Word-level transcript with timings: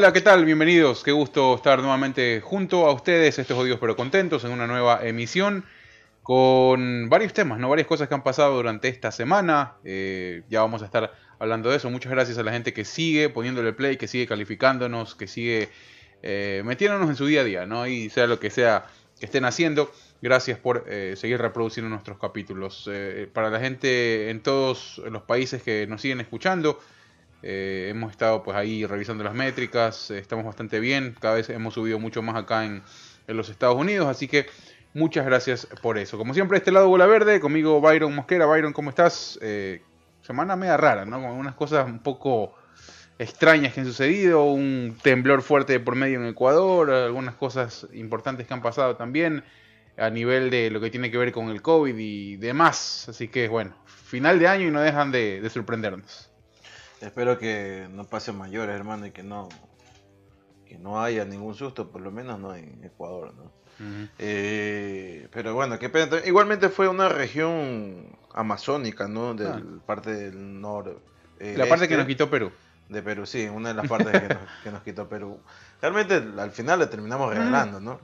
Hola, 0.00 0.14
¿qué 0.14 0.22
tal? 0.22 0.46
Bienvenidos. 0.46 1.04
Qué 1.04 1.12
gusto 1.12 1.54
estar 1.54 1.78
nuevamente 1.80 2.40
junto 2.40 2.86
a 2.86 2.92
ustedes, 2.94 3.38
estos 3.38 3.58
odios 3.58 3.78
pero 3.78 3.96
contentos, 3.96 4.42
en 4.44 4.52
una 4.52 4.66
nueva 4.66 5.06
emisión 5.06 5.66
con 6.22 7.10
varios 7.10 7.34
temas, 7.34 7.58
¿no? 7.58 7.68
Varias 7.68 7.86
cosas 7.86 8.08
que 8.08 8.14
han 8.14 8.22
pasado 8.22 8.56
durante 8.56 8.88
esta 8.88 9.12
semana. 9.12 9.74
Eh, 9.84 10.42
ya 10.48 10.62
vamos 10.62 10.80
a 10.80 10.86
estar 10.86 11.12
hablando 11.38 11.68
de 11.68 11.76
eso. 11.76 11.90
Muchas 11.90 12.10
gracias 12.12 12.38
a 12.38 12.42
la 12.42 12.50
gente 12.50 12.72
que 12.72 12.86
sigue 12.86 13.28
poniéndole 13.28 13.74
play, 13.74 13.98
que 13.98 14.08
sigue 14.08 14.26
calificándonos, 14.26 15.14
que 15.16 15.26
sigue 15.26 15.68
eh, 16.22 16.62
metiéndonos 16.64 17.10
en 17.10 17.16
su 17.16 17.26
día 17.26 17.42
a 17.42 17.44
día, 17.44 17.66
¿no? 17.66 17.86
Y 17.86 18.08
sea 18.08 18.26
lo 18.26 18.40
que 18.40 18.48
sea 18.48 18.86
que 19.18 19.26
estén 19.26 19.44
haciendo. 19.44 19.92
Gracias 20.22 20.58
por 20.58 20.86
eh, 20.88 21.12
seguir 21.18 21.42
reproduciendo 21.42 21.90
nuestros 21.90 22.18
capítulos. 22.18 22.88
para 23.34 23.50
la 23.50 23.60
gente 23.60 24.30
en 24.30 24.42
todos 24.42 25.02
los 25.10 25.24
países 25.24 25.62
que 25.62 25.86
nos 25.86 26.00
siguen 26.00 26.22
escuchando, 26.22 26.80
eh, 27.42 27.88
hemos 27.90 28.10
estado 28.10 28.42
pues 28.42 28.56
ahí 28.56 28.84
revisando 28.84 29.24
las 29.24 29.34
métricas, 29.34 30.10
estamos 30.10 30.44
bastante 30.44 30.78
bien, 30.78 31.16
cada 31.18 31.34
vez 31.36 31.48
hemos 31.48 31.74
subido 31.74 31.98
mucho 31.98 32.22
más 32.22 32.36
acá 32.36 32.64
en, 32.64 32.82
los 33.26 33.48
Estados 33.48 33.76
Unidos, 33.76 34.08
así 34.08 34.26
que 34.26 34.46
muchas 34.92 35.24
gracias 35.24 35.68
por 35.82 35.98
eso. 35.98 36.18
Como 36.18 36.34
siempre, 36.34 36.58
este 36.58 36.72
lado 36.72 36.88
Bola 36.88 37.06
Verde, 37.06 37.38
conmigo 37.38 37.80
Byron 37.80 38.12
Mosquera. 38.12 38.44
Byron, 38.44 38.72
¿cómo 38.72 38.90
estás? 38.90 39.38
Eh, 39.40 39.82
semana 40.20 40.56
media 40.56 40.76
rara, 40.76 41.04
¿no? 41.04 41.20
Con 41.20 41.30
unas 41.30 41.54
cosas 41.54 41.86
un 41.86 42.00
poco 42.00 42.56
extrañas 43.20 43.72
que 43.72 43.82
han 43.82 43.86
sucedido, 43.86 44.46
un 44.46 44.98
temblor 45.00 45.42
fuerte 45.42 45.78
por 45.78 45.94
medio 45.94 46.20
en 46.20 46.26
Ecuador, 46.26 46.90
algunas 46.90 47.36
cosas 47.36 47.86
importantes 47.92 48.48
que 48.48 48.54
han 48.54 48.62
pasado 48.62 48.96
también 48.96 49.44
a 49.96 50.10
nivel 50.10 50.50
de 50.50 50.68
lo 50.70 50.80
que 50.80 50.90
tiene 50.90 51.12
que 51.12 51.18
ver 51.18 51.30
con 51.30 51.50
el 51.50 51.62
COVID 51.62 51.96
y 51.96 52.34
demás. 52.34 53.08
Así 53.08 53.28
que 53.28 53.46
bueno, 53.46 53.76
final 53.86 54.40
de 54.40 54.48
año 54.48 54.66
y 54.66 54.70
no 54.72 54.80
dejan 54.80 55.12
de 55.12 55.48
sorprendernos. 55.50 56.29
Espero 57.00 57.38
que 57.38 57.88
no 57.90 58.04
pasen 58.04 58.36
mayores, 58.36 58.76
hermano, 58.76 59.06
y 59.06 59.10
que 59.10 59.22
no, 59.22 59.48
que 60.66 60.78
no 60.78 61.02
haya 61.02 61.24
ningún 61.24 61.54
susto, 61.54 61.90
por 61.90 62.02
lo 62.02 62.10
menos 62.10 62.38
no 62.38 62.54
en 62.54 62.84
Ecuador, 62.84 63.34
¿no? 63.34 63.60
Eh, 64.18 65.28
pero 65.32 65.54
bueno, 65.54 65.78
qué 65.78 65.88
pena. 65.88 66.18
Igualmente 66.26 66.68
fue 66.68 66.88
una 66.88 67.08
región 67.08 68.16
amazónica, 68.34 69.08
¿no? 69.08 69.34
De 69.34 69.48
ah. 69.48 69.62
parte 69.86 70.12
del 70.12 70.60
norte. 70.60 70.96
la 71.56 71.66
parte 71.66 71.88
que 71.88 71.96
nos 71.96 72.06
quitó 72.06 72.28
Perú. 72.28 72.52
De 72.88 73.02
Perú, 73.02 73.24
sí, 73.24 73.46
una 73.46 73.68
de 73.68 73.74
las 73.74 73.88
partes 73.88 74.20
que, 74.64 74.70
nos, 74.70 74.82
quitó 74.82 75.08
Perú. 75.08 75.38
Realmente 75.80 76.22
al 76.38 76.50
final 76.50 76.80
la 76.80 76.90
terminamos 76.90 77.30
regalando, 77.30 77.80
¿no? 77.80 78.00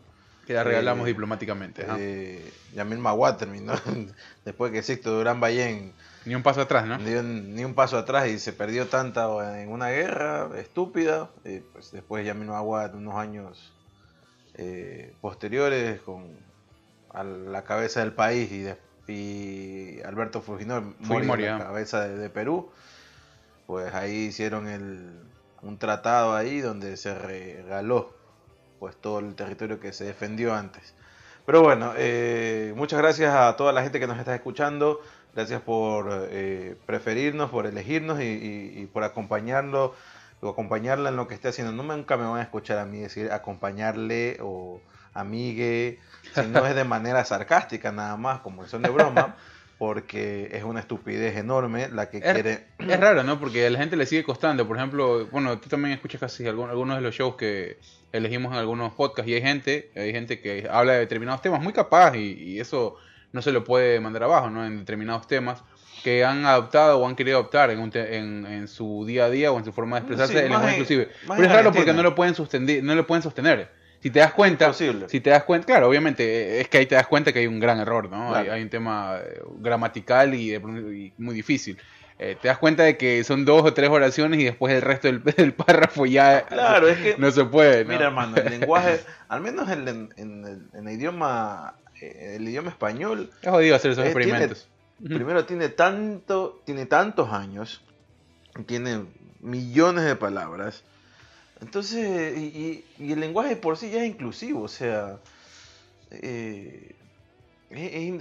Que 0.47 0.55
la 0.55 0.63
regalamos 0.63 1.07
eh, 1.07 1.09
diplomáticamente. 1.09 1.85
Eh, 1.99 2.53
Yamil 2.73 2.99
Maguá 2.99 3.37
terminó 3.37 3.75
después 4.45 4.73
que 4.73 4.83
Sixto 4.83 5.11
Durán 5.11 5.41
Ballén 5.41 5.93
ni 6.27 6.35
un 6.35 6.43
paso 6.43 6.61
atrás, 6.61 6.87
¿no? 6.87 6.99
Ni 6.99 7.65
un, 7.65 7.75
paso 7.75 7.97
atrás 7.97 8.29
y 8.29 8.39
se 8.39 8.53
perdió 8.53 8.89
tanta 8.89 9.61
en 9.63 9.71
una 9.71 9.89
guerra 9.91 10.51
estúpida. 10.59 11.31
Y 11.45 11.61
pues 11.61 11.93
después 11.93 12.27
ya 12.27 12.35
mismo 12.35 12.57
agua 12.57 12.91
unos 12.93 13.15
años 13.15 13.73
eh, 14.55 15.15
posteriores 15.21 16.01
con 16.01 16.45
a 17.11 17.23
la 17.25 17.65
cabeza 17.65 18.01
del 18.01 18.13
país 18.13 18.51
y, 18.53 18.67
y 19.11 20.03
Alberto 20.03 20.43
Fujimori, 20.43 20.95
Fujimori 21.03 21.45
la 21.45 21.59
cabeza 21.59 22.07
de, 22.09 22.29
Perú. 22.29 22.71
Pues 23.67 23.95
ahí 23.95 24.27
hicieron 24.27 24.69
el, 24.69 25.13
un 25.63 25.79
tratado 25.79 26.35
ahí 26.35 26.61
donde 26.61 26.97
se 26.97 27.15
regaló 27.15 28.15
pues 28.81 28.97
todo 28.97 29.21
el 29.21 29.35
territorio 29.35 29.81
que 29.81 29.93
se 29.93 30.05
defendió 30.05 30.55
antes. 30.55 30.95
Pero 31.47 31.63
bueno, 31.63 31.93
eh, 31.97 32.75
muchas 32.77 32.99
gracias 32.99 33.33
a 33.35 33.57
toda 33.57 33.73
la 33.73 33.83
gente 33.83 34.01
que 34.01 34.09
nos 34.09 34.19
está 34.19 34.35
escuchando. 34.35 35.01
Gracias 35.37 35.61
por 35.61 36.29
eh, 36.31 36.77
preferirnos, 36.87 37.51
por 37.51 37.67
elegirnos 37.67 38.19
y, 38.23 38.89
por 38.91 39.05
acompañarlo 39.05 39.95
o 40.41 40.49
acompañarla 40.49 41.11
en 41.11 41.17
lo 41.17 41.29
que 41.29 41.35
esté 41.35 41.49
haciendo. 41.49 41.73
No 41.73 41.83
nunca 41.83 42.17
me 42.17 42.25
van 42.25 42.39
a 42.39 42.43
escuchar 42.43 42.79
a 42.79 42.87
mí 42.87 43.01
decir 43.01 43.31
acompañarle 43.31 44.39
o 44.41 44.81
amigue, 45.13 45.99
si 46.35 46.41
no 46.47 46.67
es 46.67 46.75
de 46.75 46.85
manera 46.95 47.23
sarcástica 47.27 47.93
nada 47.93 48.17
más, 48.17 48.41
como 48.41 48.67
son 48.67 48.81
de 48.81 48.89
broma. 48.89 49.37
porque 49.77 50.49
es 50.53 50.65
una 50.65 50.81
estupidez 50.81 51.37
enorme 51.37 51.91
la 51.91 52.09
que 52.09 52.23
quiere... 52.23 52.69
Es 52.79 52.99
raro, 52.99 53.23
¿no? 53.23 53.39
Porque 53.39 53.67
a 53.67 53.69
la 53.69 53.79
gente 53.79 53.95
le 53.95 54.07
sigue 54.07 54.25
costando. 54.25 54.67
Por 54.67 54.79
ejemplo, 54.79 55.27
bueno, 55.27 55.59
tú 55.59 55.69
también 55.69 55.93
escuchas 55.93 56.19
casi 56.19 56.47
algunos 56.47 56.97
de 56.97 57.03
los 57.03 57.15
shows 57.15 57.37
que 57.37 57.77
elegimos 58.11 58.53
en 58.53 58.59
algunos 58.59 58.95
podcasts 58.95 59.31
y 59.31 59.35
hay 59.35 59.43
gente, 59.43 59.91
hay 59.95 60.13
gente 60.13 60.41
que 60.41 60.67
habla 60.71 60.95
de 60.95 61.01
determinados 61.01 61.43
temas 61.43 61.63
muy 61.63 61.75
capaz 61.75 62.17
y 62.17 62.59
eso 62.59 62.97
no 63.37 63.43
se 63.43 63.53
lo 63.53 63.63
puede 63.63 64.01
mandar 64.01 64.25
abajo, 64.25 64.51
¿no? 64.51 64.67
En 64.67 64.79
determinados 64.79 65.29
temas 65.29 65.63
que 66.03 66.25
han 66.25 66.47
adoptado 66.47 66.99
o 66.99 67.07
han 67.07 67.15
querido 67.15 67.39
adoptar 67.39 67.71
en, 67.71 68.47
en, 68.47 68.69
su 68.69 69.05
día 69.07 69.27
a 69.27 69.31
día 69.31 69.53
o 69.53 69.59
en 69.59 69.65
su 69.65 69.73
forma 69.73 69.97
de 69.97 70.01
expresarse 70.01 70.39
el 70.39 70.51
lenguaje 70.51 70.73
inclusive. 70.73 71.11
Pero 71.29 71.43
es 71.43 71.53
raro 71.53 71.73
porque 71.73 71.93
no 71.93 72.03
lo 72.03 72.15
pueden 72.15 72.35
sostener, 72.35 72.83
no 72.83 72.95
lo 72.95 73.07
pueden 73.07 73.23
sostener. 73.23 73.71
Si 74.01 74.11
te 74.11 74.21
das 74.21 74.33
cuenta, 74.33 74.73
si 74.73 75.21
te 75.21 75.31
das 75.31 75.45
cuenta, 75.45 75.67
claro, 75.67 75.89
obviamente 75.89 76.61
es 76.61 76.69
que 76.69 76.79
ahí 76.79 76.87
te 76.87 76.95
das 76.95 77.07
cuenta 77.07 77.33
que 77.33 77.41
hay 77.41 77.47
un 77.47 77.61
gran 77.61 77.79
error, 77.81 78.09
¿no? 78.09 78.35
Hay, 78.35 78.63
un 78.63 78.69
tema 78.69 79.19
eh, 79.19 79.43
gramatical 79.59 80.35
y, 80.35 80.59
muy 81.19 81.35
difícil. 81.35 81.77
Eh, 82.19 82.37
te 82.41 82.49
das 82.49 82.57
cuenta 82.57 82.85
de 82.85 82.97
que 82.97 83.25
son 83.25 83.45
dos 83.45 83.63
o 83.63 83.75
tres 83.75 83.91
oraciones 83.91 84.41
y 84.41 84.45
después 84.45 84.73
el 84.73 84.81
resto 84.81 85.09
del, 85.09 85.23
del 85.37 85.53
párrafo 85.53 86.07
ya 86.07 86.47
claro, 86.47 86.89
es 86.89 86.99
que, 86.99 87.17
no 87.19 87.31
se 87.31 87.45
puede. 87.45 87.85
Mira, 87.85 88.07
hermano, 88.07 88.37
el 88.37 88.49
lenguaje, 88.49 89.01
al 89.29 89.41
menos 89.43 89.69
en, 89.69 90.09
en 90.17 90.89
el 90.89 90.95
idioma 90.95 91.75
eh, 92.01 92.37
el 92.37 92.49
idioma 92.49 92.71
español. 92.71 93.31
Es 93.43 93.51
jodido 93.51 93.77
hacer 93.77 93.93
esos 93.93 94.05
eh, 94.05 94.09
experimentos. 94.09 94.69
primero 95.03 95.45
tiene 95.47 95.69
tanto, 95.69 96.61
tiene 96.65 96.87
tantos 96.87 97.33
años, 97.33 97.83
tiene 98.67 99.05
millones 99.41 100.05
de 100.05 100.17
palabras. 100.17 100.83
Entonces, 101.61 102.37
y, 102.39 102.85
el 102.99 103.21
lenguaje 103.21 103.57
por 103.57 103.77
sí 103.79 103.91
ya 103.91 104.03
es 104.03 104.11
inclusivo, 104.11 104.63
o 104.63 104.69
sea, 104.69 105.19
eh, 106.11 106.95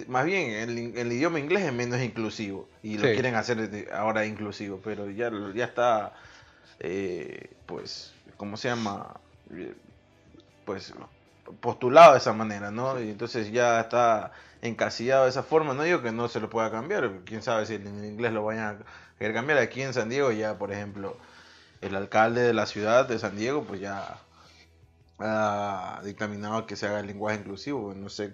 más 0.07 0.25
bien 0.25 0.51
el, 0.95 1.11
idioma 1.11 1.39
inglés 1.39 1.65
es 1.65 1.73
menos 1.73 2.01
inclusivo 2.01 2.67
y 2.81 2.97
lo 2.97 3.03
quieren 3.03 3.35
hacer 3.35 3.89
ahora 3.93 4.25
inclusivo, 4.25 4.79
pero 4.83 5.11
ya, 5.11 5.29
ya 5.53 5.65
está, 5.65 6.13
pues, 7.65 8.13
¿cómo 8.37 8.55
se 8.55 8.69
llama? 8.69 9.19
Pues 10.65 10.93
postulado 11.59 12.13
de 12.13 12.19
esa 12.19 12.33
manera, 12.33 12.71
¿no? 12.71 12.99
Y 12.99 13.09
entonces 13.09 13.51
ya 13.51 13.79
está 13.79 14.31
encasillado 14.61 15.23
de 15.23 15.29
esa 15.29 15.43
forma. 15.43 15.73
No 15.73 15.83
digo 15.83 16.01
que 16.01 16.11
no 16.11 16.27
se 16.27 16.39
lo 16.39 16.49
pueda 16.49 16.71
cambiar, 16.71 17.09
quién 17.25 17.41
sabe 17.41 17.65
si 17.65 17.75
en 17.75 18.05
inglés 18.05 18.33
lo 18.33 18.43
vayan 18.43 18.63
a 18.63 18.77
querer 19.19 19.33
cambiar. 19.33 19.59
Aquí 19.59 19.81
en 19.81 19.93
San 19.93 20.09
Diego 20.09 20.31
ya, 20.31 20.57
por 20.57 20.71
ejemplo, 20.71 21.17
el 21.81 21.95
alcalde 21.95 22.41
de 22.41 22.53
la 22.53 22.65
ciudad 22.65 23.07
de 23.07 23.19
San 23.19 23.35
Diego, 23.35 23.63
pues 23.63 23.79
ya 23.79 24.17
ha 25.19 26.01
dictaminado 26.03 26.65
que 26.65 26.75
se 26.75 26.87
haga 26.87 26.99
el 26.99 27.07
lenguaje 27.07 27.39
inclusivo. 27.39 27.93
No 27.93 28.09
sé, 28.09 28.33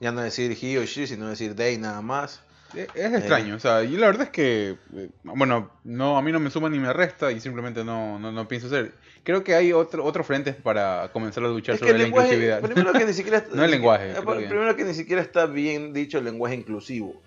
ya 0.00 0.12
no 0.12 0.20
decir 0.22 0.56
he 0.60 0.78
o 0.78 0.84
she, 0.84 1.06
sino 1.06 1.28
decir 1.28 1.54
they 1.54 1.76
nada 1.78 2.00
más. 2.02 2.40
Es 2.74 3.14
extraño, 3.14 3.54
o 3.54 3.60
sea, 3.60 3.84
y 3.84 3.96
la 3.96 4.08
verdad 4.08 4.24
es 4.24 4.30
que, 4.30 4.76
eh, 4.94 5.10
bueno, 5.22 5.70
no 5.84 6.18
a 6.18 6.22
mí 6.22 6.32
no 6.32 6.40
me 6.40 6.50
suma 6.50 6.68
ni 6.68 6.80
me 6.80 6.92
resta 6.92 7.30
y 7.30 7.38
simplemente 7.38 7.84
no, 7.84 8.18
no, 8.18 8.32
no 8.32 8.48
pienso 8.48 8.66
hacer 8.66 8.94
creo 9.24 9.42
que 9.42 9.54
hay 9.54 9.72
otro, 9.72 10.04
otro 10.04 10.22
frente 10.22 10.52
para 10.52 11.10
comenzar 11.12 11.42
a 11.44 11.48
luchar 11.48 11.78
sobre 11.78 11.98
la 11.98 12.06
inclusividad. 12.06 12.60
Primero 12.60 12.92
que 12.92 13.06
ni 13.06 13.12
siquiera 13.14 13.44
no 13.52 13.64
el 13.64 13.70
lenguaje. 13.70 14.14
Primero 14.22 14.76
que 14.76 14.84
ni 14.84 14.94
siquiera 14.94 15.20
está 15.20 15.46
bien 15.46 15.92
dicho 15.92 16.18
el 16.18 16.24
lenguaje 16.24 16.54
inclusivo, 16.54 17.20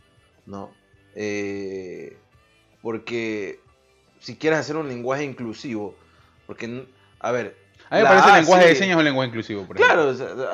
¿no? 0.46 0.72
Eh, 1.16 2.16
porque 2.81 3.59
si 4.20 4.35
quieres 4.35 4.59
hacer 4.59 4.78
un 4.78 4.88
lenguaje 4.88 5.23
inclusivo, 5.23 5.96
porque, 6.46 6.85
a 7.20 7.32
ver... 7.32 7.58
A 7.90 7.96
mí 7.96 8.02
me 8.02 8.08
parece 8.08 8.29
el 8.29 8.35
lenguaje 8.35 8.67
de 8.67 8.76
señas 8.76 8.97
o 8.97 9.02
lenguaje 9.02 9.29
inclusivo. 9.29 9.66
Por 9.66 9.78
claro, 9.78 10.14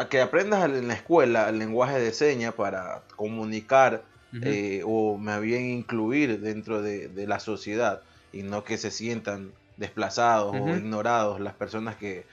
que 0.10 0.22
aprendas 0.22 0.66
en 0.66 0.88
la 0.88 0.94
escuela 0.94 1.50
el 1.50 1.58
lenguaje 1.60 2.00
de 2.00 2.14
señas 2.14 2.54
para 2.54 3.02
comunicar 3.16 4.04
eh, 4.42 4.82
o 4.86 5.18
me 5.18 5.40
bien 5.40 5.66
incluir 5.66 6.40
dentro 6.40 6.82
de, 6.82 7.08
de 7.08 7.28
la 7.28 7.40
sociedad 7.40 8.02
y 8.32 8.44
no 8.44 8.64
que 8.64 8.78
se 8.78 8.92
sientan 8.92 9.52
desplazados 9.84 10.56
o 10.56 10.70
ignorados, 10.70 11.40
las 11.42 11.54
personas 11.54 11.96
que 11.98 12.26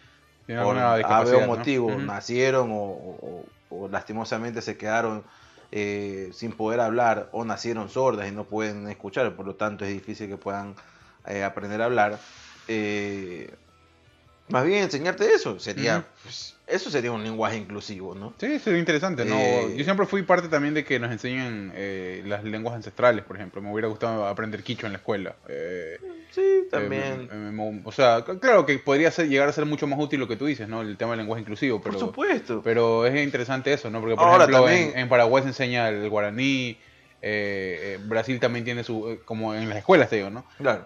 por 0.46 0.78
algún 0.78 1.46
motivo 1.46 1.90
nacieron 1.96 2.70
o, 2.72 3.44
lastimosamente 3.90 4.62
se 4.62 4.76
quedaron 4.76 5.24
eh, 5.72 6.30
sin 6.32 6.52
poder 6.52 6.80
hablar 6.80 7.28
o 7.32 7.44
nacieron 7.44 7.88
sordas 7.88 8.28
y 8.28 8.32
no 8.32 8.44
pueden 8.44 8.88
escuchar, 8.88 9.34
por 9.34 9.46
lo 9.46 9.54
tanto 9.54 9.84
es 9.84 9.92
difícil 9.92 10.28
que 10.28 10.36
puedan 10.36 10.74
eh, 11.26 11.44
aprender 11.44 11.82
a 11.82 11.86
hablar. 11.86 12.18
Eh, 12.68 13.52
más 14.50 14.64
bien 14.64 14.84
enseñarte 14.84 15.32
eso 15.32 15.58
sería 15.58 16.06
pues, 16.22 16.56
eso 16.70 16.90
sería 16.90 17.10
un 17.10 17.24
lenguaje 17.24 17.56
inclusivo, 17.56 18.14
¿no? 18.14 18.32
Sí, 18.38 18.58
sería 18.60 18.78
interesante, 18.78 19.24
¿no? 19.24 19.36
Eh, 19.36 19.74
Yo 19.76 19.84
siempre 19.84 20.06
fui 20.06 20.22
parte 20.22 20.48
también 20.48 20.72
de 20.72 20.84
que 20.84 21.00
nos 21.00 21.10
enseñen 21.10 21.72
eh, 21.74 22.22
las 22.26 22.44
lenguas 22.44 22.76
ancestrales, 22.76 23.24
por 23.24 23.36
ejemplo. 23.36 23.60
Me 23.60 23.72
hubiera 23.72 23.88
gustado 23.88 24.26
aprender 24.26 24.62
quicho 24.62 24.86
en 24.86 24.92
la 24.92 24.98
escuela. 24.98 25.34
Eh, 25.48 25.98
sí, 26.30 26.68
también. 26.70 27.82
o 27.84 27.92
sea, 27.92 28.24
claro 28.40 28.66
que 28.66 28.78
podría 28.78 29.10
ser, 29.10 29.28
llegar 29.28 29.48
a 29.48 29.52
ser 29.52 29.66
mucho 29.66 29.86
más 29.86 29.98
útil 29.98 30.20
lo 30.20 30.28
que 30.28 30.36
tú 30.36 30.46
dices, 30.46 30.68
¿no? 30.68 30.82
El 30.82 30.96
tema 30.96 31.12
del 31.12 31.20
lenguaje 31.20 31.42
inclusivo. 31.42 31.80
Pero, 31.80 31.98
por 31.98 32.00
supuesto. 32.00 32.60
Pero 32.62 33.04
es 33.04 33.20
interesante 33.20 33.72
eso, 33.72 33.90
¿no? 33.90 34.00
Porque, 34.00 34.14
por 34.14 34.28
ejemplo, 34.28 34.68
en, 34.68 35.08
Paraguay 35.08 35.42
se 35.42 35.48
enseña 35.48 35.88
el 35.88 36.08
guaraní, 36.08 36.78
Eh, 37.22 37.96
eh, 37.96 37.98
Brasil 38.02 38.40
también 38.40 38.64
tiene 38.64 38.82
su, 38.82 39.10
eh, 39.10 39.20
como 39.26 39.54
en 39.54 39.68
las 39.68 39.76
escuelas 39.76 40.08
te 40.08 40.16
digo, 40.16 40.30
¿no? 40.30 40.46
Claro. 40.56 40.82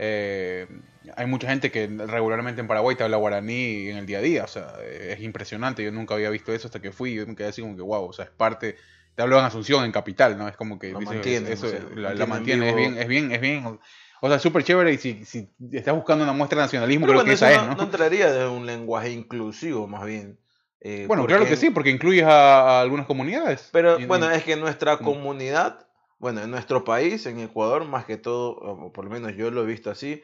Hay 1.16 1.26
mucha 1.26 1.48
gente 1.48 1.70
que 1.70 1.86
regularmente 1.86 2.60
en 2.60 2.66
Paraguay 2.68 2.96
te 2.96 3.04
habla 3.04 3.16
guaraní 3.16 3.88
en 3.88 3.96
el 3.98 4.06
día 4.06 4.18
a 4.18 4.22
día, 4.22 4.44
o 4.44 4.48
sea, 4.48 4.74
es 4.82 5.20
impresionante, 5.20 5.84
yo 5.84 5.92
nunca 5.92 6.14
había 6.14 6.30
visto 6.30 6.52
eso 6.52 6.68
hasta 6.68 6.80
que 6.80 6.92
fui, 6.92 7.14
yo 7.14 7.26
me 7.26 7.34
quedé 7.34 7.48
así 7.48 7.60
como 7.62 7.76
que 7.76 7.82
wow, 7.82 8.04
o 8.06 8.12
sea, 8.12 8.24
es 8.24 8.30
parte, 8.30 8.76
te 9.14 9.22
hablo 9.22 9.38
en 9.38 9.44
Asunción, 9.44 9.84
en 9.84 9.92
Capital, 9.92 10.38
¿no? 10.38 10.48
Es 10.48 10.56
como 10.56 10.78
que 10.78 10.92
Lo 10.92 11.00
dices, 11.00 11.14
mantienen, 11.14 11.52
eso, 11.52 11.66
o 11.66 11.70
sea, 11.70 12.14
la, 12.14 12.26
mantiene, 12.26 12.70
es 12.70 12.76
bien, 12.76 12.98
es 12.98 13.08
bien, 13.08 13.32
es 13.32 13.40
bien, 13.40 13.78
o 14.20 14.28
sea, 14.28 14.38
súper 14.38 14.64
chévere 14.64 14.92
y 14.92 14.98
si, 14.98 15.24
si 15.24 15.50
estás 15.72 15.94
buscando 15.94 16.24
una 16.24 16.32
muestra 16.32 16.58
de 16.60 16.64
nacionalismo, 16.64 17.06
Pero 17.06 17.20
creo 17.22 17.24
bueno, 17.24 17.30
que 17.30 17.34
esa 17.34 17.64
no, 17.64 17.70
es, 17.72 17.76
no 17.76 17.76
¿no? 17.76 17.82
entraría 17.84 18.32
de 18.32 18.46
un 18.48 18.64
lenguaje 18.64 19.10
inclusivo, 19.10 19.86
más 19.86 20.06
bien. 20.06 20.38
Eh, 20.80 21.04
Bueno, 21.06 21.26
claro 21.26 21.46
que 21.46 21.56
sí, 21.56 21.70
porque 21.70 21.90
incluyes 21.90 22.24
a, 22.24 22.78
a 22.78 22.80
algunas 22.80 23.06
comunidades. 23.06 23.68
Pero 23.72 23.98
Y- 24.00 24.06
bueno, 24.06 24.30
y- 24.30 24.36
es 24.36 24.44
que 24.44 24.56
nuestra 24.56 24.96
Mm. 24.96 25.04
comunidad, 25.04 25.86
bueno, 26.18 26.42
en 26.42 26.50
nuestro 26.50 26.84
país, 26.84 27.26
en 27.26 27.40
Ecuador, 27.40 27.84
más 27.84 28.04
que 28.06 28.16
todo, 28.16 28.50
o 28.52 28.92
por 28.92 29.04
lo 29.04 29.10
menos 29.10 29.34
yo 29.36 29.50
lo 29.50 29.62
he 29.62 29.66
visto 29.66 29.90
así, 29.90 30.22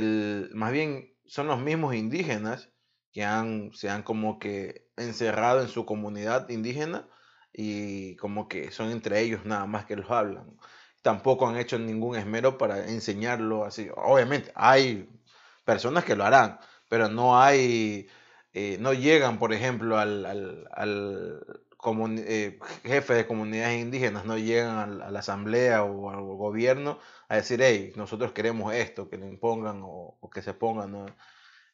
más 0.00 0.72
bien 0.72 1.14
son 1.26 1.48
los 1.48 1.60
mismos 1.60 1.94
indígenas 1.94 2.70
que 3.12 3.24
han, 3.24 3.72
se 3.72 3.90
han 3.90 4.02
como 4.02 4.38
que 4.38 4.88
encerrado 4.96 5.60
en 5.60 5.68
su 5.68 5.84
comunidad 5.84 6.48
indígena 6.48 7.08
y 7.52 8.16
como 8.16 8.48
que 8.48 8.70
son 8.70 8.90
entre 8.90 9.20
ellos 9.20 9.44
nada 9.44 9.66
más 9.66 9.84
que 9.84 9.96
los 9.96 10.10
hablan. 10.10 10.56
Tampoco 11.02 11.48
han 11.48 11.56
hecho 11.58 11.78
ningún 11.78 12.16
esmero 12.16 12.58
para 12.58 12.88
enseñarlo 12.88 13.64
así. 13.64 13.88
Obviamente, 13.96 14.52
hay 14.54 15.08
personas 15.64 16.04
que 16.04 16.16
lo 16.16 16.24
harán, 16.24 16.58
pero 16.88 17.08
no 17.08 17.40
hay, 17.40 18.08
eh, 18.52 18.78
no 18.80 18.92
llegan, 18.92 19.38
por 19.38 19.52
ejemplo, 19.52 19.98
al, 19.98 20.24
eh, 22.18 22.58
jefe 22.84 23.14
de 23.14 23.26
comunidades 23.26 23.80
indígenas, 23.80 24.24
no 24.24 24.38
llegan 24.38 24.76
al- 24.78 25.02
a 25.02 25.10
la 25.10 25.18
asamblea 25.18 25.82
o 25.82 26.10
al 26.10 26.20
gobierno 26.22 26.98
a 27.28 27.36
decir, 27.36 27.60
hey, 27.62 27.92
nosotros 27.96 28.32
queremos 28.32 28.72
esto, 28.74 29.08
que 29.08 29.16
lo 29.18 29.26
impongan 29.26 29.80
o, 29.82 30.16
o 30.20 30.30
que 30.30 30.42
se 30.42 30.54
pongan, 30.54 30.92
¿no? 30.92 31.06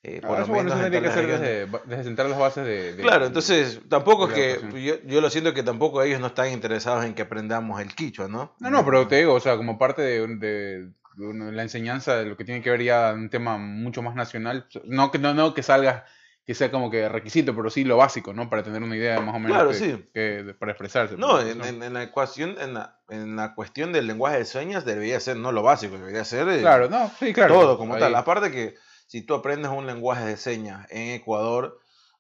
Eh, 0.03 0.21
Ah, 0.23 0.43
eso, 0.43 0.53
bueno, 0.53 0.69
eso 0.69 0.77
en 0.77 0.91
tendría 0.93 1.03
que 1.03 1.15
ser 1.15 1.27
desde, 1.27 1.67
desde 1.87 2.05
sentar 2.05 2.27
las 2.27 2.39
bases 2.39 2.65
de... 2.65 2.95
de- 2.95 3.03
Claro, 3.03 3.27
entonces 3.27 3.81
tampoco 3.89 4.29
es 4.29 4.33
que 4.33 4.83
yo, 4.85 4.95
yo 5.05 5.21
lo 5.21 5.29
siento 5.29 5.53
que 5.55 5.63
tampoco 5.65 6.03
ellos 6.03 6.21
no 6.21 6.29
están 6.29 6.53
interesados 6.53 7.05
en 7.05 7.15
que 7.15 7.23
aprendamos 7.23 7.81
el 7.81 7.95
quichua, 7.95 8.29
¿no? 8.29 8.55
No, 8.61 8.71
no, 8.71 8.85
pero 8.85 9.09
te 9.09 9.17
digo, 9.17 9.35
o 9.35 9.41
sea, 9.41 9.57
como 9.57 9.77
parte 9.77 10.03
de, 10.03 10.27
de- 10.37 10.89
la 11.19 11.63
enseñanza 11.63 12.17
de 12.17 12.27
lo 12.27 12.37
que 12.37 12.45
tiene 12.45 12.63
que 12.63 12.71
ver 12.71 12.83
ya 12.85 13.13
un 13.13 13.29
tema 13.29 13.59
mucho 13.59 14.03
más 14.03 14.15
nacional, 14.15 14.69
no 14.85 15.11
que 15.11 15.19
no, 15.19 15.35
no 15.35 15.53
que 15.53 15.65
salga, 15.65 16.05
que 16.49 16.55
sea 16.55 16.71
como 16.71 16.91
que 16.91 17.07
requisito, 17.11 17.55
pero 17.55 17.69
sí 17.69 17.85
lo 17.85 17.99
básico, 17.99 18.33
¿no? 18.33 18.49
Para 18.49 18.63
tener 18.63 18.83
una 18.83 18.97
idea 18.97 19.21
más 19.21 19.35
o 19.35 19.39
menos 19.39 19.55
Claro, 19.55 19.69
que- 19.69 19.75
sí. 19.77 20.09
que- 20.15 20.55
para 20.59 20.73
expresarse. 20.73 21.15
No, 21.19 21.33
pues, 21.33 21.49
en, 21.55 21.63
en- 21.63 21.83
en 21.83 21.93
la 21.93 22.03
ecuación, 22.05 22.57
en 22.59 22.73
la, 22.73 23.01
en 23.11 23.37
la 23.37 23.55
cuestión 23.55 23.93
del 23.93 24.07
lenguaje 24.07 24.39
de 24.39 24.45
señas 24.47 24.87
debería 24.87 25.21
ser 25.21 25.37
no 25.37 25.53
lo 25.53 25.63
básico, 25.63 25.99
debería 25.99 26.25
ser 26.25 26.49
eh, 26.49 26.61
Claro, 26.61 26.89
no, 26.89 27.11
sí, 27.19 27.35
claro. 27.35 27.53
todo 27.53 27.77
como 27.77 27.97
ahí- 27.97 28.01
tal. 28.01 28.15
Aparte 28.15 28.51
que 28.51 28.77
si 29.07 29.21
tú 29.21 29.35
aprendes 29.35 29.71
un 29.71 29.87
lenguaje 29.87 30.25
de 30.25 30.39
señas 30.39 30.87
en 30.89 31.11
Ecuador, 31.17 31.79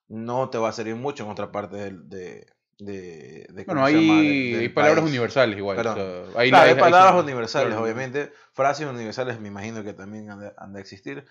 no 0.08 0.50
te 0.50 0.58
va 0.58 0.69
a 0.69 0.72
servir 0.72 0.94
mucho 0.96 1.25
en 1.25 1.30
otra 1.30 1.50
parte 1.50 1.76
del- 1.76 2.06
de, 2.10 2.46
de, 2.78 3.46
de, 3.48 3.64
Bueno, 3.64 3.82
hay, 3.82 4.69
palabras 4.69 4.98
país. 5.00 5.08
universales 5.10 5.56
igual. 5.56 5.78
O 5.78 5.82
sea, 5.82 5.94
Claro, 5.94 6.26
hay 6.36 6.50
palabras 6.75 7.14
universales, 7.25 7.69
claro. 7.69 7.82
obviamente. 7.82 8.30
Frases 8.52 8.86
universales 8.86 9.40
me 9.40 9.48
imagino 9.48 9.82
que 9.82 9.94
también 9.94 10.30
han 10.30 10.40
de, 10.40 10.52
han 10.58 10.75
de 10.75 10.80
existir. 10.82 11.25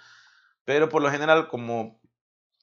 Pero 0.66 0.90
por 0.90 1.02
lo 1.04 1.12
general, 1.12 1.48
como, 1.48 2.02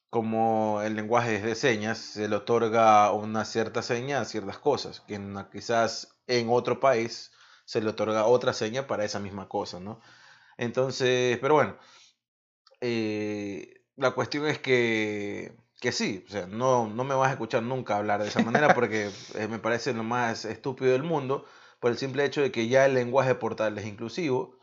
como 0.09 0.81
el 0.81 0.95
lenguaje 0.95 1.35
es 1.37 1.43
de 1.43 1.55
señas, 1.55 1.97
se 1.97 2.27
le 2.27 2.35
otorga 2.37 3.11
una 3.11 3.45
cierta 3.45 3.81
seña 3.81 4.21
a 4.21 4.25
ciertas 4.25 4.57
cosas, 4.59 5.01
que 5.01 5.15
en 5.15 5.35
quizás 5.51 6.17
en 6.27 6.49
otro 6.49 6.79
país 6.79 7.31
se 7.65 7.81
le 7.81 7.89
otorga 7.89 8.25
otra 8.25 8.53
seña 8.53 8.87
para 8.87 9.05
esa 9.05 9.19
misma 9.19 9.49
cosa, 9.49 9.79
¿no? 9.79 10.01
Entonces, 10.57 11.37
pero 11.39 11.55
bueno, 11.55 11.77
eh, 12.81 13.81
la 13.95 14.11
cuestión 14.11 14.47
es 14.47 14.59
que, 14.59 15.55
que 15.81 15.91
sí, 15.91 16.23
o 16.27 16.31
sea, 16.31 16.47
no, 16.47 16.87
no 16.87 17.03
me 17.03 17.15
vas 17.15 17.29
a 17.29 17.33
escuchar 17.33 17.63
nunca 17.63 17.97
hablar 17.97 18.21
de 18.21 18.27
esa 18.29 18.43
manera 18.43 18.73
porque 18.75 19.09
eh, 19.35 19.47
me 19.47 19.59
parece 19.59 19.93
lo 19.93 20.03
más 20.03 20.45
estúpido 20.45 20.91
del 20.91 21.03
mundo 21.03 21.45
por 21.79 21.91
el 21.91 21.97
simple 21.97 22.25
hecho 22.25 22.41
de 22.41 22.51
que 22.51 22.67
ya 22.67 22.85
el 22.85 22.93
lenguaje 22.93 23.35
portal 23.35 23.77
es 23.77 23.85
inclusivo 23.85 24.59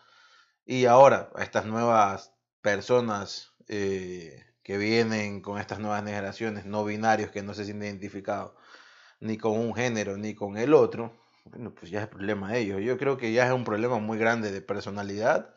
y 0.64 0.86
ahora 0.86 1.30
a 1.34 1.42
estas 1.42 1.66
nuevas 1.66 2.32
personas 2.60 3.52
eh, 3.68 4.44
que 4.62 4.78
vienen 4.78 5.40
con 5.40 5.58
estas 5.58 5.78
nuevas 5.80 6.04
generaciones 6.04 6.64
no 6.66 6.84
binarios 6.84 7.30
que 7.30 7.42
no 7.42 7.54
se 7.54 7.64
sienten 7.64 7.88
identificados 7.88 8.52
ni 9.20 9.38
con 9.38 9.52
un 9.58 9.74
género 9.74 10.16
ni 10.16 10.34
con 10.34 10.56
el 10.56 10.74
otro, 10.74 11.12
bueno, 11.44 11.72
pues 11.74 11.90
ya 11.90 12.02
es 12.02 12.08
problema 12.08 12.52
de 12.52 12.60
ellos. 12.60 12.80
Yo 12.82 12.98
creo 12.98 13.16
que 13.16 13.32
ya 13.32 13.46
es 13.46 13.52
un 13.52 13.64
problema 13.64 13.98
muy 13.98 14.18
grande 14.18 14.50
de 14.52 14.60
personalidad 14.62 15.54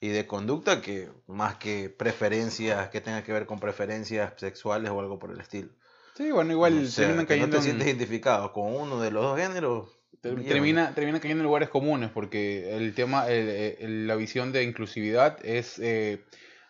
y 0.00 0.08
de 0.08 0.26
conducta 0.26 0.80
que 0.80 1.10
más 1.26 1.56
que 1.56 1.90
preferencias 1.90 2.88
que 2.90 3.00
tenga 3.00 3.22
que 3.24 3.32
ver 3.32 3.46
con 3.46 3.60
preferencias 3.60 4.32
sexuales 4.36 4.90
o 4.90 5.00
algo 5.00 5.18
por 5.18 5.30
el 5.32 5.40
estilo. 5.40 5.70
Sí, 6.14 6.30
bueno, 6.30 6.52
igual 6.52 6.84
O 6.84 6.86
sea, 6.86 7.06
terminan 7.06 7.26
que 7.26 7.34
no 7.34 7.38
cayendo 7.38 7.56
te 7.56 7.58
en- 7.58 7.62
sientes 7.64 7.86
identificado 7.88 8.52
con 8.52 8.74
uno 8.74 9.00
de 9.00 9.10
los 9.10 9.22
dos 9.22 9.38
géneros. 9.38 9.98
Termina, 10.20 10.94
termina 10.94 11.20
cayendo 11.20 11.42
en 11.42 11.46
lugares 11.46 11.68
comunes 11.68 12.10
porque 12.10 12.76
el 12.76 12.94
tema, 12.94 13.28
el- 13.28 13.76
el- 13.78 14.06
la 14.06 14.16
visión 14.16 14.50
de 14.52 14.64
inclusividad 14.64 15.38
es 15.44 15.78
eh, 15.78 16.24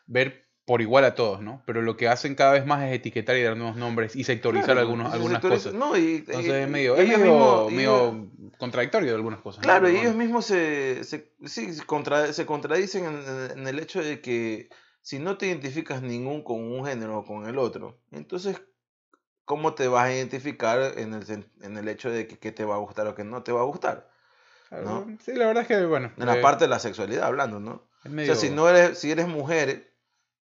ver 0.07 0.48
por 0.69 0.83
igual 0.83 1.03
a 1.07 1.15
todos, 1.15 1.41
¿no? 1.41 1.63
Pero 1.65 1.81
lo 1.81 1.97
que 1.97 2.09
hacen 2.09 2.35
cada 2.35 2.53
vez 2.53 2.67
más 2.67 2.85
es 2.85 2.93
etiquetar 2.95 3.35
y 3.39 3.43
dar 3.43 3.57
nuevos 3.57 3.75
nombres 3.77 4.15
y 4.15 4.25
sectorizar 4.25 4.67
Claro, 4.67 4.81
algunos, 4.81 5.11
algunas 5.11 5.43
sectoriza- 5.43 5.71
cosas. 5.71 5.73
No, 5.75 5.97
y, 5.97 6.17
Entonces 6.17 6.45
y- 6.45 6.51
es 6.51 6.69
medio, 6.69 6.95
es 6.95 7.09
medio, 7.09 7.69
ellos- 7.71 8.15
contradictorio 8.59 9.09
de 9.09 9.15
algunas 9.17 9.41
cosas. 9.41 9.63
Claro, 9.65 9.89
y 9.89 9.97
ellos 9.97 10.15
mismos 10.15 10.45
se, 10.45 11.05
se, 11.05 11.33
sí, 11.47 11.73
se, 11.73 11.85
contra- 11.87 12.35
se 12.35 12.45
contradicen 12.45 13.07
en, 13.57 13.67
el 13.67 13.79
hecho 13.79 14.03
de 14.03 14.21
que 14.21 14.69
si 15.01 15.19
no 15.19 15.39
te 15.39 15.47
identificas 15.47 16.03
ningún 16.03 16.43
con 16.45 16.61
un 16.61 16.85
género 16.85 17.21
o 17.21 17.25
con 17.25 17.47
el 17.49 17.57
otro, 17.57 17.99
entonces, 18.13 18.61
¿cómo 19.47 19.73
te 19.73 19.89
vas 19.89 20.05
a 20.05 20.13
identificar 20.15 20.99
en 20.99 21.15
el, 21.15 21.47
en 21.63 21.79
el 21.79 21.89
hecho 21.89 22.11
de 22.11 22.27
que, 22.27 22.39
qué 22.39 22.53
te 22.53 22.67
va 22.67 22.75
a 22.75 22.79
gustar 22.79 23.07
o 23.07 23.15
qué 23.15 23.25
no 23.25 23.43
te 23.43 23.53
va 23.53 23.61
a 23.63 23.65
gustar? 23.65 24.11
Claro, 24.69 24.85
¿no? 24.85 25.17
Sí, 25.25 25.33
la 25.33 25.47
verdad 25.47 25.63
es 25.63 25.69
que, 25.69 25.83
bueno. 25.87 26.13
En 26.19 26.27
la 26.27 26.37
eh, 26.37 26.43
parte 26.43 26.65
de 26.65 26.69
la 26.69 26.79
sexualidad 26.79 27.25
hablando, 27.25 27.59
¿no? 27.59 27.89
O 28.05 28.25
sea, 28.25 28.35
si, 28.37 28.51
no 28.51 28.69
eres, 28.69 28.99
si 28.99 29.11
eres 29.11 29.27
mujer, 29.29 29.88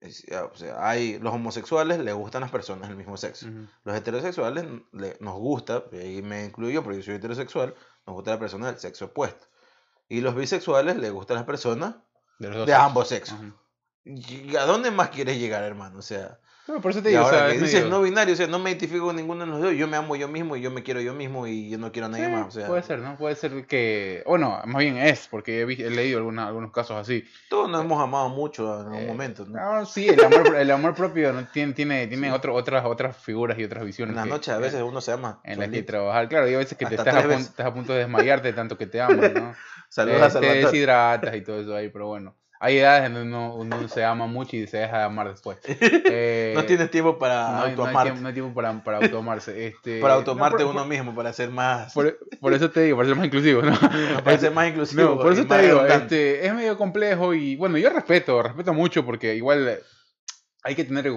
es- 0.01 0.25
o 0.53 0.57
sea, 0.57 0.89
hay, 0.89 1.19
los 1.19 1.33
homosexuales 1.35 1.99
les 1.99 2.15
gustan 2.15 2.41
las 2.43 2.51
personas 2.51 2.89
del 2.89 2.97
mismo 2.97 3.17
sexo. 3.17 3.47
Los 3.85 3.97
heterosexuales 3.97 4.65
le- 4.93 5.17
nos 5.21 5.35
gusta, 5.35 5.85
y 5.93 5.97
ahí 5.97 6.23
me 6.23 6.45
incluyo 6.45 6.83
porque 6.83 6.99
yo 6.99 7.05
soy 7.05 7.15
heterosexual, 7.15 7.75
nos 8.07 8.15
gusta 8.15 8.33
la 8.33 8.39
persona 8.39 8.67
del 8.69 8.79
sexo 8.79 9.07
opuesto. 9.07 9.47
Y 10.09 10.21
los 10.23 10.35
bisexuales 10.35 10.97
les 10.97 11.13
gustan 11.13 11.37
las 11.37 11.45
personas 11.47 11.95
de 12.67 12.75
ambos 12.75 13.09
sexos. 13.09 13.39
¿Y 14.05 14.57
a 14.57 14.65
dónde 14.65 14.91
más 14.91 15.11
quieres 15.11 15.39
llegar, 15.39 15.63
hermano? 15.63 15.99
O 15.99 16.03
sea, 16.03 16.41
No, 16.71 16.81
por 16.81 16.93
eso 16.93 17.03
te 17.03 17.09
y 17.09 17.13
digo, 17.13 17.23
o 17.25 17.27
ahora 17.27 17.39
sea, 17.39 17.47
que 17.49 17.55
es 17.57 17.61
dices 17.63 17.81
medio- 17.83 17.91
no 17.91 18.03
binario, 18.03 18.35
o 18.35 18.37
sea, 18.37 18.47
no 18.47 18.59
me 18.61 18.71
identifico 18.71 19.07
con 19.07 19.17
ninguno 19.17 19.45
de 19.45 19.51
los 19.51 19.61
dos, 19.61 19.75
yo 19.75 19.89
me 19.89 19.97
amo 19.97 20.15
yo 20.15 20.29
mismo 20.29 20.55
y 20.57 20.61
yo 20.61 20.71
me 20.71 20.83
quiero 20.85 21.01
yo 21.01 21.13
mismo 21.15 21.47
y 21.47 21.69
yo 21.69 21.79
no 21.79 21.91
quiero 21.91 22.07
a 22.07 22.09
nadie 22.11 22.27
Sí, 22.27 22.31
más. 22.33 22.47
O 22.47 22.51
sea, 22.53 22.67
puede 22.69 22.83
ser, 22.83 23.01
¿no? 23.01 23.17
Puede 23.17 23.35
ser 23.35 23.67
que. 23.67 24.23
Bueno, 24.27 24.61
más 24.67 24.79
bien 24.81 24.97
es, 24.99 25.27
porque 25.29 25.61
he, 25.61 25.65
he 25.65 25.91
leído 25.91 26.19
alguna- 26.19 26.47
algunos 26.47 26.71
casos 26.71 26.97
así. 26.97 27.25
todos 27.49 27.69
nos 27.69 27.85
hemos 27.85 28.01
amado 28.01 28.29
mucho 28.29 28.81
en 28.81 28.87
algún 28.87 29.01
Eh, 29.03 29.07
momento. 29.07 29.45
¿no? 29.47 29.79
no, 29.81 29.87
sí, 29.87 30.07
el 30.09 30.23
amor, 30.23 30.55
el 30.57 30.71
amor 30.71 30.95
propio 30.95 31.33
¿no? 31.33 31.45
tiene, 31.49 31.73
tiene, 31.75 32.07
tiene 32.07 32.31
otro- 32.33 32.55
otras, 32.55 32.85
otras 32.85 33.17
figuras 33.17 33.59
y 33.59 33.65
otras 33.65 33.85
visiones. 33.85 34.13
En 34.13 34.17
la 34.17 34.25
que- 34.25 34.31
noche 34.31 34.53
a 34.53 34.59
veces 34.59 34.83
uno 34.83 35.01
se 35.01 35.13
ama. 35.13 35.41
En 35.45 35.59
las 35.59 35.69
que 35.71 35.83
trabajar, 35.83 36.29
claro, 36.29 36.49
y 36.49 36.55
a 36.55 36.59
veces 36.59 36.79
que 36.79 36.87
te 36.87 36.95
estás 36.95 37.09
a, 37.09 37.11
tres 37.19 37.25
pun- 37.25 37.29
veces. 37.31 37.47
estás 37.49 37.67
a 37.67 37.75
punto 37.75 37.93
de 37.93 37.99
desmayarte 38.01 38.49
de 38.49 38.55
tanto 38.55 38.79
que 38.79 38.87
te 38.87 39.01
aman, 39.01 39.35
¿no? 39.35 39.55
Saludos 39.89 40.33
te, 40.33 40.39
a 40.39 40.41
te 40.41 40.47
deshidratas 40.55 41.35
y 41.35 41.41
todo 41.41 41.61
eso 41.61 41.75
ahí, 41.75 41.89
pero 41.89 42.07
bueno. 42.07 42.37
Hay 42.63 42.77
edades 42.77 43.07
en 43.07 43.15
donde 43.15 43.29
uno, 43.35 43.55
uno 43.55 43.89
se 43.89 44.05
ama 44.05 44.27
mucho 44.27 44.55
y 44.55 44.67
se 44.67 44.77
deja 44.77 44.99
de 44.99 45.05
amar 45.05 45.31
después. 45.31 45.59
Eh, 46.13 46.53
no 46.55 46.65
tienes 46.65 46.91
tiempo 46.91 47.19
para 47.19 47.45
no 47.45 47.53
no 47.77 47.85
hay 47.87 47.97
tiempo, 48.05 48.21
no 48.21 48.29
hay 48.29 48.35
tiempo 48.35 48.53
para, 48.55 48.85
para 48.85 48.99
autoamarse. 48.99 49.67
Este, 49.67 50.01
para 50.01 50.15
no, 50.15 50.19
automarte 50.21 50.65
por- 50.65 50.75
uno 50.75 50.85
mismo, 50.85 51.15
para 51.15 51.33
ser 51.33 51.51
más. 51.51 51.95
Por, 51.95 52.19
por 52.41 52.53
eso 52.53 52.71
te 52.71 52.83
digo, 52.83 52.97
para 52.97 53.09
ser 53.09 53.17
más 53.17 53.27
inclusivo, 53.27 53.63
¿no? 53.63 53.73
para 54.25 54.39
ser 54.39 54.53
más 54.53 54.69
inclusivo. 54.69 55.03
No, 55.03 55.19
por 55.19 55.33
eso 55.33 55.47
te 55.47 55.63
digo, 55.63 55.87
este, 55.87 56.47
es 56.47 56.55
medio 56.55 56.77
complejo 56.77 57.33
y 57.33 57.57
bueno, 57.57 57.79
yo 57.79 57.89
respeto, 57.91 58.43
respeto 58.43 58.75
mucho 58.75 59.07
porque 59.07 59.35
igual 59.37 59.69
eh, 59.69 59.79
hay 60.63 60.75
que 60.75 60.85
tener 60.85 61.11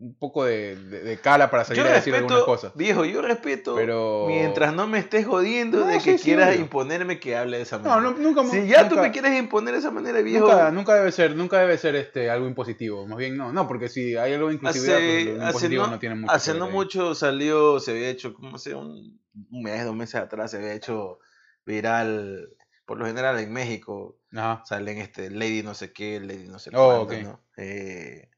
un 0.00 0.14
poco 0.14 0.44
de, 0.46 0.76
de, 0.76 1.00
de 1.02 1.18
cala 1.20 1.50
para 1.50 1.62
salir 1.64 1.82
Yo 1.84 1.88
a 1.90 1.92
decir 1.92 2.14
algunas 2.14 2.42
cosas. 2.44 2.72
viejo, 2.74 3.04
yo 3.04 3.20
respeto. 3.20 3.74
Pero- 3.74 4.24
Mientras 4.26 4.72
no 4.74 4.86
me 4.86 4.98
estés 4.98 5.26
jodiendo 5.26 5.80
No, 5.80 5.86
de 5.86 5.98
que 5.98 6.16
sí, 6.16 6.24
quieras 6.24 6.56
imponerme 6.58 7.20
que 7.20 7.36
hable 7.36 7.58
de 7.58 7.64
esa 7.64 7.76
No, 7.78 7.90
manera. 8.00 8.10
no, 8.10 8.16
nunca 8.18 8.42
si 8.44 8.66
ya 8.66 8.88
tú 8.88 8.96
me 8.96 9.10
quieres 9.12 9.38
imponer 9.38 9.74
de 9.74 9.80
esa 9.80 9.90
manera, 9.90 10.20
viejo. 10.22 10.48
Nunca, 10.48 10.70
nunca 10.70 10.94
debe 10.94 11.12
ser, 11.12 11.36
nunca 11.36 11.58
debe 11.58 11.76
ser 11.76 11.96
este 11.96 12.30
algo 12.30 12.46
impositivo, 12.48 13.06
más 13.06 13.18
bien 13.18 13.36
no, 13.36 13.52
no, 13.52 13.68
porque 13.68 13.88
si 13.90 14.16
hay 14.16 14.32
algo 14.32 14.48
de 14.48 14.54
inclusividad, 14.54 14.96
pues, 14.96 15.26
Hace, 15.26 15.34
lo 15.36 15.44
impositivo 15.46 15.84
no, 15.84 15.90
no, 15.90 15.98
tiene 15.98 16.14
mucho. 16.14 16.32
hace 16.34 16.54
no 16.54 16.70
mucho 16.70 17.14
salió, 17.14 17.78
se 17.78 17.90
había 17.90 18.08
hecho, 18.08 18.32
como 18.32 18.56
sé, 18.56 18.74
un, 18.74 19.20
un 19.50 19.62
mes, 19.62 19.84
dos 19.84 19.94
meses 19.94 20.14
atrás, 20.14 20.50
se 20.50 20.56
había 20.56 20.72
hecho 20.72 21.18
viral, 21.66 22.48
por 22.86 22.98
lo 22.98 23.06
general 23.06 23.38
en 23.38 23.52
México, 23.52 24.16
Ajá. 24.32 24.62
salen 24.64 24.98
este 24.98 25.30
Lady 25.30 25.62
no 25.62 25.74
sé 25.74 25.92
qué, 25.92 26.20
Lady 26.20 26.48
no 26.48 26.58
sé 26.58 26.70
Oh, 26.72 27.06
cuánto. 27.06 27.22
¿no? 27.22 27.40
Eh, 27.58 28.30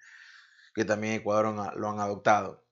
que 0.75 0.85
también 0.85 1.15
Ecuador 1.15 1.77
lo 1.77 1.89
han 1.89 2.01
adoptado. 2.01 2.63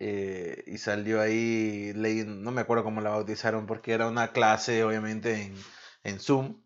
Eh, 0.00 0.64
y 0.66 0.78
salió 0.78 1.20
ahí 1.20 1.92
Lady, 1.94 2.24
no 2.26 2.50
me 2.50 2.62
acuerdo 2.62 2.84
cómo 2.84 3.00
la 3.00 3.10
bautizaron, 3.10 3.66
porque 3.66 3.92
era 3.92 4.08
una 4.08 4.32
clase, 4.32 4.84
obviamente, 4.84 5.42
en, 5.42 5.54
en 6.02 6.20
Zoom. 6.20 6.60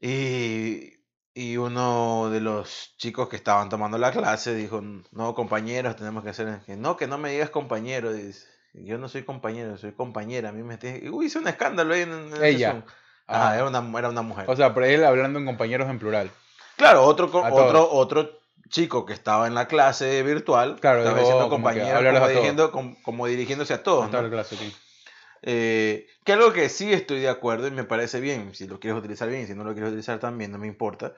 Y, 0.00 0.92
y 1.32 1.56
uno 1.56 2.28
de 2.30 2.40
los 2.40 2.94
chicos 2.98 3.28
que 3.28 3.36
estaban 3.36 3.68
tomando 3.68 3.96
la 3.98 4.12
clase 4.12 4.54
dijo, 4.54 4.82
no, 5.12 5.34
compañeros, 5.34 5.96
tenemos 5.96 6.24
que 6.24 6.30
hacer... 6.30 6.60
No, 6.76 6.96
que 6.96 7.06
no 7.06 7.18
me 7.18 7.30
digas 7.30 7.50
compañero, 7.50 8.12
dice. 8.12 8.46
Yo 8.74 8.98
no 8.98 9.08
soy 9.08 9.22
compañero, 9.22 9.76
soy 9.76 9.92
compañera. 9.92 10.48
A 10.48 10.52
mí 10.52 10.62
me 10.62 10.78
tienes... 10.78 11.10
Uy, 11.10 11.26
hizo 11.26 11.38
un 11.38 11.48
escándalo 11.48 11.94
ahí 11.94 12.02
en, 12.02 12.32
Ella. 12.42 12.72
Zoom. 12.72 12.82
Ah. 13.28 13.54
era 13.54 13.66
una, 13.66 13.98
era 13.98 14.08
una 14.08 14.22
mujer. 14.22 14.44
O 14.48 14.56
sea, 14.56 14.74
pero 14.74 14.86
él 14.86 15.04
hablando 15.04 15.38
en 15.38 15.46
compañeros 15.46 15.88
en 15.88 15.98
plural. 15.98 16.30
claro, 16.76 17.04
otro, 17.04 17.30
otro, 17.32 17.90
otro 17.90 18.41
chico 18.72 19.06
que 19.06 19.12
estaba 19.12 19.46
en 19.46 19.54
la 19.54 19.68
clase 19.68 20.20
virtual, 20.24 20.80
Claro, 20.80 20.98
estaba 21.00 21.20
diciendo 21.20 21.44
como 21.48 21.62
compañero, 21.62 21.98
como, 21.98 22.10
todos. 22.18 22.28
dirigiendo, 22.28 22.72
como, 22.72 23.02
como 23.02 23.26
dirigiéndose 23.28 23.74
a 23.74 23.82
todos. 23.84 24.10
¿no? 24.10 24.20
la 24.22 24.28
clase, 24.30 24.56
ok. 24.56 24.62
Eh, 25.42 26.06
que 26.24 26.32
algo 26.32 26.52
que 26.52 26.68
sí 26.68 26.92
estoy 26.92 27.20
de 27.20 27.28
acuerdo 27.28 27.66
y 27.68 27.70
me 27.70 27.84
parece 27.84 28.20
bien, 28.20 28.54
si 28.54 28.66
lo 28.66 28.80
quieres 28.80 28.98
utilizar 28.98 29.28
bien, 29.28 29.46
si 29.46 29.54
no 29.54 29.64
lo 29.64 29.72
quieres 29.72 29.90
utilizar 29.90 30.18
también, 30.18 30.52
no 30.52 30.58
me 30.58 30.66
importa, 30.66 31.14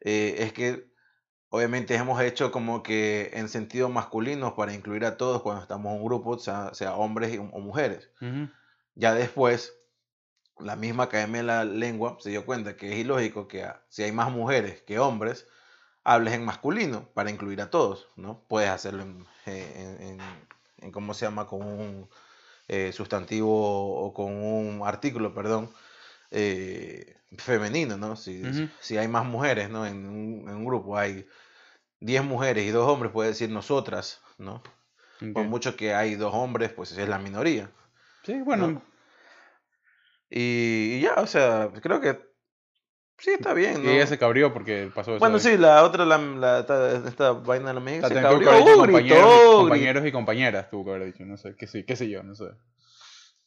eh, 0.00 0.36
es 0.38 0.52
que 0.52 0.90
obviamente 1.50 1.94
hemos 1.94 2.20
hecho 2.22 2.50
como 2.50 2.82
que 2.82 3.30
en 3.34 3.48
sentido 3.48 3.88
masculino 3.88 4.56
para 4.56 4.72
incluir 4.74 5.04
a 5.04 5.16
todos 5.16 5.42
cuando 5.42 5.62
estamos 5.62 5.92
en 5.92 5.98
un 6.00 6.04
grupo, 6.06 6.38
sea, 6.38 6.74
sea 6.74 6.96
hombres 6.96 7.32
y- 7.34 7.38
o 7.38 7.42
mujeres. 7.60 8.10
Ujú. 8.20 8.48
Ya 8.94 9.14
después, 9.14 9.74
la 10.58 10.74
misma 10.74 11.04
Academia 11.04 11.42
de 11.42 11.46
la 11.46 11.64
Lengua 11.64 12.16
se 12.20 12.30
dio 12.30 12.46
cuenta 12.46 12.76
que 12.76 12.92
es 12.92 12.98
ilógico 12.98 13.46
que 13.46 13.66
si 13.88 14.02
hay 14.02 14.12
más 14.12 14.32
mujeres 14.32 14.82
que 14.82 14.98
hombres, 14.98 15.46
hables 16.06 16.34
en 16.34 16.44
masculino 16.44 17.08
para 17.14 17.30
incluir 17.30 17.60
a 17.60 17.68
todos, 17.68 18.08
¿no? 18.14 18.44
Puedes 18.48 18.70
hacerlo 18.70 19.02
en, 19.02 19.26
en, 19.46 20.02
en- 20.02 20.46
en 20.78 20.92
¿cómo 20.92 21.14
se 21.14 21.26
llama? 21.26 21.46
Con 21.48 21.62
un 21.66 22.08
eh, 22.68 22.92
sustantivo 22.92 24.06
o 24.06 24.14
con 24.14 24.32
un 24.32 24.82
artículo, 24.84 25.34
perdón, 25.34 25.68
eh, 26.30 27.16
femenino, 27.38 27.96
¿no? 27.96 28.14
Si, 28.14 28.40
hay 28.96 29.08
más 29.08 29.26
mujeres, 29.26 29.68
¿no? 29.68 29.84
En 29.84 30.06
un, 30.06 30.64
grupo 30.64 30.96
hay 30.96 31.26
10 31.98 32.22
mujeres 32.22 32.64
y 32.64 32.70
dos 32.70 32.88
hombres, 32.88 33.10
puede 33.10 33.30
decir 33.30 33.50
nosotras, 33.50 34.20
¿no? 34.38 34.62
Ok. 35.20 35.32
Por 35.34 35.44
mucho 35.46 35.74
que 35.76 35.92
hay 35.92 36.14
dos 36.14 36.32
hombres, 36.34 36.72
pues 36.72 36.92
es 36.92 37.08
la 37.08 37.18
minoría. 37.18 37.68
Sí, 38.22 38.40
bueno, 38.42 38.68
¿no? 38.68 38.82
Y, 40.30 40.98
y 40.98 41.00
ya, 41.00 41.14
o 41.14 41.26
sea, 41.26 41.70
creo 41.82 42.00
que 42.00 42.35
sí 43.18 43.30
está 43.30 43.54
bien, 43.54 43.82
y 43.82 43.86
¿no? 43.86 43.90
ella 43.90 44.06
se 44.06 44.18
cabrió 44.18 44.52
porque 44.52 44.90
pasó 44.94 45.12
eso. 45.12 45.18
Bueno, 45.20 45.38
de- 45.38 45.42
sí, 45.42 45.56
la 45.56 45.82
otra, 45.84 46.04
la, 46.04 46.18
la- 46.18 46.60
esta, 46.60 47.08
esta 47.08 47.32
vaina 47.32 47.68
de 47.68 47.74
la 47.74 47.80
México 47.80 48.08
se 48.08 48.14
cabrió, 48.14 48.52
dicho 48.52 48.76
compañeros, 48.76 49.56
compañeros 49.56 50.06
y 50.06 50.12
compañeras, 50.12 50.70
tuvo 50.70 50.84
que 50.84 50.90
haber 50.90 51.06
dicho, 51.12 51.24
no 51.24 51.36
sé, 51.36 51.54
qué 51.56 51.66
sé, 51.66 51.84
qué 51.84 51.96
sé 51.96 52.08
yo, 52.08 52.22
no 52.22 52.34
sé. 52.34 52.44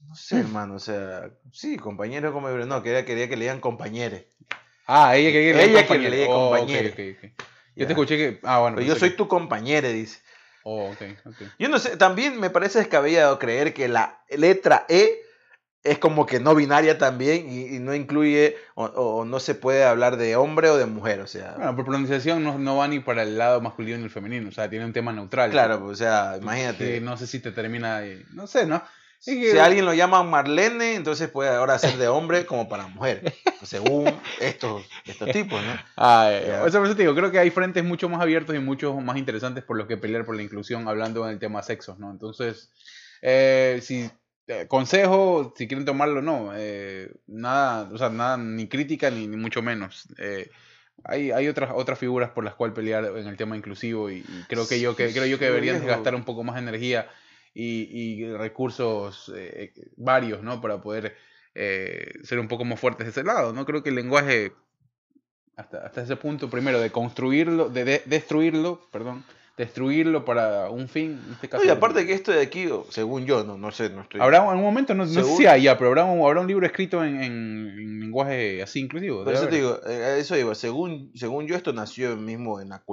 No 0.07 0.15
sé, 0.15 0.39
hermano, 0.39 0.75
o 0.75 0.79
sea, 0.79 1.29
sí, 1.51 1.77
compañeros 1.77 2.31
como 2.33 2.49
no, 2.49 2.81
quería, 2.83 3.03
quería 3.05 3.27
que 3.27 3.35
le 3.35 3.41
digan 3.45 3.59
compañeros. 3.59 4.21
Ah, 4.88 5.15
ella 5.15 5.31
que 5.31 5.53
le 5.53 5.63
Ella 5.65 5.85
que 5.88 5.97
le 5.99 6.09
diga 6.17 6.29
Oh, 6.29 6.47
ok, 6.55 6.59
compañero. 6.59 6.89
ok, 6.89 6.99
ok. 7.17 7.45
Yo 7.75 7.85
te 7.85 7.93
escuché 7.93 8.17
que. 8.17 8.39
Ah, 8.43 8.59
bueno. 8.59 8.75
Pero 8.77 8.88
yo 8.88 8.95
soy 8.95 9.11
que- 9.11 9.15
tu 9.17 9.27
compañero, 9.27 9.88
dice. 9.89 10.19
Oh, 10.63 10.91
ok, 10.91 11.01
ok. 11.25 11.41
Yo 11.59 11.69
no 11.69 11.79
sé, 11.79 11.95
también 11.95 12.39
me 12.39 12.49
parece 12.49 12.79
descabellado 12.79 13.38
creer 13.39 13.73
que 13.73 13.88
la 13.88 14.23
letra 14.29 14.85
E 14.89 15.21
es 15.83 15.98
como 15.98 16.25
que 16.25 16.39
no 16.41 16.55
binaria 16.55 16.98
también 16.98 17.50
y, 17.50 17.75
y 17.75 17.79
no 17.79 17.95
incluye 17.95 18.57
o, 18.75 18.86
o 18.86 19.25
no 19.25 19.39
se 19.39 19.55
puede 19.55 19.83
hablar 19.86 20.17
de 20.17 20.36
hombre 20.36 20.69
o 20.69 20.77
de 20.77 20.86
mujer, 20.86 21.21
o 21.21 21.27
sea, 21.27 21.53
Bueno, 21.55 21.75
por 21.75 21.86
pronunciación 21.86 22.43
no, 22.43 22.57
no 22.59 22.75
va 22.77 22.88
ni 22.88 23.00
para 23.00 23.24
el 23.24 23.38
lado 23.38 23.62
masculino 23.62 23.98
ni 23.98 24.03
el 24.03 24.09
femenino, 24.09 24.50
o 24.50 24.51
sea, 24.51 24.69
tiene 24.69 24.83
un 24.86 24.93
tema 24.93 25.13
neutral. 25.13 25.51
claro, 25.51 25.86
o 25.86 25.95
sea, 25.95 26.31
Que 26.33 26.41
imagínate. 26.43 27.01
no 27.01 27.15
sé 27.17 27.27
si 27.27 27.39
te 27.39 27.51
termina. 27.51 28.00
de- 28.01 28.25
No 28.33 28.45
sé, 28.48 28.65
¿no? 28.65 28.83
Es 29.19 29.25
que- 29.36 29.51
Si 29.51 29.57
alguien 29.57 29.86
lo 29.86 29.93
llama 29.93 30.21
Marlene, 30.24 30.95
entonces 30.95 31.29
puede 31.29 31.50
ahora 31.50 31.77
ser 31.79 31.98
de 31.98 32.07
hombre 32.09 32.45
como 32.45 32.67
para 32.69 32.88
mujer, 32.88 33.21
según 33.63 34.05
estos, 34.41 34.86
estos 35.05 35.31
tipos, 35.31 35.62
¿no? 35.63 35.74
Ay, 35.95 36.43
Ya. 36.48 36.63
o 36.63 36.69
sea, 36.69 36.79
por 36.79 36.88
eso 36.88 36.95
te 36.98 37.03
digo, 37.03 37.15
creo 37.15 37.31
que 37.31 37.39
hay 37.39 37.51
frentes 37.51 37.83
mucho 37.86 38.09
más 38.09 38.21
abiertos 38.21 38.55
y 38.55 38.59
mucho 38.59 38.93
más 38.95 39.17
interesantes 39.17 39.63
por 39.63 39.77
los 39.77 39.88
que 39.88 39.95
pelear 39.98 40.25
por 40.25 40.36
la 40.36 40.41
inclusión, 40.43 40.88
hablando 40.89 41.25
en 41.25 41.31
el 41.33 41.39
tema 41.39 41.62
sexos, 41.63 42.00
¿no? 42.00 42.12
Entonces, 42.12 42.69
eh, 43.21 43.79
si 43.81 44.09
consejo, 44.68 45.53
si 45.56 45.68
quieren 45.68 45.86
tomarlo, 45.86 46.22
no, 46.22 46.51
eh, 46.56 47.12
nada, 47.27 47.89
o 47.91 47.98
sea, 47.98 48.10
nada, 48.10 48.38
ni 48.38 48.68
crítica 48.68 49.10
ni, 49.12 49.27
ni 49.27 49.38
mucho 49.38 49.62
menos. 49.62 50.08
Eh, 50.18 50.50
hay, 51.03 51.32
hay 51.32 51.48
otras 51.48 51.72
otras 51.74 51.98
figuras 51.98 52.32
por 52.32 52.44
las 52.44 52.56
cuales 52.56 52.75
pelear 52.75 53.06
en 53.06 53.27
el 53.27 53.38
tema 53.38 53.56
inclusivo 53.56 54.10
y, 54.10 54.18
y 54.18 54.44
creo 54.50 54.68
que 54.68 54.79
yo 54.82 54.96
que 54.96 55.12
creo 55.13 55.25
yo 55.25 55.39
que 55.39 55.46
deberían 55.46 55.86
gastar 55.86 56.13
un 56.15 56.25
poco 56.25 56.44
más 56.44 56.56
de 56.56 56.62
energía 56.62 57.08
y, 57.53 57.84
y 58.24 58.32
recursos 58.36 59.32
eh, 59.36 59.72
varios, 59.98 60.44
¿no? 60.44 60.60
Para 60.62 60.82
poder 60.82 61.15
eh, 61.56 62.12
ser 62.24 62.39
un 62.39 62.48
poco 62.48 62.65
más 62.65 62.79
fuertes 62.79 63.06
de 63.06 63.12
ese 63.12 63.24
lado, 63.24 63.53
¿no? 63.53 63.65
Creo 63.65 63.82
que 63.82 63.89
el 63.89 63.96
lenguaje 63.96 64.51
hasta, 65.56 65.86
hasta 65.86 66.01
ese 66.03 66.15
punto, 66.15 66.50
primero, 66.50 66.79
de 66.79 66.89
construirlo, 66.91 67.70
de, 67.70 67.84
de- 67.86 68.03
destruirlo, 68.06 68.82
perdón, 68.91 69.24
destruirlo 69.60 70.24
para 70.24 70.70
un 70.70 70.88
fin, 70.88 71.22
en 71.28 71.34
este 71.34 71.48
No, 71.48 71.51
caso. 71.51 71.66
y 71.66 71.70
aparte 71.70 72.06
que 72.08 72.13
esto 72.13 72.32
de 72.32 72.42
aquí, 72.42 72.70
según 72.92 73.25
yo, 73.25 73.44
no, 73.44 73.58
no 73.58 73.72
sé, 73.72 73.89
no 73.89 74.01
estoy... 74.04 74.22
Habrá 74.22 74.38
en 74.38 74.50
algún 74.50 74.63
momento, 74.63 74.96
no, 74.96 75.06
no 75.06 75.12
sé 75.12 75.24
si 75.36 75.46
haya, 75.48 75.78
pero 75.78 75.89
habrá 75.89 76.06
un, 76.06 76.25
habrá 76.25 76.39
un 76.39 76.48
libro 76.48 76.66
escrito 76.66 77.04
en, 77.04 77.22
en- 77.22 77.68
en 77.78 78.00
lenguaje 78.00 78.63
así 78.63 78.80
inclusivo. 78.80 79.25
Por 79.25 79.34
eso 79.34 79.48
te 79.50 79.58
digo, 79.58 79.78
eh, 79.86 80.16
eso 80.20 80.38
iba, 80.38 80.56
según, 80.56 81.12
según 81.13 81.46
yo 81.46 81.56
esto 81.58 81.74
nació 81.74 82.16
mismo 82.16 82.62
en 82.62 82.70
la 82.70 82.84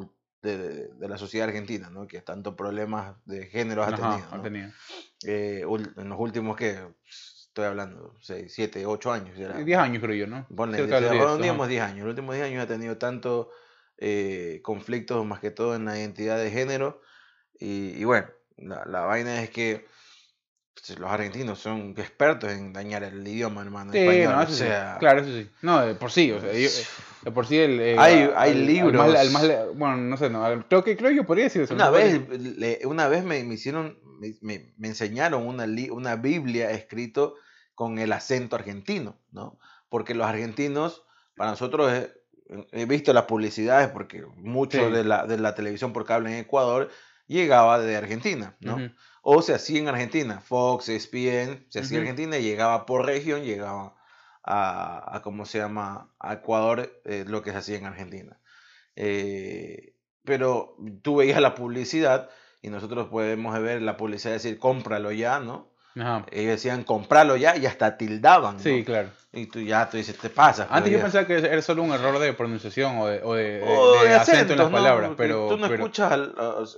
de, 0.42 0.58
de- 0.58 0.88
de 0.88 1.08
la 1.08 1.16
sociedad 1.18 1.46
argentina, 1.48 1.88
¿no? 1.88 2.08
Que 2.08 2.20
tanto 2.20 2.56
problemas 2.56 3.14
de 3.26 3.46
género 3.46 3.84
ha 3.84 3.86
Ajá, 3.86 3.96
tenido, 3.96 4.28
ha 4.32 4.36
¿no? 4.36 4.42
tenido. 4.42 4.70
Eh, 5.24 5.62
ul- 5.66 5.92
en 5.96 6.08
los 6.08 6.18
últimos, 6.18 6.56
que 6.56 6.78
Estoy 7.56 7.64
hablando, 7.64 8.14
6, 8.20 8.52
7, 8.54 8.84
8 8.84 9.12
años. 9.12 9.34
ya 9.38 9.46
era. 9.46 9.58
10 9.58 9.78
años 9.78 10.02
creo 10.02 10.14
yo, 10.14 10.26
¿no? 10.26 10.46
Ponle, 10.54 10.76
Cerca 10.76 10.96
de 10.96 11.00
los 11.02 11.10
10, 11.12 11.22
redondeemos 11.24 11.60
ajá. 11.62 11.70
10 11.70 11.82
años. 11.82 11.98
Los 12.00 12.08
últimos 12.10 12.34
10 12.34 12.46
años 12.48 12.62
ha 12.62 12.66
tenido 12.66 12.98
tanto 12.98 13.48
eh, 13.98 14.60
conflictos, 14.62 15.24
más 15.26 15.40
que 15.40 15.50
todo 15.50 15.74
en 15.74 15.84
la 15.84 15.98
identidad 15.98 16.38
de 16.38 16.50
género. 16.50 17.00
Y, 17.58 17.90
y 18.00 18.04
bueno, 18.04 18.26
la, 18.58 18.84
la 18.86 19.00
vaina 19.02 19.42
es 19.42 19.50
que 19.50 19.86
pues, 20.74 20.98
los 20.98 21.10
argentinos 21.10 21.58
son 21.58 21.94
expertos 21.96 22.52
en 22.52 22.72
dañar 22.72 23.02
el 23.02 23.26
idioma, 23.26 23.62
hermano. 23.62 23.92
Sí, 23.92 23.98
español. 23.98 24.32
no, 24.34 24.38
o 24.40 24.42
eso 24.42 24.52
sí. 24.52 24.58
sea, 24.58 24.96
Claro, 25.00 25.20
eso 25.22 25.30
sí. 25.32 25.50
No, 25.62 25.86
de 25.86 25.94
por 25.94 26.10
sí, 26.12 26.30
o 26.32 26.40
sea, 26.40 26.52
yo- 26.52 26.68
de 27.22 27.30
por 27.32 27.46
sí 27.46 27.58
el... 27.58 27.80
eh, 27.80 27.96
Hay- 27.98 28.22
al- 28.24 28.34
hay 28.36 28.50
al 28.52 28.66
libros. 28.66 29.06
más- 29.12 29.18
al 29.18 29.30
más 29.30 29.42
bueno, 29.74 29.96
no 29.96 30.16
sé, 30.16 30.28
no, 30.30 30.44
al- 30.44 30.66
creo 30.68 30.84
que 30.84 30.96
creo 30.96 31.10
yo 31.10 31.24
podría 31.24 31.44
decir 31.44 31.62
eso. 31.62 31.74
Una 31.74 31.90
vez, 31.90 32.28
le- 32.28 32.80
una 32.84 33.08
vez 33.08 33.24
me, 33.24 33.42
me 33.44 33.54
hicieron, 33.54 33.98
me, 34.20 34.34
me- 34.42 34.74
me 34.76 34.88
enseñaron 34.88 35.46
una, 35.46 35.66
li- 35.66 35.90
una 35.90 36.16
Biblia 36.16 36.70
escrito 36.70 37.34
con 37.74 37.98
el 37.98 38.12
acento 38.12 38.56
argentino, 38.56 39.18
¿no? 39.32 39.58
Porque 39.88 40.14
los 40.14 40.26
argentinos, 40.26 41.04
para 41.36 41.50
nosotros, 41.50 41.90
es- 41.92 42.10
he 42.72 42.84
visto 42.86 43.12
las 43.12 43.24
publicidades, 43.24 43.88
porque 43.88 44.24
mucho 44.36 44.86
Sí. 44.86 44.92
de, 44.92 45.04
la, 45.04 45.26
de 45.26 45.38
la 45.38 45.54
televisión 45.54 45.92
por 45.92 46.04
cable 46.04 46.30
en 46.30 46.38
Ecuador 46.38 46.90
llegaba 47.26 47.78
de 47.80 47.96
Argentina, 47.96 48.56
¿no? 48.60 48.76
O 49.22 49.42
se 49.42 49.54
hacía 49.54 49.80
en 49.80 49.88
Argentina, 49.88 50.40
Fox, 50.40 50.88
ESPN, 50.88 51.66
se 51.68 51.80
hacía 51.80 51.98
en. 51.98 52.02
Argentina 52.02 52.38
y 52.38 52.42
llegaba 52.44 52.86
por 52.86 53.04
región, 53.04 53.42
llegaba 53.42 53.96
a, 54.44 55.16
a 55.16 55.22
¿cómo 55.22 55.44
se 55.46 55.58
llama? 55.58 56.14
A 56.20 56.34
Ecuador, 56.34 57.00
eh, 57.04 57.24
lo 57.26 57.42
que 57.42 57.50
se 57.50 57.56
hacía 57.56 57.78
en 57.78 57.86
Argentina. 57.86 58.38
Eh, 58.94 59.94
pero 60.24 60.76
tú 61.02 61.16
veías 61.16 61.40
la 61.40 61.54
publicidad 61.54 62.30
y 62.62 62.70
nosotros 62.70 63.08
podemos 63.08 63.58
ver 63.60 63.82
la 63.82 63.96
publicidad 63.96 64.32
decir 64.34 64.58
cómpralo 64.58 65.10
ya, 65.12 65.40
¿no? 65.40 65.72
Ajá. 65.98 66.26
Ellos 66.30 66.52
decían 66.52 66.84
compralo 66.84 67.36
ya 67.36 67.56
y 67.56 67.64
hasta 67.66 67.96
tildaban, 67.96 68.56
¿no? 68.56 68.62
Sí, 68.62 68.84
claro. 68.84 69.08
Y 69.32 69.46
tú 69.46 69.60
ya 69.60 69.88
tú 69.90 69.96
dices, 69.98 70.16
te 70.16 70.30
pasa. 70.30 70.66
Antes 70.70 70.92
yo 70.92 71.00
pensaba 71.00 71.26
que 71.26 71.34
era 71.34 71.60
solo 71.60 71.82
un 71.82 71.92
error 71.92 72.18
de 72.18 72.32
pronunciación 72.32 72.96
o 72.98 73.06
de, 73.06 73.20
o 73.22 73.34
de, 73.34 73.58
de- 73.58 73.62
O 73.64 74.02
de 74.02 74.08
de 74.08 74.14
acento 74.14 74.52
en 74.54 74.58
las 74.58 74.70
¿no? 74.70 74.76
palabras, 74.76 75.10
pero, 75.16 75.48
tú 75.48 75.56
no 75.58 75.68
pero, 75.68 75.82
escuchas 75.84 76.12
al... 76.12 76.34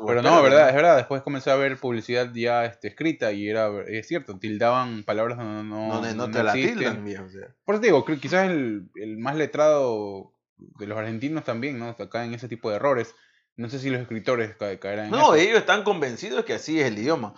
pero 0.06 0.22
no, 0.22 0.42
verdad, 0.42 0.68
es 0.68 0.74
verdad. 0.74 0.96
Después 0.96 1.22
comencé 1.22 1.50
a 1.50 1.56
ver 1.56 1.78
publicidad 1.78 2.32
ya 2.34 2.64
este, 2.64 2.88
escrita 2.88 3.30
y 3.32 3.48
era, 3.48 3.68
es 3.86 4.08
cierto, 4.08 4.38
tildaban 4.38 5.04
palabras 5.04 5.38
donde 5.38 5.62
no, 5.68 6.00
no, 6.02 6.14
no 6.14 6.30
te 6.30 6.42
la 6.42 6.52
tildan, 6.52 7.04
viejo, 7.04 7.24
o 7.24 7.30
sea. 7.30 7.46
Por 7.64 7.76
eso 7.76 7.80
te 7.82 7.86
digo, 7.88 8.04
quizás 8.04 8.48
el, 8.50 8.88
el 8.96 9.18
más 9.18 9.36
letrado 9.36 10.32
de 10.56 10.86
los 10.86 10.98
argentinos 10.98 11.44
también, 11.44 11.78
¿no? 11.78 11.94
Caen 12.10 12.30
en 12.30 12.34
ese 12.34 12.48
tipo 12.48 12.70
de 12.70 12.76
errores. 12.76 13.14
No 13.56 13.68
sé 13.68 13.78
si 13.80 13.90
los 13.90 14.00
escritores 14.00 14.56
ca- 14.56 14.78
caerán 14.78 15.06
en 15.06 15.10
No, 15.12 15.34
eso. 15.34 15.34
ellos 15.36 15.58
están 15.58 15.82
convencidos 15.82 16.44
que 16.44 16.54
así 16.54 16.80
es 16.80 16.86
el 16.86 16.98
idioma 16.98 17.34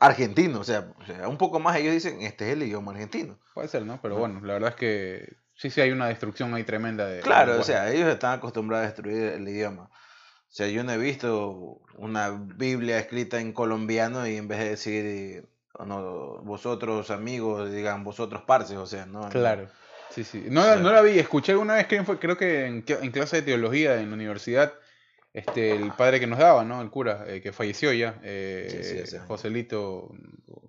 argentino. 0.00 0.60
O 0.60 0.64
sea, 0.64 0.92
o 1.00 1.04
sea, 1.04 1.28
un 1.28 1.38
poco 1.38 1.60
más 1.60 1.76
ellos 1.76 1.92
dicen, 1.94 2.20
este 2.22 2.46
es 2.48 2.52
el 2.54 2.62
idioma 2.62 2.92
argentino. 2.92 3.38
Puede 3.54 3.68
ser, 3.68 3.84
¿no? 3.84 4.00
Pero 4.02 4.14
No. 4.14 4.20
bueno, 4.20 4.40
la 4.42 4.54
verdad 4.54 4.70
es 4.70 4.76
que 4.76 5.36
sí, 5.54 5.70
sí 5.70 5.80
hay 5.80 5.90
una 5.90 6.06
destrucción 6.06 6.54
ahí 6.54 6.64
tremenda 6.64 7.06
de... 7.06 7.20
Claro, 7.20 7.58
o 7.58 7.62
sea, 7.64 7.90
ellos 7.92 8.08
están 8.08 8.38
acostumbrados 8.38 8.84
a 8.84 8.88
destruir 8.90 9.22
el 9.34 9.48
idioma. 9.48 9.84
O 9.84 10.50
sea, 10.50 10.66
yo 10.68 10.82
no 10.84 10.92
he 10.92 10.98
visto 10.98 11.80
una 11.96 12.30
Biblia 12.30 12.98
escrita 12.98 13.38
en 13.40 13.52
colombiano 13.52 14.26
y 14.26 14.36
en 14.36 14.48
vez 14.48 14.58
de 14.60 14.68
decir 14.70 15.48
no, 15.84 16.38
vosotros 16.42 17.10
amigos, 17.10 17.70
digan 17.70 18.02
vosotros 18.02 18.42
parces, 18.42 18.76
o 18.78 18.86
sea, 18.86 19.06
no. 19.06 19.20
no. 19.22 19.28
Claro. 19.28 19.68
Sí, 20.10 20.24
sí. 20.24 20.44
No, 20.48 20.62
O 20.62 20.64
sea- 20.64 20.76
no 20.76 20.90
la 20.90 21.02
vi, 21.02 21.18
escuché 21.18 21.54
una 21.54 21.74
vez, 21.74 21.86
creo, 21.86 22.04
en, 22.40 22.82
que- 22.82 22.94
en 22.94 23.10
clase 23.12 23.36
de 23.36 23.42
teología 23.42 24.00
en 24.00 24.08
la 24.08 24.14
universidad, 24.16 24.72
este, 25.34 25.72
el 25.72 25.92
padre 25.92 26.18
que 26.20 26.26
nos 26.26 26.38
daba, 26.38 26.64
¿no? 26.64 26.80
El 26.82 26.90
cura, 26.90 27.24
eh, 27.28 27.40
que 27.40 27.52
falleció 27.52 27.92
ya, 27.92 28.18
eh, 28.24 28.66
Sí, 28.82 29.06
sí. 29.06 29.16
Joselito. 29.28 30.10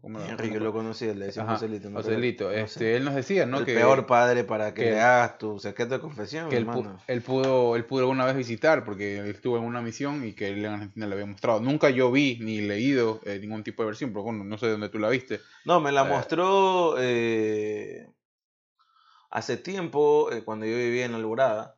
¿cómo- 0.02 0.22
Enrique 0.22 0.56
cómo- 0.56 0.66
lo 0.66 0.74
conocía, 0.74 1.14
le 1.14 1.28
decía 1.28 1.44
Ajá, 1.44 1.54
Joselito. 1.54 1.90
¿no? 1.90 1.98
Joselito, 1.98 2.46
No 2.46 2.52
sé. 2.52 2.62
este, 2.62 2.96
él 2.98 3.04
nos 3.06 3.16
decía, 3.16 3.46
¿no? 3.46 3.60
el 3.60 3.66
que, 3.66 3.74
peor 3.76 4.06
padre 4.06 4.44
para 4.44 4.74
que, 4.74 4.84
que- 4.84 4.92
le 4.92 5.00
hagas 5.02 5.38
tu 5.38 5.60
secreto 5.60 5.94
de 5.96 6.02
confesión, 6.02 6.50
que 6.50 6.58
él, 6.58 6.66
pu- 6.68 6.80
hermano. 6.80 7.00
él 7.08 7.22
pudo, 7.22 7.76
él 7.76 7.86
pudo 7.86 8.02
alguna 8.02 8.26
vez 8.26 8.36
visitar 8.36 8.84
porque 8.84 9.20
él 9.20 9.28
estuvo 9.28 9.58
en 9.58 9.64
una 9.64 9.82
misión 9.82 10.26
y 10.26 10.34
que 10.34 10.50
él 10.50 10.66
en 10.66 10.72
Argentina 10.74 11.08
le 11.08 11.14
había 11.14 11.26
mostrado. 11.26 11.62
Nunca 11.62 11.90
yo 11.90 12.12
vi 12.12 12.38
ni 12.42 12.62
leído 12.62 13.22
eh, 13.26 13.40
ningún 13.40 13.64
tipo 13.64 13.84
de 13.84 13.88
versión, 13.88 14.12
pero 14.12 14.24
bueno, 14.24 14.44
no 14.44 14.58
sé 14.58 14.68
dónde 14.68 14.90
tú 14.90 15.00
la 15.00 15.10
viste. 15.10 15.40
No, 15.66 15.80
me 15.80 15.92
la 15.92 16.02
Eh. 16.06 16.10
mostró 16.10 16.96
hace 19.32 19.58
tiempo, 19.58 20.30
cuando 20.46 20.66
yo 20.66 20.76
vivía 20.76 21.06
en 21.06 21.14
Alborada. 21.14 21.76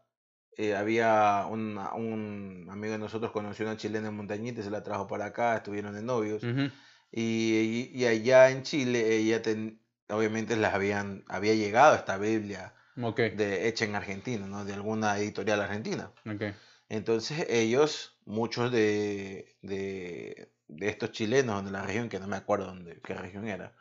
Eh, 0.62 0.76
había 0.76 1.46
una- 1.50 1.94
un 1.94 2.68
amigo 2.70 2.92
de 2.94 3.00
nosotros 3.00 3.32
conoció 3.32 3.66
una 3.66 3.78
chilena 3.78 4.10
en 4.10 4.16
Montañita 4.16 4.62
se 4.62 4.70
la 4.70 4.84
trajo 4.84 5.08
para 5.08 5.26
acá, 5.26 5.56
estuvieron 5.58 5.94
de 5.94 6.04
novios. 6.04 6.44
Ujú. 6.44 6.70
Y, 7.12 7.90
y- 7.94 8.00
y 8.00 8.06
allá 8.06 8.50
en 8.52 8.64
Chile, 8.64 9.16
ella 9.18 9.42
ten- 9.42 9.80
obviamente 10.10 10.56
les 10.56 10.72
habían, 10.74 11.24
había 11.28 11.54
llegado 11.56 11.96
esta 11.96 12.18
Biblia 12.18 12.74
Ok, 13.02 13.20
de, 13.20 13.68
hecha 13.68 13.86
en 13.86 13.96
Argentina, 13.96 14.46
¿no? 14.46 14.64
De 14.66 14.74
alguna 14.74 15.18
editorial 15.18 15.62
argentina. 15.62 16.12
ok. 16.26 16.44
Entonces 16.90 17.48
ellos, 17.50 18.18
muchos 18.26 18.72
de, 18.72 19.56
de, 19.62 20.52
de 20.68 20.90
estos 20.90 21.12
chilenos 21.12 21.64
de 21.66 21.72
la 21.72 21.82
región, 21.84 22.10
que 22.10 22.20
no 22.20 22.28
me 22.28 22.36
acuerdo 22.36 22.66
dónde, 22.68 23.00
qué 23.04 23.14
región 23.14 23.48
era, 23.48 23.74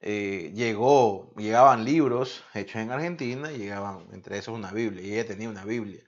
eh, 0.00 0.52
llegó, 0.54 1.32
llegaban 1.36 1.84
libros 1.84 2.42
hechos 2.54 2.76
en 2.82 2.90
Argentina, 2.90 3.52
y 3.52 3.58
llegaban 3.58 4.06
entre 4.12 4.38
esos 4.38 4.54
una 4.56 4.72
Biblia, 4.72 5.02
y 5.04 5.12
ella 5.12 5.26
tenía 5.26 5.48
una 5.48 5.64
Biblia. 5.64 6.02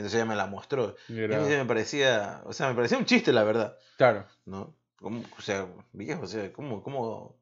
Entonces 0.00 0.18
ella 0.20 0.28
me 0.28 0.36
la 0.36 0.46
mostró. 0.46 0.96
Y 1.08 1.20
Y 1.20 1.24
a 1.24 1.38
mí 1.38 1.46
se 1.46 1.56
me 1.58 1.64
parecía, 1.64 2.42
o 2.44 2.52
sea, 2.52 2.68
me 2.68 2.74
parecía 2.74 2.98
un 2.98 3.04
chiste, 3.06 3.32
la 3.32 3.44
verdad, 3.44 3.76
Claro, 3.96 4.26
¿no? 4.44 4.76
Como, 4.98 5.22
o 5.38 5.40
sea, 5.42 5.66
viejo, 5.92 6.22
o 6.22 6.26
sea, 6.26 6.52
¿cómo, 6.52 6.82
cómo? 6.82 7.38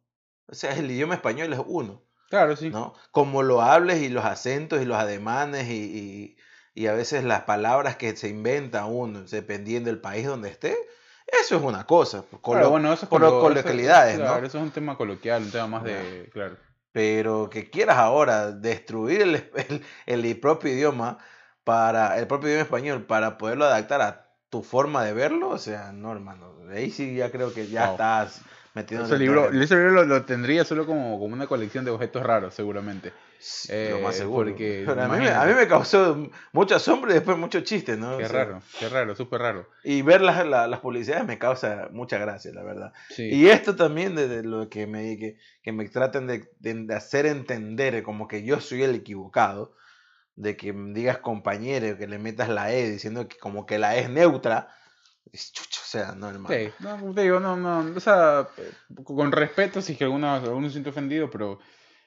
O 0.47 0.55
sea, 0.55 0.75
el 0.77 0.91
idioma 0.91 1.15
español 1.15 1.53
es 1.53 1.61
uno. 1.67 2.03
claro, 2.31 2.55
sí. 2.57 2.71
¿no? 2.71 2.95
Como 3.11 3.43
lo 3.43 3.63
hables 3.63 4.01
y 4.03 4.09
los 4.11 4.25
acentos 4.25 4.81
y 4.83 4.85
los 4.85 4.97
ademanes 4.99 5.69
y, 5.69 5.75
y- 5.75 6.37
y 6.75 6.87
a 6.87 6.93
veces 6.93 7.25
las 7.25 7.43
palabras 7.43 7.97
que 7.97 8.15
se 8.17 8.29
inventa 8.29 8.85
uno, 8.87 9.23
dependiendo 9.23 9.91
del 9.91 10.01
país 10.01 10.27
donde 10.27 10.49
esté, 10.51 10.77
eso 11.27 11.57
es 11.57 11.63
una 11.63 11.85
cosa. 11.87 12.23
por 12.23 12.41
Claro, 12.41 12.67
colo- 12.67 12.71
bueno, 12.71 12.93
eso 12.93 13.05
es 13.07 13.09
por 13.09 13.21
colo- 13.21 13.31
las 13.31 13.33
eso- 13.35 13.43
coloquialidades, 13.49 14.19
¿no? 14.19 14.25
Claro, 14.27 14.47
eso 14.47 14.59
es 14.59 14.65
un 14.65 14.71
tema 14.71 14.97
coloquial, 14.97 15.43
un 15.43 15.51
tema 15.51 15.67
más 15.67 15.85
de. 15.85 16.29
Claro. 16.33 16.57
Pero 16.93 17.51
que 17.51 17.69
quieras 17.71 17.97
ahora 17.99 18.53
destruir 18.53 19.23
el, 19.23 19.51
el- 20.07 20.25
el 20.25 20.41
propio 20.41 20.73
idioma 20.73 21.19
para 21.69 22.19
el 22.19 22.27
propio 22.27 22.49
idioma 22.49 22.63
español 22.63 23.03
para 23.03 23.37
poderlo 23.37 23.67
adaptar 23.67 24.01
a 24.01 24.25
tu 24.49 24.63
forma 24.63 25.05
de 25.05 25.13
verlo, 25.13 25.51
o 25.51 25.59
sea, 25.59 25.93
no, 25.93 26.11
hermano. 26.11 26.51
Ahí 26.73 26.91
sí 26.91 27.15
ya 27.15 27.31
creo 27.31 27.53
que 27.53 27.67
ya 27.69 27.85
Wow. 27.85 27.93
estás 27.93 28.41
metido 28.75 29.05
Ese 29.05 29.19
libro, 29.19 29.51
ese 29.51 29.75
libro 29.77 29.91
lo, 29.93 30.05
lo 30.05 30.25
tendría 30.25 30.65
solo 30.65 30.87
como, 30.87 31.19
como 31.19 31.35
una 31.35 31.47
colección 31.47 31.85
de 31.85 31.91
objetos 31.91 32.23
raros, 32.23 32.55
seguramente. 32.55 33.13
Sí, 33.39 33.69
lo 33.91 33.99
más 33.99 34.15
Eh, 34.15 34.19
seguro. 34.19 34.47
porque, 34.47 34.85
Pero 34.87 35.03
a 35.03 35.09
mí, 35.09 35.19
me, 35.19 35.31
a 35.31 35.45
mí 35.45 35.53
me 35.53 35.69
causó 35.69 36.31
mucho 36.55 36.75
asombro 36.77 37.11
y 37.11 37.15
después 37.15 37.37
mucho 37.37 37.61
chiste, 37.61 37.99
¿no? 37.99 38.17
Qué 38.17 38.25
O 38.25 38.29
sea, 38.29 38.45
raro, 38.45 38.63
qué 38.81 38.89
raro, 38.89 39.15
súper 39.15 39.43
raro. 39.43 39.67
Y 39.85 40.01
ver 40.01 40.23
las, 40.23 40.47
la- 40.47 40.67
las 40.67 40.81
publicidades 40.81 41.27
me 41.27 41.39
causa 41.39 41.89
mucha 41.93 42.17
gracia, 42.17 42.51
la 42.55 42.63
verdad. 42.63 42.93
Sí. 43.11 43.25
Y 43.31 43.49
esto 43.49 43.77
también 43.77 44.15
de, 44.15 44.27
de 44.27 44.43
lo 44.43 44.69
que 44.71 44.87
me, 44.87 45.19
que, 45.19 45.37
que 45.63 45.73
me 45.73 45.87
traten 45.89 46.27
de- 46.27 46.49
de 46.61 46.95
hacer 46.95 47.27
entender 47.27 48.03
como 48.03 48.27
que 48.27 48.43
yo 48.43 48.59
soy 48.61 48.83
el 48.85 48.95
equivocado, 48.95 49.75
de 50.39 50.57
que 50.57 50.73
digas 50.73 51.19
compañero, 51.19 51.99
que 51.99 52.07
le 52.07 52.19
metas 52.19 52.49
la 52.49 52.73
E 52.73 52.91
diciendo 52.91 53.29
que 53.29 53.37
como 53.39 53.67
que 53.67 53.79
la 53.79 53.97
E 53.97 54.01
es 54.01 54.11
neutra. 54.11 54.69
es 55.33 55.53
chucho, 55.53 55.81
o 55.83 55.87
sea, 55.89 56.13
no, 56.13 56.29
hermano. 56.31 56.55
Sí, 56.57 56.71
no, 56.81 56.99
como 57.01 57.15
te 57.15 57.23
digo, 57.23 57.41
no, 57.41 57.57
no, 57.57 57.93
o 57.97 58.01
sea, 58.01 58.49
eh, 58.57 58.73
con 59.05 59.33
respeto 59.33 59.83
si 59.83 59.93
es 59.93 59.99
que 59.99 60.05
alguna, 60.05 60.37
alguno 60.37 60.67
se 60.69 60.73
siente 60.73 60.91
ofendido, 60.91 61.29
pero 61.29 61.59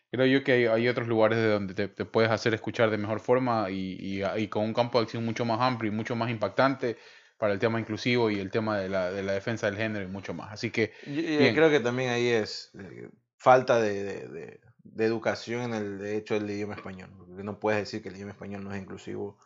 creo 0.10 0.26
yo 0.26 0.44
que 0.44 0.54
hay, 0.54 0.66
hay 0.66 0.88
otros 0.88 1.08
lugares 1.08 1.38
de 1.38 1.48
donde 1.50 1.74
te, 1.74 1.88
te 1.88 2.06
puedes 2.06 2.32
hacer 2.32 2.54
escuchar 2.54 2.90
de 2.90 2.98
mejor 2.98 3.20
forma 3.20 3.70
y, 3.70 3.98
y, 4.00 4.24
y 4.38 4.48
con 4.48 4.64
un 4.64 4.74
campo 4.74 4.98
de 5.00 5.04
acción 5.04 5.24
mucho 5.26 5.46
más 5.46 5.60
amplio 5.62 5.92
y 5.92 5.96
mucho 5.96 6.16
más 6.16 6.30
impactante 6.32 6.98
para 7.38 7.54
el 7.54 7.60
tema 7.60 7.80
inclusivo 7.80 8.30
y 8.32 8.40
el 8.40 8.50
tema 8.52 8.78
de 8.78 8.88
la, 8.90 9.12
de 9.12 9.24
la 9.24 9.34
defensa 9.34 9.66
del 9.68 9.78
género 9.78 10.06
y 10.06 10.08
mucho 10.08 10.34
más. 10.34 10.52
Así 10.54 10.72
que, 10.72 10.94
Yo- 11.06 11.54
creo 11.54 11.70
que 11.70 11.80
también 11.80 12.10
ahí 12.12 12.28
es 12.28 12.72
eh, 12.80 13.10
falta 13.38 13.80
de, 13.82 14.04
de- 14.04 14.28
de- 14.28 14.60
de 14.84 15.06
educación 15.06 15.62
en 15.62 15.74
el 15.74 16.00
de 16.00 16.18
hecho 16.18 16.34
del 16.34 16.50
idioma 16.50 16.76
español. 16.76 17.10
Porque 17.18 17.44
no 17.44 17.60
puedes 17.60 17.80
decir 17.82 18.02
que 18.02 18.10
el 18.10 18.16
idioma 18.16 18.32
español 18.32 18.64
no 18.64 18.74
es 18.74 18.82
inclusivo 18.82 19.38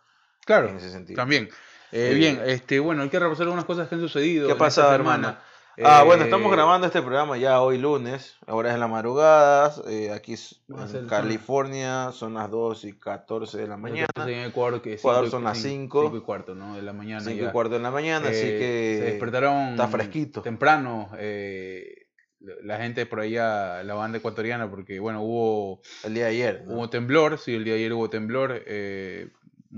claro, 0.46 0.70
en 0.70 0.78
ese 0.78 0.90
sentido. 0.92 1.18
también. 1.18 1.50
Eh. 1.92 2.14
Bien, 2.16 2.42
este, 2.46 2.80
bueno, 2.80 3.04
hay 3.04 3.10
que 3.10 3.20
repasar 3.20 3.44
algunas 3.44 3.66
cosas 3.66 3.88
que 3.88 3.96
han 3.96 4.02
sucedido. 4.02 4.48
¿Qué 4.48 4.70
semana. 4.72 4.96
hermano? 4.96 5.38
Ah, 5.84 6.04
bueno, 6.04 6.24
Eh, 6.24 6.28
estamos 6.28 6.50
grabando 6.54 6.88
este 6.88 7.02
programa 7.02 7.36
ya 7.38 7.60
hoy 7.62 7.78
lunes, 7.78 8.38
ahora 8.48 8.70
es 8.70 8.76
en 8.76 8.80
la 8.80 8.88
madrugada, 8.88 9.74
eh, 9.90 10.10
aquí 10.14 10.36
en 10.70 11.06
California 11.08 12.12
son 12.14 12.36
las 12.36 12.50
2 12.50 12.86
y 12.86 12.94
14 12.94 13.58
de 13.58 13.68
la 13.68 13.76
mañana, 13.76 14.08
en 14.26 14.46
Ecuador, 14.46 14.82
que 14.82 14.94
Ecuador 14.94 15.30
son 15.30 15.44
las 15.44 15.58
cinco- 15.58 16.00
5. 16.00 16.02
cinco 16.12 16.18
y 16.18 16.22
cuarto, 16.22 16.56
¿no? 16.56 16.78
De 16.78 16.82
la 16.82 16.94
mañana 16.94 17.20
5 17.20 17.42
ya. 17.44 17.50
y 17.50 17.52
cuarto 17.52 17.74
de 17.74 17.82
la 17.82 17.92
mañana, 17.92 18.30
así 18.30 18.40
Eh, 18.46 18.58
que 18.58 18.96
se 19.00 19.06
despertaron 19.12 19.72
está 19.72 19.90
fresquito. 19.90 20.42
temprano 20.42 21.10
eh, 21.18 22.05
la 22.64 22.78
gente 22.78 23.06
por 23.06 23.20
allá, 23.20 23.84
la 23.84 23.94
banda 23.94 24.18
ecuatoriana, 24.18 24.70
porque 24.70 25.00
bueno, 25.00 25.22
hubo, 25.22 25.82
el 26.04 26.14
día 26.14 26.26
de 26.26 26.30
ayer, 26.32 26.64
¿no? 26.66 26.74
hubo 26.76 26.90
temblor, 26.90 27.38
sí, 27.38 27.56
el 27.56 27.64
día 27.64 27.74
de 27.74 27.80
ayer 27.80 27.94
hubo 27.94 28.10
temblor. 28.10 28.64
Eh, 28.66 29.30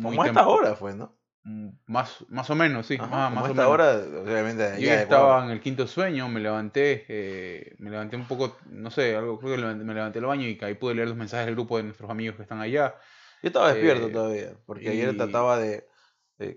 como 0.01 0.21
a 0.21 0.25
tem- 0.25 0.34
esta 0.34 0.47
hora 0.47 0.75
fue, 0.75 0.93
¿no? 0.93 1.13
mm, 1.43 1.69
Más, 1.88 2.25
más 2.30 2.49
o 2.49 2.56
menos, 2.56 2.86
sí, 2.88 2.97
Ajá, 2.99 3.30
más, 3.30 3.49
o 3.49 3.53
menos. 3.53 3.67
hora, 3.69 3.95
obviamente 4.23 4.82
Yo 4.82 4.91
estaba 4.91 5.43
en 5.45 5.51
el 5.51 5.62
quinto 5.62 5.88
sueño, 5.88 6.27
me 6.30 6.39
levanté, 6.39 7.06
eh, 7.08 7.75
me 7.80 7.89
levanté 7.89 8.15
un 8.15 8.25
poco, 8.25 8.58
no 8.69 8.91
sé, 8.91 9.15
algo, 9.15 9.39
creo 9.39 9.56
que 9.56 9.62
me 9.62 9.93
levanté 9.93 10.19
al 10.19 10.25
baño 10.25 10.47
y 10.47 10.58
ahí 10.62 10.75
pude 10.75 10.95
leer 10.95 11.08
los 11.08 11.17
mensajes 11.17 11.45
del 11.45 11.56
grupo 11.56 11.77
de 11.77 11.84
nuestros 11.84 12.10
amigos 12.10 12.36
que 12.36 12.43
están 12.43 12.60
allá. 12.60 12.95
Yo 13.41 13.47
estaba 13.47 13.69
despierto 13.69 14.08
Eh, 14.08 14.12
todavía, 14.12 14.53
porque 14.65 14.89
ayer 14.89 15.15
trataba 15.15 15.58
de... 15.58 15.88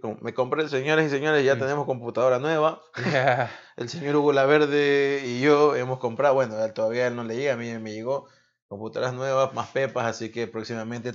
com- 0.01 0.19
me 0.21 0.35
compré, 0.35 0.69
señores 0.69 1.07
y 1.07 1.11
señores, 1.11 1.45
ya 1.45 1.55
Mm. 1.55 1.59
tenemos 1.61 1.87
computadora 1.87 2.39
nueva. 2.39 2.81
El 3.77 3.89
señor 3.89 4.17
Hugo 4.17 4.33
Laverde 4.33 5.23
y 5.27 5.41
yo 5.41 5.75
hemos 5.77 5.99
comprado, 5.99 6.35
bueno, 6.35 6.55
todavía 6.73 7.07
él 7.07 7.17
no 7.17 7.25
le 7.25 7.37
llega, 7.37 7.55
a 7.55 7.57
mí 7.57 7.73
me 7.79 7.93
llegó 7.93 8.27
computadoras 8.69 9.15
nuevas, 9.15 9.53
más 9.55 9.69
pepas, 9.69 10.07
así 10.07 10.31
que 10.31 10.47
próximamente 10.47 11.13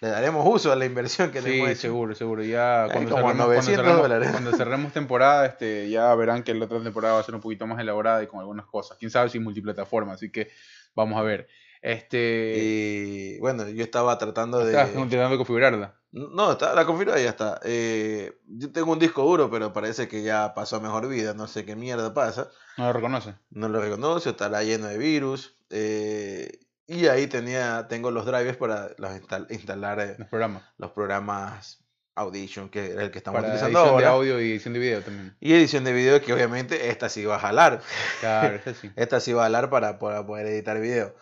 le 0.00 0.08
daremos 0.08 0.44
uso 0.46 0.70
a 0.72 0.76
la 0.76 0.84
inversión 0.84 1.30
que 1.30 1.40
le 1.40 1.50
Sí, 1.50 1.56
hemos 1.56 1.70
hecho. 1.70 1.80
seguro, 1.80 2.14
seguro. 2.14 2.42
Ya 2.44 2.88
cuando 2.92 3.10
como 3.12 3.22
cerremos, 3.22 3.22
cuando 3.22 3.46
900 3.46 3.84
cerremos- 3.86 4.02
dólares. 4.02 4.30
cuando 4.30 4.52
cerremos 4.52 4.92
temporada, 4.92 5.46
este, 5.46 5.88
ya 5.88 6.14
verán 6.14 6.42
que 6.42 6.52
la 6.54 6.66
otra 6.66 6.82
temporada 6.82 7.14
va 7.14 7.20
a 7.20 7.24
ser 7.24 7.34
un 7.34 7.40
poquito 7.40 7.66
más 7.66 7.80
elaborada 7.80 8.22
y 8.22 8.26
con 8.26 8.40
algunas 8.40 8.66
cosas. 8.66 8.98
Quién 8.98 9.10
sabe 9.10 9.30
si 9.30 9.38
multiplataforma, 9.38 10.12
así 10.12 10.30
que 10.30 10.50
vamos 10.94 11.18
a 11.18 11.22
ver. 11.22 11.48
Este, 11.80 12.54
Y 12.58 13.38
bueno, 13.38 13.68
yo 13.68 13.82
estaba 13.84 14.18
tratando 14.18 14.58
de... 14.58 14.72
estás 14.72 14.88
intentando 14.94 15.36
configurarla. 15.38 15.94
No, 16.18 16.52
está, 16.52 16.74
la 16.74 16.86
configurada 16.86 17.20
ya 17.20 17.28
está. 17.30 17.60
Eh, 17.62 18.38
yo 18.46 18.72
tengo 18.72 18.92
un 18.92 18.98
disco 18.98 19.22
duro, 19.22 19.50
pero 19.50 19.72
parece 19.74 20.08
que 20.08 20.22
ya 20.22 20.54
pasó 20.54 20.76
a 20.76 20.80
mejor 20.80 21.08
vida, 21.08 21.34
no 21.34 21.46
sé 21.46 21.64
qué 21.66 21.76
mierda 21.76 22.14
pasa. 22.14 22.48
No 22.78 22.86
lo 22.86 22.92
reconoce. 22.94 23.34
no 23.50 23.68
lo 23.68 23.80
reconoce, 23.82 24.30
estará 24.30 24.62
lleno 24.62 24.86
de 24.86 24.96
virus. 24.98 25.58
eh, 25.70 26.60
y 26.88 27.08
ahí 27.08 27.26
tenía, 27.26 27.86
tengo 27.88 28.10
los 28.12 28.24
drivers 28.24 28.56
para 28.56 28.90
los 28.98 29.10
instal- 29.10 29.46
instalar 29.50 29.98
eh, 30.00 30.14
Los 30.18 30.28
programas. 30.28 30.62
los 30.78 30.92
programas 30.92 31.82
Audition, 32.14 32.70
que 32.70 32.86
es 32.86 32.96
el 32.96 33.10
que 33.10 33.18
estamos 33.18 33.38
Para 33.40 33.48
utilizando 33.48 33.80
edición 33.80 33.98
de 33.98 34.04
ahora. 34.06 34.16
audio 34.16 34.40
y 34.40 34.52
edición 34.52 34.72
de 34.72 34.80
video 34.80 35.02
también. 35.02 35.36
Y 35.40 35.52
edición 35.52 35.84
de 35.84 35.92
video, 35.92 36.22
que 36.22 36.32
obviamente 36.32 36.88
esta 36.88 37.08
sí 37.10 37.24
va 37.26 37.36
a 37.36 37.40
jalar. 37.40 37.82
Claro, 38.20 38.54
este 38.56 38.72
sí. 38.74 38.90
Esta 38.96 39.20
sí 39.20 39.32
va 39.34 39.42
a 39.42 39.44
jalar 39.46 39.68
para, 39.68 39.98
para 39.98 40.24
poder 40.24 40.46
editar 40.46 40.80
video. 40.80 41.14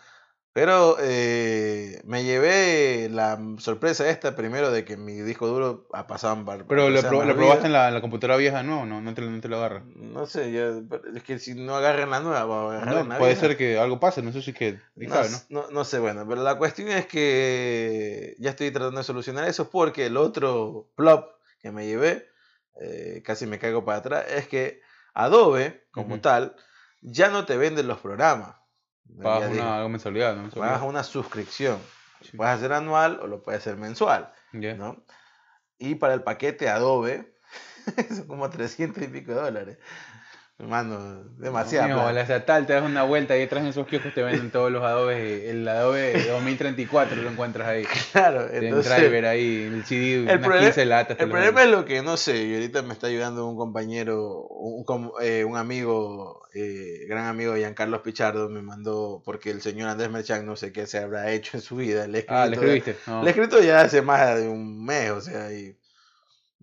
Pero 0.55 0.95
eh, 1.01 1.99
me 2.05 2.23
llevé 2.23 3.09
la 3.11 3.37
sorpresa 3.57 4.09
esta 4.09 4.37
primero 4.37 4.71
de 4.71 4.85
que 4.85 4.95
mi 4.95 5.15
disco 5.15 5.47
duro 5.47 5.85
ha 5.91 6.07
pasado 6.07 6.45
par- 6.45 6.65
Pero 6.65 6.89
lo, 6.89 7.01
pro- 7.01 7.19
probaste 7.35 7.65
en 7.65 7.73
la, 7.73 7.89
en 7.89 7.93
la 7.93 7.99
computadora 7.99 8.37
vieja, 8.37 8.63
no, 8.63 8.85
no, 8.85 9.01
no 9.01 9.13
te, 9.13 9.21
no 9.21 9.41
te 9.41 9.49
lo 9.49 9.57
agarra. 9.57 9.83
No 9.95 10.25
sé, 10.27 10.53
yo- 10.53 10.81
pero 10.89 11.03
es 11.13 11.23
que 11.23 11.39
si 11.39 11.55
no 11.55 11.75
agarran 11.75 12.09
la 12.09 12.21
nueva, 12.21 12.45
va 12.45 12.61
a 12.73 12.77
agarrar 12.77 13.05
No, 13.05 13.17
puede 13.17 13.33
vieja. 13.33 13.47
ser 13.49 13.57
que 13.57 13.77
algo 13.77 13.99
pase, 13.99 14.21
no 14.21 14.31
sé 14.31 14.41
si 14.41 14.51
es 14.51 14.57
que. 14.57 14.79
No, 14.95 15.13
sabe, 15.15 15.29
¿no? 15.29 15.39
no, 15.49 15.71
no 15.71 15.83
sé, 15.83 15.99
bueno, 15.99 16.25
pero 16.25 16.41
la 16.41 16.57
cuestión 16.57 16.87
es 16.87 17.05
que 17.05 18.37
ya 18.39 18.51
estoy 18.51 18.71
tratando 18.71 18.99
de 18.99 19.03
solucionar 19.03 19.45
eso 19.49 19.69
porque 19.69 20.05
el 20.05 20.15
otro 20.15 20.87
plop 20.95 21.31
que 21.59 21.71
me 21.73 21.85
llevé, 21.85 22.29
eh, 22.79 23.21
casi 23.25 23.45
me 23.45 23.59
caigo 23.59 23.83
para 23.83 23.97
atrás, 23.97 24.25
es 24.29 24.47
que 24.47 24.79
Adobe, 25.13 25.83
como 25.91 26.21
tal, 26.21 26.55
ya 27.01 27.27
no 27.27 27.45
te 27.45 27.57
vende 27.57 27.83
los 27.83 27.99
programas. 27.99 28.55
Pagas 29.21 29.51
una 29.51 29.77
algo 29.77 29.89
mensualidad, 29.89 30.35
¿no? 30.35 30.49
pagas 30.49 30.81
una 30.81 31.03
suscripción. 31.03 31.79
Sí. 32.21 32.35
Puedes 32.37 32.55
hacer 32.55 32.73
anual 32.73 33.19
o 33.21 33.27
lo 33.27 33.43
puedes 33.43 33.61
hacer 33.61 33.77
mensual. 33.77 34.31
¿no? 34.51 35.03
Y 35.77 35.95
para 35.95 36.13
el 36.13 36.23
paquete 36.23 36.69
Adobe, 36.69 37.35
son 38.09 38.27
como 38.27 38.49
300 38.49 39.03
y 39.03 39.07
pico 39.07 39.33
de 39.33 39.41
dólares. 39.41 39.77
Hermano, 40.57 41.25
demasiado. 41.37 41.95
Plata. 41.95 42.13
la 42.13 42.21
estatal 42.21 42.65
te 42.65 42.71
das 42.71 42.83
una 42.83 43.03
vuelta 43.03 43.35
y 43.35 43.41
detrás 43.41 43.65
de 43.65 43.71
esos 43.71 43.85
kioscos 43.87 44.13
te 44.13 44.23
venden 44.23 44.51
todos 44.51 44.71
los 44.71 44.83
adobes. 44.83 45.17
eh, 45.17 45.49
El 45.49 45.67
adobe 45.67 46.13
2034 46.29 47.17
lo 47.21 47.29
encuentras 47.29 47.67
ahí. 47.67 47.83
Claro, 48.13 48.49
Tiene 48.49 48.69
entonces. 48.69 48.95
driver 48.97 49.25
ahí, 49.25 49.63
el 49.63 49.83
CD, 49.83 50.13
El, 50.15 50.21
unas 50.23 50.39
proble- 50.41 50.59
15 50.61 50.85
latas. 50.85 51.19
el 51.19 51.29
problema 51.29 51.61
es 51.63 51.69
lo 51.69 51.83
que 51.83 52.01
no 52.01 52.15
sé, 52.15 52.41
y 52.45 52.53
ahorita 52.53 52.81
me 52.83 52.93
está 52.93 53.07
ayudando 53.07 53.45
un 53.45 53.57
compañero, 53.57 54.47
un, 54.47 54.85
eh, 55.21 55.43
un 55.43 55.57
amigo, 55.57 56.41
eh, 56.53 57.05
gran 57.09 57.25
amigo 57.25 57.55
Giancarlos 57.57 57.99
Pichardo, 57.99 58.47
me 58.47 58.61
mandó, 58.61 59.21
porque 59.25 59.51
el 59.51 59.61
señor 59.61 59.89
Andrés 59.89 60.09
Merchan 60.09 60.45
no 60.45 60.55
sé 60.55 60.71
qué 60.71 60.87
se 60.87 60.99
habrá 60.99 61.31
hecho 61.33 61.57
en 61.57 61.61
su 61.63 61.75
vida. 61.75 62.07
Le 62.07 62.19
he 62.19 62.25
Ah, 62.29 62.45
¿le 62.45 62.55
escrito- 62.55 62.73
escribiste? 62.75 62.97
No. 63.11 63.21
Le 63.23 63.27
he 63.27 63.31
escrito 63.31 63.61
ya 63.61 63.81
hace 63.81 64.01
más 64.01 64.39
de 64.39 64.47
un 64.47 64.85
mes, 64.85 65.11
o 65.11 65.19
sea, 65.19 65.51
y 65.51 65.77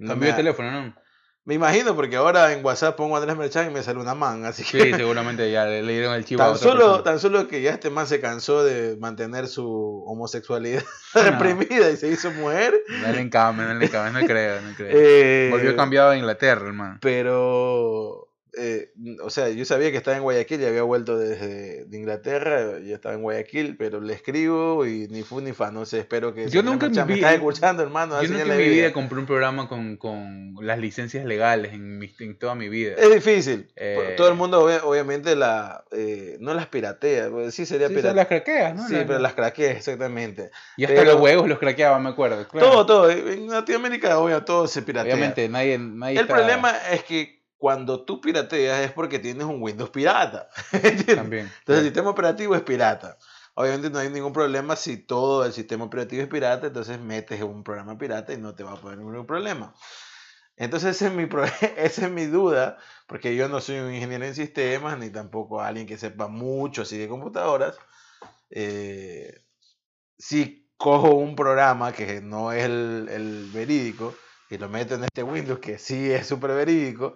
Cambió 0.07 0.31
de 0.31 0.35
teléfono, 0.37 0.70
¿no? 0.70 1.02
Me 1.44 1.55
imagino 1.55 1.96
porque 1.96 2.16
ahora 2.16 2.52
en 2.52 2.64
WhatsApp 2.64 2.96
pongo 2.96 3.16
Andrés 3.16 3.37
Merchan 3.37 3.68
y 3.70 3.74
me 3.74 3.83
sale 3.83 3.98
una 3.98 4.14
man, 4.14 4.44
así 4.44 4.62
que 4.62 4.83
Sí, 4.85 4.92
seguramente 4.94 5.50
ya 5.50 5.64
le, 5.64 5.83
le 5.83 5.92
dieron 5.92 6.14
el 6.14 6.24
chivo 6.24 6.42
a 6.42 6.46
tan 6.46 6.55
otra 6.55 6.68
solo, 6.68 6.81
persona. 6.87 7.02
tan 7.02 7.18
solo 7.18 7.48
que 7.48 7.62
ya 7.62 7.70
este 7.72 7.90
man 7.90 8.07
se 8.07 8.20
cansó 8.20 8.62
de 8.64 8.96
mantener 8.98 9.48
su 9.48 10.05
homosexualidad 10.07 10.85
No. 11.14 11.22
reprimida 11.22 11.90
y 11.90 11.96
se 11.96 12.09
hizo 12.09 12.31
mujer. 12.31 12.74
Dale 13.02 13.20
en 13.20 13.28
cambio, 13.31 13.66
dale 13.66 13.85
en 13.85 13.90
cambio, 13.90 14.20
no 14.20 14.26
creo, 14.26 14.61
no 14.62 14.74
creo. 14.76 14.90
Eh, 14.94 15.48
Volvió 15.50 15.74
cambiado 15.76 16.11
a 16.11 16.16
Inglaterra, 16.16 16.66
hermano. 16.66 16.98
Pero, 17.02 18.21
eh, 18.59 18.93
o 19.23 19.31
sea, 19.31 19.49
yo 19.49 19.65
sabía 19.65 19.91
que 19.91 19.97
estaba 19.97 20.17
en 20.17 20.23
Guayaquil 20.23 20.61
y 20.61 20.67
había 20.67 20.83
vuelto 20.83 21.19
desde 21.19 21.85
de 21.87 21.97
Inglaterra, 21.99 22.79
y 22.85 22.93
estaba 22.93 23.15
en 23.15 23.23
Guayaquil, 23.23 23.77
pero 23.77 24.01
le 24.01 24.12
escribo 24.15 24.87
y 24.87 25.09
ni 25.09 25.23
fu 25.23 25.41
ni 25.41 25.53
fa, 25.53 25.71
no 25.71 25.85
sé, 25.87 26.01
espero 26.01 26.35
que... 26.35 26.49
Yo 26.49 26.62
nunca 26.62 26.87
Merchan 26.87 27.07
mi 27.07 27.15
me 27.15 27.19
estás 27.21 27.35
escuchando, 27.35 27.83
hermano, 27.83 28.23
Yo 28.23 28.29
nunca 28.29 28.53
en 28.55 28.59
mi 28.59 28.69
vida 28.69 28.93
compré 28.93 29.19
un 29.19 29.27
programa 29.27 29.69
con, 29.69 29.97
con 29.97 30.55
las 30.61 30.79
licencias 30.79 31.25
legales 31.25 31.73
en, 31.73 31.99
mi- 31.99 32.15
en 32.21 32.38
toda 32.38 32.55
mi 32.55 32.69
vida. 32.69 32.95
Es 32.99 33.11
difícil, 33.12 33.71
Eh, 33.77 34.15
todo 34.17 34.29
el 34.29 34.35
mundo 34.35 34.62
obvia- 34.65 34.83
obviamente 34.85 35.35
la, 35.37 35.85
eh, 35.93 36.37
no 36.41 36.55
las 36.55 36.67
piratea, 36.67 37.31
pues 37.31 37.55
sí 37.55 37.65
sería 37.67 37.88
Sí, 37.88 38.01
son 38.01 38.17
las 38.17 38.27
craqueas, 38.27 38.75
¿no? 38.75 38.87
Sí, 38.87 38.95
Las- 38.95 39.05
pero 39.05 39.19
las 39.19 39.35
craquea, 39.35 39.73
exactamente. 39.73 40.51
Y 40.77 40.85
hasta 40.85 40.97
pero- 41.01 41.12
los 41.12 41.21
huevos 41.21 41.49
los 41.49 41.59
craqueaba, 41.59 41.99
me 41.99 42.11
acuerdo. 42.11 42.47
claro. 42.49 42.71
Todo, 42.71 42.87
todo, 42.87 43.11
en 43.11 43.49
Latinoamérica, 43.49 44.19
obvio, 44.19 44.45
todo 44.45 44.67
se 44.67 44.83
piratea. 44.83 45.15
Obviamente, 45.15 45.49
nadie, 45.49 45.79
nadie 45.79 46.17
El 46.19 46.23
está- 46.27 46.35
problema 46.35 46.75
es 46.93 47.03
que 47.05 47.41
cuando 47.62 48.05
tú 48.05 48.20
pirateas 48.20 48.81
es 48.81 48.90
porque 48.90 49.20
tienes 49.20 49.44
un 49.44 49.62
Windows 49.62 49.90
pirata. 49.90 50.48
También. 51.14 51.48
Entonces 51.61 51.79
el 51.79 51.85
sistema 51.85 52.11
operativo 52.11 52.57
es 52.57 52.62
pirata. 52.62 53.16
Obviamente 53.55 53.88
no 53.88 54.01
hay 54.01 54.11
ningún 54.11 54.33
problema 54.33 54.75
si 54.75 54.96
todo 54.96 55.44
el 55.44 55.53
sistema 55.53 55.85
operativo 55.85 56.22
es 56.22 56.29
pirata, 56.29 56.66
entonces 56.66 56.98
metes 56.98 57.40
un 57.40 57.62
programa 57.62 57.96
pirata 57.96 58.33
y 58.33 58.38
no 58.38 58.57
te 58.57 58.64
va 58.64 58.72
a 58.72 58.81
poner 58.81 58.98
ningún 58.98 59.27
problema. 59.27 59.72
Entonces 60.57 60.96
ese 60.96 61.07
es 61.07 61.12
mi, 61.12 61.29
esa 61.77 62.07
es 62.07 62.11
mi 62.11 62.27
duda, 62.27 62.79
porque 63.07 63.37
yo 63.37 63.48
no 63.48 63.61
soy 63.61 63.79
un 63.79 63.94
ingeniero 63.94 64.25
en 64.25 64.35
sistemas, 64.35 64.98
ni 64.98 65.11
tampoco 65.11 65.61
alguien 65.61 65.87
que 65.87 65.96
sepa 65.96 66.27
mucho 66.27 66.83
así 66.83 66.98
de 66.98 67.07
computadoras. 67.07 67.77
Eh, 68.51 69.44
si 70.18 70.68
cojo 70.77 71.14
un 71.14 71.37
programa 71.37 71.92
que 71.92 72.20
no 72.20 72.51
es 72.51 72.64
el, 72.64 73.09
el 73.09 73.51
verídico 73.53 74.16
y 74.51 74.59
lo 74.59 74.68
meto 74.68 74.96
en 74.96 75.05
este 75.05 75.22
Windows 75.22 75.61
que 75.61 75.79
sí 75.79 76.11
es 76.11 76.27
súper 76.27 76.51
verídico, 76.51 77.14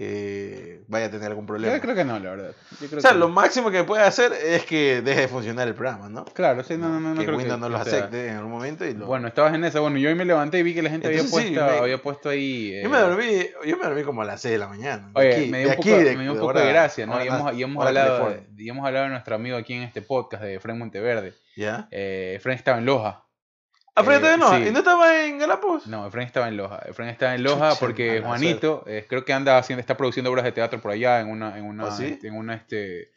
eh, 0.00 0.84
vaya 0.86 1.06
a 1.06 1.10
tener 1.10 1.26
algún 1.26 1.44
problema. 1.44 1.74
Yo 1.74 1.80
creo 1.80 1.94
que 1.96 2.04
no, 2.04 2.18
la 2.20 2.30
verdad. 2.30 2.52
Yo 2.80 2.86
creo 2.86 2.98
O 2.98 3.00
sea, 3.00 3.10
que 3.10 3.18
lo 3.18 3.26
no. 3.28 3.34
máximo 3.34 3.70
que 3.72 3.82
puede 3.82 4.04
hacer 4.04 4.32
es 4.32 4.64
que 4.64 5.02
deje 5.02 5.22
de 5.22 5.28
funcionar 5.28 5.66
el 5.66 5.74
programa, 5.74 6.08
¿no? 6.08 6.24
Claro, 6.26 6.62
sí, 6.62 6.76
no, 6.76 6.88
no, 6.88 7.00
no, 7.00 7.18
que 7.18 7.26
creo 7.26 7.36
Windows 7.36 7.56
que, 7.56 7.60
no 7.60 7.68
lo 7.68 7.78
que 7.84 7.90
sea. 7.90 7.98
acepte 7.98 8.28
en 8.28 8.36
algún 8.36 8.52
momento 8.52 8.84
y 8.86 8.94
lo... 8.94 9.06
Bueno, 9.06 9.26
estabas 9.26 9.54
en 9.54 9.64
esa. 9.64 9.80
Bueno, 9.80 9.98
yo 9.98 10.08
hoy 10.08 10.14
me 10.14 10.24
levanté 10.24 10.60
y 10.60 10.62
vi 10.62 10.72
que 10.74 10.82
la 10.82 10.90
gente 10.90 11.08
había 11.08 11.22
sí, 11.24 11.28
puesto, 11.30 11.50
me- 11.52 11.78
había 11.78 11.98
puesto 12.00 12.28
ahí. 12.28 12.80
yo 12.80 12.88
me 12.88 12.96
eh, 12.96 13.00
dormí, 13.00 13.46
yo 13.66 13.76
me 13.76 13.84
dormí 13.84 14.02
como 14.04 14.22
a 14.22 14.24
las 14.24 14.40
6 14.40 14.52
de 14.52 14.58
la 14.58 14.68
mañana. 14.68 15.10
Oye, 15.14 15.34
aquí- 15.36 15.50
me 15.50 15.58
dio 15.60 15.68
un 15.70 15.76
poco, 15.76 15.88
de- 15.88 16.16
me 16.16 16.22
dio 16.22 16.32
un 16.32 16.38
poco 16.38 16.52
de 16.58 16.68
gracia, 16.68 17.04
¿no? 17.06 17.14
hora 17.14 17.24
Y 17.24 17.28
hemos, 17.28 17.54
y 17.54 17.62
hemos 17.64 17.86
hablado, 17.86 18.34
y 18.56 18.68
hemos 18.68 18.86
hablado 18.86 19.04
de 19.06 19.10
nuestro 19.10 19.34
amigo 19.34 19.56
aquí 19.56 19.74
en 19.74 19.82
este 19.82 20.00
podcast 20.00 20.42
de 20.44 20.60
Fren 20.60 20.78
Monteverde. 20.78 21.34
¿Ya? 21.56 21.88
Eh, 21.90 22.34
Efren 22.36 22.54
estaba 22.56 22.78
en 22.78 22.84
Loja. 22.86 23.24
Ah, 23.98 24.14
Eh, 24.16 24.18
todavía 24.20 24.36
no, 24.36 24.50
sí. 24.56 24.68
¿y 24.68 24.70
no 24.72 24.78
estaba 24.78 25.24
en 25.24 25.38
Galapagos? 25.38 25.86
No, 25.86 26.06
Efren 26.06 26.26
estaba 26.26 26.48
en 26.48 26.56
Loja. 26.56 26.80
Efren 26.88 27.08
estaba 27.08 27.34
en 27.34 27.42
Loja 27.42 27.70
Chucha, 27.70 27.80
porque 27.80 28.20
Juanito, 28.20 28.84
eh, 28.86 29.06
creo 29.08 29.24
que 29.24 29.32
anda 29.32 29.58
haciendo, 29.58 29.80
está 29.80 29.96
produciendo 29.96 30.30
obras 30.30 30.44
de 30.44 30.52
teatro 30.52 30.80
por 30.80 30.90
allá 30.92 31.20
en 31.20 31.28
una, 31.28 31.58
en 31.58 31.64
una, 31.64 31.88
¿Ah, 31.88 31.90
sí? 31.96 32.18
en 32.22 32.34
una, 32.34 32.54
este, 32.54 33.10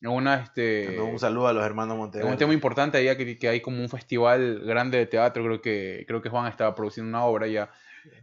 en 0.00 0.10
una, 0.10 0.36
este, 0.42 0.98
un 1.00 1.18
saludo 1.18 1.48
a 1.48 1.52
los 1.52 1.64
hermanos 1.64 1.94
Es 1.94 1.98
Monteverde. 1.98 2.30
un 2.30 2.36
tema 2.38 2.52
importante 2.52 2.98
allá 2.98 3.16
que, 3.16 3.36
que 3.38 3.48
hay 3.48 3.60
como 3.60 3.80
un 3.82 3.88
festival 3.88 4.60
grande 4.64 4.98
de 4.98 5.06
teatro, 5.06 5.42
creo 5.44 5.60
que, 5.60 6.04
creo 6.06 6.22
que 6.22 6.28
Juan 6.28 6.46
estaba 6.46 6.74
produciendo 6.74 7.08
una 7.08 7.24
obra 7.24 7.46
ya. 7.46 7.70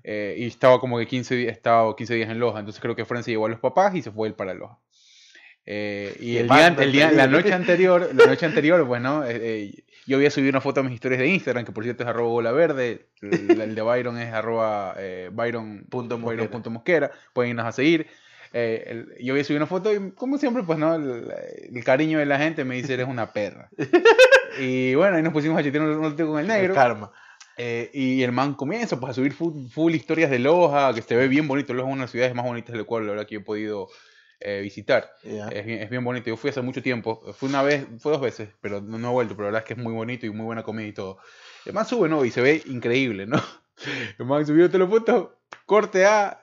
eh, 0.04 0.36
y 0.38 0.46
estaba 0.48 0.80
como 0.80 0.98
que 0.98 1.06
15, 1.08 1.36
días, 1.36 1.52
estaba 1.52 1.94
15 1.96 2.14
días 2.16 2.30
en 2.30 2.40
Loja, 2.40 2.60
entonces 2.60 2.82
creo 2.82 2.96
que 2.96 3.04
Fran 3.06 3.24
se 3.24 3.32
llevó 3.32 3.46
a 3.48 3.50
los 3.50 3.60
papás 3.60 3.94
y 3.96 4.02
se 4.02 4.10
fue 4.12 4.28
él 4.30 4.34
para 4.36 4.54
Loja. 4.54 4.78
Eh, 5.68 6.16
y 6.20 6.38
el 6.38 6.48
día, 6.48 6.56
banda 6.56 6.84
el 6.84 6.92
día- 6.92 7.12
la 7.12 7.28
noche 7.28 7.52
anterior, 7.54 8.10
la 8.14 8.26
noche 8.28 8.46
anterior, 8.46 8.86
no, 9.02 9.24
Eh, 9.26 9.84
yo 10.08 10.18
había 10.18 10.30
subido 10.32 10.50
una 10.52 10.62
foto 10.62 10.80
a 10.82 10.84
mis 10.84 10.94
historias 10.94 11.20
de 11.20 11.28
Instagram, 11.28 11.66
que 11.66 11.72
por 11.72 11.84
cierto 11.84 12.04
es 12.04 12.10
arroba 12.10 12.30
bola 12.30 12.52
verde, 12.52 13.08
el, 13.22 13.60
el 13.62 13.76
de 13.76 13.82
Byron 13.82 14.18
es 14.20 14.34
arroba 14.34 14.94
eh, 14.98 15.30
Byron, 15.34 15.86
Punto 15.90 16.16
Byron 16.18 16.22
Mosquera. 16.36 16.52
punto 16.52 16.70
Mosquera, 16.70 17.12
pueden 17.34 17.52
irnos 17.52 17.66
a 17.66 17.72
seguir. 17.72 18.08
Eh, 18.54 18.84
el- 18.88 19.24
yo 19.26 19.34
había 19.34 19.44
subido 19.44 19.60
una 19.60 19.66
foto 19.68 19.94
y 19.94 20.12
como 20.12 20.38
siempre, 20.38 20.64
pues 20.64 20.78
no, 20.80 20.96
el, 20.96 21.32
el 21.74 21.84
cariño 21.84 22.20
de 22.20 22.26
la 22.26 22.38
gente 22.38 22.64
me 22.64 22.76
dice 22.76 22.94
eres 22.94 23.08
una 23.08 23.34
perra. 23.34 23.70
y 24.60 24.96
bueno, 24.96 25.18
ahí 25.18 25.24
nos 25.24 25.34
pusimos 25.34 25.60
a 25.60 25.64
chatear 25.64 25.84
un 25.84 26.02
ratito 26.04 26.28
con 26.28 26.40
el 26.40 26.48
negro. 26.48 26.74
karma. 26.74 27.12
eh, 27.58 27.90
y 27.94 28.22
el 28.24 28.32
man 28.32 28.54
comienza 28.54 29.00
pues, 29.00 29.12
a 29.12 29.14
subir 29.14 29.34
full, 29.34 29.68
full 29.70 29.94
historias 29.94 30.30
de 30.32 30.40
Loja, 30.40 30.94
que 30.94 31.02
se 31.02 31.16
ve 31.16 31.28
bien 31.28 31.48
bonito. 31.48 31.74
Loja 31.74 31.90
es 31.90 31.94
una 31.94 32.02
de 32.02 32.06
las 32.06 32.12
ciudades 32.12 32.36
más 32.36 32.46
bonitas 32.46 32.74
del 32.74 32.86
cual 32.86 33.06
la 33.06 33.12
verdad 33.12 33.28
que 33.28 33.36
yo 33.36 33.42
he 33.42 33.44
podido 33.44 33.88
eh, 34.40 34.62
visitar. 34.62 35.12
Es 35.24 35.66
bien, 35.66 35.82
es 35.82 35.90
bien 35.90 36.04
bonito. 36.04 36.30
Yo 36.30 36.38
fui 36.38 36.50
hace 36.50 36.62
mucho 36.62 36.82
tiempo. 36.82 37.22
Fui 37.34 37.50
una 37.50 37.62
vez, 37.64 37.86
fue 38.00 38.12
dos 38.12 38.22
veces, 38.22 38.50
pero 38.62 38.82
no, 38.82 38.98
no 38.98 39.10
he 39.10 39.12
vuelto. 39.12 39.36
Pero 39.36 39.46
la 39.46 39.52
verdad 39.52 39.64
es 39.64 39.68
que 39.68 39.74
es 39.74 39.84
muy 39.84 39.94
bonito 39.94 40.26
y 40.26 40.30
muy 40.30 40.46
buena 40.46 40.64
comida 40.64 40.88
y 40.88 40.94
todo. 40.94 41.18
El 41.66 41.74
man 41.74 41.86
sube, 41.86 42.10
¿no? 42.10 42.26
Y 42.26 42.32
se 42.32 42.42
ve 42.42 42.62
increíble, 42.66 43.26
¿no? 43.26 43.42
El 44.20 44.26
man 44.26 44.46
subió 44.46 44.70
telefoto, 44.70 45.40
corte 45.66 46.06
A. 46.06 46.42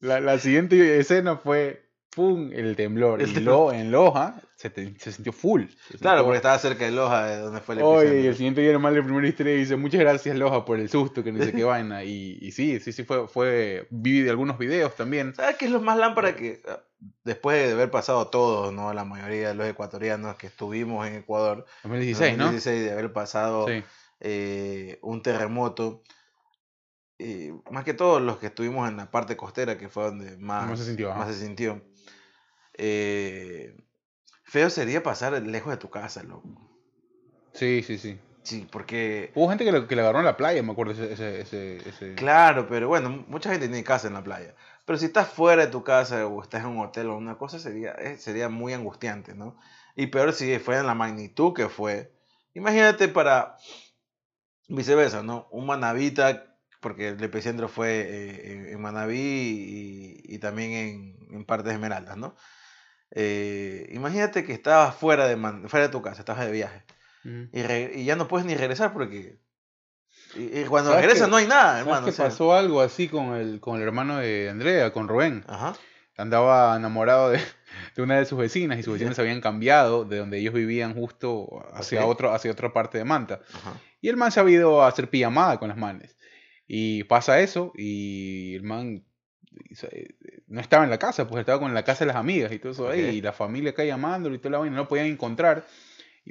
La, 0.00 0.20
la 0.20 0.38
siguiente 0.38 0.98
escena 0.98 1.36
fue, 1.36 1.83
¡pum! 2.14 2.50
El 2.52 2.76
temblor. 2.76 3.20
El 3.20 3.30
y 3.30 3.34
temblor. 3.34 3.72
lo, 3.74 3.78
en 3.78 3.90
Loja 3.90 4.40
se, 4.56 4.70
te- 4.70 4.98
se 4.98 5.12
sintió 5.12 5.32
full. 5.32 5.62
Se 5.90 5.98
Claro, 5.98 6.18
sintió- 6.18 6.24
porque 6.24 6.36
estaba 6.36 6.58
cerca 6.58 6.84
de 6.84 6.90
Loja, 6.92 7.26
de 7.26 7.38
donde 7.38 7.60
fue 7.60 7.74
el 7.74 7.82
Oye, 7.82 7.96
y 7.96 8.00
epicentro. 8.08 8.30
el 8.30 8.36
siguiente 8.36 8.60
día 8.60 8.70
el 8.72 8.78
mal 8.78 8.94
de 8.94 9.02
primera 9.02 9.26
historia 9.28 9.54
dice, 9.54 9.76
muchas 9.76 10.00
gracias 10.00 10.36
Loja 10.36 10.64
por 10.64 10.78
el 10.78 10.88
susto, 10.88 11.22
que 11.24 11.32
no 11.32 11.42
sé 11.44 11.52
qué 11.52 11.64
vaina. 11.64 12.04
Y, 12.04 12.38
y 12.40 12.52
sí, 12.52 12.78
sí, 12.80 12.92
sí, 12.92 13.04
fue, 13.04 13.26
fue, 13.28 13.86
vi 13.90 14.20
de 14.20 14.30
algunos 14.30 14.58
videos 14.58 14.94
también. 14.94 15.34
¿Sabes 15.34 15.56
qué 15.56 15.64
es 15.66 15.70
lo 15.70 15.80
más 15.80 15.98
lámpara 15.98 16.36
que 16.36 16.62
después 17.24 17.66
de 17.66 17.72
haber 17.74 17.90
pasado 17.90 18.28
todos, 18.28 18.72
no 18.72 18.92
la 18.94 19.04
mayoría 19.04 19.48
de 19.48 19.54
los 19.54 19.66
ecuatorianos 19.66 20.36
que 20.36 20.46
estuvimos 20.46 21.06
en 21.06 21.16
Ecuador, 21.16 21.66
2016, 21.82 22.32
en 22.32 22.38
¿no? 22.38 22.44
2016, 22.44 22.84
de 22.84 22.92
haber 22.92 23.12
pasado 23.12 23.66
Sí. 23.68 23.82
eh, 24.20 24.98
un 25.02 25.22
terremoto, 25.22 26.02
y 27.18 27.50
más 27.70 27.84
que 27.84 27.94
todos 27.94 28.20
los 28.20 28.38
que 28.38 28.46
estuvimos 28.46 28.88
en 28.88 28.96
la 28.96 29.10
parte 29.10 29.36
costera, 29.36 29.78
que 29.78 29.88
fue 29.88 30.04
donde 30.04 30.36
más, 30.38 30.68
Más 30.70 30.78
se 30.80 30.86
sintió, 30.86 31.10
ajá. 31.10 31.20
más 31.20 31.34
se 31.34 31.44
sintió, 31.46 31.82
eh, 32.78 33.76
feo 34.44 34.70
sería 34.70 35.02
pasar 35.02 35.32
lejos 35.42 35.70
de 35.70 35.76
tu 35.78 35.90
casa, 35.90 36.22
loco. 36.22 36.48
Sí, 37.54 37.82
sí, 37.82 37.98
sí. 37.98 38.18
Sí, 38.42 38.68
porque 38.70 39.32
Hubo 39.34 39.48
gente 39.48 39.64
que 39.64 39.72
le, 39.72 39.86
que 39.86 39.96
le 39.96 40.02
agarró 40.02 40.18
en 40.18 40.26
la 40.26 40.36
playa, 40.36 40.62
me 40.62 40.72
acuerdo 40.72 40.92
ese... 40.92 41.12
ese, 41.12 41.76
ese, 41.88 42.14
Claro, 42.16 42.66
pero 42.68 42.88
bueno, 42.88 43.24
mucha 43.28 43.50
gente 43.50 43.68
tiene 43.68 43.82
casa 43.82 44.08
en 44.08 44.14
la 44.14 44.22
playa. 44.22 44.54
Pero 44.84 44.98
si 44.98 45.06
estás 45.06 45.28
fuera 45.28 45.64
de 45.64 45.72
tu 45.72 45.82
casa 45.82 46.26
o 46.26 46.42
estás 46.42 46.60
en 46.62 46.68
un 46.68 46.84
hotel 46.84 47.08
o 47.08 47.16
una 47.16 47.38
cosa, 47.38 47.58
sería, 47.58 47.92
eh, 47.92 48.18
sería 48.18 48.50
muy 48.50 48.74
angustiante, 48.74 49.34
¿no? 49.34 49.56
Y 49.96 50.08
peor 50.08 50.32
si 50.34 50.58
fue 50.58 50.76
en 50.76 50.86
la 50.86 50.94
magnitud 50.94 51.54
que 51.54 51.68
fue. 51.70 52.12
Imagínate 52.52 53.08
para 53.08 53.56
viceversa, 54.68 55.22
¿no? 55.22 55.48
Un 55.50 55.66
manavita, 55.66 56.56
porque 56.80 57.08
el 57.08 57.22
epicentro 57.22 57.68
fue 57.68 58.00
eh, 58.00 58.52
en- 58.52 58.66
en 58.68 58.80
Manabí 58.80 59.16
y, 60.26 60.34
y 60.34 60.38
también 60.38 60.72
en, 60.72 61.34
en 61.36 61.44
partes 61.44 61.72
esmeraldas, 61.72 62.16
¿no? 62.16 62.34
Eh, 63.16 63.88
imagínate 63.92 64.44
que 64.44 64.52
estabas 64.52 64.94
fuera 64.96 65.26
de, 65.26 65.36
Man- 65.36 65.68
fuera 65.68 65.86
de 65.86 65.92
tu 65.92 66.02
casa, 66.02 66.20
estabas 66.20 66.44
de 66.46 66.52
viaje 66.52 66.82
y, 67.52 67.62
re- 67.62 67.92
y 67.94 68.04
ya 68.04 68.16
no 68.16 68.28
puedes 68.28 68.46
ni 68.46 68.54
regresar 68.54 68.92
porque... 68.92 69.38
Y, 70.36 70.60
y 70.60 70.64
cuando 70.64 70.90
¿Sabes 70.90 71.06
regresas 71.06 71.28
no 71.28 71.36
hay 71.36 71.46
nada, 71.46 71.70
¿Sabes 71.78 71.86
hermano. 71.86 72.04
que 72.06 72.10
o 72.10 72.14
sea. 72.14 72.24
pasó 72.26 72.54
algo 72.54 72.80
así 72.80 73.08
con 73.08 73.34
el, 73.36 73.60
con 73.60 73.76
el 73.76 73.82
hermano 73.82 74.18
de 74.18 74.50
Andrea, 74.50 74.92
con 74.92 75.06
Rubén? 75.08 75.44
Ajá. 75.46 75.74
Andaba 76.16 76.76
enamorado 76.76 77.30
de, 77.30 77.40
de 77.96 78.02
una 78.02 78.18
de 78.18 78.24
sus 78.26 78.38
vecinas 78.38 78.78
y 78.78 78.82
sus 78.82 78.94
vecinas 78.94 79.14
se 79.16 79.22
habían 79.22 79.40
cambiado 79.40 80.04
de 80.04 80.18
donde 80.18 80.38
ellos 80.38 80.52
vivían 80.54 80.94
justo 80.94 81.48
hacia, 81.72 82.04
otro, 82.06 82.32
hacia 82.32 82.50
otra 82.50 82.72
parte 82.72 82.98
de 82.98 83.04
Manta. 83.04 83.40
Ajá. 83.54 83.74
Y 84.00 84.08
el 84.08 84.16
man 84.16 84.32
se 84.32 84.40
ha 84.40 84.48
ido 84.50 84.82
a 84.82 84.88
hacer 84.88 85.08
pijamada 85.08 85.58
con 85.58 85.68
las 85.68 85.78
manes. 85.78 86.16
Y 86.66 87.04
pasa 87.04 87.40
eso 87.40 87.72
y 87.76 88.54
el 88.56 88.62
man 88.64 89.04
no 90.46 90.60
estaba 90.60 90.84
en 90.84 90.90
la 90.90 90.98
casa, 90.98 91.26
pues 91.26 91.40
estaba 91.40 91.58
con 91.58 91.74
la 91.74 91.84
casa 91.84 92.04
de 92.04 92.08
las 92.08 92.16
amigas 92.16 92.52
y 92.52 92.58
todo 92.58 92.72
eso 92.72 92.88
ahí. 92.88 93.00
Y 93.00 93.20
la 93.20 93.32
familia 93.32 93.70
acá 93.70 93.84
llamándolo 93.84 94.34
y 94.34 94.38
toda 94.38 94.52
la 94.52 94.58
vaina, 94.58 94.76
no 94.76 94.82
lo 94.82 94.88
podían 94.88 95.06
encontrar. 95.06 95.66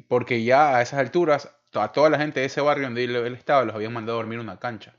Porque 0.07 0.43
ya 0.43 0.77
a 0.77 0.81
esas 0.81 0.99
alturas, 0.99 1.49
a 1.73 1.91
toda 1.91 2.09
la 2.09 2.17
gente 2.17 2.39
de 2.39 2.47
ese 2.47 2.62
barrio 2.62 2.86
donde 2.86 3.03
él, 3.03 3.15
él 3.15 3.33
estaba, 3.36 3.63
los 3.63 3.75
habían 3.75 3.93
mandado 3.93 4.17
a 4.17 4.21
dormir 4.21 4.39
en 4.39 4.45
una 4.45 4.59
cancha. 4.59 4.95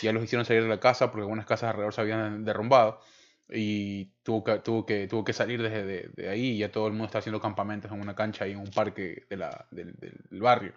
Ya 0.00 0.12
los 0.12 0.22
hicieron 0.22 0.44
salir 0.44 0.62
de 0.62 0.68
la 0.68 0.80
casa 0.80 1.10
porque 1.10 1.22
algunas 1.22 1.46
casas 1.46 1.70
alrededor 1.70 1.92
se 1.92 2.00
habían 2.00 2.44
derrumbado. 2.44 3.00
y 3.50 4.12
tuvo 4.22 4.44
que, 4.44 4.58
tuvo 4.58 4.86
que, 4.86 5.08
tuvo 5.08 5.24
que 5.24 5.32
salir 5.32 5.62
desde 5.62 5.84
de, 5.84 6.10
de 6.14 6.28
ahí 6.28 6.50
y 6.52 6.58
ya 6.58 6.70
todo 6.70 6.86
el 6.86 6.92
mundo 6.92 7.06
está 7.06 7.18
haciendo 7.18 7.40
campamentos 7.40 7.90
en 7.90 8.00
una 8.00 8.14
cancha 8.14 8.46
y 8.46 8.52
en 8.52 8.58
un 8.58 8.70
parque 8.70 9.26
de 9.28 9.36
la, 9.36 9.66
del, 9.70 9.94
del 9.94 10.40
barrio. 10.40 10.74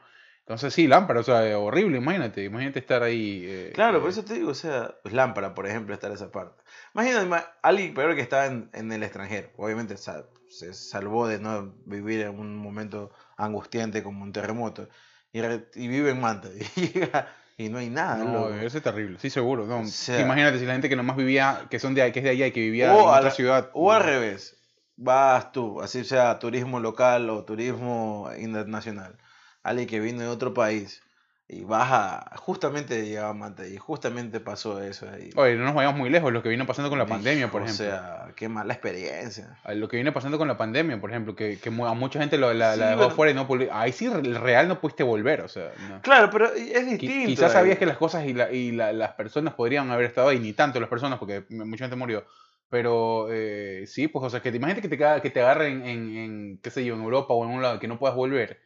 Entonces 0.52 0.74
sí, 0.74 0.86
lámpara, 0.88 1.22
o 1.22 1.24
sea, 1.24 1.58
horrible, 1.58 1.98
imagínate, 1.98 2.44
imagínate 2.44 2.80
estar 2.80 3.04
ahí. 3.04 3.44
eh, 3.46 3.72
Claro, 3.74 4.00
por 4.02 4.10
eh, 4.10 4.12
eso 4.12 4.26
te 4.26 4.34
digo, 4.34 4.52
o 4.52 4.54
sea, 4.54 4.96
pues 5.02 5.14
lámpara, 5.14 5.54
por 5.54 5.66
ejemplo, 5.66 5.94
estar 5.94 6.12
esa 6.12 6.30
parte. 6.30 6.62
Imagínate 6.94 7.26
ma- 7.26 7.46
alguien 7.62 7.94
peor 7.94 8.16
que 8.16 8.22
estaba 8.22 8.48
en, 8.48 8.70
en 8.74 8.92
el 8.92 9.02
extranjero. 9.04 9.50
Obviamente 9.56 9.96
se 9.98 10.74
salvó 10.74 11.28
de 11.28 11.40
no 11.40 11.74
vivir 11.86 12.22
en 12.22 12.38
un 12.38 12.58
momento 12.58 13.12
angustiante 13.38 14.04
como 14.04 14.24
un 14.24 14.34
terremoto. 14.34 14.90
Y, 15.32 15.40
re- 15.42 15.70
y 15.76 15.88
vive 15.88 16.10
en 16.12 16.20
Manta. 16.20 16.50
Y 16.76 16.88
llega 16.90 17.28
y 17.58 17.70
no 17.70 17.78
hay 17.78 17.90
nada. 17.90 18.18
No, 18.18 18.34
loco. 18.34 18.50
debe 18.52 18.70
ser 18.70 18.82
terrible, 18.82 19.20
sí, 19.20 19.30
seguro. 19.30 19.66
No, 19.68 19.80
O 19.80 19.86
sea- 19.86 20.20
imagínate 20.20 20.60
si 20.60 20.66
la 20.66 20.74
gente 20.74 20.90
que 20.90 20.96
nomás 20.98 21.16
vivía, 21.16 21.68
que 21.70 21.80
son 21.80 21.94
de 21.94 22.12
que 22.12 22.20
es 22.20 22.24
de 22.26 22.32
allá 22.32 22.48
y 22.48 22.52
que 22.52 22.60
vivía 22.60 22.92
O 22.94 23.00
en 23.02 23.06
a 23.08 23.10
otra 23.12 23.22
la- 23.22 23.32
ciudad. 23.32 23.70
O 23.74 23.92
al 23.94 24.04
revés, 24.04 24.58
vas 24.98 25.52
tú, 25.54 25.82
así 25.82 26.04
sea 26.04 26.40
turismo 26.40 26.80
local 26.82 27.30
o 27.30 27.46
turismo 27.46 28.30
internacional, 28.38 29.18
alguien 29.64 29.88
que 29.88 30.00
vino 30.00 30.20
de 30.22 30.28
otro 30.28 30.54
país 30.54 31.02
y 31.48 31.66
vas 31.66 31.90
a, 31.92 32.32
justamente 32.38 33.06
llegaba 33.06 33.32
a 33.32 33.34
Manta 33.34 33.68
y 33.68 33.76
justamente 33.76 34.40
pasó 34.40 34.82
eso 34.82 35.10
ahí. 35.10 35.32
Oye, 35.36 35.56
no 35.56 35.66
nos 35.66 35.76
vayamos 35.76 36.00
muy 36.00 36.10
lejos, 36.10 36.32
lo 36.32 36.42
que 36.42 36.48
vino 36.48 36.66
pasando 36.66 36.90
con 36.90 36.98
la 36.98 37.06
pandemia, 37.06 37.52
por 37.52 37.62
O 37.62 37.66
ejemplo. 37.66 37.86
sea, 37.86 38.32
qué 38.38 38.48
mala 38.48 38.72
experiencia. 38.74 39.58
A 39.66 39.74
Lo 39.74 39.90
que 39.90 39.98
viene 39.98 40.14
pasando 40.14 40.38
con 40.38 40.48
la 40.48 40.58
pandemia, 40.58 41.02
por 41.02 41.10
ejemplo, 41.10 41.36
que, 41.36 41.60
que 41.60 41.68
a 41.68 41.94
mucha 41.94 42.20
gente 42.20 42.38
lo, 42.38 42.54
la, 42.54 42.76
Sí, 42.76 42.80
la 42.80 42.88
dejó 42.92 43.00
bueno. 43.00 43.16
fuera 43.16 43.32
y 43.32 43.36
no 43.36 43.48
Ahí 43.74 43.92
sí, 43.92 44.08
re- 44.08 44.22
real 44.40 44.70
no 44.70 44.80
pudiste 44.80 45.04
volver, 45.04 45.42
o 45.42 45.50
sea. 45.50 45.72
no. 45.90 46.02
Claro, 46.02 46.30
pero 46.32 46.54
es 46.54 46.86
distinto. 46.90 47.28
Quizás 47.28 47.52
sabías 47.52 47.78
que 47.78 47.86
las 47.86 47.98
cosas 47.98 48.26
y, 48.26 48.34
la- 48.34 48.50
y 48.50 48.72
la- 48.72 48.94
las 48.94 49.12
personas 49.16 49.54
podrían 49.54 49.92
haber 49.92 50.06
estado 50.06 50.30
ahí, 50.30 50.40
ni 50.40 50.54
tanto 50.54 50.80
las 50.80 50.90
personas, 50.90 51.20
porque 51.20 51.44
mucha 51.50 51.84
gente 51.84 51.98
murió. 51.98 52.24
Pero 52.70 53.28
eh, 53.30 53.84
sí, 53.88 54.08
pues, 54.08 54.24
o 54.26 54.30
sea, 54.30 54.42
que 54.42 54.52
te 54.52 54.56
imagínate 54.58 54.88
que 54.88 54.96
te, 54.96 55.22
que 55.22 55.30
te 55.30 55.42
agarren 55.42 55.86
en, 55.86 56.16
en, 56.16 56.60
qué 56.64 56.70
sé 56.70 56.86
yo, 56.86 56.96
en 56.96 57.02
Europa 57.02 57.34
o 57.34 57.44
en 57.44 57.52
un 57.52 57.62
lado 57.62 57.78
que 57.80 57.90
no 57.90 58.00
puedas 58.00 58.16
volver 58.16 58.62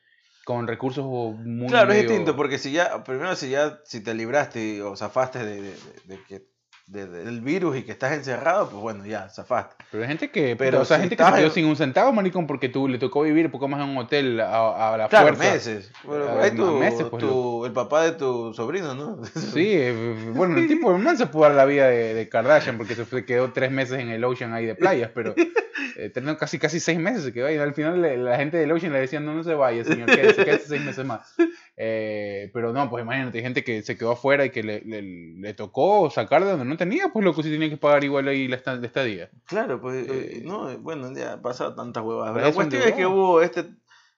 con 0.45 0.67
recursos 0.67 1.03
muy. 1.03 1.67
Claro, 1.67 1.91
es 1.91 1.97
distinto, 2.07 2.35
porque 2.37 2.57
si 2.59 2.71
ya, 2.71 3.03
primero 3.03 3.35
si 3.35 3.49
ya, 3.49 3.79
si 3.83 4.01
te 4.01 4.13
libraste 4.13 4.81
o 4.83 4.95
zafaste 4.95 5.39
de, 5.39 5.55
de- 5.61 5.71
de- 5.71 6.01
de 6.15 6.23
que, 6.23 6.47
de- 6.87 7.07
del 7.07 7.41
virus 7.41 7.77
y 7.77 7.83
que 7.83 7.91
estás 7.91 8.13
encerrado, 8.13 8.69
pues 8.69 8.81
bueno, 8.81 9.05
ya, 9.05 9.27
zafaste. 9.29 9.75
Pero 9.91 10.03
hay 10.03 10.07
gente 10.09 10.29
que, 10.29 10.55
Pero 10.55 10.81
o 10.81 10.85
sea, 10.85 10.97
si 10.97 11.01
gente 11.01 11.17
que 11.17 11.23
se 11.23 11.33
quedó 11.33 11.49
sin 11.49 11.65
un 11.65 11.75
centavo, 11.75 12.13
maricón, 12.13 12.45
porque 12.45 12.69
tú 12.69 12.87
le 12.87 12.99
tocó 12.99 13.23
vivir 13.23 13.49
poco 13.49 13.67
más 13.67 13.81
en 13.83 13.89
un 13.89 13.97
hotel 13.97 14.39
a, 14.39 14.93
a 14.93 14.97
la 14.97 15.07
Claro, 15.09 15.27
fuerza. 15.35 15.51
meses. 15.53 15.91
Bueno, 16.03 16.25
más 16.35 16.55
tu, 16.55 16.65
meses, 16.73 17.05
pues, 17.09 17.23
tu- 17.23 17.65
el 17.65 17.71
papá 17.73 18.03
de 18.03 18.11
tu 18.11 18.53
sobrino, 18.53 18.93
¿no? 18.93 19.19
Sí, 19.35 19.67
eh, 19.71 20.15
bueno, 20.35 20.57
el 20.57 20.67
tipo 20.67 20.95
man 20.97 21.17
se 21.17 21.25
pudo 21.27 21.43
dar 21.43 21.53
la 21.53 21.65
vida 21.65 21.87
de, 21.87 22.13
de 22.13 22.29
Kardashian 22.29 22.77
porque 22.77 22.93
se 22.95 23.25
quedó 23.25 23.51
tres 23.51 23.71
meses 23.71 23.99
en 23.99 24.09
el 24.09 24.23
Ocean 24.23 24.53
ahí 24.53 24.65
de 24.67 24.75
playas, 24.75 25.09
pero 25.13 25.33
eh, 25.97 26.11
casi 26.39 26.59
casi 26.59 26.79
seis 26.79 26.99
meses 26.99 27.23
se 27.23 27.33
quedó 27.33 27.47
ahí. 27.47 27.57
Al 27.57 27.73
final 27.73 28.01
le- 28.01 28.17
la 28.17 28.37
gente 28.37 28.57
del 28.57 28.71
Ocean 28.71 28.93
le 28.93 28.99
decía, 28.99 29.19
no, 29.19 29.33
no 29.33 29.43
se 29.43 29.55
vaya, 29.55 29.83
señor, 29.83 30.07
quédese, 30.13 30.45
quédese 30.45 30.67
seis 30.67 30.81
meses 30.83 31.03
más. 31.05 31.33
Eh, 31.77 32.49
pero 32.53 32.71
no, 32.71 32.89
pues 32.89 33.03
imagínate, 33.03 33.37
hay 33.39 33.43
gente 33.43 33.63
que 33.63 33.81
se 33.81 33.97
quedó 33.97 34.11
afuera 34.11 34.45
y 34.45 34.49
que 34.49 34.63
le, 34.63 34.81
le, 34.81 35.01
le 35.01 35.53
tocó 35.53 36.09
sacar 36.09 36.43
de 36.45 36.51
donde 36.51 36.65
no 36.65 36.77
tenía, 36.77 37.09
pues 37.09 37.25
lo 37.25 37.33
que 37.35 37.43
sí 37.43 37.51
tenía 37.51 37.69
que 37.69 37.75
pagar 37.77 38.03
igual 38.05 38.27
ahí 38.29 38.47
la 38.47 38.55
esta- 38.55 38.75
la 38.75 38.87
estadía. 38.87 39.29
Claro, 39.45 39.81
pues, 39.81 40.07
Eh, 40.07 40.37
eh, 40.37 40.41
no, 40.45 40.77
bueno, 40.79 41.13
ya 41.13 41.33
ha 41.33 41.41
pasado 41.41 41.75
tantas 41.75 42.03
huevadas. 42.03 42.33
Pero 42.33 42.47
La 42.47 42.53
cuestión 42.53 42.81
de 42.81 42.89
es 42.89 42.95
que 42.95 43.05
hubo 43.05 43.41
este, 43.41 43.65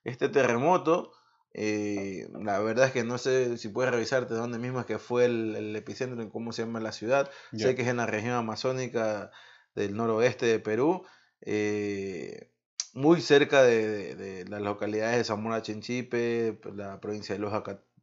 este 0.04 0.30
terremoto. 0.30 1.12
eh, 1.60 2.28
la 2.44 2.60
verdad 2.60 2.86
es 2.86 2.92
que 2.92 3.04
no 3.04 3.18
sé 3.18 3.58
si 3.58 3.70
puedes 3.70 3.92
revisarte 3.92 4.36
dónde 4.36 4.60
mismo 4.60 4.80
es 4.80 4.86
que 4.86 5.00
fue 5.00 5.26
el, 5.26 5.56
el 5.56 5.76
epicentro 5.76 6.22
y 6.22 6.30
cómo 6.30 6.52
se 6.52 6.62
llama 6.64 6.80
la 6.80 6.92
ciudad. 6.92 7.32
Sé 7.54 7.74
que 7.74 7.82
es 7.82 7.88
en 7.88 7.98
la 7.98 8.06
región 8.06 8.34
amazónica 8.34 9.32
del 9.74 9.96
noroeste 9.96 10.46
de 10.46 10.60
Perú. 10.60 11.04
eh, 11.42 12.52
muy 12.96 13.22
cerca 13.22 13.64
de, 13.64 14.16
de- 14.16 14.44
de 14.44 14.50
las 14.50 14.62
localidades 14.62 15.18
de 15.18 15.24
Zamora 15.24 15.62
Chinchipe, 15.62 16.54
pues, 16.62 16.76
la 16.76 17.00
provincia 17.00 17.36
de 17.36 17.40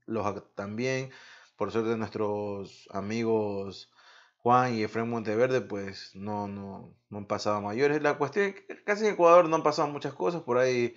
Loja, 0.07 0.45
también. 0.55 1.11
Por 1.57 1.71
suerte 1.73 1.97
nuestros 1.97 2.89
amigos 2.93 3.91
Juan 4.39 4.75
y 4.75 4.83
Efraín 4.83 5.09
Monteverde 5.11 5.61
pues 5.63 6.11
no, 6.15 6.49
no, 6.49 6.95
no 7.09 7.19
han 7.19 7.27
pasado 7.27 7.61
mayores. 7.63 8.03
La 8.03 8.19
cuestión 8.19 8.47
es 8.47 8.55
que 8.61 8.85
casi 8.85 9.07
en 9.07 9.15
Ecuador 9.15 9.49
no 9.49 9.57
han 9.57 9.63
pasado 9.63 9.89
muchas 9.89 10.15
cosas. 10.15 10.43
Por 10.43 10.59
ahí 10.59 10.95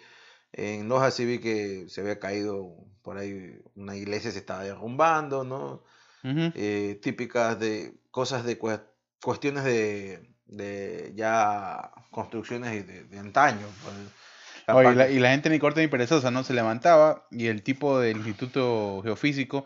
en 0.52 0.90
Loja 0.90 1.12
sí 1.12 1.26
vi 1.26 1.40
que 1.40 1.88
se 1.90 2.02
había 2.02 2.20
caído, 2.20 2.76
por 3.04 3.18
ahí 3.18 3.62
una 3.76 3.96
iglesia 3.96 4.32
se 4.32 4.40
estaba 4.40 4.64
derrumbando, 4.64 5.44
¿no? 5.44 5.84
Eh, 6.56 7.00
típicas 7.02 7.60
de 7.60 7.96
cosas 8.12 8.44
de 8.46 8.60
cue- 8.60 8.84
cuestiones 9.24 9.64
de, 9.64 10.36
de 10.48 11.12
ya 11.16 11.92
construcciones 12.12 12.72
de, 12.72 12.84
de- 12.84 13.04
de 13.06 13.20
antaño. 13.20 13.66
pues. 13.84 13.96
Oye, 14.76 14.92
y, 14.92 14.96
la, 14.96 15.08
que- 15.08 15.14
y 15.14 15.20
la 15.20 15.30
gente 15.32 15.50
ni 15.50 15.60
corta 15.60 15.80
ni 15.82 15.88
perezosa, 15.88 16.30
¿no? 16.32 16.44
Se 16.44 16.54
levantaba 16.54 17.26
y 17.32 17.48
el 17.48 17.64
tipo 17.64 18.00
del 18.00 18.18
Instituto 18.18 19.02
Geofísico 19.04 19.66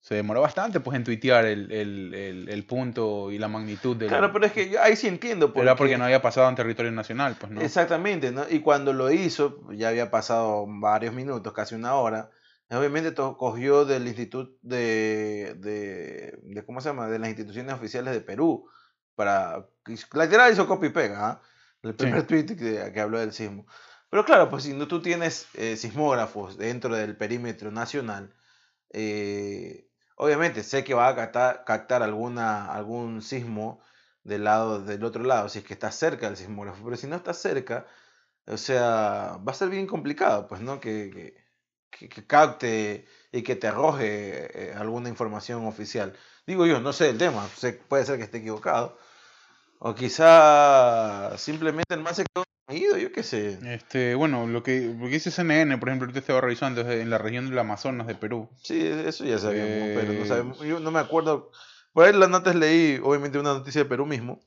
se 0.00 0.14
demoró 0.14 0.40
bastante 0.40 0.78
pues 0.80 0.96
en 0.96 1.02
tuitear 1.04 1.44
el, 1.46 1.70
el, 1.72 2.14
el, 2.14 2.48
el 2.48 2.64
punto 2.64 3.30
y 3.32 3.38
la 3.38 3.48
magnitud 3.48 3.96
del... 3.96 4.08
Claro, 4.08 4.32
pero 4.32 4.46
es 4.46 4.52
que 4.52 4.68
yo 4.70 4.80
ahí 4.82 4.94
sí 4.96 5.08
entiendo. 5.08 5.52
Era 5.56 5.74
porque 5.76 5.98
no 5.98 6.04
había 6.04 6.22
pasado 6.22 6.48
en 6.48 6.54
territorio 6.54 6.92
nacional, 6.92 7.36
pues, 7.38 7.50
¿no? 7.52 7.60
Exactamente, 7.60 8.30
¿no? 8.30 8.44
Y 8.48 8.60
cuando 8.60 8.92
lo 8.92 9.10
hizo, 9.10 9.60
ya 9.72 9.88
había 9.88 10.10
pasado 10.10 10.64
varios 10.68 11.12
minutos, 11.14 11.52
casi 11.52 11.74
una 11.74 11.94
hora. 11.94 12.30
Obviamente 12.70 13.12
to- 13.12 13.36
cogió 13.36 13.84
del 13.84 14.06
instituto 14.08 14.56
de, 14.62 15.54
de, 15.58 16.38
de- 16.42 16.64
¿cómo 16.64 16.80
se 16.80 16.88
llama? 16.88 17.08
De 17.08 17.18
las 17.20 17.28
instituciones 17.28 17.74
oficiales 17.74 18.12
de 18.12 18.20
Perú. 18.20 18.68
Para, 19.16 19.66
literal 20.14 20.52
hizo 20.52 20.66
copy 20.68 20.86
y 20.88 20.90
pega, 20.90 21.28
¿ah? 21.28 21.42
El 21.82 21.94
primer 21.96 22.26
tweet 22.26 22.46
que, 22.56 22.92
que 22.92 23.00
habló 23.00 23.18
del 23.20 23.32
sismo. 23.32 23.66
Pero 24.10 24.24
claro, 24.24 24.48
pues 24.50 24.64
si 24.64 24.74
no 24.74 24.86
tú 24.88 25.02
tienes 25.02 25.48
eh, 25.54 25.76
sismógrafos 25.76 26.56
dentro 26.58 26.94
del 26.94 27.16
perímetro 27.16 27.70
nacional, 27.72 28.34
eh, 28.92 29.88
obviamente 30.16 30.62
sé 30.62 30.84
que 30.84 30.94
va 30.94 31.08
a 31.08 31.16
captar, 31.16 31.64
captar 31.64 32.02
alguna, 32.02 32.72
algún 32.72 33.22
sismo 33.22 33.80
del 34.24 34.44
lado 34.44 34.82
del 34.82 35.04
otro 35.04 35.22
lado, 35.24 35.48
si 35.48 35.60
es 35.60 35.64
que 35.64 35.74
está 35.74 35.92
cerca 35.92 36.26
del 36.28 36.36
sismógrafo, 36.36 36.84
pero 36.84 36.96
si 36.96 37.06
no 37.06 37.16
está 37.16 37.32
cerca, 37.34 37.86
o 38.46 38.56
sea, 38.56 39.38
va 39.46 39.52
a 39.52 39.54
ser 39.54 39.68
bien 39.70 39.86
complicado, 39.86 40.46
pues, 40.48 40.60
¿no? 40.60 40.80
Que, 40.80 41.10
que, 41.12 41.46
que- 41.90 42.08
que 42.08 42.26
capte 42.26 43.06
y 43.32 43.42
que 43.42 43.56
te 43.56 43.68
arroje 43.68 44.70
eh, 44.70 44.74
alguna 44.74 45.08
información 45.08 45.66
oficial. 45.66 46.14
Digo 46.46 46.66
yo, 46.66 46.80
no 46.80 46.92
sé 46.92 47.10
el 47.10 47.18
tema, 47.18 47.48
puede 47.88 48.04
ser 48.04 48.18
que 48.18 48.24
esté 48.24 48.38
equivocado, 48.38 48.98
o 49.78 49.94
quizá 49.94 51.36
simplemente 51.38 51.94
el 51.94 52.00
más 52.00 52.16
se 52.16 52.24
quedó 52.24 52.44
dormido, 52.68 52.96
yo 52.98 53.12
qué 53.12 53.22
sé. 53.22 53.58
Este, 53.74 54.14
bueno, 54.14 54.46
lo 54.46 54.62
que, 54.62 54.80
lo 54.80 55.06
que 55.06 55.12
dice 55.12 55.30
CNN, 55.30 55.78
por 55.78 55.88
ejemplo, 55.88 56.06
ahorita 56.06 56.20
estaba 56.20 56.40
revisando, 56.40 56.80
en 56.90 57.10
la 57.10 57.18
región 57.18 57.48
del 57.48 57.58
Amazonas 57.58 58.06
de 58.06 58.14
Perú. 58.14 58.48
Sí, 58.62 58.80
eso 58.86 59.24
ya 59.24 59.38
sabíamos, 59.38 59.88
pero 59.94 60.12
no 60.12 60.24
Eh, 60.24 60.28
sabemos, 60.28 60.58
yo 60.60 60.80
no 60.80 60.90
me 60.90 60.98
acuerdo. 61.00 61.50
Por 61.92 62.04
ahí 62.06 62.12
las 62.12 62.28
notas 62.28 62.54
leí, 62.56 63.00
obviamente, 63.02 63.38
una 63.38 63.54
noticia 63.54 63.82
de 63.82 63.88
Perú 63.88 64.06
mismo, 64.06 64.40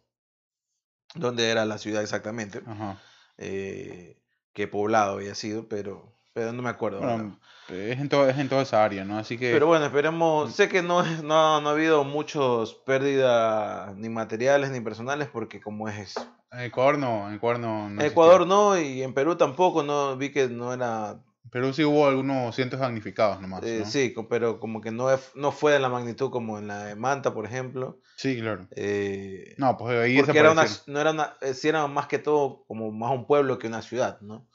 donde 1.15 1.49
era 1.49 1.65
la 1.65 1.77
ciudad 1.77 2.01
exactamente. 2.03 2.61
Ajá. 2.65 3.01
eh, 3.37 4.21
qué 4.53 4.67
poblado 4.67 5.13
había 5.13 5.33
sido, 5.35 5.67
pero, 5.69 6.18
pero 6.33 6.53
no 6.53 6.61
me 6.61 6.69
acuerdo. 6.69 6.99
Bueno, 6.99 7.39
es 7.69 7.99
en, 7.99 8.09
todo, 8.09 8.27
es 8.29 8.37
en 8.37 8.49
toda 8.49 8.63
esa 8.63 8.83
área, 8.83 9.05
¿no? 9.05 9.17
Así 9.17 9.37
que... 9.37 9.51
Pero 9.51 9.67
bueno, 9.67 9.85
esperemos. 9.85 10.53
Sé 10.53 10.69
que 10.69 10.81
no, 10.81 11.03
no, 11.23 11.61
no 11.61 11.69
ha 11.69 11.71
habido 11.71 12.03
muchos 12.03 12.73
pérdidas 12.85 13.95
ni 13.95 14.09
materiales 14.09 14.71
ni 14.71 14.81
personales, 14.81 15.27
porque 15.31 15.61
como 15.61 15.87
es. 15.89 16.15
En 16.51 16.61
Ecuador 16.61 16.97
no, 16.97 17.27
en 17.29 17.35
Ecuador 17.35 17.59
no. 17.59 17.67
no 17.67 17.85
En 17.85 17.91
existía. 17.93 18.11
Ecuador 18.11 18.47
no, 18.47 18.79
y 18.79 19.03
en 19.03 19.13
Perú 19.13 19.35
tampoco, 19.35 19.83
no 19.83 20.17
vi 20.17 20.31
que 20.31 20.47
no 20.49 20.73
era. 20.73 21.19
Perú 21.51 21.73
sí 21.73 21.83
hubo 21.83 22.07
algunos 22.07 22.55
cientos 22.55 22.79
damnificados 22.79 23.41
nomás, 23.41 23.63
eh, 23.63 23.79
¿no? 23.79 23.85
Sí, 23.85 24.13
pero 24.29 24.59
como 24.59 24.81
que 24.81 24.91
no, 24.91 25.07
no 25.33 25.51
fue 25.51 25.71
de 25.71 25.79
la 25.79 25.89
magnitud 25.89 26.29
como 26.29 26.59
en 26.59 26.67
la 26.67 26.83
de 26.85 26.95
Manta, 26.95 27.33
por 27.33 27.45
ejemplo. 27.45 27.99
Sí, 28.17 28.39
claro. 28.39 28.67
eh, 28.75 29.55
No, 29.57 29.75
pues 29.77 29.97
ahí 29.97 30.21
porque 30.21 30.37
era 30.37 30.51
una, 30.51 30.65
no 30.85 30.99
era 30.99 31.09
una, 31.11 31.37
eh, 31.41 31.55
sí 31.55 31.69
era 31.69 31.87
más 31.87 32.05
que 32.07 32.19
todo 32.19 32.65
como 32.67 32.91
más 32.91 33.11
un 33.11 33.25
pueblo 33.25 33.57
que 33.57 33.65
una 33.67 33.81
ciudad, 33.81 34.19
¿no? 34.21 34.47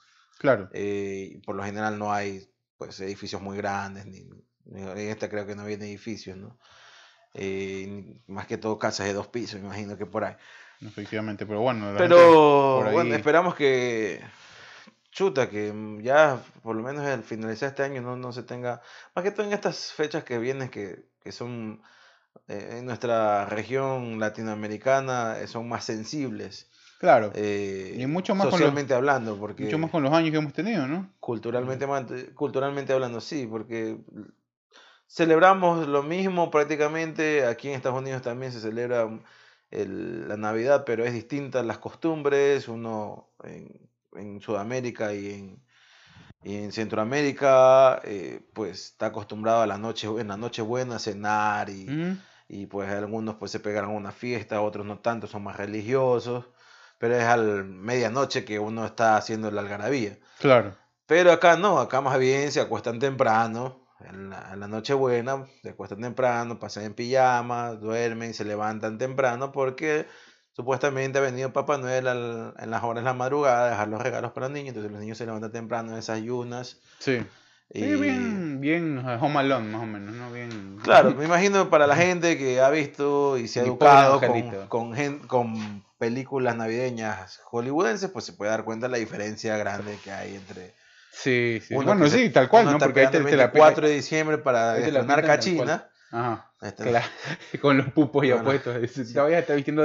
Claro. 0.45 0.69
Eh, 0.75 1.41
por 1.47 1.57
lo 1.57 1.65
general 1.65 1.99
no 1.99 2.13
hay 2.13 2.47
pues 2.77 3.01
edificios 3.01 3.41
muy 3.41 3.57
grandes, 3.57 4.05
ni, 4.05 4.21
ni- 4.67 4.83
en 4.83 4.99
esta 5.09 5.31
creo 5.31 5.47
que 5.47 5.55
no 5.55 5.63
había 5.63 5.77
edificios, 5.77 6.37
¿no? 6.37 6.59
Eh, 7.33 8.21
más 8.27 8.47
que 8.47 8.59
todo 8.59 8.79
casas 8.79 9.07
de 9.07 9.15
dos 9.15 9.29
pisos, 9.29 9.59
me 9.61 9.69
imagino 9.69 9.97
que 9.97 10.05
por 10.05 10.23
ahí. 10.23 10.37
Efectivamente, 10.83 11.47
pero 11.47 11.61
bueno. 11.61 11.95
Pero 11.97 12.19
ahí- 12.89 12.93
bueno, 12.93 13.15
esperamos 13.15 13.55
que 13.55 14.21
chuta, 15.13 15.49
que 15.49 15.73
mm, 15.73 16.03
ya 16.03 16.43
por 16.63 16.77
lo 16.77 16.83
menos 16.83 17.07
al 17.07 17.23
finalizar 17.23 17.71
este 17.71 17.83
año 17.83 18.03
no, 18.03 18.15
no 18.17 18.31
se 18.31 18.43
tenga, 18.43 18.83
más 19.15 19.23
que 19.25 19.31
todo 19.31 19.47
en 19.47 19.55
estas 19.55 19.93
fechas 19.93 20.25
que 20.25 20.39
vienen 20.39 20.69
que, 20.69 21.07
que 21.23 21.33
son 21.33 21.81
eh, 22.49 22.77
en 22.81 22.85
nuestra 22.85 23.47
región 23.47 24.21
latinoamericana 24.21 25.39
eh, 25.41 25.47
son 25.47 25.69
más 25.71 25.85
sensibles. 25.87 26.71
Claro. 26.99 27.33
eh, 27.35 27.97
Y 27.99 28.07
mucho 28.07 28.35
más 28.35 28.45
con 28.45 28.53
los- 28.53 28.59
socialmente 28.61 28.95
hablando, 28.95 29.37
porque 29.37 29.65
Mucho 29.65 29.79
más 29.79 29.91
con 29.91 30.03
los 30.03 30.13
años 30.13 30.31
que 30.31 30.37
hemos 30.39 30.53
tenido, 30.53 30.87
¿no? 30.87 31.11
Culturalmente, 31.21 31.87
culturalmente 32.35 32.93
hablando, 32.93 33.21
sí, 33.21 33.47
porque 33.47 33.99
celebramos 35.07 35.87
lo 35.87 36.03
mismo 36.03 36.51
prácticamente. 36.51 37.47
Aquí 37.47 37.69
en 37.69 37.75
Estados 37.75 38.01
Unidos 38.01 38.23
también 38.23 38.53
se 38.53 38.61
celebra 38.61 39.09
el- 39.71 40.29
la 40.29 40.37
Navidad, 40.37 40.85
pero 40.85 41.05
es 41.05 41.13
distinta 41.13 41.63
las 41.63 41.79
costumbres. 41.79 42.69
Uno 42.69 43.29
en, 43.43 43.89
en 44.15 44.41
Sudamérica 44.41 45.13
y 45.15 45.33
en, 45.33 45.63
y 46.43 46.57
en 46.57 46.73
Centroamérica, 46.73 48.01
eh, 48.05 48.41
pues 48.53 48.85
está 48.93 49.07
acostumbrado 49.07 49.63
a 49.63 49.67
la 49.67 49.79
noche, 49.79 50.09
en 50.19 50.29
la 50.29 50.37
noche 50.37 50.63
buena 50.63 50.97
a 50.97 50.99
cenar 50.99 51.71
y, 51.71 51.85
Ujú. 51.89 52.17
y 52.49 52.67
pues 52.67 52.91
algunos 52.91 53.37
pues 53.37 53.51
se 53.53 53.61
pegan 53.61 53.87
a 53.87 53.89
una 53.89 54.13
fiesta, 54.13 54.61
otros 54.63 54.87
no 54.87 54.99
tanto, 54.99 55.27
son 55.27 55.43
más 55.45 55.57
religiosos, 55.57 56.47
pero 57.05 57.17
es 57.19 57.25
al 57.25 57.67
medianoche 57.67 58.47
que 58.47 58.59
uno 58.59 58.87
está 58.87 59.19
haciendo 59.19 59.51
la 59.51 59.61
algarabía. 59.61 60.17
Claro. 60.39 60.75
Pero 61.05 61.33
acá 61.33 61.59
no, 61.59 61.79
acá 61.79 62.01
más 62.01 62.19
bien 62.19 62.51
se 62.51 62.63
acuestan 62.63 62.99
temprano, 62.99 63.87
en 64.01 64.31
la, 64.31 64.55
en 64.55 64.61
la 64.61 64.69
noche 64.69 64.95
buena, 64.95 65.45
se 65.63 65.69
acuestan 65.69 66.01
temprano, 66.01 66.59
pasan 66.59 66.85
en 66.85 66.95
pijama, 66.95 67.73
duermen, 67.73 68.33
se 68.33 68.47
levantan 68.47 68.97
temprano 68.97 69.53
porque 69.53 70.07
supuestamente 70.53 71.19
ha 71.19 71.21
venido 71.21 71.53
Papá 71.53 71.77
Noel 71.77 72.09
al- 72.09 72.55
en 72.59 72.71
las 72.71 72.83
horas 72.83 73.05
de 73.05 73.11
la 73.11 73.13
madrugada 73.13 73.67
a 73.67 73.71
dejar 73.73 73.89
los 73.89 74.01
regalos 74.01 74.33
para 74.33 74.47
los 74.47 74.55
niños, 74.55 74.69
entonces 74.69 74.91
los 74.91 75.01
niños 75.03 75.19
se 75.19 75.27
levantan 75.27 75.53
temprano, 75.53 75.95
desayunas. 75.95 76.81
Sí. 77.01 77.23
Y... 77.69 77.81
Sí, 77.81 77.95
bien, 77.97 78.61
bien 78.63 79.05
Home 79.21 79.41
Alone, 79.41 79.69
más 79.69 79.83
o 79.83 79.87
menos, 79.87 80.15
¿no? 80.15 80.33
Bien. 80.33 80.79
Claro, 80.83 81.11
me 81.15 81.27
imagino 81.27 81.69
para 81.69 81.87
la 81.87 81.97
gente 81.97 82.39
que 82.39 82.63
ha 82.63 82.71
visto 82.71 83.37
y 83.37 83.47
se 83.47 83.61
ha 83.61 83.65
educado 83.65 84.19
con, 84.21 84.69
con 84.69 85.85
películas 86.05 86.55
navideñas 86.57 87.41
hollywoodenses, 87.45 88.11
pues 88.11 88.25
se 88.27 88.35
puede 88.35 88.51
dar 88.51 88.65
cuenta 88.65 88.89
la 88.89 88.99
diferencia 88.99 89.57
grande 89.57 89.99
que 90.03 90.11
hay 90.13 90.35
entre 90.35 90.75
Sí, 91.11 91.61
sí. 91.67 91.75
uno 91.75 91.85
Bueno, 91.87 92.05
que 92.05 92.11
se- 92.11 92.19
sí, 92.19 92.31
tal 92.31 92.49
cual, 92.49 92.65
uno 92.65 92.73
¿no? 92.73 92.79
Porque 92.79 93.01
ahí 93.01 93.07
te, 93.07 93.13
la 93.21 93.29
el 93.31 93.37
24 93.37 93.87
de 93.89 93.95
diciembre 93.95 94.39
para 94.39 94.73
la 94.79 94.87
estrenar 94.87 95.25
cachina. 95.25 95.89
Ajá. 96.11 96.51
Este, 96.63 96.85
Claro, 96.85 97.07
con 97.61 97.77
los 97.77 97.89
pupos 97.93 98.27
ya 98.27 98.35
Bueno, 98.37 98.45
puestos. 98.63 99.13
Todavía 99.15 99.39
está 99.39 99.55
vistiendo 99.55 99.83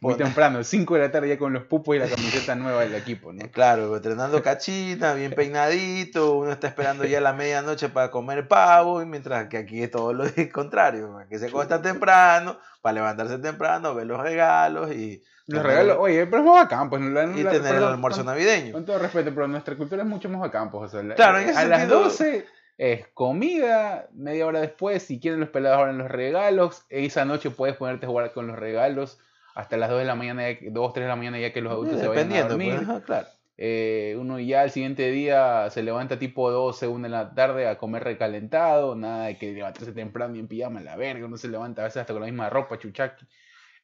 muy 0.00 0.14
pon- 0.14 0.16
temprano, 0.18 0.62
5 0.64 0.94
de 0.94 1.00
la 1.00 1.10
tarde 1.10 1.28
ya 1.28 1.38
con 1.38 1.52
los 1.52 1.64
pupos 1.64 1.94
y 1.96 1.98
la 1.98 2.08
camiseta 2.08 2.54
nueva 2.56 2.82
del 2.82 2.94
equipo, 2.94 3.32
¿no? 3.32 3.40
Claro, 3.52 3.94
estrenando 3.96 4.42
cachina, 4.42 5.14
bien 5.14 5.32
peinadito, 5.32 6.36
uno 6.36 6.52
está 6.52 6.66
esperando 6.68 7.04
ya 7.04 7.20
la 7.20 7.32
medianoche 7.32 7.88
para 7.88 8.10
comer 8.10 8.48
pavo, 8.48 9.02
y 9.02 9.06
mientras 9.06 9.48
que 9.48 9.56
aquí 9.58 9.82
es 9.82 9.90
todo 9.90 10.12
lo 10.12 10.24
contrario, 10.52 11.16
que 11.28 11.38
se 11.38 11.46
acuesta 11.46 11.80
temprano, 11.80 12.58
para 12.82 12.94
levantarse 12.94 13.38
temprano, 13.38 13.94
ver 13.94 14.06
los 14.06 14.20
regalos 14.20 14.92
y, 14.92 15.22
Los 15.48 15.62
regalos, 15.62 15.96
oye, 16.00 16.26
pero 16.26 16.38
es 16.38 16.44
más 16.48 16.64
bacán, 16.64 16.90
pues. 16.90 17.00
la- 17.02 17.24
y 17.24 17.42
la- 17.42 17.50
tener 17.52 17.76
el 17.76 17.84
almuerzo 17.84 18.18
con- 18.20 18.26
navideño. 18.26 18.72
Con 18.72 18.84
todo 18.84 18.98
respeto, 18.98 19.30
pero 19.34 19.46
nuestra 19.48 19.76
cultura 19.76 20.02
es 20.02 20.08
mucho 20.08 20.28
más 20.28 20.40
bacán, 20.40 20.70
pues. 20.70 20.84
O 20.84 20.88
sea, 20.88 21.02
la- 21.02 21.14
Claro, 21.14 21.38
en 21.38 21.48
ese 21.48 21.58
a 21.58 21.64
las 21.66 21.80
sentido- 21.80 22.02
12 22.04 22.46
es 22.78 23.06
comida, 23.14 24.08
media 24.12 24.46
hora 24.46 24.60
después, 24.60 25.02
si 25.02 25.20
quieren 25.20 25.38
los 25.40 25.48
pelados 25.50 25.78
abren 25.78 25.98
los 25.98 26.10
regalos, 26.10 26.84
esa 26.88 27.24
noche 27.24 27.50
puedes 27.50 27.76
ponerte 27.76 28.06
a 28.06 28.08
jugar 28.08 28.32
con 28.32 28.46
los 28.48 28.58
regalos 28.58 29.18
hasta 29.54 29.76
las 29.76 29.88
2 29.88 30.00
de 30.00 30.04
la 30.04 30.14
mañana, 30.16 30.42
ya 30.50 30.58
que- 30.58 30.70
2, 30.70 30.92
3 30.92 31.04
de 31.04 31.08
la 31.08 31.16
mañana 31.16 31.38
ya 31.38 31.52
que 31.52 31.60
los 31.60 31.72
adultos 31.72 32.00
se 32.00 32.08
vayan 32.08 32.32
a 32.32 32.48
dormir. 32.48 32.74
pues, 32.76 32.88
ajá, 32.88 33.00
claro. 33.04 33.26
Eh, 33.58 34.14
uno 34.20 34.38
ya 34.38 34.60
al 34.60 34.70
siguiente 34.70 35.10
día 35.10 35.70
se 35.70 35.82
levanta 35.82 36.18
tipo 36.18 36.50
12, 36.50 36.86
1 36.88 37.04
de 37.04 37.08
la 37.08 37.32
tarde 37.34 37.66
a 37.66 37.78
comer 37.78 38.04
recalentado, 38.04 38.94
nada 38.96 39.26
de 39.26 39.38
que 39.38 39.52
levantarse 39.52 39.92
temprano 39.92 40.36
y 40.36 40.40
en 40.40 40.46
pijama, 40.48 40.80
la 40.80 40.96
verga, 40.96 41.24
uno 41.24 41.38
se 41.38 41.48
levanta 41.48 41.80
a 41.80 41.84
veces 41.86 42.02
hasta 42.02 42.12
con 42.12 42.20
la 42.20 42.26
misma 42.26 42.50
ropa, 42.50 42.76
chuchaqui. 42.78 43.24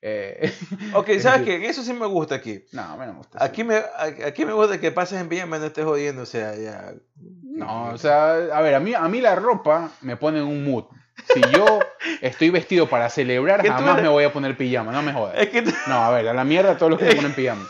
Eh, 0.04 0.52
Ok, 0.94 1.10
¿sabes 1.20 1.42
qué? 1.42 1.68
Eso 1.68 1.82
sí 1.82 1.92
me 1.92 2.06
gusta 2.06 2.34
aquí. 2.34 2.64
no, 2.72 2.82
a 2.82 2.96
mí 2.96 3.06
no 3.06 3.12
me 3.12 3.18
gusta. 3.18 3.42
Aquí 3.42 3.62
me, 3.64 3.80
aquí 4.26 4.44
me 4.44 4.52
gusta 4.52 4.78
que 4.80 4.90
pases 4.90 5.20
en 5.20 5.28
pijama 5.28 5.56
y 5.56 5.60
no 5.60 5.66
estés 5.66 5.84
jodiendo, 5.84 6.22
o 6.22 6.26
sea, 6.26 6.54
ya. 6.56 6.92
No, 7.44 7.90
o 7.90 7.98
sea, 7.98 8.32
a 8.52 8.60
ver, 8.62 8.74
a 8.74 8.80
mí, 8.80 8.94
a 8.94 9.06
mí 9.08 9.20
la 9.20 9.34
ropa 9.36 9.90
me 10.00 10.16
pone 10.16 10.38
en 10.38 10.44
un 10.46 10.64
mood. 10.64 10.84
Si 11.32 11.40
yo 11.52 11.78
estoy 12.20 12.50
vestido 12.50 12.88
para 12.88 13.08
celebrar, 13.10 13.64
jamás 13.66 13.92
eres- 13.92 14.02
me 14.02 14.08
voy 14.08 14.24
a 14.24 14.32
poner 14.32 14.56
pijama, 14.56 14.90
no 14.90 15.02
me 15.02 15.12
jodas. 15.12 15.36
Es 15.38 15.50
que 15.50 15.62
No, 15.86 16.04
a 16.04 16.10
ver, 16.10 16.26
a 16.28 16.34
la 16.34 16.44
mierda 16.44 16.76
todos 16.76 16.90
los 16.90 16.98
que 16.98 17.10
se 17.10 17.14
ponen 17.16 17.32
pijama. 17.36 17.68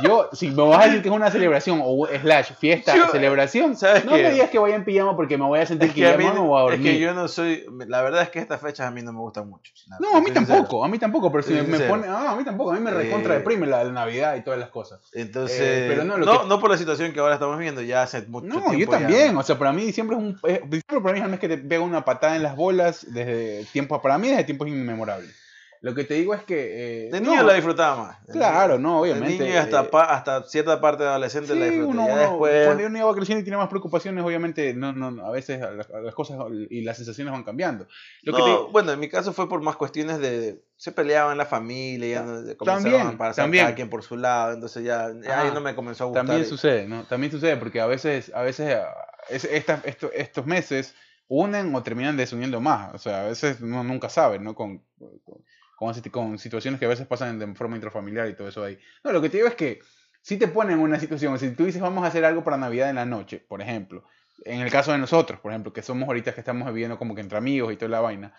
Yo, 0.00 0.28
si 0.32 0.50
me 0.50 0.62
vas 0.62 0.80
a 0.82 0.86
decir 0.86 1.02
que 1.02 1.08
es 1.08 1.14
una 1.14 1.30
celebración 1.30 1.80
o 1.84 2.06
slash 2.06 2.52
fiesta, 2.58 2.96
Yo- 2.96 3.08
celebración, 3.08 3.76
¿sabes 3.76 4.04
no 4.04 4.12
qué? 4.14 4.22
me 4.22 4.30
digas 4.32 4.50
que 4.50 4.58
vaya 4.58 4.74
en 4.74 4.84
pijama 4.84 5.16
porque 5.16 5.36
me 5.36 5.44
voy 5.44 5.58
a 5.60 5.66
sentir 5.66 5.88
es 5.88 5.94
que, 5.94 6.00
que, 6.00 6.08
a 6.08 6.16
mí, 6.16 6.24
no 6.24 6.44
voy 6.44 6.60
a 6.60 6.64
es 6.64 6.70
dormir. 6.78 6.92
que 6.94 6.98
yo 7.00 7.14
no 7.14 7.28
soy. 7.28 7.64
La 7.88 8.02
verdad 8.02 8.22
es 8.22 8.30
que 8.30 8.38
estas 8.38 8.60
fechas 8.60 8.86
a 8.86 8.90
mí 8.90 9.02
no 9.02 9.12
me 9.12 9.18
gustan 9.20 9.48
mucho. 9.48 9.72
No, 10.00 10.16
a 10.16 10.20
mí 10.20 10.26
sincero. 10.26 10.46
tampoco, 10.46 10.84
a 10.84 10.88
mí 10.88 10.98
tampoco, 10.98 11.30
pero 11.30 11.42
si 11.42 11.52
me, 11.52 11.80
pone, 11.80 12.06
ah, 12.08 12.30
a 12.32 12.36
mí 12.36 12.44
tampoco, 12.44 12.70
a 12.72 12.74
mí 12.74 12.80
me 12.80 12.90
recontra 12.90 13.34
Eh, 13.34 13.38
deprime 13.38 13.66
la, 13.66 13.84
la 13.84 13.92
Navidad 13.92 14.36
y 14.36 14.42
todas 14.42 14.58
las 14.58 14.70
cosas. 14.70 15.00
Entonces, 15.12 15.58
Eh, 15.60 15.84
pero 15.88 16.04
no, 16.04 16.16
no, 16.18 16.44
no, 16.44 16.60
por 16.60 16.70
la 16.70 16.78
situación 16.78 17.12
que 17.12 17.20
ahora 17.20 17.34
estamos 17.34 17.58
viendo, 17.58 17.82
ya 17.82 18.02
hace 18.02 18.22
mucho 18.22 18.46
No, 18.46 18.54
tiempo. 18.60 18.72
yo 18.72 18.86
ya- 18.86 18.90
también, 18.90 19.36
o 19.36 19.42
sea, 19.42 19.58
para 19.58 19.72
mí 19.72 19.84
diciembre 19.84 20.16
es 20.16 20.22
un, 20.22 20.38
es- 20.44 20.60
para 20.86 21.12
mí 21.12 21.18
es 21.18 21.24
el 21.24 21.30
mes 21.30 21.40
que 21.40 21.48
te 21.48 21.58
pega 21.58 21.82
una 21.82 22.04
patada 22.04 22.36
en 22.36 22.42
las 22.42 22.56
bolas 22.56 23.06
desde 23.12 23.64
tiempos, 23.72 24.00
para 24.02 24.16
mí 24.18 24.28
desde 24.28 24.44
tiempos 24.44 24.68
inmemorables. 24.68 25.34
Lo 25.82 25.94
que 25.96 26.04
te 26.04 26.14
digo 26.14 26.32
es 26.32 26.44
que... 26.44 27.06
eh, 27.06 27.10
De 27.10 27.20
no, 27.20 27.32
niño 27.32 27.42
la 27.42 27.54
disfrutaba 27.54 27.96
más. 28.04 28.16
Claro, 28.30 28.78
no, 28.78 29.00
obviamente, 29.00 29.42
De 29.42 29.48
niño 29.50 29.60
hasta, 29.60 29.80
eh, 29.82 29.88
pa- 29.90 30.04
hasta 30.14 30.44
cierta 30.44 30.80
parte 30.80 31.02
de 31.02 31.08
adolescente 31.08 31.56
la 31.56 31.64
Sí, 31.66 31.70
disfruté. 31.72 31.90
uno, 31.90 32.04
uno- 32.04 32.16
después. 32.16 32.66
cuando 32.66 32.86
uno 32.86 33.06
va 33.08 33.14
creciendo 33.16 33.40
y 33.40 33.42
tiene 33.42 33.56
más 33.56 33.68
preocupaciones, 33.68 34.24
obviamente, 34.24 34.74
no, 34.74 34.92
no, 34.92 35.26
a 35.26 35.30
veces 35.32 35.60
las, 35.60 35.88
las 35.90 36.14
cosas 36.14 36.38
y 36.70 36.82
las 36.82 36.96
sensaciones 36.98 37.32
van 37.32 37.42
cambiando. 37.42 37.88
Lo 38.22 38.32
que 38.32 38.38
No, 38.38 38.44
te- 38.66 38.70
Bueno, 38.72 38.92
en 38.92 39.00
mi 39.00 39.08
caso 39.08 39.32
fue 39.32 39.48
por 39.48 39.60
más 39.60 39.74
cuestiones 39.74 40.20
de. 40.20 40.62
Se 40.76 40.92
peleaban 40.92 41.36
la 41.36 41.46
familia, 41.46 42.20
ya 42.20 42.22
no, 42.22 42.56
comenzaban 42.56 43.18
para 43.18 43.34
también. 43.34 43.64
cada 43.64 43.74
quien 43.74 43.90
por 43.90 44.04
su 44.04 44.16
lado, 44.16 44.52
entonces 44.54 44.84
ya, 44.84 45.10
ya 45.20 45.40
ahí 45.42 45.50
no 45.52 45.60
me 45.60 45.74
comenzó 45.74 46.04
a 46.04 46.06
gustar. 46.06 46.26
También 46.26 46.46
y- 46.46 46.48
sucede, 46.48 46.86
¿no? 46.86 47.02
También 47.04 47.32
sucede 47.32 47.56
porque 47.56 47.80
a 47.80 47.86
veces, 47.86 48.30
a 48.34 48.42
veces 48.42 48.76
ah, 48.76 48.94
es- 49.28 49.44
estas- 49.46 49.84
esto- 49.84 50.12
estos 50.12 50.46
meses 50.46 50.94
unen 51.26 51.74
o 51.74 51.82
terminan 51.82 52.16
desuniendo 52.16 52.60
más. 52.60 52.94
O 52.94 52.98
sea, 52.98 53.22
a 53.22 53.28
veces 53.28 53.60
uno 53.60 53.82
nunca 53.82 54.08
sabe, 54.08 54.38
¿no? 54.38 54.54
Con, 54.54 54.82
con, 55.24 55.42
con 55.82 55.94
con 56.12 56.38
situaciones 56.38 56.78
que 56.78 56.86
a 56.86 56.88
veces 56.88 57.06
pasan 57.06 57.38
de 57.38 57.54
forma 57.54 57.76
intrafamiliar 57.76 58.28
y 58.28 58.34
todo 58.34 58.48
eso 58.48 58.62
ahí. 58.62 58.78
No, 59.02 59.12
lo 59.12 59.20
que 59.20 59.28
te 59.28 59.38
digo 59.38 59.48
es 59.48 59.56
que 59.56 59.80
si 60.22 60.36
te 60.36 60.46
ponen 60.46 60.78
en 60.78 60.80
una 60.80 61.00
situación, 61.00 61.36
si 61.38 61.50
tú 61.50 61.64
dices 61.64 61.82
vamos 61.82 62.04
a 62.04 62.06
hacer 62.06 62.24
algo 62.24 62.44
para 62.44 62.56
Navidad 62.56 62.88
en 62.88 62.96
la 62.96 63.04
noche, 63.04 63.38
por 63.40 63.60
ejemplo, 63.60 64.04
en 64.44 64.60
el 64.60 64.70
caso 64.70 64.92
de 64.92 64.98
nosotros, 64.98 65.38
por 65.40 65.52
ejemplo, 65.52 65.72
que 65.72 65.82
somos 65.82 66.08
ahorita 66.08 66.34
que 66.34 66.40
estamos 66.40 66.66
viviendo 66.68 66.98
como 66.98 67.14
que 67.14 67.20
entre 67.20 67.38
amigos 67.38 67.72
y 67.72 67.76
toda 67.76 67.90
la 67.90 68.00
vaina, 68.00 68.32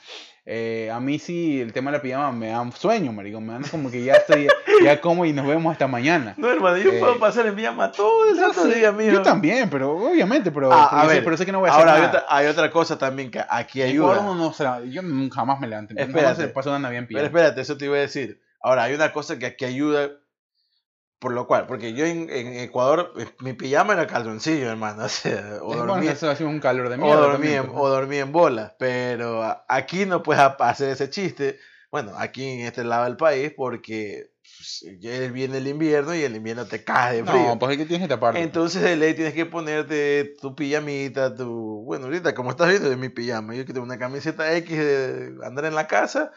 eh, 0.46 0.90
a 0.94 1.00
mí 1.00 1.18
sí 1.20 1.62
el 1.62 1.72
tema 1.72 1.92
de 1.92 1.98
la 1.98 2.02
pijama 2.02 2.32
me 2.34 2.50
da 2.50 2.70
sueño, 2.72 3.14
marico, 3.14 3.40
me 3.40 3.54
da 3.54 3.60
como 3.72 3.90
que 3.90 4.04
ya 4.04 4.14
estoy, 4.16 4.48
ya 4.84 5.00
como 5.00 5.26
y 5.26 5.32
nos 5.34 5.48
vemos 5.48 5.72
hasta 5.72 5.88
mañana. 5.88 6.34
No, 6.38 6.50
hermano, 6.52 6.78
yo 6.78 6.92
Eh, 6.92 7.00
puedo 7.00 7.18
pasar 7.20 7.46
en 7.48 7.56
pijama 7.56 7.92
todo 7.92 8.30
el 8.30 8.36
santo 8.38 8.66
día, 8.66 8.92
mijo. 8.92 9.12
Yo 9.14 9.22
también, 9.22 9.70
pero 9.70 9.92
obviamente, 9.92 10.52
pero, 10.52 10.72
Ah, 10.74 10.88
pero 10.90 11.02
a 11.02 11.04
yo 11.06 11.10
sé- 11.10 11.16
ver, 11.16 11.24
pero 11.24 11.38
sé 11.38 11.46
que 11.46 11.52
no 11.54 11.60
voy 11.60 11.70
a 11.70 11.72
hacer 11.74 11.82
Ahora 11.88 11.96
hay 11.96 12.02
nada. 12.08 12.20
otra, 12.20 12.36
hay 12.38 12.48
otra 12.48 12.72
cosa 12.72 12.98
también 12.98 13.32
que 13.32 13.42
aquí 13.50 13.82
ayuda. 13.82 14.16
No 14.22 14.54
la- 14.60 14.82
yo 14.86 15.02
jamás 15.34 15.60
me 15.60 15.68
levanté. 15.68 15.94
Jamás 15.96 16.10
Espérate. 16.10 16.42
se 16.42 16.48
pasó 16.50 16.70
una 16.72 16.80
Navidad 16.80 17.00
en 17.04 17.08
Pero 17.08 17.20
pijama. 17.22 17.28
espérate, 17.40 17.62
eso 17.62 17.78
te 17.78 17.86
iba 17.86 17.96
a 17.96 18.00
decir. 18.00 18.42
Ahora, 18.62 18.84
hay 18.84 18.94
una 18.94 19.12
cosa 19.14 19.40
que 19.40 19.46
aquí 19.46 19.66
ayuda, 19.66 20.10
por 21.24 21.32
lo 21.32 21.48
cual, 21.48 21.68
porque 21.68 21.94
yo 21.94 22.06
en, 22.06 22.30
en 22.30 22.54
Ecuador, 22.60 23.14
eh, 23.18 23.26
mi 23.40 23.54
pijama 23.54 23.94
era 23.94 24.06
calzoncillo, 24.08 24.70
hermano. 24.70 25.04
O 25.06 25.10
sea, 25.10 25.40
o 25.40 25.72
Es 25.72 25.78
bueno, 25.78 25.86
dormía, 25.94 26.12
eso 26.12 26.30
hacía 26.30 26.46
un 26.46 26.60
calor 26.60 26.90
de 26.90 26.96
o 26.96 26.98
dormía, 27.16 27.32
también, 27.32 27.54
en- 27.56 27.66
pues, 27.68 27.78
o 27.82 27.88
dormía 27.88 28.20
en 28.20 28.32
bolas. 28.34 28.74
Pero 28.78 29.42
aquí 29.70 30.06
no 30.06 30.22
puedes 30.22 30.44
hacer 30.60 30.90
ese 30.90 31.10
chiste. 31.10 31.60
Bueno, 31.90 32.12
aquí 32.18 32.44
en 32.44 32.68
este 32.68 32.84
lado 32.84 33.06
del 33.06 33.16
país, 33.16 33.54
porque 33.56 34.32
pues, 34.42 34.86
viene 35.32 35.60
el 35.60 35.68
invierno 35.68 36.14
y 36.14 36.24
el 36.24 36.36
invierno 36.36 36.66
te 36.66 36.84
cae 36.84 37.18
de 37.18 37.24
frío. 37.24 37.36
No, 37.36 37.58
pues 37.60 37.72
es 37.72 37.78
que 37.78 37.86
tienes 37.86 38.06
que 38.06 38.14
taparte. 38.14 38.42
Entonces 38.42 38.82
de 38.82 38.98
ley 38.98 39.14
tienes 39.14 39.34
que 39.34 39.46
ponerte 39.46 40.34
tu 40.42 40.56
pijamita, 40.56 41.34
tu... 41.34 41.84
Bueno, 41.86 42.06
ahorita 42.08 42.36
como 42.36 42.50
estás 42.52 42.68
viendo 42.68 42.90
de 42.90 42.98
mi 42.98 43.08
pijama, 43.08 43.56
yo 43.56 43.66
que 43.66 43.72
tengo 43.72 43.86
una 43.86 43.98
camiseta 43.98 44.54
X 44.58 44.78
de 44.78 45.36
andar 45.46 45.64
en 45.66 45.76
la 45.76 45.88
casa, 45.88 46.32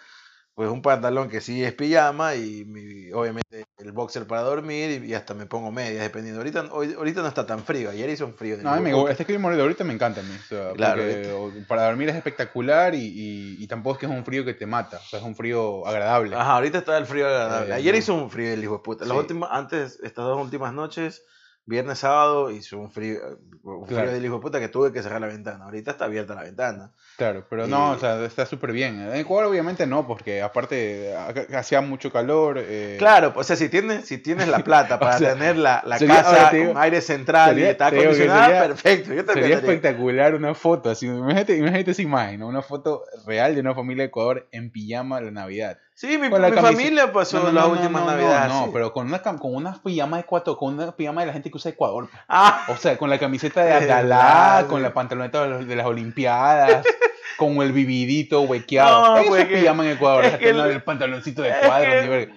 pues 0.56 0.70
un 0.70 0.80
pantalón 0.80 1.28
que 1.28 1.42
sí 1.42 1.62
es 1.62 1.74
pijama 1.74 2.34
y 2.34 2.64
mi- 2.64 3.12
obviamente 3.12 3.66
el 3.76 3.92
boxer 3.92 4.26
para 4.26 4.40
dormir 4.40 5.02
y, 5.04 5.10
y 5.10 5.14
hasta 5.14 5.34
me 5.34 5.44
pongo 5.44 5.70
medias 5.70 6.02
dependiendo. 6.02 6.40
Ahorita, 6.40 6.64
hoy- 6.72 6.94
ahorita 6.94 7.20
no 7.20 7.28
está 7.28 7.44
tan 7.46 7.62
frío, 7.62 7.90
ayer 7.90 8.08
hizo 8.08 8.24
un 8.24 8.32
frío. 8.32 8.56
No, 8.62 8.70
a 8.70 8.76
mí 8.76 8.80
me, 8.82 8.88
hijo 8.88 8.96
de 8.96 9.02
gusta- 9.02 9.12
este 9.12 9.26
clima 9.26 9.54
de 9.54 9.60
ahorita 9.60 9.84
me 9.84 9.92
encanta 9.92 10.20
a 10.20 10.24
mí. 10.24 10.32
o 10.34 10.48
sea, 10.48 10.72
Claro, 10.72 11.02
porque, 11.02 11.60
para 11.68 11.84
dormir 11.84 12.08
es 12.08 12.16
espectacular 12.16 12.94
y, 12.94 13.04
y- 13.04 13.56
y 13.62 13.66
tampoco 13.66 13.96
es 13.96 14.00
que 14.00 14.06
es 14.06 14.12
un 14.12 14.24
frío 14.24 14.46
que 14.46 14.54
te 14.54 14.64
mata. 14.64 14.96
O 14.96 15.02
sea, 15.08 15.18
es 15.18 15.24
un 15.26 15.36
frío 15.36 15.86
agradable. 15.86 16.34
Ajá, 16.34 16.54
ahorita 16.54 16.78
está 16.78 16.96
el 16.96 17.04
frío 17.04 17.26
agradable. 17.26 17.72
Eh, 17.72 17.74
Ayer 17.74 17.94
hizo 17.94 18.14
un 18.14 18.30
frío 18.30 18.50
el 18.50 18.64
hijo 18.64 18.78
de 18.78 18.82
puta. 18.82 19.04
Las 19.04 19.12
Sí. 19.12 19.18
últimas, 19.20 19.50
antes, 19.52 20.00
estas 20.02 20.24
dos 20.24 20.40
últimas 20.42 20.72
noches, 20.72 21.22
viernes, 21.66 21.98
sábado, 21.98 22.50
hizo 22.50 22.78
un 22.78 22.90
frío, 22.90 23.18
un 23.64 23.86
frío 23.86 24.10
del 24.12 24.24
hijo 24.24 24.36
de 24.36 24.40
puta 24.40 24.60
que 24.60 24.68
tuve 24.68 24.92
que 24.92 25.02
cerrar 25.02 25.20
la 25.20 25.26
ventana. 25.26 25.64
Ahorita 25.64 25.90
está 25.90 26.04
abierta 26.04 26.34
la 26.34 26.44
ventana. 26.44 26.92
Claro, 27.16 27.44
pero 27.50 27.66
no, 27.66 27.90
o 27.90 27.98
sea, 27.98 28.24
está 28.24 28.46
súper 28.46 28.70
bien. 28.72 29.00
En 29.00 29.16
Ecuador 29.16 29.46
obviamente 29.50 29.86
no, 29.86 30.06
porque 30.06 30.42
aparte 30.42 31.16
acá 31.16 31.58
hacía 31.58 31.80
mucho 31.80 32.12
calor. 32.12 32.58
eh, 32.60 32.96
Claro, 32.98 33.32
o 33.34 33.42
sea, 33.42 33.56
si 33.56 33.68
tienes, 33.68 34.06
si 34.06 34.18
tienes 34.18 34.46
la 34.48 34.60
plata 34.60 34.98
para 35.00 35.18
sea, 35.18 35.32
tener 35.34 35.56
la, 35.56 35.82
la 35.84 35.98
sería- 35.98 36.22
casa 36.22 36.50
digo- 36.52 36.72
con 36.74 36.82
aire 36.82 37.00
central 37.00 37.50
sería- 37.50 37.66
y 37.66 37.70
está 37.70 37.86
acondicionada, 37.88 38.44
sería- 38.46 38.62
perfecto. 38.66 39.12
Yo 39.14 39.32
Sería 39.32 39.56
espectacular 39.56 40.34
una 40.34 40.54
foto 40.54 40.90
así. 40.90 41.06
Imagínate, 41.06 41.56
imagínate 41.56 41.90
esa 41.90 42.02
imagen, 42.02 42.40
¿no? 42.40 42.46
una 42.48 42.62
foto 42.62 43.02
real 43.26 43.54
de 43.54 43.60
una 43.60 43.74
familia 43.74 44.02
de 44.04 44.08
Ecuador 44.08 44.46
en 44.52 44.70
pijama 44.70 45.20
la 45.20 45.30
Navidad. 45.32 45.78
Sí, 45.98 46.18
mi, 46.18 46.28
la 46.28 46.50
mi 46.50 46.56
familia 46.58 47.10
pasó 47.10 47.38
No, 47.38 47.44
no, 47.44 47.52
las 47.52 47.64
no, 47.64 47.68
no, 47.74 47.80
últimas 47.80 48.02
no, 48.04 48.60
así. 48.60 48.70
pero 48.70 48.92
con 48.92 49.06
una, 49.06 49.22
con 49.22 49.54
una 49.54 49.80
pijama 49.82 50.18
de 50.18 50.22
Ecuador, 50.24 50.58
con 50.58 50.74
una 50.74 50.94
pijama 50.94 51.22
de 51.22 51.28
la 51.28 51.32
gente 51.32 51.50
que 51.50 51.56
usa 51.56 51.70
Ecuador. 51.70 52.06
pues. 52.10 52.22
Ah, 52.28 52.66
O 52.68 52.76
sea, 52.76 52.98
con 52.98 53.08
la 53.08 53.18
camiseta 53.18 53.64
de 53.64 53.80
verdad, 53.86 54.66
con 54.66 54.76
sí. 54.76 54.82
la 54.82 54.92
pantaloneta 54.92 55.42
de, 55.44 55.48
los- 55.48 55.66
de 55.66 55.74
las 55.74 55.86
Olimpiadas. 55.86 56.84
con 57.38 57.56
el 57.60 57.72
vividito 57.72 58.40
huequeado. 58.42 59.08
No, 59.08 59.16
Eso 59.18 59.28
pues 59.28 59.44
pijama 59.46 59.84
en 59.84 59.92
Ecuador. 59.92 60.24
es 60.24 60.36
que 60.38 60.50
el- 60.50 60.56
del 60.68 60.82
pantaloncito 60.82 61.42
de 61.42 61.52
cuadro. 61.66 61.90
que 61.90 62.30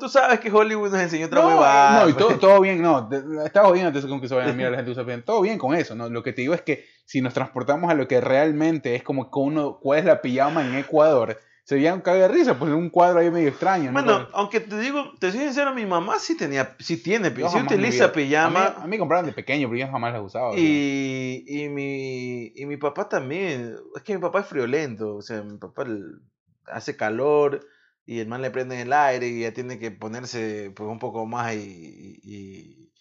tú 0.00 0.08
sabes 0.08 0.40
que 0.40 0.50
Hollywood 0.50 0.90
nos 0.90 1.00
enseñó 1.00 1.26
otra 1.26 1.40
No, 1.42 1.48
huevada. 1.48 2.00
no, 2.02 2.08
y 2.10 2.12
todo, 2.14 2.38
todo 2.38 2.60
bien, 2.60 2.80
no, 2.82 3.08
estás 3.44 3.64
jodiendo 3.66 3.88
entonces 3.88 4.10
con 4.10 4.20
que 4.20 4.28
se 4.28 4.34
vayan 4.34 4.50
a 4.50 4.54
mirar 4.54 4.70
la 4.72 4.76
gente 4.78 4.90
usa 4.92 5.02
bien. 5.02 5.22
Todo 5.22 5.40
bien 5.42 5.58
con 5.58 5.74
eso, 5.74 5.94
¿no? 5.94 6.08
Lo 6.10 6.22
que 6.22 6.32
te 6.34 6.42
digo 6.42 6.52
es 6.54 6.62
que 6.62 6.86
si 7.04 7.20
nos 7.22 7.32
transportamos 7.34 7.90
a 7.90 7.94
lo 7.94 8.06
que 8.08 8.20
realmente 8.22 8.94
es 8.94 9.02
como 9.02 9.30
que 9.30 9.38
uno, 9.38 9.78
¿cuál 9.82 9.98
es 10.00 10.04
la 10.06 10.20
pijama 10.22 10.62
en 10.64 10.74
Ecuador? 10.76 11.38
Sería 11.68 11.92
un 11.92 12.00
cague 12.00 12.20
de 12.20 12.28
risa, 12.28 12.58
pues 12.58 12.72
un 12.72 12.88
cuadro 12.88 13.18
ahí 13.18 13.30
medio 13.30 13.50
extraño, 13.50 13.92
¿no? 13.92 14.02
Bueno, 14.02 14.26
aunque 14.32 14.58
te 14.60 14.78
digo, 14.78 15.12
te 15.20 15.30
soy 15.30 15.40
sincero, 15.40 15.74
mi 15.74 15.84
mamá 15.84 16.18
sí 16.18 16.34
tenía, 16.34 16.74
sí 16.78 16.96
tiene, 16.96 17.30
Yo 17.34 17.50
sí 17.50 17.58
utiliza 17.58 18.10
pijama. 18.10 18.68
A 18.68 18.70
mí, 18.70 18.76
a 18.84 18.86
mí 18.86 18.96
compraron 18.96 19.26
de 19.26 19.32
pequeño, 19.32 19.68
pero 19.68 19.78
yo 19.80 19.92
jamás 19.92 20.14
las 20.14 20.22
usaba. 20.22 20.56
Y, 20.56 21.44
y, 21.46 21.68
mi, 21.68 22.52
y 22.56 22.64
mi 22.64 22.78
papá 22.78 23.10
también. 23.10 23.76
Es 23.94 24.02
que 24.02 24.14
mi 24.14 24.18
papá 24.22 24.40
es 24.40 24.46
friolento. 24.46 25.14
O 25.16 25.20
sea, 25.20 25.42
mi 25.42 25.58
papá 25.58 25.82
el- 25.82 26.22
hace 26.72 26.96
calor 26.96 27.60
y 28.06 28.20
el 28.20 28.28
man 28.28 28.40
le 28.40 28.50
prende 28.50 28.80
el 28.80 28.90
aire 28.90 29.28
y 29.28 29.42
ya 29.42 29.52
tiene 29.52 29.78
que 29.78 29.90
ponerse 29.90 30.72
pues, 30.74 30.88
un 30.88 30.98
poco 30.98 31.26
más 31.26 31.54
y. 31.54 32.18
y- 32.24 32.92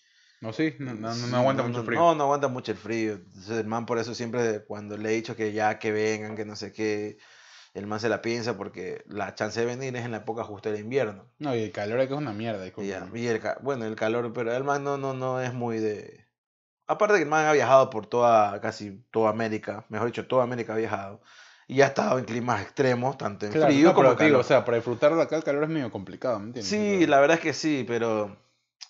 No, 0.42 0.52
sí, 0.52 0.74
no, 0.80 0.94
no, 0.94 1.16
no 1.16 1.38
aguanta 1.38 1.64
mucho 1.64 1.80
no, 1.80 1.86
frío. 1.86 2.00
No, 2.02 2.16
no 2.16 2.24
aguanta 2.26 2.50
mucho 2.50 2.74
el 2.74 2.78
frío. 2.78 3.14
Entonces 3.14 3.60
el 3.60 3.66
man 3.68 3.86
por 3.86 3.98
eso 3.98 4.14
siempre 4.14 4.66
cuando 4.66 4.98
le 4.98 5.08
he 5.12 5.16
dicho 5.16 5.38
que 5.38 5.54
ya 5.54 5.80
que 5.80 5.94
vengan, 5.94 6.36
que 6.36 6.44
no 6.44 6.58
sé 6.58 6.74
qué, 6.74 7.18
el 7.78 7.88
man 7.88 8.00
se 8.00 8.10
la 8.10 8.22
piensa 8.22 8.58
porque 8.58 9.04
la 9.08 9.36
chance 9.36 9.60
de 9.60 9.66
venir 9.66 9.96
es 9.96 10.06
en 10.06 10.12
la 10.12 10.18
época 10.18 10.44
justo 10.44 10.72
del 10.72 10.82
invierno. 10.82 11.26
No, 11.40 11.56
y 11.56 11.64
el 11.64 11.72
calor 11.72 12.00
aquí 12.00 12.14
es 12.14 12.18
una 12.20 12.34
mierda. 12.34 12.66
Y, 12.66 12.88
ya, 12.88 13.08
y 13.14 13.28
el, 13.28 13.42
bueno, 13.62 13.86
el 13.86 13.96
calor, 13.96 14.32
pero 14.34 14.54
el 14.56 14.64
man 14.64 14.84
no, 14.84 14.98
no, 14.98 15.14
no 15.14 15.42
es 15.42 15.54
muy 15.54 15.80
de... 15.80 16.26
Aparte 16.88 17.16
que 17.16 17.24
el 17.24 17.30
man 17.30 17.46
ha 17.46 17.52
viajado 17.54 17.90
por 17.90 18.06
toda, 18.08 18.60
casi 18.62 19.04
toda 19.12 19.30
América, 19.30 19.86
mejor 19.90 20.08
dicho, 20.08 20.26
toda 20.28 20.44
América 20.44 20.74
ha 20.74 20.78
viajado. 20.78 21.22
Y 21.70 21.82
ha 21.82 21.88
estado 21.88 22.18
en 22.18 22.24
climas 22.24 22.62
extremos, 22.62 23.18
tanto 23.18 23.46
en 23.46 23.52
Claro, 23.52 23.68
frío 23.74 23.90
no, 23.90 23.94
como 23.94 24.04
pero 24.08 24.16
digo, 24.20 24.30
calor. 24.30 24.40
o 24.40 24.44
sea, 24.48 24.64
para 24.64 24.78
disfrutar 24.78 25.14
de 25.14 25.22
acá 25.22 25.36
el 25.36 25.44
calor 25.44 25.64
es 25.64 25.70
medio 25.70 25.92
complicado, 25.92 26.40
¿me 26.40 26.46
entiendes? 26.46 26.70
sí, 26.70 26.96
Pero- 27.00 27.12
la 27.12 27.20
verdad 27.20 27.36
es 27.38 27.44
que 27.44 27.54
sí, 27.54 27.84
pero... 27.86 28.38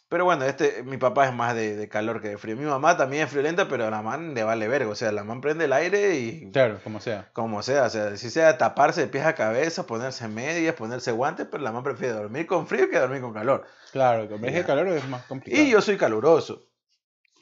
Pero 0.09 0.23
bueno, 0.23 0.45
este, 0.45 0.83
mi 0.83 0.95
papá 0.97 1.27
es 1.27 1.33
más 1.33 1.53
de, 1.53 1.75
de 1.75 1.89
calor 1.89 2.21
que 2.21 2.29
de 2.29 2.37
frío. 2.37 2.55
Mi 2.55 2.63
mamá 2.63 2.95
también 2.95 3.23
es 3.23 3.29
friolenta, 3.29 3.67
pero 3.67 3.87
a 3.87 3.89
la 3.89 4.01
man 4.01 4.33
le 4.33 4.43
vale 4.43 4.67
verga. 4.69 4.89
O 4.89 4.95
sea, 4.95 5.11
la 5.11 5.25
man 5.25 5.41
prende 5.41 5.65
el 5.65 5.73
aire 5.73 6.15
y 6.15 6.49
Claro, 6.51 6.79
como 6.83 7.01
sea. 7.01 7.29
como 7.33 7.61
sea. 7.61 7.83
O 7.83 7.89
sea, 7.89 8.15
si 8.15 8.29
sea 8.29 8.57
taparse 8.57 9.01
de 9.01 9.07
pies 9.07 9.25
a 9.25 9.35
cabeza, 9.35 9.85
ponerse 9.85 10.27
medias, 10.29 10.75
ponerse 10.75 11.11
guantes, 11.11 11.47
pero 11.51 11.61
la 11.61 11.73
man 11.73 11.83
prefiere 11.83 12.13
dormir 12.13 12.47
con 12.47 12.67
frío 12.67 12.89
que 12.89 12.97
dormir 12.99 13.19
con 13.21 13.33
calor. 13.33 13.65
Claro, 13.91 14.23
Ya. 14.29 14.47
el 14.47 14.65
calor 14.65 14.87
es 14.89 15.07
más 15.09 15.23
complicado. 15.23 15.61
Y 15.61 15.69
yo 15.69 15.81
soy 15.81 15.97
caluroso. 15.97 16.63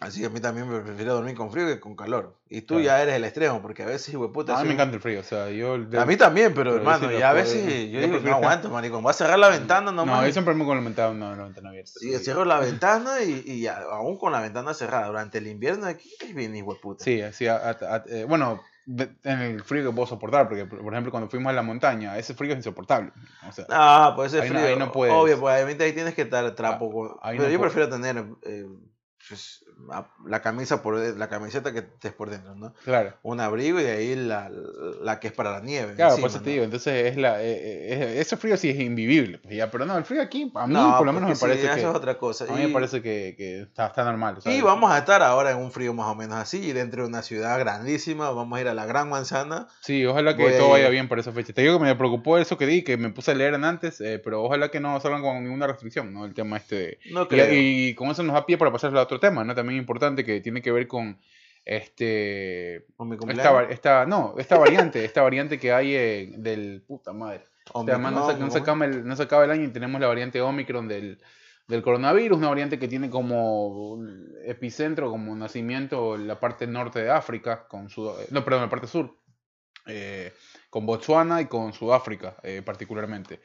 Así 0.02 0.20
que 0.20 0.26
a 0.26 0.30
mí 0.30 0.42
también 0.42 0.70
me 0.70 0.82
prefiero 0.82 1.14
dormir 1.14 1.36
con 1.36 1.52
frío 1.52 1.66
que 1.68 1.80
con 1.80 1.96
calor. 1.96 2.36
Y 2.50 2.62
tú 2.64 2.74
Claro. 2.76 2.84
ya 2.86 3.02
eres 3.02 3.16
el 3.16 3.24
extremo, 3.24 3.62
porque 3.62 3.84
a 3.84 3.86
veces, 3.86 4.14
hueputa, 4.14 4.52
A 4.54 4.56
mí 4.58 4.60
soy 4.62 4.68
me 4.68 4.74
encanta 4.74 4.96
el 4.98 5.02
frío, 5.02 5.22
o 5.22 5.24
sea, 5.24 5.50
yo... 5.50 5.76
A 5.76 6.06
mí 6.06 6.18
también, 6.18 6.54
pero, 6.54 6.72
Pero 6.72 6.76
hermano, 6.78 7.12
ya 7.18 7.30
a 7.30 7.34
veces 7.34 7.64
yo 7.66 7.70
yo 7.94 8.00
digo, 8.02 8.12
prefiero 8.14 8.32
no 8.32 8.36
aguanto, 8.46 8.70
maricón. 8.70 9.02
Voy 9.04 9.10
a 9.12 9.14
cerrar 9.14 9.40
la 9.40 9.48
ventana 9.50 9.92
No, 9.92 10.06
nomás. 10.06 10.26
yo 10.26 10.32
siempre 10.34 10.54
me 10.54 10.66
con 10.66 10.78
la 10.78 10.84
ventana, 10.84 11.14
no, 11.14 11.36
la 11.36 11.44
ventana 11.46 11.70
abierta. 11.70 11.92
Sí, 11.96 12.12
cierro 12.20 12.44
la 12.44 12.60
ventana 12.60 13.22
y, 13.24 13.44
y 13.46 13.62
ya, 13.62 13.78
aún 13.92 14.18
con 14.18 14.34
la 14.34 14.42
ventana 14.42 14.74
cerrada. 14.74 15.08
Durante 15.08 15.38
el 15.38 15.48
invierno 15.48 15.86
aquí 15.88 16.12
es 16.20 16.36
bien 16.36 16.54
hijueputa. 16.56 17.04
Sí, 17.04 17.22
sí, 17.32 17.48
a- 17.48 17.56
a- 17.56 17.70
a- 17.96 18.04
eh, 18.10 18.26
bueno, 18.28 18.62
de- 18.86 19.10
en 19.24 19.40
el 19.40 19.64
frío 19.64 19.90
que 19.90 19.96
puedo 19.96 20.06
soportar, 20.08 20.48
porque 20.50 20.66
por 20.66 20.94
ejemplo 20.94 21.10
cuando 21.12 21.30
fuimos 21.30 21.50
a 21.52 21.54
la 21.54 21.62
montaña, 21.64 22.18
ese 22.18 22.34
frío 22.34 22.52
es 22.52 22.58
insoportable. 22.58 23.12
O 23.48 23.52
sea, 23.54 23.66
Ah, 23.70 24.12
pues 24.16 24.34
ese 24.34 24.44
Ahí 24.44 24.50
no- 24.50 24.60
frío. 24.60 24.70
ahí 24.72 24.78
no 24.78 24.92
puedes. 24.92 25.16
Obvio, 25.16 25.40
pues 25.40 25.56
obviamente 25.56 25.86
ahí 25.86 25.94
tienes 25.94 26.14
que 26.16 26.24
estar 26.24 26.54
trapo. 26.54 26.92
con- 26.92 27.12
Ah, 27.22 27.30
ahí 27.30 27.38
pero 27.38 27.48
no 27.48 27.54
yo 27.54 27.60
puedes. 27.60 27.74
prefiero 27.74 27.96
tener 27.96 28.26
eh, 28.44 28.66
pues, 29.28 29.66
la 30.26 30.42
camisa 30.42 30.82
por 30.82 30.96
la 30.98 31.30
camiseta 31.30 31.72
que 31.74 31.80
estés 31.80 32.14
por 32.14 32.30
dentro, 32.30 32.56
¿no? 32.56 32.74
claro. 32.84 33.14
Un 33.24 33.40
abrigo 33.40 33.80
y 33.80 33.84
de 33.84 33.92
ahí 33.92 34.16
la, 34.16 34.50
la 35.02 35.20
que 35.20 35.28
es 35.28 35.34
para 35.34 35.52
la 35.52 35.60
nieve. 35.62 35.94
Claro, 35.96 36.12
encima, 36.12 36.28
por 36.28 36.30
eso 36.30 36.40
te 36.42 36.50
¿no? 36.50 36.52
digo, 36.54 36.64
entonces 36.64 37.06
es 37.12 37.18
la, 37.18 37.42
eh, 37.42 37.46
eh, 37.46 38.20
ese 38.20 38.38
frío 38.38 38.58
sí 38.58 38.70
es 38.70 38.80
invivible, 38.80 39.40
pues, 39.40 39.56
ya, 39.56 39.70
pero 39.72 39.86
no, 39.86 39.98
el 39.98 40.06
frío 40.06 40.22
aquí, 40.22 40.52
a 40.56 40.68
mí 40.68 40.74
No, 40.74 40.98
por 40.98 41.06
lo 41.06 41.14
menos 41.14 41.30
me 41.30 41.36
porque 41.36 41.56
sí, 41.56 41.62
parece 41.62 41.76
que, 41.76 41.80
eso 41.82 41.90
es 41.92 41.96
otra 41.96 42.18
cosa. 42.18 42.46
a 42.46 42.56
mí 42.56 42.64
y, 42.64 42.68
me 42.68 42.74
parece 42.74 43.02
que, 43.02 43.36
que 43.38 43.62
está, 43.62 43.88
está 43.88 44.04
normal. 44.04 44.38
¿sabes? 44.42 44.58
y 44.58 44.62
vamos 44.62 44.92
a 44.92 44.98
estar 44.98 45.22
ahora 45.22 45.52
en 45.52 45.58
un 45.58 45.72
frío 45.72 45.94
más 45.94 46.08
o 46.08 46.16
menos 46.16 46.38
así, 46.38 46.60
y 46.60 46.74
dentro 46.74 47.04
de 47.04 47.10
una 47.10 47.22
ciudad 47.22 47.58
grandísima, 47.60 48.30
vamos 48.32 48.58
a 48.58 48.62
ir 48.62 48.68
a 48.68 48.74
la 48.74 48.86
Gran 48.86 49.10
Manzana. 49.10 49.68
Sí, 49.82 50.06
ojalá 50.06 50.36
que 50.36 50.44
Voy 50.44 50.54
todo 50.54 50.70
vaya 50.70 50.90
bien 50.90 51.08
para 51.08 51.22
esa 51.22 51.32
fecha. 51.32 51.54
Te 51.54 51.62
digo 51.62 51.78
que 51.80 51.86
me 51.86 51.96
preocupó 51.96 52.38
eso 52.38 52.58
que 52.58 52.66
di, 52.66 52.84
que 52.84 52.98
me 52.98 53.10
puse 53.10 53.32
a 53.32 53.36
leer 53.36 53.54
en 53.54 53.64
antes, 53.64 54.00
eh, 54.02 54.20
pero 54.24 54.44
ojalá 54.44 54.70
que 54.70 54.80
no 54.80 55.00
salgan 55.00 55.22
con 55.22 55.44
ninguna 55.44 55.68
restricción, 55.68 56.14
¿no? 56.14 56.26
El 56.26 56.34
tema 56.34 56.58
este 56.58 56.76
de... 56.76 57.00
No 57.12 57.24
Y, 57.24 57.28
creo. 57.28 57.48
y 57.52 57.96
con 57.96 58.10
eso 58.10 58.24
nos 58.24 58.34
da 58.34 58.46
pie 58.46 58.58
para 58.58 58.72
pasar 58.72 58.96
a 58.96 59.08
otro 59.16 59.30
tema, 59.30 59.44
¿no? 59.44 59.56
También 59.56 59.80
importante 59.80 60.24
que 60.24 60.42
tiene 60.42 60.62
que 60.62 60.72
ver 60.72 60.88
con 60.88 61.18
este 61.64 62.86
mi 63.00 63.18
esta, 63.70 64.06
no, 64.06 64.36
esta 64.38 64.58
variante, 64.58 65.04
esta 65.04 65.24
variante 65.24 65.58
que 65.58 65.72
hay 65.74 65.96
eh, 65.96 66.34
del 66.38 66.84
puta 66.88 67.12
madre. 67.12 67.46
o 67.74 67.82
O 67.82 67.86
sea, 67.86 67.96
además 67.96 68.14
no, 68.14 68.52
se, 68.52 68.60
acaba 68.60 68.86
el, 68.86 69.06
no 69.06 69.16
se 69.16 69.24
acaba 69.24 69.46
el 69.46 69.52
año 69.52 69.64
y 69.64 69.70
tenemos 69.70 70.00
la 70.00 70.08
variante 70.08 70.42
Omicron 70.42 70.88
del, 70.88 71.20
del 71.68 71.82
coronavirus, 71.82 72.38
una 72.38 72.50
variante 72.50 72.78
que 72.78 72.88
tiene 72.88 73.10
como 73.10 74.00
epicentro, 74.46 75.10
como 75.10 75.36
nacimiento 75.36 76.18
la 76.18 76.40
parte 76.40 76.68
norte 76.68 77.02
de 77.02 77.10
África, 77.10 77.68
con 77.68 77.90
Sud- 77.90 78.30
no, 78.30 78.44
perdón, 78.46 78.62
la 78.62 78.70
parte 78.70 78.86
sur, 78.88 79.18
eh, 79.88 80.34
con 80.70 80.86
Botswana 80.86 81.42
y 81.42 81.46
con 81.46 81.74
Sudáfrica 81.74 82.38
eh, 82.44 82.62
particularmente. 82.64 83.40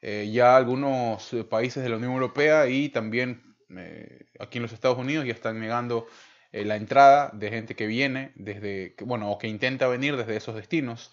Eh, 0.00 0.30
ya 0.32 0.54
algunos 0.54 1.34
países 1.48 1.82
de 1.82 1.88
la 1.88 1.96
Unión 1.96 2.12
Europea 2.12 2.68
y 2.68 2.90
también 2.90 3.53
aquí 4.38 4.58
en 4.58 4.62
los 4.62 4.72
Estados 4.72 4.98
Unidos 4.98 5.26
ya 5.26 5.32
están 5.32 5.60
negando 5.60 6.06
eh, 6.54 6.64
la 6.64 6.76
entrada 6.76 7.30
de 7.34 7.50
gente 7.50 7.74
que 7.74 7.88
viene 7.88 8.30
desde, 8.36 8.94
bueno, 9.00 9.28
o 9.28 9.38
que 9.38 9.48
intenta 9.48 9.88
venir 9.88 10.16
desde 10.16 10.36
esos 10.36 10.54
destinos, 10.54 11.10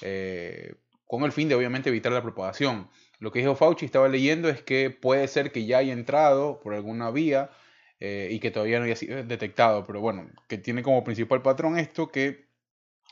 eh, 0.00 0.76
con 1.08 1.24
el 1.24 1.32
fin 1.32 1.48
de 1.48 1.56
obviamente 1.56 1.88
evitar 1.88 2.12
la 2.12 2.22
propagación. 2.22 2.88
Lo 3.18 3.32
que 3.32 3.40
dijo 3.40 3.56
Fauci, 3.56 3.84
estaba 3.84 4.06
leyendo, 4.06 4.48
es 4.48 4.62
que 4.62 4.90
puede 4.90 5.26
ser 5.26 5.50
que 5.50 5.66
ya 5.66 5.78
haya 5.78 5.92
entrado 5.92 6.60
por 6.60 6.72
alguna 6.72 7.10
vía 7.10 7.50
eh, 7.98 8.28
y 8.30 8.38
que 8.38 8.52
todavía 8.52 8.78
no 8.78 8.84
haya 8.84 8.94
sido 8.94 9.24
detectado, 9.24 9.84
pero 9.84 10.00
bueno, 10.00 10.30
que 10.48 10.56
tiene 10.56 10.84
como 10.84 11.02
principal 11.02 11.42
patrón 11.42 11.76
esto 11.80 12.12
que 12.12 12.46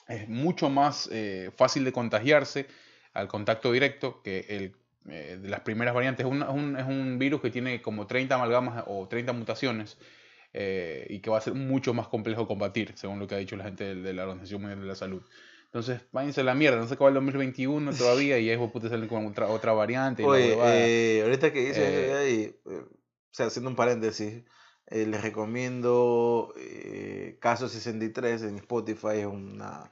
es 0.07 0.29
mucho 0.29 0.71
más 0.71 1.11
fácil 1.57 1.85
de 1.85 1.93
contagiarse 1.93 2.67
al 3.15 3.27
contacto 3.27 3.73
directo 3.73 4.23
que 4.23 4.47
el 4.49 4.77
eh, 5.09 5.39
de 5.41 5.49
las 5.49 5.61
primeras 5.61 5.95
variantes. 5.95 6.25
Es 6.27 6.31
un, 6.33 6.43
un- 6.43 6.77
es 6.77 6.87
un 6.87 7.19
virus 7.19 7.41
que 7.41 7.51
tiene 7.51 7.83
como 7.83 8.07
30 8.07 8.35
amalgamas 8.37 8.85
o 8.87 9.07
30 9.09 9.33
mutaciones 9.33 9.97
eh, 10.53 11.07
y 11.11 11.21
que 11.21 11.31
va 11.31 11.39
a 11.39 11.41
ser 11.41 11.55
mucho 11.55 11.95
más 11.95 12.09
complejo 12.09 12.47
combatir, 12.47 12.93
según 12.97 13.19
lo 13.19 13.27
que 13.27 13.35
ha 13.35 13.39
dicho 13.39 13.57
la 13.57 13.65
gente 13.65 13.85
de, 13.85 13.95
de 13.97 14.13
la 14.13 14.23
Organización 14.25 14.61
Mundial 14.63 14.81
de 14.81 14.87
la 14.87 14.95
Salud. 14.95 15.23
Entonces, 15.67 16.03
váyanse 16.13 16.43
a 16.43 16.45
la 16.45 16.55
mierda, 16.55 16.77
no 16.79 16.87
se 16.87 16.95
acaba 16.95 17.09
el 17.09 17.15
2021 17.15 17.93
todavía 17.99 18.39
y 18.39 18.49
es 18.49 18.59
puta 18.71 18.89
salen 18.89 19.09
con 19.09 19.27
otra, 19.27 19.49
otra 19.49 19.73
variante. 19.73 20.23
y 20.23 20.27
Oye, 20.27 20.57
eh, 21.19 21.23
ahorita 21.25 21.53
que 21.53 21.61
dices, 21.67 22.57
o 22.67 22.89
sea, 23.33 23.47
haciendo 23.47 23.71
un 23.71 23.77
paréntesis, 23.77 24.45
les 24.91 25.21
recomiendo 25.21 26.55
Caso 27.41 27.69
63 27.69 28.43
en 28.45 28.57
Spotify, 28.59 29.19
es 29.21 29.27
una, 29.27 29.91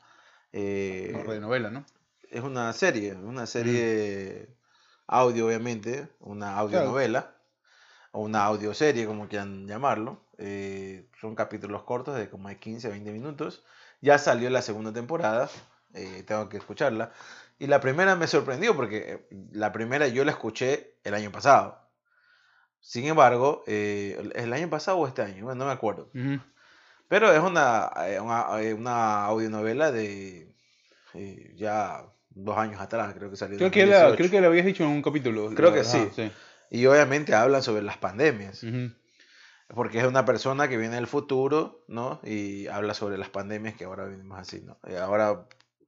eh, 0.53 1.11
Una 1.15 1.25
radionovela, 1.25 1.71
¿no? 1.71 1.85
es 2.31 2.41
una 2.43 2.73
serie, 2.73 3.15
una 3.15 3.47
serie 3.47 4.49
audio, 5.07 5.47
obviamente, 5.47 6.09
una 6.21 6.57
audionovela, 6.57 7.35
o 8.13 8.21
una 8.21 8.45
audioserie, 8.45 9.07
como 9.07 9.29
quieran 9.29 9.67
llamarlo. 9.67 10.21
eh, 10.39 11.07
son 11.21 11.35
capítulos 11.37 11.85
cortos 11.85 12.17
de 12.17 12.29
como 12.29 12.49
de 12.49 12.59
15, 12.59 12.89
20 12.89 13.13
minutos. 13.13 13.63
Ya 14.01 14.19
salió 14.19 14.51
la 14.51 14.63
segunda 14.63 14.93
temporada, 14.93 15.49
eh, 15.95 16.25
tengo 16.27 16.49
que 16.49 16.57
escucharla. 16.59 17.13
Y 17.59 17.69
la 17.69 17.81
primera 17.81 18.17
me 18.17 18.27
sorprendió 18.27 18.75
porque 18.75 19.13
eh, 19.13 19.29
la 19.53 19.71
primera 19.73 20.09
yo 20.09 20.25
la 20.25 20.33
escuché 20.33 20.97
el 21.05 21.15
año 21.15 21.31
pasado. 21.31 21.79
Sin 22.81 23.07
embargo, 23.07 23.63
eh, 23.69 24.33
el 24.35 24.53
año 24.53 24.69
pasado 24.69 24.99
o 24.99 25.07
este 25.07 25.23
año, 25.23 25.45
bueno, 25.45 25.61
no 25.61 25.67
me 25.67 25.73
acuerdo. 25.73 26.11
Pero 27.09 27.31
es 27.33 27.41
una, 27.41 27.91
una, 28.21 28.47
una 28.75 29.25
audionovela 29.27 29.93
de 29.93 30.53
ya 31.55 32.05
dos 32.35 32.57
años 32.59 32.81
atrás, 32.81 33.15
creo 33.15 33.31
que 33.31 33.37
salió. 33.37 33.59
Creo, 33.59 33.71
que 33.71 33.87
la, 33.87 34.01
2018. 34.09 34.17
creo 34.17 34.31
que 34.31 34.41
lo 34.41 34.47
habías 34.49 34.67
dicho 34.67 34.85
en 34.85 34.91
un 34.91 35.03
capítulo. 35.03 35.51
Creo 35.55 35.73
que 35.73 35.81
Ajá, 35.81 36.11
sí. 36.15 36.31
Y 36.71 36.87
obviamente 36.87 37.35
hablan 37.35 37.63
sobre 37.63 37.83
las 37.83 37.99
pandemias, 37.99 38.63
Ujú. 38.63 38.91
porque 39.75 39.99
es 39.99 40.05
una 40.05 40.25
persona 40.25 40.69
que 40.69 40.77
viene 40.77 40.95
del 40.97 41.07
futuro, 41.07 41.85
¿no? 41.89 42.21
Y 42.25 42.67
habla 42.69 42.95
sobre 42.95 43.19
las 43.19 43.29
pandemias 43.29 43.75
que 43.75 43.85
ahora 43.85 44.07
vivimos 44.07 44.39
así, 44.39 44.61
¿no? 44.63 44.79
Y 44.89 44.95
ahora 44.95 45.47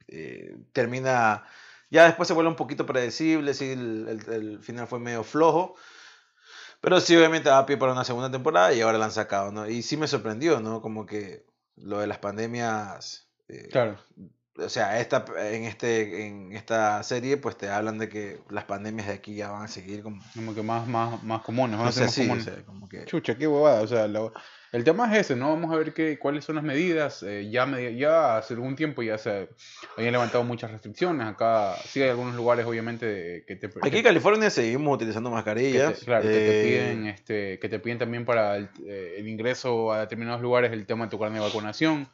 eh, 0.09 0.57
termina, 0.73 1.45
ya 1.91 2.05
después 2.05 2.27
se 2.29 2.35
vuelve 2.35 2.51
un 2.51 2.57
poquito 2.57 2.85
predecible, 2.85 3.55
sí, 3.55 3.71
el, 3.73 4.07
el- 4.27 4.33
el 4.33 4.59
final 4.61 4.87
fue 4.87 5.01
medio 5.01 5.25
flojo, 5.25 5.75
pero 6.81 7.01
sí 7.01 7.17
obviamente 7.17 7.49
da 7.49 7.65
pie 7.67 7.77
para 7.79 7.93
una 7.93 8.05
segunda 8.05 8.31
temporada 8.31 8.73
y 8.75 8.81
ahora 8.83 8.99
la 8.99 9.07
han 9.07 9.11
sacado, 9.13 9.51
¿no? 9.53 9.67
Y 9.69 9.83
sí 9.83 9.97
me 9.97 10.07
sorprendió, 10.07 10.61
¿no? 10.61 10.81
Como 10.83 11.07
que 11.07 11.47
lo 11.77 11.99
de 12.01 12.07
las 12.07 12.19
pandemias... 12.19 13.27
eh, 13.49 13.69
Claro. 13.73 13.97
O 14.57 14.69
sea, 14.69 15.01
esta, 15.01 15.25
en, 15.51 15.65
este, 15.65 16.27
en 16.27 16.53
esta 16.53 17.03
serie 17.03 17.37
pues 17.37 17.57
te 17.59 17.69
hablan 17.69 17.99
de 17.99 18.09
que 18.09 18.39
las 18.51 18.65
pandemias 18.65 19.09
de 19.09 19.15
aquí 19.15 19.35
ya 19.35 19.51
van 19.51 19.65
a 19.65 19.69
seguir 19.69 20.03
como... 20.03 20.23
Como 20.35 20.55
que 20.55 20.63
más, 20.63 20.87
más, 20.87 21.23
más 21.25 21.43
comunes, 21.43 21.77
van 21.77 21.85
No 21.87 21.89
a 21.91 21.93
ser 21.93 22.03
sé, 22.03 22.07
más 22.07 22.15
sí, 22.15 22.21
o 22.21 22.25
comunes. 22.25 22.45
sea, 22.45 22.65
como 22.65 22.89
que... 22.89 23.05
Chucha, 23.05 23.37
qué 23.37 23.47
huevada. 23.49 23.83
O 23.83 23.87
sea, 23.87 24.07
lo- 24.07 24.33
El 24.71 24.85
tema 24.85 25.13
es 25.13 25.21
ese, 25.23 25.35
¿no? 25.37 25.49
Vamos 25.51 25.73
a 25.73 25.77
ver 25.77 25.93
qué, 25.93 26.19
cuáles 26.21 26.45
son 26.45 26.55
las 26.57 26.65
medidas. 26.65 27.23
Eh, 27.25 27.49
ya, 27.51 27.67
medi- 27.67 27.97
ya 27.99 28.37
hace 28.39 28.55
algún 28.55 28.77
tiempo 28.77 29.03
ya 29.03 29.19
se 29.19 29.49
habían 29.97 30.13
levantado 30.13 30.45
muchas 30.45 30.71
restricciones. 30.71 31.27
Acá 31.27 31.75
sí 31.85 32.03
hay 32.03 32.11
algunos 32.11 32.35
lugares, 32.37 32.65
obviamente, 32.65 33.07
de- 33.07 33.45
que 33.47 33.57
te, 33.57 33.67
Aquí 33.67 33.91
que- 33.91 33.99
en 33.99 34.05
California 34.05 34.51
seguimos 34.51 34.95
utilizando 34.95 35.31
que 35.31 35.35
mascarillas. 35.35 35.99
te- 35.99 36.05
claro, 36.05 36.23
que 36.23 36.29
te 36.29 36.61
eh, 36.61 36.65
piden, 36.65 37.07
este, 37.09 37.59
que 37.59 37.69
te 37.69 37.79
piden 37.81 37.99
también 37.99 38.25
para 38.25 38.57
el, 38.57 38.69
eh, 38.87 39.17
el 39.19 39.27
ingreso 39.29 39.93
a 39.93 40.01
determinados 40.01 40.41
lugares 40.43 40.71
el 40.73 40.87
tema 40.87 41.07
de 41.07 41.11
tu 41.11 41.19
carnet 41.19 41.41
de 41.41 41.47
vacunación. 41.49 42.09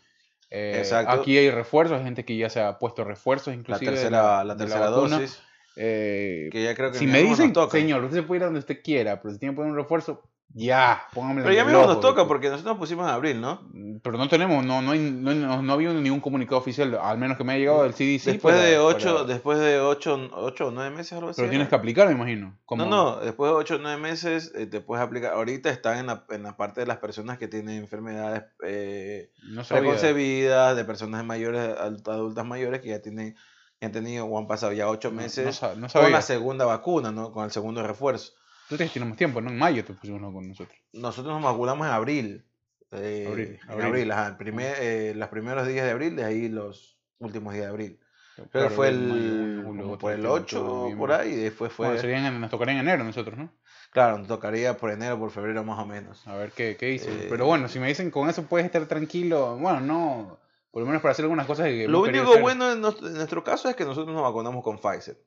Eh, 0.50 0.74
Exacto. 0.78 1.12
Aquí 1.12 1.38
hay 1.38 1.50
refuerzos, 1.50 1.98
hay 1.98 2.04
gente 2.04 2.24
que 2.24 2.36
ya 2.36 2.50
se 2.50 2.60
ha 2.60 2.78
puesto 2.78 3.04
refuerzos, 3.04 3.48
la 3.48 3.54
inclusive. 3.54 3.90
de 3.90 3.96
tercera, 3.96 4.42
la 4.44 4.56
tercera 4.56 4.90
vacuna. 4.90 5.18
dosis. 5.20 5.40
Eh, 5.76 6.48
Que 6.50 6.64
ya 6.64 6.74
creo 6.74 6.90
que 6.90 6.98
si 6.98 7.06
me 7.06 7.22
dicen, 7.22 7.52
toca. 7.52 7.78
señor, 7.78 8.02
usted 8.04 8.18
se 8.18 8.22
puede 8.24 8.38
ir 8.38 8.42
a 8.42 8.46
donde 8.46 8.58
usted 8.60 8.82
quiera, 8.82 9.20
pero 9.22 9.32
si 9.32 9.38
tiene 9.38 9.52
que 9.54 9.56
poner 9.56 9.70
un 9.70 9.78
refuerzo, 9.78 10.22
ya, 10.52 11.02
póngame 11.14 11.42
Pero 11.42 11.54
ya 11.54 11.64
mismo 11.64 11.86
nos 11.86 12.00
toca 12.00 12.26
porque 12.26 12.48
nosotros 12.48 12.72
nos 12.74 12.78
pusimos 12.80 13.06
en 13.06 13.14
abril, 13.14 13.40
¿no? 13.40 13.60
Pero 14.02 14.18
no 14.18 14.28
tenemos, 14.28 14.64
no, 14.64 14.82
no, 14.82 14.90
hay, 14.92 14.98
no, 14.98 15.32
no, 15.32 15.62
no 15.62 15.72
ha 15.72 15.74
habido 15.74 15.94
ningún 15.94 16.20
comunicado 16.20 16.56
oficial, 16.58 16.98
al 17.00 17.18
menos 17.18 17.36
que 17.36 17.44
me 17.44 17.52
haya 17.52 17.60
llegado 17.60 17.82
del 17.84 17.92
CDC. 17.94 18.32
después 18.32 18.56
para- 18.56 18.66
de 18.66 18.78
ocho, 18.78 19.14
para- 19.14 19.24
después 19.26 19.58
de 19.60 19.78
ocho, 19.80 20.28
ocho 20.34 20.68
o 20.68 20.70
nueve 20.72 20.90
meses 20.96 21.12
algo 21.12 21.28
así. 21.30 21.36
Pero 21.40 21.50
tienes 21.50 21.68
que 21.68 21.74
aplicar, 21.76 22.08
me 22.08 22.14
imagino. 22.14 22.58
como- 22.64 22.84
No, 22.84 22.90
no, 22.90 23.16
después 23.20 23.50
de 23.50 23.56
8 23.56 23.74
o 23.76 23.78
9 23.78 24.00
meses 24.00 24.52
eh, 24.56 24.66
te 24.66 24.80
puedes 24.80 25.04
aplicar. 25.04 25.34
Ahorita 25.34 25.70
están 25.70 25.98
en 25.98 26.06
la, 26.06 26.24
en 26.30 26.42
la 26.42 26.56
parte 26.56 26.80
de 26.80 26.86
las 26.86 26.98
personas 26.98 27.38
que 27.38 27.46
tienen 27.48 27.78
enfermedades 27.78 28.42
eh, 28.66 29.30
No 29.44 29.62
sabía. 29.64 29.82
preconcebidas, 29.82 30.76
de 30.76 30.84
personas 30.84 31.24
mayores, 31.24 31.76
adult- 31.76 32.08
adultas 32.08 32.44
mayores 32.44 32.80
que 32.80 32.88
ya 32.88 33.00
tienen 33.02 33.36
ya 33.80 33.86
han 33.86 33.92
tenido 33.92 34.26
o 34.26 34.38
han 34.38 34.46
pasado 34.46 34.72
ya 34.72 34.88
8 34.88 35.10
No- 35.10 35.16
meses 35.16 35.46
no 35.46 35.52
sa- 35.52 35.74
no 35.74 35.80
con 35.82 35.88
sabía. 35.90 36.10
la 36.10 36.22
segunda 36.22 36.64
vacuna, 36.66 37.12
¿no? 37.12 37.32
Con 37.32 37.44
el 37.44 37.50
segundo 37.50 37.82
refuerzo. 37.86 38.32
Tener 38.76 39.08
más 39.08 39.16
tiempo, 39.16 39.40
¿no? 39.40 39.50
En 39.50 39.58
mayo 39.58 39.84
te 39.84 39.92
pusimos 39.94 40.20
uno 40.20 40.32
con 40.32 40.48
nosotros. 40.48 40.76
Nosotros 40.92 41.34
nos 41.34 41.42
vacunamos 41.44 41.86
en 41.86 41.92
abril. 41.92 42.44
eh, 42.92 43.24
Abril, 43.28 43.60
en 43.62 43.70
abril. 43.70 43.86
abril, 43.86 44.12
ajá, 44.12 44.26
el 44.28 44.36
primer, 44.36 44.74
eh, 44.80 45.14
los 45.14 45.28
primeros 45.28 45.66
días 45.68 45.84
de 45.84 45.92
abril, 45.92 46.16
de 46.16 46.24
ahí 46.24 46.48
los 46.48 46.98
últimos 47.18 47.52
días 47.54 47.66
de 47.66 47.70
abril. 47.70 48.00
Creo 48.34 48.48
Claro, 48.48 48.68
que 48.70 48.74
fue 48.74 48.90
mayo, 48.90 48.96
el, 48.96 49.08
junio, 49.10 49.44
julio, 49.54 49.64
como 49.64 49.82
agosto, 49.82 49.98
por 50.00 50.12
el 50.12 50.16
septiembre, 50.22 50.42
8 50.42 50.64
octubre, 50.64 50.96
por 50.96 51.12
ahí, 51.12 51.30
y 51.32 51.36
después 51.36 51.72
fue, 51.72 51.86
Bueno, 51.88 52.00
serían 52.00 52.24
en- 52.24 52.40
nos 52.40 52.50
tocaría 52.50 52.74
en 52.74 52.80
enero 52.80 53.04
nosotros, 53.04 53.36
¿no? 53.38 53.52
claro, 53.92 54.18
nos 54.18 54.28
tocaría 54.28 54.76
por 54.76 54.90
enero, 54.90 55.18
por 55.18 55.30
febrero 55.30 55.62
más 55.62 55.78
o 55.78 55.86
menos. 55.86 56.26
A 56.26 56.36
ver 56.36 56.50
qué, 56.52 56.76
qué 56.78 56.86
dicen. 56.86 57.12
Eh, 57.12 57.26
Pero 57.28 57.46
bueno, 57.46 57.68
si 57.68 57.78
me 57.78 57.88
dicen 57.88 58.10
con 58.10 58.28
eso 58.30 58.44
puedes 58.44 58.64
estar 58.66 58.86
tranquilo, 58.86 59.56
bueno, 59.58 59.80
no, 59.80 60.38
por 60.70 60.80
lo 60.80 60.86
menos 60.86 61.02
para 61.02 61.12
hacer 61.12 61.24
algunas 61.24 61.46
cosas 61.46 61.66
que 61.66 61.86
Lo 61.86 62.00
único 62.00 62.38
bueno 62.40 62.72
en 62.72 62.80
nuestro, 62.80 63.06
en 63.08 63.14
nuestro 63.14 63.44
caso 63.44 63.68
es 63.68 63.76
que 63.76 63.84
nosotros 63.84 64.14
nos 64.14 64.22
vacunamos 64.22 64.64
con 64.64 64.78
Pfizer. 64.78 65.18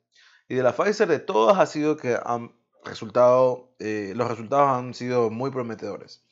Y 0.48 0.54
de 0.56 0.62
la 0.62 0.72
Pfizer 0.74 1.08
de 1.08 1.20
todas 1.20 1.58
ha 1.58 1.66
sido 1.66 1.96
que 1.96 2.18
han 2.22 2.52
resultado, 2.84 3.74
eh, 3.78 4.12
los 4.16 4.28
resultados 4.28 4.68
han 4.70 4.94
sido 4.94 5.30
muy 5.30 5.50
prometedores. 5.50 6.24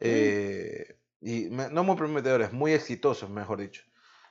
Eh, 0.00 0.96
y 1.20 1.50
me- 1.50 1.68
no 1.70 1.84
muy 1.84 1.96
prometedores, 1.96 2.52
muy 2.52 2.72
exitosos, 2.72 3.28
mejor 3.30 3.60
dicho. 3.60 3.82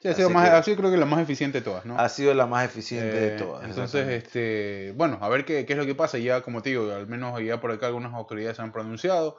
Sí, 0.02 0.08
ha 0.08 0.14
sido, 0.14 0.30
más, 0.30 0.50
ha 0.50 0.64
sido 0.64 0.78
creo 0.78 0.92
que 0.92 0.98
la 0.98 1.06
más 1.06 1.22
eficiente 1.22 1.60
de 1.60 1.64
todas, 1.66 1.86
¿no? 1.86 1.98
Ha 1.98 2.08
sido 2.10 2.34
la 2.34 2.46
más 2.46 2.66
eficiente 2.66 3.18
de 3.18 3.32
Eh, 3.32 3.36
todas. 3.38 3.66
Entonces, 3.70 4.08
este, 4.08 4.94
bueno, 4.96 5.18
a 5.22 5.30
ver 5.30 5.44
qué, 5.46 5.66
qué 5.66 5.74
es 5.74 5.80
lo 5.80 5.86
que 5.86 5.96
pasa. 5.96 6.18
Ya, 6.18 6.42
como 6.42 6.62
te 6.62 6.70
digo, 6.70 6.90
al 6.92 7.08
menos 7.08 7.40
ya 7.42 7.60
por 7.60 7.72
acá 7.72 7.88
algunas 7.88 8.14
autoridades 8.14 8.58
se 8.58 8.64
han 8.64 8.72
pronunciado. 8.72 9.38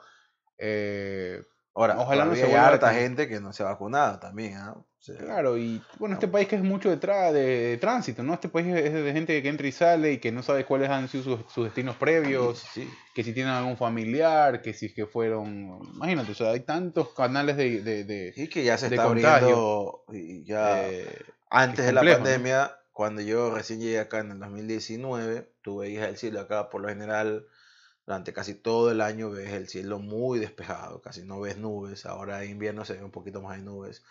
Eh, 0.57 1.41
Ahora, 1.73 1.97
ojalá 1.99 2.25
no 2.25 2.35
se 2.35 2.43
hay 2.43 2.49
vuelva 2.49 2.67
harta 2.67 2.87
tan- 2.87 2.95
gente 2.95 3.27
que 3.29 3.39
no 3.39 3.53
se 3.53 3.63
ha 3.63 3.67
vacunado 3.67 4.19
también. 4.19 4.55
¿ah? 4.57 4.75
Claro, 5.17 5.57
y 5.57 5.81
bueno, 5.97 6.13
este 6.13 6.27
país 6.27 6.47
que 6.47 6.55
es 6.57 6.61
mucho 6.63 6.89
de, 6.89 6.99
tra- 6.99 7.31
de, 7.31 7.77
tránsito, 7.81 8.21
¿no? 8.21 8.35
Este 8.35 8.49
país 8.49 8.67
es 8.67 8.93
de 8.93 9.13
gente 9.13 9.41
que 9.41 9.49
entra 9.49 9.65
y 9.67 9.71
sale 9.71 10.11
y 10.13 10.17
que 10.19 10.31
no 10.31 10.43
sabe 10.43 10.63
cuáles 10.65 10.89
han 10.91 11.07
sido 11.07 11.23
sus, 11.23 11.39
sus 11.51 11.63
destinos 11.63 11.95
previos, 11.95 12.59
sí. 12.73 12.87
que 13.15 13.23
si 13.23 13.33
tienen 13.33 13.51
algún 13.53 13.77
familiar, 13.77 14.61
que 14.61 14.73
si 14.73 14.87
es 14.87 14.93
que 14.93 15.07
fueron, 15.07 15.79
imagínate, 15.95 16.33
o 16.33 16.35
sea, 16.35 16.51
hay 16.51 16.59
tantos 16.59 17.13
canales 17.15 17.57
de... 17.57 17.81
de, 17.81 18.03
de- 18.03 18.33
Y 18.35 18.47
que 18.47 18.63
ya 18.63 18.77
se 18.77 18.87
está 18.87 19.03
abriendo. 19.05 20.03
Y 20.11 20.43
ya 20.43 20.87
eh, 20.87 21.07
Antes 21.49 21.79
es 21.79 21.85
de 21.87 21.93
la 21.93 22.01
pandemia, 22.03 22.77
cuando 22.91 23.21
yo 23.23 23.49
recién 23.55 23.79
llegué 23.79 23.99
acá 23.99 24.19
en 24.19 24.31
el 24.31 24.39
2019, 24.39 25.49
tú 25.63 25.77
veías 25.77 26.07
el 26.09 26.17
cielo 26.17 26.41
acá, 26.41 26.69
por 26.69 26.81
lo 26.81 26.89
general, 26.89 27.47
durante 28.05 28.33
casi 28.33 28.55
todo 28.55 28.91
el 28.91 29.01
año 29.01 29.29
ves 29.29 29.51
el 29.53 29.67
cielo 29.67 29.99
muy 29.99 30.39
despejado, 30.39 31.01
casi 31.01 31.23
no 31.23 31.39
ves 31.39 31.57
nubes. 31.57 32.05
Ahora 32.05 32.43
en 32.43 32.51
invierno 32.51 32.83
se 32.85 32.93
ve 32.93 33.03
un 33.03 33.11
poquito 33.11 33.41
más 33.41 33.57
de 33.57 33.63
nubes. 33.63 34.03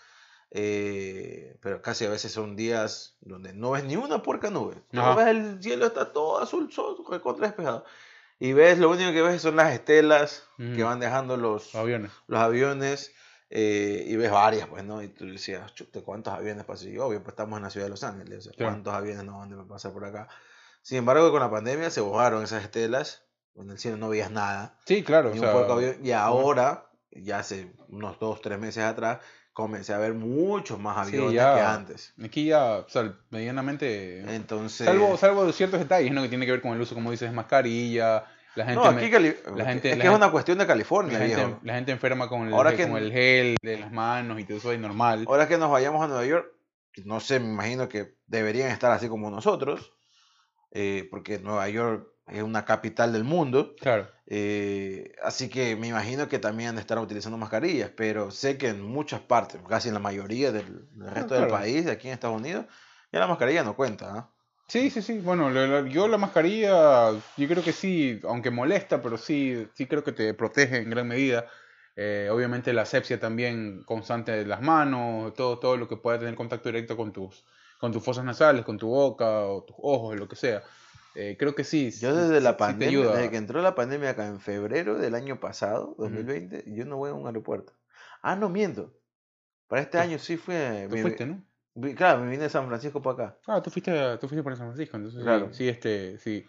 Eh, 0.53 1.57
pero 1.61 1.81
casi 1.81 2.05
a 2.05 2.11
veces 2.11 2.33
son 2.33 2.57
días 2.57 3.17
donde 3.21 3.53
no 3.53 3.71
ves 3.73 3.85
ni 3.85 3.97
una 3.97 4.23
puerca 4.23 4.51
nube. 4.51 4.83
Ajá. 4.93 5.15
ves 5.15 5.27
el 5.29 5.63
cielo 5.63 5.87
está 5.87 6.13
todo 6.13 6.41
azul, 6.41 6.73
sol, 6.73 6.97
recontra 7.09 7.47
despejado. 7.47 7.85
Y 8.39 8.53
ves, 8.53 8.79
lo 8.79 8.91
único 8.91 9.13
que 9.13 9.23
ves 9.23 9.43
son 9.43 9.57
las 9.57 9.73
estelas 9.73 10.45
que 10.57 10.73
Ujú. 10.73 10.85
van 10.85 10.99
dejando 10.99 11.37
los, 11.37 11.75
aviones. 11.75 12.11
los 12.27 12.41
aviones 12.41 13.13
eh, 13.51 14.05
y 14.07 14.17
ves 14.17 14.31
varias, 14.31 14.67
pues, 14.69 14.83
¿no? 14.83 15.03
Y 15.03 15.09
tú 15.09 15.27
decías, 15.27 15.75
chute, 15.75 16.03
¿cuántos 16.03 16.33
aviones 16.33 16.65
pasan? 16.65 16.89
Y 16.89 16.93
yo, 16.95 17.07
obvio, 17.07 17.23
pues 17.23 17.33
estamos 17.35 17.59
en 17.59 17.65
la 17.65 17.71
ciudad 17.71 17.87
de 17.87 17.91
Los 17.91 18.03
Ángeles, 18.03 18.39
o 18.39 18.43
sea, 18.43 18.53
Claro. 18.55 18.73
¿cuántos 18.73 18.95
aviones 18.95 19.25
no 19.25 19.39
van 19.39 19.53
a 19.53 19.65
pasar 19.69 19.93
por 19.93 20.05
acá? 20.05 20.29
Sin 20.83 20.99
embargo, 20.99 21.31
con 21.31 21.41
la 21.41 21.51
pandemia 21.51 21.91
se 21.91 22.01
borraron 22.01 22.43
esas 22.43 22.63
estelas, 22.65 23.25
en 23.57 23.71
el 23.71 23.79
cielo 23.79 23.97
no 23.97 24.09
veías 24.09 24.31
nada, 24.31 24.79
Sí, 24.87 25.03
claro, 25.03 25.31
ni 25.31 25.39
un 25.39 25.45
sea, 25.47 25.95
y 26.03 26.13
ahora, 26.13 26.87
ya 27.11 27.39
hace 27.41 27.73
unos 27.89 28.19
dos, 28.19 28.41
tres 28.41 28.59
meses 28.59 28.83
atrás, 28.85 29.19
comencé 29.53 29.93
a 29.93 29.99
ver 29.99 30.15
muchos 30.15 30.79
más 30.79 31.07
Sí, 31.09 31.15
aviones 31.17 31.35
ya. 31.35 31.55
que 31.55 31.61
antes. 31.61 32.15
aquí 32.25 32.47
ya, 32.47 32.77
o 32.79 32.89
sea, 32.89 33.15
medianamente... 33.31 34.21
Entonces, 34.35 34.87
Salvo, 34.87 35.17
salvo 35.17 35.45
de 35.45 35.53
ciertos 35.53 35.81
detalles, 35.81 36.13
¿no? 36.13 36.23
Que 36.23 36.29
tiene 36.29 36.47
que 36.47 36.53
ver 36.53 36.63
con 36.63 36.73
el 36.73 36.81
uso, 36.81 36.95
como 36.95 37.11
dices, 37.11 37.29
de 37.29 37.35
mascarilla, 37.37 38.25
la 38.55 38.65
gente, 38.65 38.81
no, 38.83 38.85
aquí 38.91 38.95
me- 39.05 39.11
Cali- 39.11 39.37
la 39.57 39.65
gente- 39.65 39.91
es 39.93 39.99
la 39.99 40.03
que 40.05 40.09
es 40.09 40.15
una 40.17 40.31
cuestión 40.31 40.59
de 40.59 40.67
California, 40.67 41.19
la, 41.19 41.27
gente, 41.27 41.57
la 41.63 41.75
gente 41.75 41.93
enferma 41.93 42.29
con 42.29 42.47
el, 42.49 42.55
Ahora 42.55 42.73
gel- 42.73 42.77
que- 42.77 42.89
con 42.89 42.97
el 42.97 43.13
gel 43.13 43.57
de 43.63 43.79
las 43.79 43.93
manos 43.93 44.41
y 44.41 44.45
todo 44.45 44.59
eso 44.59 44.73
es 44.73 44.81
normal. 44.81 45.25
Ahora 45.29 45.47
que 45.47 45.59
nos 45.59 45.71
vayamos 45.71 46.03
a 46.03 46.09
Nueva 46.09 46.25
York, 46.25 46.47
no 47.05 47.21
sé, 47.21 47.39
me 47.41 47.47
imagino 47.53 47.89
que 47.89 48.15
deberían 48.27 48.71
estar 48.71 48.91
así 48.93 49.09
como 49.09 49.31
nosotros, 49.31 49.93
eh, 50.73 51.07
porque 51.11 51.39
Nueva 51.39 51.69
York 51.69 52.09
es 52.33 52.43
una 52.43 52.65
capital 52.65 53.13
del 53.13 53.25
mundo, 53.25 53.75
Claro. 53.81 54.09
eh, 54.27 55.13
así 55.23 55.49
que 55.49 55.77
me 55.77 55.89
imagino 55.89 56.29
que 56.29 56.39
también 56.39 56.71
han 56.71 56.75
de 56.77 56.81
estar 56.83 56.99
utilizando 56.99 57.37
mascarillas, 57.39 57.91
pero 57.97 58.31
sé 58.31 58.57
que 58.59 58.69
en 58.69 58.83
muchas 58.83 59.21
partes, 59.21 59.61
casi 59.69 59.89
en 59.89 59.95
la 59.95 60.01
mayoría 60.01 60.53
del, 60.53 60.89
del 60.93 61.11
resto 61.11 61.35
del 61.35 61.49
claro. 61.49 61.51
país, 61.51 61.85
de 61.85 61.93
aquí 61.93 62.09
en 62.09 62.15
Estados 62.15 62.39
Unidos, 62.41 62.67
ya 63.13 63.19
la 63.21 63.27
mascarilla 63.27 63.65
no 63.65 63.75
cuenta. 63.77 64.13
¿ah? 64.15 64.31
Sí, 64.69 64.89
sí, 64.91 65.03
sí. 65.03 65.19
Bueno, 65.19 65.51
la- 65.51 65.67
la- 65.67 65.89
yo 65.89 66.07
la 66.07 66.17
mascarilla, 66.17 67.11
yo 67.37 67.49
creo 67.49 67.63
que 67.65 67.73
sí, 67.73 68.21
aunque 68.25 68.51
molesta, 68.51 69.03
pero 69.03 69.19
sí, 69.19 69.69
sí 69.75 69.87
creo 69.87 70.05
que 70.05 70.13
te 70.13 70.33
protege 70.35 70.79
en 70.79 70.91
gran 70.91 71.09
medida. 71.09 71.47
Eh, 71.97 72.29
obviamente 72.33 72.73
la 72.73 72.83
asepsia 72.83 73.19
también 73.19 73.83
constante 73.85 74.31
de 74.33 74.47
las 74.47 74.63
manos, 74.63 75.35
todo, 75.35 75.59
todo 75.59 75.77
lo 75.77 75.89
que 75.89 75.97
pueda 75.97 76.21
tener 76.21 76.37
contacto 76.37 76.69
directo 76.69 76.97
con 76.97 77.13
tus, 77.13 77.45
con 77.79 77.91
tus 77.93 78.03
fosas 78.03 78.25
nasales, 78.25 78.65
con 78.65 78.79
tu 78.79 78.89
boca 78.89 79.41
o 79.47 79.65
tus 79.65 79.77
ojos, 79.83 80.17
lo 80.17 80.29
que 80.29 80.37
sea. 80.37 80.63
Eh, 81.15 81.37
creo 81.39 81.55
que 81.55 81.65
sí. 81.65 81.91
Yo 81.91 82.15
desde 82.15 82.39
sí- 82.39 82.45
la 82.45 82.57
pandemia, 82.57 83.09
desde 83.09 83.31
que 83.31 83.37
entró 83.37 83.61
la 83.63 83.75
pandemia 83.75 84.11
acá 84.11 84.27
en 84.27 84.41
febrero 84.41 84.97
del 84.99 85.15
año 85.15 85.41
pasado, 85.41 85.95
2020, 85.99 86.65
yo 86.69 86.85
no 86.85 86.97
voy 86.97 87.11
a 87.11 87.15
un 87.15 87.27
aeropuerto. 87.27 87.73
Ah, 88.23 88.37
no 88.37 88.49
miento. 88.49 88.95
Para 89.67 89.83
este 89.83 89.99
Tú- 89.99 90.03
año 90.03 90.19
sí 90.19 90.37
fue. 90.37 90.87
Tú 90.89 90.95
me- 90.97 91.03
fuiste, 91.03 91.27
¿no? 91.27 91.43
vi- 91.75 91.95
claro, 91.95 92.21
me 92.21 92.31
vine 92.31 92.45
de 92.45 92.51
San 92.51 92.67
Francisco 92.69 93.01
para 93.03 93.25
acá. 93.25 93.39
Ah, 93.47 93.63
tú 93.63 93.71
fuiste, 93.71 93.93
tú 94.19 94.29
fuiste 94.29 94.43
para 94.43 94.57
San 94.57 94.67
Francisco, 94.69 94.97
entonces 94.97 95.23
Claro. 95.23 95.53
sí, 95.53 95.69
este, 95.69 96.19
sí. 96.19 96.47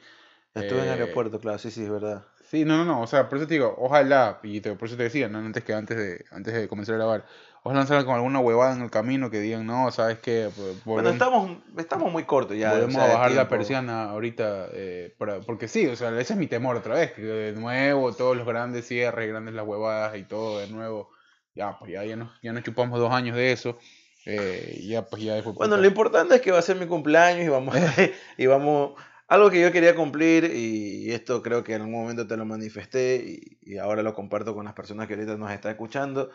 Estuve 0.54 0.80
en 0.80 0.86
el 0.86 0.90
Eh, 0.90 1.02
aeropuerto, 1.04 1.40
claro, 1.40 1.58
sí, 1.58 1.72
sí, 1.72 1.84
es 1.84 1.90
verdad. 1.90 2.26
Sí, 2.44 2.66
no, 2.66 2.76
no, 2.78 2.84
no, 2.84 3.02
o 3.02 3.08
sea, 3.08 3.30
por 3.30 3.38
eso 3.38 3.48
te 3.48 3.54
digo, 3.54 3.74
ojalá, 3.78 4.40
y 4.44 4.60
te- 4.60 4.76
por 4.76 4.90
eso 4.90 4.98
te 4.98 5.04
decía, 5.04 5.30
¿no? 5.30 5.38
antes 5.38 5.64
que 5.64 5.74
antes 5.74 5.96
de, 5.98 6.26
antes 6.32 6.54
de 6.54 6.68
comenzar 6.68 6.96
a 6.96 6.98
grabar, 6.98 7.26
no 7.64 7.86
salgan 7.86 8.06
con 8.06 8.16
alguna 8.16 8.40
huevada 8.40 8.76
en 8.76 8.82
el 8.82 8.90
camino 8.90 9.30
que 9.30 9.40
digan, 9.40 9.66
no, 9.68 9.92
¿sabes 9.92 10.18
qué? 10.20 10.50
Pues, 10.56 10.84
Bueno, 10.84 11.10
estamos, 11.10 11.58
estamos 11.78 12.12
muy 12.12 12.24
cortos 12.24 12.58
ya. 12.58 12.74
o 12.74 12.90
sea, 12.90 13.06
de 13.08 13.14
bajar 13.14 13.32
la 13.32 13.48
persiana 13.48 14.06
ahorita, 14.06 14.70
eh, 14.74 15.14
para- 15.18 15.42
porque 15.42 15.68
sí, 15.68 15.86
o 15.88 15.96
sea, 15.96 16.10
ese 16.20 16.34
es 16.34 16.40
mi 16.40 16.48
temor 16.48 16.76
otra 16.76 16.96
vez, 16.96 17.12
que 17.12 17.22
de 17.22 17.54
nuevo 17.54 18.14
todos 18.14 18.36
los 18.36 18.48
grandes 18.48 18.88
cierres, 18.88 19.30
grandes 19.30 19.54
las 19.54 19.66
huevadas 19.68 20.18
y 20.18 20.24
todo 20.24 20.60
de 20.60 20.68
nuevo, 20.68 21.10
ya, 21.54 21.78
pues 21.78 21.92
ya, 21.92 22.04
ya, 22.04 22.16
nos, 22.16 22.32
ya 22.42 22.52
nos 22.52 22.64
chupamos 22.64 23.00
dos 23.00 23.14
años 23.14 23.36
de 23.36 23.52
eso, 23.52 23.78
eh, 24.26 24.80
ya, 24.88 25.06
pues 25.06 25.22
ya 25.22 25.36
después... 25.36 25.56
Bueno, 25.56 25.78
lo 25.78 25.86
importante 25.86 26.36
es 26.36 26.42
que 26.42 26.52
va 26.52 26.58
a 26.60 26.64
ser 26.64 26.78
mi 26.78 26.88
cumpleaños 26.88 27.46
y 27.46 27.50
vamos, 27.50 27.76
y 28.38 28.46
vamos, 28.48 28.94
algo 29.28 29.52
que 29.52 29.62
yo 29.62 29.72
quería 29.72 29.96
cumplir 29.96 30.46
y 30.46 31.12
esto 31.12 31.44
creo 31.44 31.64
que 31.64 31.76
en 31.76 31.82
algún 31.82 32.02
momento 32.02 32.26
te 32.26 32.36
lo 32.38 32.46
manifesté 32.46 33.24
y, 33.24 33.74
y 33.74 33.78
ahora 33.78 34.02
lo 34.02 34.16
comparto 34.16 34.56
con 34.56 34.66
las 34.66 34.74
personas 34.74 35.08
que 35.08 35.14
ahorita 35.14 35.38
nos 35.38 35.52
están 35.52 35.72
escuchando. 35.72 36.32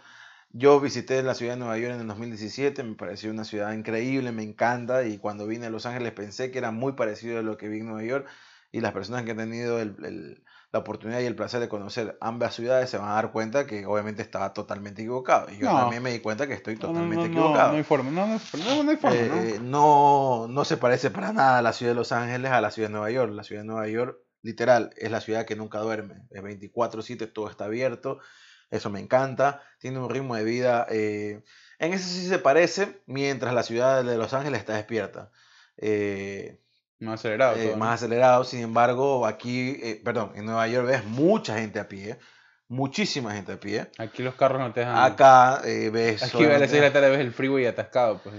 Yo 0.50 0.80
visité 0.80 1.22
la 1.22 1.34
ciudad 1.34 1.52
de 1.54 1.58
Nueva 1.58 1.76
York 1.78 1.94
en 1.94 2.00
el 2.00 2.06
2017, 2.06 2.82
me 2.82 2.94
pareció 2.94 3.30
una 3.30 3.44
ciudad 3.44 3.72
increíble, 3.72 4.32
me 4.32 4.42
encanta 4.42 5.04
y 5.04 5.18
cuando 5.18 5.46
vine 5.46 5.66
a 5.66 5.70
Los 5.70 5.84
Ángeles 5.86 6.12
pensé 6.12 6.50
que 6.50 6.58
era 6.58 6.70
muy 6.70 6.92
parecido 6.92 7.38
a 7.38 7.42
lo 7.42 7.56
que 7.58 7.68
vi 7.68 7.80
en 7.80 7.86
Nueva 7.86 8.04
York 8.04 8.26
y 8.72 8.80
las 8.80 8.92
personas 8.92 9.24
que 9.24 9.32
han 9.32 9.36
tenido 9.36 9.80
el- 9.80 9.96
el- 10.04 10.44
la 10.72 10.78
oportunidad 10.80 11.20
y 11.20 11.26
el 11.26 11.36
placer 11.36 11.60
de 11.60 11.68
conocer 11.68 12.16
ambas 12.20 12.54
ciudades 12.54 12.90
se 12.90 12.96
van 12.98 13.08
a 13.10 13.14
dar 13.14 13.32
cuenta 13.32 13.66
que 13.66 13.86
obviamente 13.86 14.22
estaba 14.22 14.52
totalmente 14.54 15.02
equivocado 15.02 15.50
y 15.50 15.58
yo 15.58 15.70
No. 15.70 15.78
también 15.78 16.02
me 16.02 16.12
di 16.12 16.20
cuenta 16.20 16.46
que 16.46 16.54
estoy 16.54 16.76
totalmente 16.76 17.16
no, 17.16 17.22
no, 17.22 17.26
equivocado. 17.40 17.70
No, 17.72 17.76
hay 17.78 17.82
forma, 17.84 18.10
no, 18.10 18.26
no, 18.26 18.34
no, 18.64 18.82
no 18.84 18.90
hay 18.90 18.96
forma, 18.96 19.16
¿no? 19.16 19.34
Eh, 19.42 19.58
no, 19.62 20.46
no 20.48 20.64
se 20.64 20.76
parece 20.76 21.10
para 21.10 21.32
nada 21.32 21.58
a 21.58 21.62
la 21.62 21.72
ciudad 21.72 21.92
de 21.92 21.96
Los 21.96 22.12
Ángeles 22.12 22.50
a 22.50 22.60
la 22.60 22.70
ciudad 22.70 22.88
de 22.88 22.92
Nueva 22.92 23.10
York. 23.10 23.32
La 23.32 23.44
ciudad 23.44 23.62
de 23.62 23.66
Nueva 23.66 23.88
York, 23.88 24.18
literal, 24.42 24.90
es 24.96 25.10
la 25.10 25.20
ciudad 25.20 25.44
que 25.46 25.56
nunca 25.56 25.78
duerme. 25.80 26.22
Es 26.30 26.42
24/7, 26.42 27.26
todo 27.26 27.48
está 27.50 27.66
abierto. 27.66 28.18
Eso 28.70 28.90
me 28.90 29.00
encanta. 29.00 29.62
Tiene 29.78 29.98
un 29.98 30.10
ritmo 30.10 30.34
de 30.36 30.44
vida. 30.44 30.86
eh, 30.90 31.42
en 31.78 31.92
eso 31.92 32.08
sí 32.08 32.26
se 32.26 32.38
parece, 32.38 33.02
mientras 33.06 33.52
la 33.54 33.62
ciudad 33.62 34.02
de 34.02 34.16
Los 34.16 34.32
Ángeles 34.34 34.60
está 34.60 34.74
despierta. 34.74 35.30
Eh, 35.76 36.58
Más 37.00 37.20
acelerado. 37.20 37.56
eh, 37.56 37.62
todo, 37.64 37.72
¿no? 37.72 37.76
más 37.78 37.94
acelerado. 38.02 38.44
Sin 38.44 38.60
embargo, 38.62 39.26
aquí, 39.26 39.78
eh, 39.82 40.00
perdón, 40.04 40.32
en 40.34 40.46
Nueva 40.46 40.66
York 40.68 40.86
ves 40.86 41.04
mucha 41.04 41.58
gente 41.58 41.78
a 41.78 41.86
pie. 41.88 42.18
Muchísima 42.68 43.32
gente 43.32 43.52
a 43.52 43.60
pie. 43.60 43.88
Aquí 43.98 44.22
los 44.24 44.34
carros 44.34 44.58
no 44.58 44.72
te 44.72 44.80
dejan. 44.80 44.96
Acá 44.96 45.60
eh, 45.64 45.88
ves. 45.90 46.22
Aquí 46.24 46.42
a 46.44 46.48
las 46.58 46.58
6 46.58 46.72
de 46.72 46.78
obviamente- 46.78 46.80
la 46.80 46.92
tarde 46.92 47.10
ves 47.10 47.20
el 47.20 47.32
freeway 47.32 47.66
atascado. 47.66 48.20
Pues, 48.22 48.34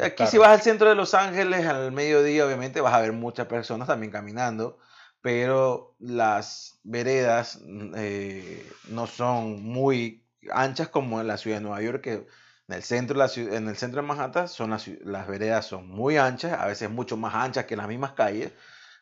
Aquí 0.00 0.16
carros. 0.16 0.30
si 0.30 0.38
vas 0.38 0.48
al 0.50 0.62
centro 0.62 0.88
de 0.88 0.94
Los 0.94 1.12
Ángeles 1.12 1.66
al 1.66 1.92
mediodía, 1.92 2.46
obviamente 2.46 2.80
vas 2.80 2.94
a 2.94 3.00
ver 3.00 3.12
muchas 3.12 3.46
personas 3.48 3.86
también 3.88 4.10
caminando, 4.10 4.78
pero 5.26 5.96
las 5.98 6.78
veredas 6.84 7.58
mm, 7.66 7.94
eh, 7.96 8.64
no 8.90 9.08
son 9.08 9.60
muy 9.60 10.22
anchas 10.52 10.88
como 10.88 11.20
en 11.20 11.26
la 11.26 11.36
ciudad 11.36 11.56
de 11.56 11.62
Nueva 11.62 11.82
York, 11.82 12.00
que 12.00 12.12
en 12.12 12.74
el 12.74 12.84
centro 12.84 13.16
la 13.16 13.28
en 13.34 13.66
el 13.66 13.76
centro 13.76 14.00
de 14.02 14.06
Manhattan 14.06 14.46
son 14.48 14.70
las, 14.70 14.86
las 15.04 15.26
veredas 15.26 15.66
son 15.66 15.88
muy 15.88 16.16
anchas, 16.16 16.52
a 16.52 16.66
veces 16.66 16.88
mucho 16.90 17.16
más 17.16 17.34
anchas 17.34 17.64
que 17.64 17.74
las 17.74 17.88
mismas 17.88 18.12
calles, 18.12 18.52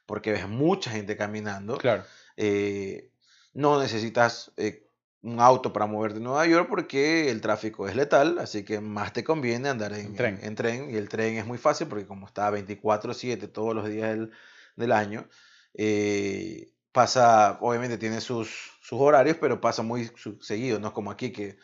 porque 0.07 0.33
ves 0.33 0.49
mucha 0.49 0.91
gente 0.91 1.14
caminando. 1.18 1.77
Claro. 1.77 2.05
Eh, 2.39 3.11
no 3.53 3.79
necesitas 3.79 4.51
eh, 4.57 4.89
un 5.20 5.41
auto 5.41 5.75
para 5.75 5.85
moverte 5.85 6.16
en 6.16 6.25
Nueva 6.25 6.47
York 6.47 6.68
porque 6.70 7.31
el 7.31 7.43
tráfico 7.43 7.87
es 7.87 7.97
letal, 7.97 8.39
así 8.39 8.64
que 8.64 8.81
más 8.81 9.12
te 9.12 9.25
conviene 9.25 9.68
andar 9.68 9.93
en, 9.93 10.07
En 10.07 10.14
tren. 10.16 10.39
en- 10.41 10.45
en 10.47 10.55
tren. 10.55 10.91
Y 10.91 10.97
el 10.97 11.11
tren 11.11 11.37
es 11.37 11.45
muy 11.45 11.59
fácil 11.59 11.87
porque 11.87 12.07
como 12.07 12.27
está 12.27 12.51
24/7 12.51 13.47
todos 13.47 13.75
los 13.75 13.87
días 13.91 14.09
del, 14.09 14.31
del 14.77 14.93
año, 14.93 15.29
eh, 15.75 16.68
pasa, 16.93 17.59
obviamente 17.61 17.99
tiene 17.99 18.20
sus, 18.20 18.49
sus 18.81 19.01
horarios, 19.01 19.37
pero 19.41 19.61
pasa 19.61 19.83
muy 19.83 20.11
seguido, 20.41 20.79
no 20.79 20.89
es 20.89 20.93
como 20.95 21.11
aquí 21.11 21.33
que 21.33 21.57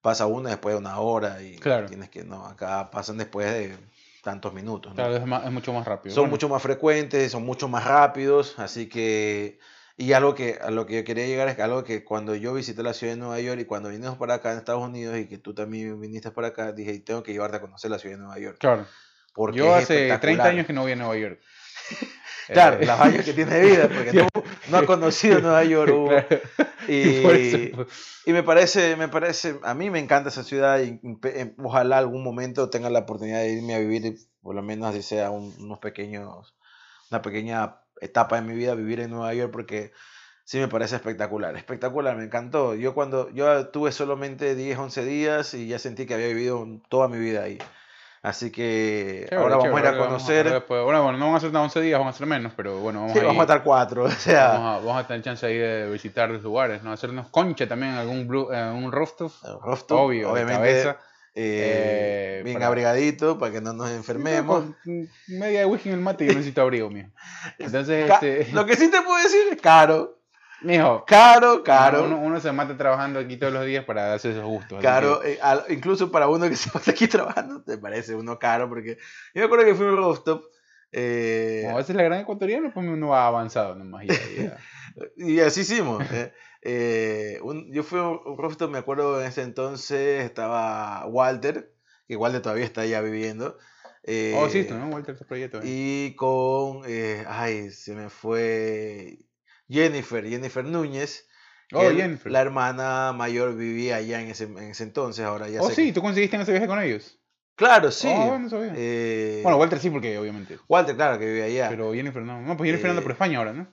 pasa 0.00 0.26
una 0.26 0.50
después 0.50 0.74
de 0.74 0.78
una 0.80 0.98
hora 1.00 1.42
y 1.42 1.56
Claro. 1.58 1.86
tienes 1.86 2.08
que, 2.08 2.24
no, 2.24 2.46
acá 2.46 2.90
pasan 2.90 3.18
después 3.18 3.50
de 3.52 3.76
tantos 4.22 4.54
minutos. 4.54 4.92
¿no? 4.92 4.96
Claro, 4.96 5.16
es, 5.16 5.26
más- 5.26 5.44
es 5.44 5.50
mucho 5.52 5.72
más 5.72 5.86
rápido. 5.86 6.14
son 6.14 6.22
Bueno, 6.22 6.30
mucho 6.32 6.48
más 6.48 6.62
frecuentes, 6.62 7.32
son 7.32 7.44
mucho 7.44 7.68
más 7.68 7.84
rápidos, 7.84 8.58
así 8.58 8.88
que 8.88 9.58
y 9.96 10.14
algo 10.14 10.34
que 10.34 10.58
a 10.62 10.70
lo 10.70 10.86
que 10.86 10.94
yo 10.94 11.04
quería 11.04 11.26
llegar 11.26 11.48
es 11.48 11.56
que 11.56 11.62
algo 11.62 11.84
que 11.84 12.04
cuando 12.04 12.34
yo 12.34 12.54
visité 12.54 12.82
la 12.82 12.94
ciudad 12.94 13.12
de 13.12 13.18
Nueva 13.18 13.38
York 13.40 13.60
y 13.60 13.64
cuando 13.66 13.90
vinimos 13.90 14.16
para 14.16 14.34
acá 14.34 14.52
en 14.52 14.58
Estados 14.58 14.82
Unidos 14.82 15.18
y 15.18 15.26
que 15.26 15.36
tú 15.36 15.52
también 15.52 16.00
viniste 16.00 16.30
para 16.30 16.48
acá, 16.48 16.72
dije, 16.72 16.98
tengo 17.00 17.22
que 17.22 17.32
llevarte 17.32 17.58
a 17.58 17.60
conocer 17.60 17.90
la 17.90 17.98
ciudad 17.98 18.14
de 18.16 18.22
Nueva 18.22 18.38
York. 18.38 18.56
Claro. 18.58 18.86
Porque 19.34 19.58
Yo 19.58 19.74
hace 19.74 19.84
30 19.84 20.12
espectacular. 20.14 20.46
años 20.48 20.66
que 20.66 20.72
no 20.72 20.82
voy 20.82 20.92
a 20.92 20.96
Nueva 20.96 21.16
York. 21.18 21.40
Claro, 22.52 22.78
Eh, 22.80 22.86
las 22.86 23.00
años 23.00 23.24
que 23.24 23.32
tiene 23.32 23.54
de 23.54 23.66
vida, 23.66 23.88
porque 23.94 24.12
tú 24.12 24.42
no 24.70 24.76
has 24.78 24.82
conocido 24.84 25.40
Nueva 25.40 25.64
York. 25.64 25.90
Hugo, 25.92 26.08
claro, 26.08 26.26
y, 26.88 27.68
pues, 27.74 27.88
y 28.26 28.32
me 28.32 28.42
parece, 28.42 28.96
me 28.96 29.08
parece, 29.08 29.58
a 29.62 29.74
mí 29.74 29.90
me 29.90 29.98
encanta 29.98 30.28
esa 30.28 30.42
ciudad 30.44 30.80
y 30.80 30.92
pe- 31.16 31.54
ojalá 31.58 31.98
algún 31.98 32.22
momento 32.22 32.70
tenga 32.70 32.90
la 32.90 33.00
oportunidad 33.00 33.40
de 33.40 33.52
irme 33.52 33.74
a 33.74 33.78
vivir, 33.78 34.16
por 34.42 34.54
lo 34.54 34.62
menos 34.62 34.90
así 34.90 35.02
sea 35.02 35.30
un- 35.30 35.54
unos 35.58 35.78
pequeños, 35.78 36.54
una 37.10 37.22
pequeña 37.22 37.76
etapa 38.00 38.36
de 38.36 38.42
mi 38.42 38.54
vida 38.54 38.74
vivir 38.74 39.00
en 39.00 39.10
Nueva 39.10 39.34
York 39.34 39.50
porque 39.52 39.92
sí 40.44 40.58
me 40.58 40.68
parece 40.68 40.96
espectacular, 40.96 41.54
espectacular, 41.56 42.16
me 42.16 42.24
encantó. 42.24 42.74
Yo 42.74 42.94
cuando, 42.94 43.30
yo 43.30 43.68
tuve 43.68 43.92
solamente 43.92 44.54
10, 44.54 44.78
11 44.78 45.04
días 45.04 45.54
y 45.54 45.68
ya 45.68 45.78
sentí 45.78 46.06
que 46.06 46.14
había 46.14 46.28
vivido 46.28 46.66
toda 46.88 47.08
mi 47.08 47.18
vida 47.18 47.42
ahí. 47.42 47.58
Así 48.22 48.52
que 48.52 49.24
chévere, 49.30 49.36
ahora 49.42 49.56
vamos 49.56 49.64
chévere, 49.70 49.88
a 49.88 49.92
ir 49.92 49.96
a 49.96 50.04
conocer. 50.06 50.46
ahora 50.46 50.58
después- 50.58 50.84
bueno, 50.84 51.02
bueno, 51.04 51.18
no 51.18 51.26
van 51.28 51.36
a 51.36 51.40
ser 51.40 51.56
11 51.56 51.80
días, 51.80 51.98
van 51.98 52.08
a 52.08 52.12
ser 52.12 52.26
menos, 52.26 52.52
pero 52.54 52.78
bueno, 52.80 53.00
vamos 53.00 53.12
Sí, 53.14 53.18
a 53.18 53.22
ir- 53.22 53.26
vamos 53.28 53.40
a 53.40 53.44
estar 53.44 53.62
cuatro, 53.64 54.04
o 54.04 54.10
sea, 54.10 54.48
Vamos 54.48 54.66
a, 54.82 54.86
vamos 54.86 55.04
a 55.04 55.06
tener 55.06 55.22
chance 55.22 55.46
ahí 55.46 55.56
de 55.56 55.90
visitar 55.90 56.28
los 56.28 56.42
lugares, 56.42 56.82
¿no? 56.82 56.92
Hacernos 56.92 57.28
concha 57.30 57.66
también, 57.66 57.92
algún 57.94 58.28
blue, 58.28 58.52
eh, 58.52 58.62
un 58.72 58.92
rooftop, 58.92 59.32
rooftop, 59.62 59.98
obvio, 59.98 60.26
de 60.26 60.32
obviamente, 60.32 60.58
cabeza. 60.60 60.90
eh, 61.34 62.36
eh, 62.38 62.42
bien 62.44 62.56
para- 62.56 62.66
abrigadito 62.66 63.38
para 63.38 63.52
que 63.52 63.62
no 63.62 63.72
nos 63.72 63.90
enfermemos. 63.90 64.64
No, 64.84 65.06
media 65.28 65.60
de 65.60 65.64
whisky 65.64 65.88
en 65.88 65.94
el 65.94 66.00
mate 66.02 66.26
yo 66.26 66.32
necesito 66.34 66.60
abrigo, 66.60 66.90
mijo. 66.90 67.08
Entonces, 67.58 68.10
este, 68.10 68.52
Lo 68.52 68.66
que 68.66 68.76
sí 68.76 68.90
te 68.90 69.00
puedo 69.00 69.16
decir 69.22 69.40
es 69.50 69.60
caro, 69.62 70.19
mijo, 70.62 71.04
caro, 71.06 71.62
caro, 71.62 72.04
Uno, 72.04 72.18
uno 72.20 72.40
se 72.40 72.52
mata 72.52 72.76
trabajando 72.76 73.18
aquí 73.20 73.36
todos 73.36 73.52
los 73.52 73.64
días 73.66 73.84
para 73.84 74.06
darse 74.08 74.30
esos 74.30 74.44
gustos. 74.44 74.80
caro. 74.82 75.22
eh, 75.24 75.38
al- 75.42 75.64
incluso 75.68 76.10
para 76.10 76.28
uno 76.28 76.48
que 76.48 76.56
se 76.56 76.70
pasa 76.70 76.90
aquí 76.90 77.06
trabajando, 77.08 77.62
te 77.62 77.78
parece 77.78 78.14
uno 78.14 78.38
caro 78.38 78.68
porque 78.68 78.96
yo 79.34 79.40
me 79.40 79.44
acuerdo 79.44 79.64
que 79.64 79.74
fui 79.74 79.86
a 79.86 79.90
un 79.90 79.96
rooftop 79.96 80.44
eh, 80.92 81.60
Como 81.64 81.76
a 81.76 81.78
veces 81.78 81.94
la 81.94 82.02
gran 82.02 82.20
ecuatoriana, 82.20 82.72
pues 82.74 82.86
uno 82.86 83.08
va 83.08 83.26
avanzado 83.26 83.74
nomás. 83.76 84.06
ya- 84.06 84.14
ya. 84.44 84.58
y 85.16 85.40
así 85.40 85.60
hicimos. 85.60 86.02
eh, 86.12 86.32
eh, 86.62 87.38
un- 87.42 87.72
yo 87.72 87.82
fui 87.82 87.98
a 87.98 88.08
un 88.08 88.36
rooftop, 88.36 88.70
me 88.70 88.78
acuerdo 88.78 89.20
en 89.20 89.26
ese 89.28 89.42
entonces 89.42 90.24
estaba 90.24 91.06
Walter, 91.06 91.72
que 92.08 92.16
Walter 92.16 92.42
todavía 92.42 92.64
está 92.64 92.80
allá 92.82 93.00
viviendo. 93.00 93.56
eh, 94.02 94.34
oh, 94.36 94.48
sí, 94.48 94.66
¿no? 94.68 94.88
Walter, 94.88 95.14
ese 95.14 95.24
proyecto. 95.24 95.60
Y 95.62 96.14
con, 96.16 96.82
ay, 97.28 97.70
se 97.70 97.94
me 97.94 98.10
fue 98.10 99.18
Jennifer, 99.70 100.28
Jennifer 100.28 100.64
Núñez. 100.64 101.26
Oh, 101.72 101.88
él- 101.88 101.96
Jennifer. 101.96 102.32
La 102.32 102.40
hermana 102.40 103.12
mayor 103.12 103.54
vivía 103.56 103.96
allá 103.96 104.20
en 104.20 104.28
ese, 104.28 104.44
en 104.44 104.58
ese 104.58 104.82
entonces, 104.82 105.24
ahora 105.24 105.48
ya 105.48 105.60
Oh, 105.62 105.68
sé 105.68 105.76
sí, 105.76 105.86
que- 105.86 105.92
¿tú 105.92 106.02
conseguiste 106.02 106.34
en 106.36 106.42
ese 106.42 106.52
viaje 106.52 106.66
con 106.66 106.80
ellos? 106.80 107.16
Claro, 107.54 107.90
sí. 107.90 108.08
Oh, 108.10 108.38
no 108.38 108.48
sabía. 108.48 108.72
Eh, 108.76 109.40
Bueno, 109.42 109.58
Walter 109.58 109.78
sí, 109.78 109.90
porque 109.90 110.16
obviamente. 110.18 110.58
Walter, 110.68 110.96
claro, 110.96 111.18
que 111.18 111.26
vivía 111.26 111.44
allá. 111.44 111.68
Pero 111.68 111.92
Jennifer 111.92 112.22
no. 112.22 112.40
No, 112.40 112.56
pues 112.56 112.68
Jennifer 112.68 112.90
anda 112.90 113.02
por 113.02 113.10
Eh, 113.10 113.14
España 113.14 113.38
ahora, 113.38 113.52
¿no? 113.52 113.68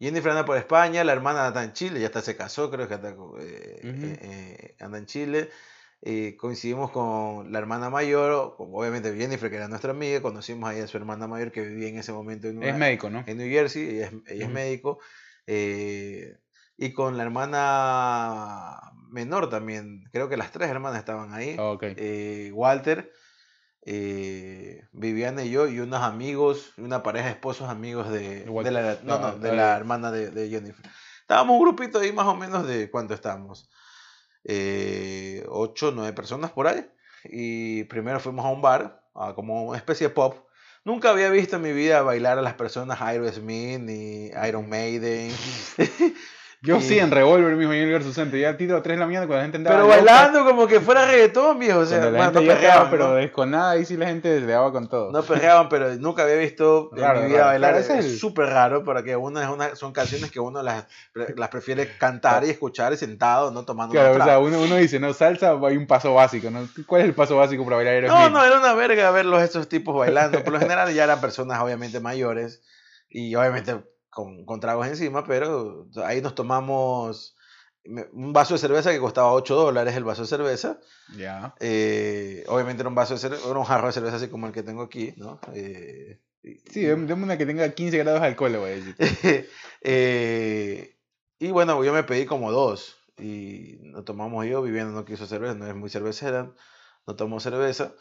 Jennifer 0.00 0.30
anda 0.30 0.44
por 0.44 0.56
España, 0.56 1.04
la 1.04 1.12
hermana 1.12 1.48
está 1.48 1.62
en 1.62 1.72
Chile, 1.74 2.00
ya 2.00 2.06
hasta 2.06 2.22
se 2.22 2.34
casó, 2.36 2.70
creo 2.70 2.88
que 2.88 2.94
anda, 2.94 3.14
co- 3.14 3.36
eh, 3.40 4.74
anda 4.80 4.98
en 4.98 5.06
Chile. 5.06 5.50
Coincidimos 6.38 6.90
con 6.90 7.52
la 7.52 7.58
hermana 7.58 7.90
mayor, 7.90 8.54
obviamente 8.58 9.14
Jennifer, 9.14 9.50
que 9.50 9.56
era 9.56 9.68
nuestra 9.68 9.90
amiga, 9.90 10.22
conocimos 10.22 10.70
ahí 10.70 10.80
a 10.80 10.86
su 10.86 10.96
hermana 10.96 11.26
mayor 11.26 11.52
que 11.52 11.60
vivía 11.60 11.88
en 11.88 11.98
ese 11.98 12.12
momento 12.12 12.48
en 12.48 12.62
Es 12.62 12.74
médico, 12.74 13.10
¿no? 13.10 13.22
en 13.26 13.36
New 13.36 13.48
Jersey, 13.50 13.96
ella 13.96 14.06
es, 14.06 14.12
ella 14.32 14.46
es 14.46 14.50
médico. 14.50 14.98
Eh, 15.52 16.38
y 16.76 16.92
con 16.92 17.16
la 17.16 17.24
hermana 17.24 18.92
menor 19.10 19.50
también, 19.50 20.04
creo 20.12 20.28
que 20.28 20.36
las 20.36 20.52
tres 20.52 20.70
hermanas 20.70 21.00
estaban 21.00 21.34
ahí. 21.34 21.56
Oh, 21.58 21.76
eh, 21.82 22.52
Walter, 22.54 23.12
eh, 23.84 24.84
Viviana 24.92 25.42
y 25.44 25.50
yo, 25.50 25.66
y 25.66 25.80
unos 25.80 26.02
amigos, 26.02 26.72
una 26.78 27.02
pareja 27.02 27.26
de 27.26 27.32
esposos 27.32 27.68
amigos 27.68 28.08
de, 28.10 28.44
la, 28.46 28.98
no, 29.02 29.18
no, 29.18 29.26
Ah, 29.26 29.34
de 29.34 29.48
la 29.50 29.56
ya. 29.56 29.76
hermana 29.76 30.10
de, 30.12 30.30
de 30.30 30.48
Jennifer. 30.48 30.86
Estábamos 31.22 31.54
un 31.58 31.62
grupito 31.66 31.98
ahí 31.98 32.12
más 32.12 32.26
o 32.26 32.36
menos 32.36 32.66
de 32.66 32.90
cuánto 32.90 33.14
estamos. 33.14 33.68
Eh, 34.44 35.44
ocho, 35.48 35.92
nueve 35.92 36.12
personas 36.12 36.50
por 36.52 36.66
ahí. 36.66 36.88
Y 37.24 37.84
primero 37.84 38.20
fuimos 38.20 38.44
a 38.46 38.48
un 38.48 38.62
bar, 38.62 39.02
a 39.14 39.34
como 39.34 39.64
una 39.64 39.76
especie 39.78 40.08
de 40.08 40.14
pop. 40.14 40.46
Nunca 40.84 41.10
había 41.10 41.28
visto 41.30 41.56
en 41.56 41.62
mi 41.62 41.72
vida 41.72 42.00
bailar 42.02 42.38
a 42.38 42.42
las 42.42 42.54
personas 42.54 43.00
Aerosmith 43.02 43.80
ni 43.80 44.30
Iron 44.46 44.68
Maiden. 44.68 45.30
Yo 46.62 46.76
y- 46.76 46.82
sí, 46.82 46.98
en 46.98 47.10
Revolver, 47.10 47.56
mismo, 47.56 47.72
y 47.72 47.78
en 47.78 47.84
el 47.84 47.92
versus 47.92 48.14
Center. 48.14 48.38
Ya 48.38 48.54
tiro 48.58 48.76
a 48.76 48.82
3 48.82 48.96
de 48.96 49.00
la 49.00 49.06
mañana 49.06 49.26
cuando 49.26 49.38
la 49.38 49.42
gente 49.44 49.56
andaba. 49.56 49.76
Pero 49.76 49.88
loca, 49.88 50.02
bailando 50.02 50.44
como 50.44 50.66
que 50.66 50.78
fuera 50.80 51.06
reggaetón, 51.06 51.58
viejo. 51.58 51.78
O 51.78 51.86
sea, 51.86 52.02
gente 52.02 52.20
no 52.20 52.32
perreaban, 52.46 52.90
pero 52.90 53.08
¿no? 53.08 53.14
desconada, 53.14 53.70
ahí 53.70 53.86
sí 53.86 53.96
la 53.96 54.06
gente 54.08 54.38
le 54.40 54.46
daba 54.46 54.70
con 54.70 54.86
todo. 54.86 55.10
No 55.10 55.22
perreaban, 55.22 55.70
pero 55.70 55.88
nunca 55.96 56.24
había 56.24 56.34
visto 56.36 56.90
Raro, 56.92 57.20
en 57.20 57.24
mi 57.24 57.30
vida 57.30 57.38
raro. 57.44 57.50
bailar. 57.52 57.82
Claro, 57.82 57.98
es 58.00 58.04
el- 58.04 58.18
súper 58.18 58.46
raro, 58.50 58.84
porque 58.84 59.16
una, 59.16 59.42
es 59.42 59.48
una, 59.48 59.74
son 59.74 59.92
canciones 59.94 60.30
que 60.30 60.38
uno 60.38 60.62
las, 60.62 60.84
las 61.14 61.48
prefiere 61.48 61.96
cantar 61.96 62.44
y 62.44 62.50
escuchar 62.50 62.94
sentado, 62.98 63.50
no 63.50 63.64
tomando 63.64 63.92
Claro, 63.94 64.14
una 64.16 64.24
o 64.24 64.26
sea, 64.26 64.38
uno, 64.38 64.60
uno 64.60 64.76
dice, 64.76 65.00
no, 65.00 65.14
salsa, 65.14 65.58
hay 65.66 65.78
un 65.78 65.86
paso 65.86 66.12
básico, 66.12 66.50
¿no? 66.50 66.68
¿Cuál 66.86 67.00
es 67.00 67.08
el 67.08 67.14
paso 67.14 67.36
básico 67.38 67.64
para 67.64 67.76
bailar 67.76 68.02
No, 68.04 68.16
Aerosmith? 68.16 68.32
no, 68.38 68.44
era 68.44 68.58
una 68.58 68.74
verga 68.74 69.10
verlos 69.12 69.42
estos 69.42 69.66
tipos 69.66 69.96
bailando. 69.96 70.44
Por 70.44 70.52
lo 70.52 70.58
general 70.58 70.92
ya 70.92 71.04
eran 71.04 71.22
personas 71.22 71.58
obviamente 71.62 72.00
mayores 72.00 72.60
y 73.08 73.34
obviamente 73.34 73.76
con, 74.10 74.44
con 74.44 74.60
tragos 74.60 74.86
encima, 74.88 75.24
pero 75.24 75.86
ahí 76.04 76.20
nos 76.20 76.34
tomamos 76.34 77.36
un 78.12 78.32
vaso 78.32 78.54
de 78.54 78.58
cerveza 78.60 78.90
que 78.92 79.00
costaba 79.00 79.32
8 79.32 79.54
dólares 79.56 79.96
el 79.96 80.04
vaso 80.04 80.22
de 80.22 80.28
cerveza. 80.28 80.78
Ya. 81.16 81.54
Eh, 81.60 82.44
obviamente 82.48 82.82
era 82.82 82.88
un 82.88 82.94
vaso 82.94 83.14
de 83.14 83.20
cerveza, 83.20 83.48
era 83.48 83.58
un 83.58 83.64
jarro 83.64 83.86
de 83.86 83.92
cerveza 83.94 84.16
así 84.16 84.28
como 84.28 84.46
el 84.46 84.52
que 84.52 84.62
tengo 84.62 84.82
aquí, 84.82 85.14
¿no? 85.16 85.40
Eh, 85.54 86.20
Sí, 86.70 86.86
dame 86.86 87.12
una 87.24 87.36
que 87.36 87.44
tenga 87.44 87.68
15 87.70 87.98
grados 87.98 88.22
de 88.22 88.26
alcohol, 88.28 88.52
decir. 88.52 88.96
Eh, 89.82 90.96
y 91.38 91.50
bueno, 91.50 91.82
yo 91.84 91.92
me 91.92 92.02
pedí 92.02 92.24
como 92.26 92.50
dos. 92.50 92.96
Y 93.18 93.76
nos 93.82 94.04
tomamos 94.06 94.46
yo, 94.46 94.62
Viviana 94.62 94.90
no 94.90 95.04
quiso 95.04 95.26
cerveza, 95.26 95.54
no 95.54 95.66
es 95.66 95.74
muy 95.74 95.90
cervecera, 95.90 96.50
no 97.06 97.16
tomó 97.16 97.40
cerveza. 97.40 97.92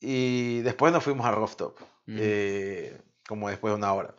Y 0.00 0.60
después 0.62 0.92
nos 0.92 1.04
fuimos 1.04 1.26
a 1.26 1.30
Rooftop, 1.32 1.78
Mm. 2.06 2.18
como 3.28 3.48
después 3.48 3.72
de 3.72 3.76
una 3.76 3.92
hora. 3.92 4.14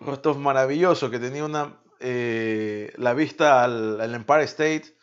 Rooftop 0.00 0.36
maravilloso, 0.36 1.10
que 1.10 1.18
tenía 1.18 1.44
una, 1.44 1.80
eh, 2.00 2.92
la 2.96 3.14
vista 3.14 3.62
al, 3.64 4.00
al 4.00 4.14
Empire 4.14 4.44
State, 4.44 4.96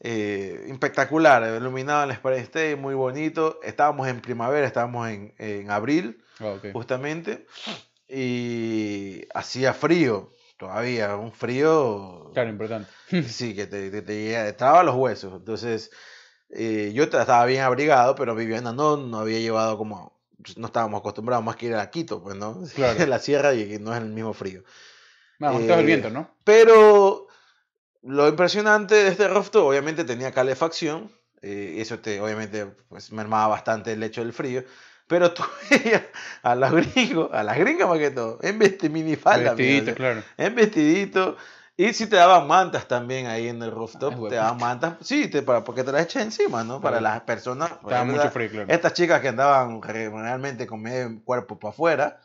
eh, 0.00 0.66
espectacular, 0.68 1.42
iluminado 1.60 2.04
el 2.04 2.10
Empire 2.12 2.38
State, 2.38 2.76
muy 2.76 2.94
bonito. 2.94 3.60
Estábamos 3.62 4.06
en 4.08 4.20
primavera, 4.20 4.66
estábamos 4.66 5.08
en, 5.08 5.34
en 5.38 5.70
abril 5.70 6.22
Ah, 6.40 6.56
justamente, 6.72 7.46
y 8.08 9.26
hacía 9.34 9.74
frío, 9.74 10.30
todavía 10.56 11.16
un 11.16 11.32
frío. 11.32 12.30
Claro, 12.32 12.50
importante. 12.50 12.90
Sí, 13.28 13.54
que 13.54 13.66
te, 13.66 13.90
te, 13.90 14.02
te 14.52 14.84
los 14.84 14.94
huesos. 14.94 15.32
Entonces, 15.34 15.90
eh, 16.50 16.92
yo 16.94 17.04
estaba 17.04 17.44
bien 17.46 17.62
abrigado, 17.62 18.14
pero 18.14 18.34
Viviana 18.34 18.72
no, 18.72 18.96
no 18.96 19.18
había 19.18 19.40
llevado 19.40 19.76
como. 19.78 20.17
Pues, 20.42 20.56
No 20.58 20.66
estábamos 20.66 21.00
acostumbrados 21.00 21.44
más 21.44 21.56
que 21.56 21.66
ir 21.66 21.74
a 21.74 21.90
Quito, 21.90 22.22
pues, 22.22 22.36
¿no? 22.36 22.60
Claro. 22.74 23.06
la 23.06 23.18
sierra 23.18 23.54
y 23.54 23.78
no 23.78 23.92
es 23.94 24.00
el 24.00 24.08
mismo 24.08 24.32
frío. 24.32 24.62
Vamos, 25.38 25.62
todo 25.66 25.74
el 25.74 25.80
Eh, 25.84 25.86
viento, 25.86 26.10
¿no? 26.10 26.30
Pero 26.44 27.26
lo 28.02 28.28
impresionante 28.28 28.94
de 28.94 29.08
este 29.08 29.28
rooftop, 29.28 29.66
obviamente 29.66 30.04
tenía 30.04 30.32
calefacción, 30.32 31.10
eh, 31.42 31.74
y 31.76 31.80
eso 31.80 31.98
te, 32.00 32.20
obviamente, 32.20 32.66
pues 32.88 33.12
mermaba 33.12 33.48
bastante 33.48 33.92
el 33.92 34.02
hecho 34.02 34.20
del 34.22 34.32
frío. 34.32 34.64
Pero 35.06 35.32
tú 35.34 35.42
veías 35.70 36.02
a 36.42 36.54
los 36.54 36.72
gringos, 36.72 37.30
a 37.32 37.42
las 37.42 37.56
gringas 37.58 37.88
más 37.88 37.98
que 37.98 38.10
todo, 38.10 38.38
en 38.42 38.58
minifalda, 38.92 39.54
Vestidito, 39.54 39.82
o 39.82 39.86
sea, 39.86 39.94
claro. 39.94 40.22
en 40.36 40.54
vestidito. 40.54 41.36
Y 41.80 41.92
si 41.92 42.08
te 42.08 42.16
daban 42.16 42.48
mantas 42.48 42.88
también 42.88 43.28
ahí 43.28 43.46
en 43.46 43.62
el 43.62 43.70
rooftop, 43.70 44.12
Ay, 44.24 44.28
te 44.30 44.34
daban 44.34 44.58
mantas, 44.58 44.94
sí, 45.00 45.28
te, 45.28 45.42
para, 45.42 45.62
porque 45.62 45.84
te 45.84 45.92
las 45.92 46.02
echas 46.02 46.24
encima, 46.24 46.64
¿no? 46.64 46.80
Para 46.80 47.00
las 47.00 47.20
personas. 47.20 47.70
mucho 48.04 48.30
frío, 48.32 48.50
claro. 48.50 48.66
Estas 48.68 48.94
chicas 48.94 49.20
que 49.20 49.28
andaban 49.28 49.80
re- 49.80 50.10
realmente 50.10 50.66
con 50.66 50.82
medio 50.82 51.22
cuerpo 51.24 51.56
para 51.56 51.70
afuera, 51.70 52.20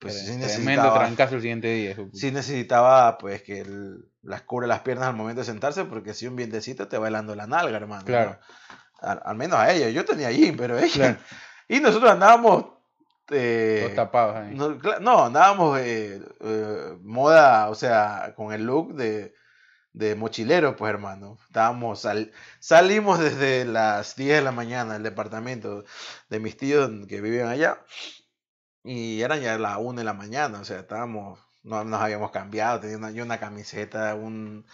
pues 0.00 0.26
sí 0.26 0.36
necesitaba, 0.36 0.98
trancazo 0.98 1.36
el 1.36 1.40
siguiente 1.40 1.68
día. 1.72 1.96
sí 2.12 2.32
necesitaba 2.32 3.16
pues 3.16 3.42
que 3.42 3.60
el- 3.60 4.08
las 4.22 4.42
cubre 4.42 4.66
las 4.66 4.80
piernas 4.80 5.06
al 5.08 5.14
momento 5.14 5.42
de 5.42 5.46
sentarse, 5.46 5.84
porque 5.84 6.12
si 6.12 6.26
un 6.26 6.34
vientecito 6.34 6.88
te 6.88 6.98
va 6.98 7.06
helando 7.06 7.36
la 7.36 7.46
nalga, 7.46 7.76
hermano. 7.76 8.04
Claro. 8.04 8.30
¿no? 8.40 9.08
Al, 9.08 9.22
al 9.24 9.36
menos 9.36 9.56
a 9.60 9.72
ella, 9.72 9.88
yo 9.90 10.04
tenía 10.04 10.32
jean, 10.32 10.56
pero 10.56 10.76
ella. 10.76 10.92
Claro. 10.92 11.16
Y 11.68 11.78
nosotros 11.78 12.10
andábamos. 12.10 12.64
Eh, 13.30 13.80
Todos 13.82 13.94
tapados 13.96 14.36
ahí. 14.36 14.54
no, 14.54 14.76
no, 15.00 15.24
andábamos 15.24 15.78
eh, 15.80 16.20
eh, 16.40 16.96
moda, 17.02 17.68
o 17.70 17.74
sea, 17.74 18.32
con 18.36 18.52
el 18.52 18.64
look 18.64 18.94
de, 18.94 19.34
de 19.92 20.14
mochilero, 20.14 20.76
pues 20.76 20.90
hermano. 20.90 21.38
Estábamos 21.46 22.00
sal- 22.00 22.32
salimos 22.58 23.18
desde 23.18 23.64
las 23.64 24.16
10 24.16 24.36
de 24.38 24.42
la 24.42 24.52
mañana 24.52 24.94
del 24.94 25.02
departamento 25.02 25.84
de 26.28 26.40
mis 26.40 26.56
tíos 26.56 26.90
que 27.08 27.20
vivían 27.20 27.48
allá 27.48 27.78
y 28.84 29.20
eran 29.22 29.40
ya 29.40 29.58
las 29.58 29.76
1 29.78 29.98
de 29.98 30.04
la 30.04 30.14
mañana, 30.14 30.60
o 30.60 30.64
sea, 30.64 30.80
estábamos, 30.80 31.38
no 31.64 31.84
nos 31.84 32.00
habíamos 32.00 32.30
cambiado, 32.30 32.80
tenía 32.80 32.96
una, 32.96 33.10
yo 33.10 33.24
una 33.24 33.38
camiseta, 33.38 34.14
un, 34.14 34.64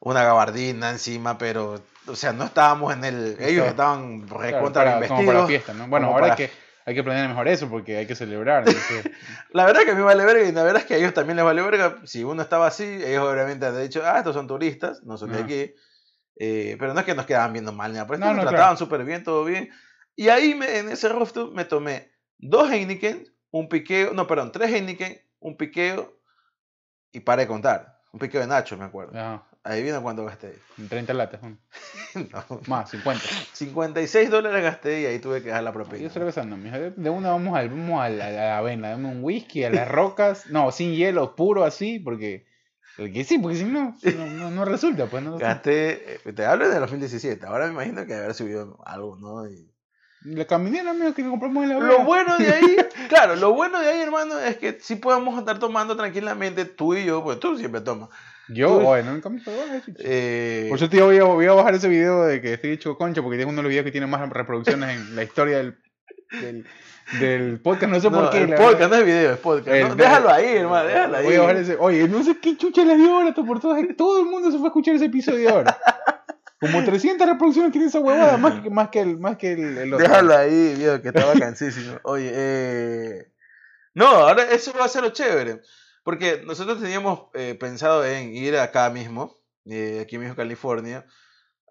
una 0.00 0.24
gabardina 0.24 0.90
encima, 0.90 1.36
pero, 1.36 1.82
o 2.06 2.16
sea, 2.16 2.32
no 2.32 2.44
estábamos 2.44 2.92
en 2.94 3.04
el, 3.04 3.36
ellos 3.38 3.64
Claro. 3.64 3.70
estaban 3.70 4.20
Claro, 4.22 4.38
recontra 4.42 4.84
para- 4.84 4.98
bien 4.98 5.08
como 5.08 5.26
para 5.26 5.46
fiesta, 5.46 5.74
¿no? 5.74 5.88
Bueno, 5.88 6.06
ahora 6.08 6.20
para- 6.28 6.36
que, 6.36 6.50
hay 6.84 6.94
que 6.94 7.02
planear 7.04 7.28
mejor 7.28 7.48
eso 7.48 7.68
porque 7.68 7.96
hay 7.96 8.06
que 8.06 8.14
celebrar. 8.14 8.64
entonces, 8.66 9.04
La 9.52 9.64
verdad 9.66 9.82
que 9.84 9.90
a 9.92 9.94
mí 9.94 10.02
vale 10.02 10.24
verga 10.24 10.42
y 10.48 10.52
la 10.52 10.62
verdad 10.62 10.82
es 10.82 10.86
que 10.86 10.94
a 10.94 10.96
ellos 10.98 11.14
también 11.14 11.36
les 11.36 11.44
vale 11.44 11.62
verga. 11.62 11.96
Si 12.04 12.24
uno 12.24 12.42
estaba 12.42 12.66
así, 12.66 12.84
ellos 12.84 13.22
obviamente 13.24 13.66
han 13.66 13.80
dicho, 13.80 14.02
ah, 14.04 14.18
estos 14.18 14.34
son 14.34 14.46
turistas, 14.46 15.02
no 15.04 15.16
son 15.16 15.30
de 15.32 15.38
aquí. 15.40 15.74
Eh, 16.36 16.76
pero 16.78 16.94
no 16.94 17.00
es 17.00 17.06
que 17.06 17.14
nos 17.14 17.26
quedaban 17.26 17.52
viendo 17.52 17.72
mal, 17.72 17.90
ni 17.92 17.96
nada, 17.96 18.06
por 18.06 18.16
eso 18.16 18.24
No, 18.24 18.28
nos 18.32 18.36
no, 18.36 18.42
trataban 18.42 18.76
claro. 18.76 18.76
súper 18.78 19.04
bien, 19.04 19.22
todo 19.22 19.44
bien. 19.44 19.70
Y 20.16 20.28
ahí 20.28 20.54
me- 20.54 20.78
en 20.78 20.88
ese 20.88 21.08
rooftop 21.08 21.54
me 21.54 21.64
tomé 21.64 22.10
dos 22.38 22.70
Heineken, 22.70 23.26
un 23.50 23.68
piqueo, 23.68 24.12
no, 24.14 24.26
perdón, 24.26 24.50
tres 24.50 24.70
Heineken, 24.72 25.20
un 25.40 25.56
piqueo 25.56 26.18
y 27.12 27.20
paré 27.20 27.42
de 27.42 27.48
contar. 27.48 28.00
Un 28.12 28.18
piqueo 28.18 28.40
de 28.40 28.46
Nacho, 28.46 28.76
me 28.76 28.84
acuerdo. 28.84 29.18
ajá, 29.18 29.46
Adivina 29.64 30.00
cuánto 30.00 30.24
gasté. 30.24 30.54
en 30.76 30.88
30 30.88 31.14
latas. 31.14 31.40
¿no? 32.14 32.60
Más, 32.66 32.90
50. 32.90 33.24
56 33.52 34.30
dólares 34.30 34.62
gasté 34.62 35.02
y 35.02 35.06
ahí 35.06 35.18
tuve 35.20 35.40
que 35.40 35.48
dejar 35.48 35.62
la 35.62 35.70
Yo 35.70 35.74
propina. 35.74 36.10
cervezando, 36.10 36.56
mija. 36.56 36.78
De, 36.78 36.90
de 36.90 37.10
una 37.10 37.30
vamos, 37.30 37.56
al, 37.56 37.68
vamos 37.68 38.02
a, 38.02 38.08
la, 38.08 38.26
a 38.26 38.30
la 38.30 38.58
avena, 38.58 38.90
dame 38.90 39.08
un 39.08 39.22
whisky, 39.22 39.62
a 39.64 39.70
las 39.70 39.88
rocas. 39.88 40.46
No, 40.50 40.72
sin 40.72 40.94
hielo, 40.94 41.36
puro 41.36 41.64
así, 41.64 41.98
porque. 42.00 42.46
Porque 42.96 43.24
sí, 43.24 43.38
porque 43.38 43.56
si 43.56 43.64
no, 43.64 43.96
no, 44.02 44.50
no, 44.50 44.64
resulta, 44.64 45.06
pues 45.06 45.22
no. 45.22 45.38
Gasté, 45.38 46.16
eh, 46.26 46.32
te 46.34 46.44
hablo 46.44 46.68
de 46.68 46.78
2017, 46.78 47.46
ahora 47.46 47.66
me 47.66 47.72
imagino 47.72 48.04
que 48.04 48.14
haber 48.14 48.34
subido 48.34 48.78
algo, 48.84 49.16
¿no? 49.16 49.48
Y- 49.48 49.70
La 50.24 50.44
caminera, 50.44 50.90
amigo, 50.90 51.14
que 51.14 51.24
compramos 51.26 51.62
en 51.64 51.70
la 51.70 51.78
Lo 51.78 52.04
bueno 52.04 52.36
de 52.36 52.52
ahí, 52.52 52.76
claro, 53.08 53.34
lo 53.36 53.54
bueno 53.54 53.80
de 53.80 53.88
ahí, 53.88 54.00
hermano, 54.02 54.38
es 54.40 54.58
que 54.58 54.78
sí 54.80 54.96
podemos 54.96 55.38
estar 55.38 55.58
tomando 55.58 55.96
tranquilamente, 55.96 56.66
tú 56.66 56.94
y 56.94 57.06
yo, 57.06 57.24
pues 57.24 57.40
tú 57.40 57.56
siempre 57.56 57.80
tomas. 57.80 58.10
Yo, 58.48 58.76
oye, 58.86 59.02
nunca 59.02 59.28
me 59.28 59.40
pegó 59.40 59.62
eso. 59.72 59.92
Eh, 59.98 60.66
Por 60.68 60.78
cierto, 60.78 60.96
yo 60.96 61.06
voy 61.06 61.18
a, 61.18 61.24
voy 61.24 61.46
a 61.46 61.52
bajar 61.52 61.74
ese 61.74 61.88
video 61.88 62.24
de 62.24 62.40
que 62.40 62.54
estoy 62.54 62.72
hecho 62.72 62.96
concha, 62.96 63.22
porque 63.22 63.40
es 63.40 63.46
uno 63.46 63.56
de 63.56 63.62
los 63.62 63.70
videos 63.70 63.84
que 63.84 63.92
tiene 63.92 64.06
más 64.06 64.28
reproducciones 64.28 64.96
en 64.96 65.16
la 65.16 65.22
historia 65.22 65.58
del, 65.58 65.78
del, 66.40 66.66
del 67.20 67.60
podcast. 67.60 67.92
No 67.92 68.00
sé 68.00 68.10
no, 68.10 68.20
por 68.20 68.30
qué. 68.30 68.38
el 68.42 68.48
podcast 68.54 68.78
verdad. 68.78 68.88
no 68.90 68.96
es 68.96 69.04
video, 69.06 69.32
es 69.32 69.38
podcast. 69.38 69.68
El- 69.68 69.88
¿no? 69.88 69.94
Déjalo 69.94 70.30
ahí, 70.30 70.56
hermano, 70.56 70.88
déjalo 70.88 71.16
ahí. 71.16 71.24
Voy 71.24 71.34
a 71.36 71.40
bajar 71.40 71.56
ese. 71.56 71.76
Oye, 71.78 72.08
no 72.08 72.22
sé 72.24 72.38
qué 72.38 72.56
chucha 72.56 72.84
le 72.84 72.96
dio 72.96 73.14
ahora 73.16 73.32
por 73.34 73.60
todas. 73.60 73.82
Todo 73.96 74.20
el 74.20 74.26
mundo 74.26 74.50
se 74.50 74.58
fue 74.58 74.66
a 74.66 74.70
escuchar 74.70 74.94
ese 74.96 75.06
episodio 75.06 75.48
ahora. 75.50 75.78
Como 76.60 76.84
300 76.84 77.26
reproducciones 77.28 77.72
tiene 77.72 77.88
esa 77.88 77.98
huevada, 77.98 78.36
más 78.36 78.60
que, 78.60 78.70
más 78.70 78.88
que 78.88 79.00
el, 79.00 79.18
más 79.18 79.36
que 79.36 79.52
el, 79.52 79.78
el 79.78 79.94
otro. 79.94 80.06
Déjalo 80.06 80.36
ahí, 80.36 80.74
viejo, 80.76 81.00
que 81.02 81.08
estaba 81.08 81.32
cansísimo. 81.34 81.98
Oye, 82.04 82.30
eh... 82.32 83.32
No, 83.94 84.06
ahora 84.06 84.44
eso 84.44 84.72
va 84.78 84.84
a 84.84 84.88
ser 84.88 85.02
lo 85.02 85.10
chévere. 85.10 85.60
Porque 86.02 86.42
nosotros 86.44 86.80
teníamos 86.80 87.24
eh, 87.34 87.54
pensado 87.58 88.04
en 88.04 88.34
ir 88.34 88.56
acá 88.56 88.90
mismo, 88.90 89.38
eh, 89.66 90.00
aquí 90.02 90.18
mismo 90.18 90.34
California, 90.34 91.06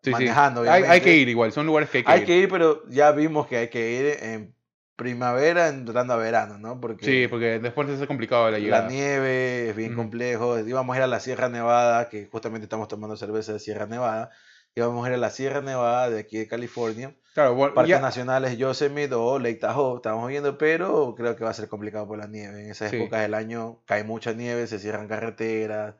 Sí, 0.03 0.05
sí. 0.05 0.11
manejando. 0.11 0.61
Hay, 0.61 0.67
hay 0.69 0.79
obviamente. 0.81 1.03
que 1.05 1.15
ir 1.17 1.29
igual, 1.29 1.51
son 1.51 1.65
lugares 1.67 1.89
que 1.89 1.99
hay 1.99 2.03
que 2.03 2.11
Hay 2.11 2.19
ir. 2.21 2.25
que 2.25 2.37
ir, 2.37 2.49
pero 2.49 2.83
ya 2.89 3.11
vimos 3.11 3.45
que 3.47 3.57
hay 3.57 3.67
que 3.69 3.91
ir 3.91 4.23
en 4.23 4.55
primavera, 4.95 5.67
entrando 5.67 6.13
a 6.13 6.17
verano, 6.17 6.57
¿no? 6.59 6.79
Porque, 6.79 7.05
Sí, 7.05 7.27
porque 7.27 7.59
después 7.59 7.89
hace 7.89 8.07
complicado 8.07 8.45
la 8.45 8.51
la 8.51 8.59
llegada. 8.59 8.87
nieve 8.87 9.69
es 9.69 9.75
bien 9.75 9.95
complejo. 9.95 10.59
Íbamos 10.59 10.93
a 10.95 10.97
ir 10.99 11.03
a 11.03 11.07
la 11.07 11.19
Sierra 11.19 11.49
Nevada, 11.49 12.07
que 12.09 12.27
justamente 12.31 12.65
estamos 12.65 12.87
tomando 12.87 13.15
cerveza 13.17 13.53
de 13.53 13.59
Sierra 13.59 13.85
Nevada. 13.87 14.29
Íbamos 14.75 15.05
a 15.05 15.09
ir 15.09 15.15
a 15.15 15.17
la 15.17 15.29
Sierra 15.31 15.61
Nevada 15.61 16.09
de 16.09 16.19
aquí 16.19 16.37
de 16.37 16.47
California. 16.47 17.13
Claro, 17.33 17.55
bueno, 17.55 17.73
Parques 17.73 17.89
ya- 17.89 18.01
nacionales 18.01 18.57
Yosemite 18.57 19.15
o 19.15 19.37
Lake 19.39 19.55
Tahoe, 19.55 19.97
estamos 19.97 20.27
viendo, 20.29 20.57
pero 20.57 21.13
creo 21.15 21.35
que 21.35 21.43
va 21.43 21.49
a 21.49 21.53
ser 21.53 21.67
complicado 21.67 22.07
por 22.07 22.17
la 22.17 22.27
nieve. 22.27 22.63
En 22.63 22.71
esas 22.71 22.89
Sí. 22.89 22.97
épocas 22.97 23.21
del 23.21 23.33
año 23.33 23.81
cae 23.85 24.03
mucha 24.03 24.33
nieve, 24.33 24.67
se 24.67 24.79
cierran 24.79 25.07
carreteras, 25.07 25.95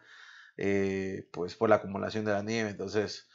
eh, 0.58 1.28
pues 1.32 1.56
por 1.56 1.70
la 1.70 1.76
acumulación 1.78 2.24
de 2.26 2.32
la 2.34 2.44
nieve. 2.44 2.70
Entonces, 2.70 3.28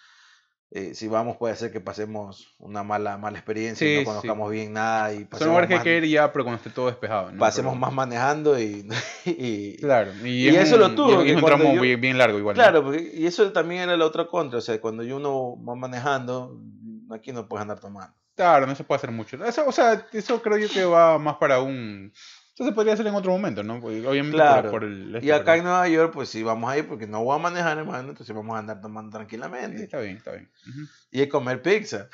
eh, 0.72 0.94
si 0.94 1.06
vamos 1.08 1.36
puede 1.36 1.54
ser 1.56 1.70
que 1.70 1.80
pasemos 1.80 2.54
una 2.58 2.82
mala, 2.82 3.16
mala 3.18 3.38
experiencia 3.38 3.86
y 3.88 3.94
no 3.94 4.00
sí. 4.00 4.04
conozcamos 4.06 4.50
bien 4.50 4.72
nada 4.72 5.12
y 5.14 5.24
pasemos, 5.24 5.54
más, 5.68 5.82
que 5.82 5.96
ir 5.96 6.04
ya, 6.06 6.32
pero 6.32 6.44
cuando 6.44 6.56
esté 6.58 6.70
todo 6.70 6.86
despejado. 6.86 7.30
¿no? 7.30 7.38
pasemos 7.38 7.72
Pero- 7.72 7.80
más 7.80 7.92
manejando 7.92 8.58
y... 8.58 8.86
y- 9.24 9.76
Claro, 9.78 10.12
y, 10.24 10.28
Y 10.44 10.48
es 10.48 10.56
eso 10.68 10.76
lo 10.76 10.94
tuvo, 10.94 11.22
es 11.22 11.36
un 11.36 11.44
tramo 11.44 11.72
yo- 11.74 11.80
bien, 11.80 12.00
bien 12.00 12.18
largo 12.18 12.38
igual. 12.38 12.56
¿no? 12.56 12.62
Claro, 12.62 12.82
porque- 12.82 13.10
y 13.14 13.26
eso 13.26 13.50
también 13.52 13.82
era 13.82 13.96
la 13.96 14.04
otra 14.04 14.26
contra, 14.26 14.58
o 14.58 14.62
sea, 14.62 14.80
cuando 14.80 15.02
uno 15.04 15.56
va 15.64 15.74
manejando, 15.76 16.60
aquí 17.10 17.32
no 17.32 17.46
puedes 17.48 17.62
andar 17.62 17.78
tomando. 17.80 18.12
Claro, 18.34 18.66
no 18.66 18.74
se 18.74 18.84
puede 18.84 18.96
hacer 18.98 19.12
mucho. 19.12 19.42
Eso, 19.44 19.64
o 19.66 19.72
sea, 19.72 20.06
eso 20.12 20.42
creo 20.42 20.58
yo 20.58 20.68
que 20.68 20.84
va 20.84 21.18
más 21.18 21.36
para 21.36 21.60
un... 21.60 22.12
Eso 22.58 22.64
se 22.64 22.72
podría 22.72 22.94
hacer 22.94 23.06
en 23.06 23.14
otro 23.14 23.32
momento, 23.32 23.62
¿no? 23.62 23.80
Porque 23.80 24.06
obviamente 24.06 24.38
por- 24.38 24.46
Claro. 24.46 24.70
por, 24.70 24.84
el... 24.84 25.10
Y 25.10 25.16
este, 25.16 25.32
acá 25.34 25.44
pero- 25.44 25.56
en 25.58 25.64
Nueva 25.64 25.88
York, 25.88 26.12
pues 26.14 26.30
sí, 26.30 26.42
vamos 26.42 26.70
a 26.72 26.78
ir 26.78 26.88
porque 26.88 27.06
no 27.06 27.22
voy 27.22 27.36
a 27.36 27.38
manejar, 27.42 27.76
hermano, 27.76 28.08
entonces 28.08 28.34
vamos 28.34 28.56
a 28.56 28.60
andar 28.60 28.80
tomando 28.80 29.10
Sí, 29.10 29.12
tranquilamente. 29.12 29.84
está 29.84 30.00
bien, 30.00 30.16
está 30.16 30.32
bien. 30.32 30.48
Ujú. 30.66 30.80
Y 31.10 31.20
es 31.20 31.28
comer 31.28 31.60
pizza. 31.60 32.08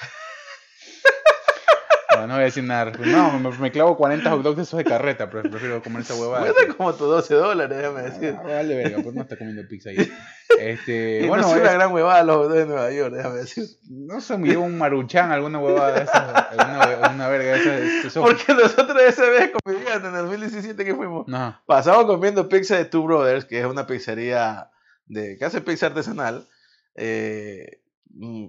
No, 2.15 2.27
no 2.27 2.35
voy 2.35 2.43
a 2.43 2.45
decir 2.47 2.65
nada. 2.65 2.93
No, 2.99 3.39
me, 3.39 3.51
me 3.59 3.71
clavo 3.73 3.97
40 3.97 4.31
hot 4.31 4.43
dogs 4.43 4.57
de 4.57 4.63
esos 4.65 4.79
de 4.79 4.85
carreta, 4.85 5.29
pero 5.31 5.49
prefiero 5.51 5.83
comer 5.83 6.03
esa 6.03 6.15
huevada. 6.15 6.45
Cuesta 6.53 6.75
como 6.75 6.93
tus 6.95 7.09
12 7.09 7.35
dólares, 7.35 7.77
déjame 7.77 8.03
decir. 8.03 8.37
Ah, 8.39 8.43
vale, 8.45 8.75
verga, 8.77 8.99
pues 9.03 9.15
no 9.15 9.23
está 9.23 9.37
comiendo 9.37 9.63
pizza 9.69 9.91
ahí. 9.91 10.13
Este, 10.59 11.21
Y 11.25 11.29
bueno, 11.29 11.43
no 11.45 11.49
es 11.51 11.57
es- 11.57 11.63
una 11.63 11.73
gran 11.73 11.93
huevada 11.93 12.23
los 12.25 12.37
hot 12.37 12.45
dogs 12.49 12.59
de 12.59 12.67
Nueva 12.67 12.91
York, 12.93 13.15
déjame 13.15 13.37
decir. 13.39 13.65
no 13.89 14.21
sé, 14.21 14.37
me 14.39 14.49
llevo 14.49 14.65
un 14.65 14.77
maruchan, 14.79 15.33
alguna 15.33 15.59
huevada 15.59 15.93
de 15.95 16.03
esas, 16.05 16.47
alguna, 16.51 17.11
una 17.15 17.29
verga 17.29 17.53
de 17.53 17.59
esas. 17.61 18.05
esos- 18.07 18.23
Porque 18.25 18.53
nosotros 18.55 19.01
esa 19.03 19.29
vez, 19.31 19.51
comediante, 19.65 20.09
en 20.09 20.15
el 20.15 20.23
2017 20.23 20.85
que 20.85 20.95
fuimos, 20.95 21.27
No, 21.29 21.59
pasamos 21.67 22.05
comiendo 22.07 22.49
pizza 22.49 22.77
de 22.77 22.85
Two 22.85 23.05
Brothers, 23.05 23.45
que 23.47 23.61
es 23.61 23.67
una 23.67 23.87
pizzería 23.87 24.71
de, 25.07 25.37
que 25.39 25.45
hace 25.45 25.61
pizza 25.61 25.87
artesanal. 25.87 26.47
Eh, 26.95 27.81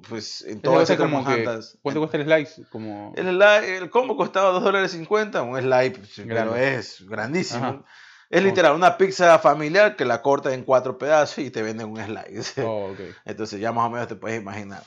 pues 0.07 0.41
en 0.43 0.59
cosa 0.59 0.83
esas 0.83 0.97
como 0.97 1.25
que. 1.25 1.43
¿cuánto 1.81 1.99
cuesta 2.01 2.17
el 2.17 2.23
slice? 2.25 2.63
Como, 2.69 3.13
El, 3.15 3.41
el 3.41 3.89
combo 3.89 4.15
costaba 4.17 4.49
2 4.51 4.63
dólares 4.63 4.91
50, 4.91 5.41
un 5.41 5.59
slide, 5.59 5.91
pues, 5.97 6.19
Grande. 6.25 6.75
es 6.75 7.05
grandísimo. 7.07 7.65
Ajá. 7.65 7.85
Es 8.29 8.43
literal, 8.43 8.73
una 8.75 8.97
pizza 8.97 9.37
familiar 9.37 9.95
que 9.95 10.05
la 10.05 10.21
corta 10.23 10.53
en 10.53 10.63
cuatro 10.63 10.97
pedazos 10.97 11.37
y 11.37 11.51
te 11.51 11.61
venden 11.61 11.89
un 11.89 11.97
slide. 11.97 12.43
oh, 12.65 12.91
ok. 12.91 12.99
Entonces 13.25 13.59
ya 13.59 13.71
más 13.71 13.85
o 13.85 13.89
menos 13.91 14.07
te 14.07 14.15
puedes 14.15 14.41
imaginar. 14.41 14.81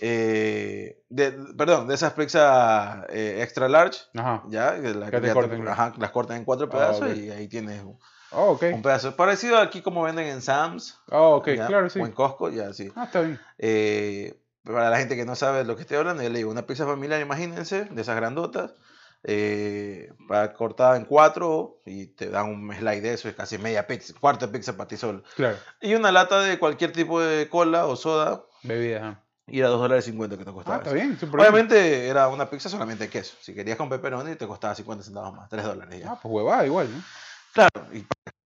Eh, 0.00 0.98
de- 1.08 1.32
perdón, 1.56 1.88
de 1.88 1.94
esas 1.94 2.12
pizzas 2.12 3.04
eh, 3.10 3.38
extra 3.42 3.68
large, 3.68 4.00
Ajá. 4.14 4.42
ya, 4.48 4.72
la- 4.74 5.10
Que 5.10 5.20
te 5.20 5.26
ya 5.28 5.32
corten. 5.34 5.66
ajá, 5.68 5.92
las 5.98 6.10
cortan 6.10 6.36
en 6.38 6.44
cuatro 6.44 6.66
Ah, 6.66 6.70
pedazos 6.70 7.10
ok. 7.10 7.16
y 7.16 7.30
ahí 7.30 7.48
tienes 7.48 7.82
un, 7.82 7.98
Oh, 8.34 8.52
ok. 8.52 8.62
un 8.72 8.82
pedazo. 8.82 9.16
Parecido 9.16 9.58
aquí 9.58 9.80
como 9.82 10.02
venden 10.02 10.26
en 10.26 10.42
Sam's 10.42 10.98
Oh, 11.10 11.36
ok, 11.36 11.48
ya, 11.56 11.66
claro, 11.66 11.88
sí. 11.88 12.00
o 12.00 12.06
en 12.06 12.12
Costco, 12.12 12.50
ya 12.50 12.72
sí. 12.72 12.90
Ah, 12.96 13.04
está 13.04 13.20
bien. 13.20 13.40
Eh, 13.58 14.38
para 14.64 14.90
la 14.90 14.98
gente 14.98 15.14
que 15.16 15.24
no 15.24 15.36
sabe 15.36 15.58
de 15.58 15.64
lo 15.64 15.76
que 15.76 15.82
estoy 15.82 15.96
hablando, 15.98 16.22
yo 16.22 16.30
le 16.30 16.38
digo 16.38 16.50
una 16.50 16.66
pizza 16.66 16.84
familiar, 16.86 17.20
imagínense, 17.20 17.84
de 17.84 18.00
esas 18.02 18.16
grandotas. 18.16 18.74
eh, 19.26 20.12
para- 20.28 20.52
cortada 20.52 20.98
en 20.98 21.06
cuatro 21.06 21.80
y 21.86 22.08
te 22.08 22.28
dan 22.28 22.46
un 22.50 22.74
slide 22.74 23.00
de 23.00 23.14
eso, 23.14 23.26
es 23.26 23.34
casi 23.34 23.56
media 23.56 23.86
pizza, 23.86 24.12
cuarto 24.20 24.46
de 24.46 24.52
pizza 24.52 24.76
para 24.76 24.86
ti 24.86 24.98
solo. 24.98 25.22
Claro, 25.34 25.56
Y 25.80 25.94
una 25.94 26.12
lata 26.12 26.40
de 26.42 26.58
cualquier 26.58 26.92
tipo 26.92 27.22
de 27.22 27.48
cola 27.48 27.86
o 27.86 27.96
soda 27.96 28.44
bebidas. 28.64 29.00
ajá. 29.02 29.20
y 29.46 29.60
era 29.60 29.68
2 29.68 29.80
dólares 29.80 30.04
50 30.04 30.36
que 30.36 30.44
te 30.44 30.50
Ah, 30.50 30.52
costaba. 30.54 30.76
está 30.76 30.92
bien, 30.92 31.18
súper 31.18 31.36
bien. 31.36 31.40
Obviamente 31.40 32.06
era 32.08 32.28
una 32.28 32.50
pizza 32.50 32.68
solamente 32.68 33.04
de 33.04 33.10
queso. 33.10 33.34
Si 33.40 33.54
querías 33.54 33.78
con 33.78 33.88
pepperoni 33.88 34.34
te 34.36 34.46
costaba 34.46 34.74
50 34.74 35.02
centavos 35.04 35.34
más, 35.34 35.48
3 35.48 35.64
dólares 35.64 35.98
ya. 36.00 36.12
Ah, 36.12 36.18
pues 36.22 36.30
huevada 36.34 36.66
igual, 36.66 36.88
¿no? 36.92 37.02
Claro, 37.54 37.86
y 37.92 38.04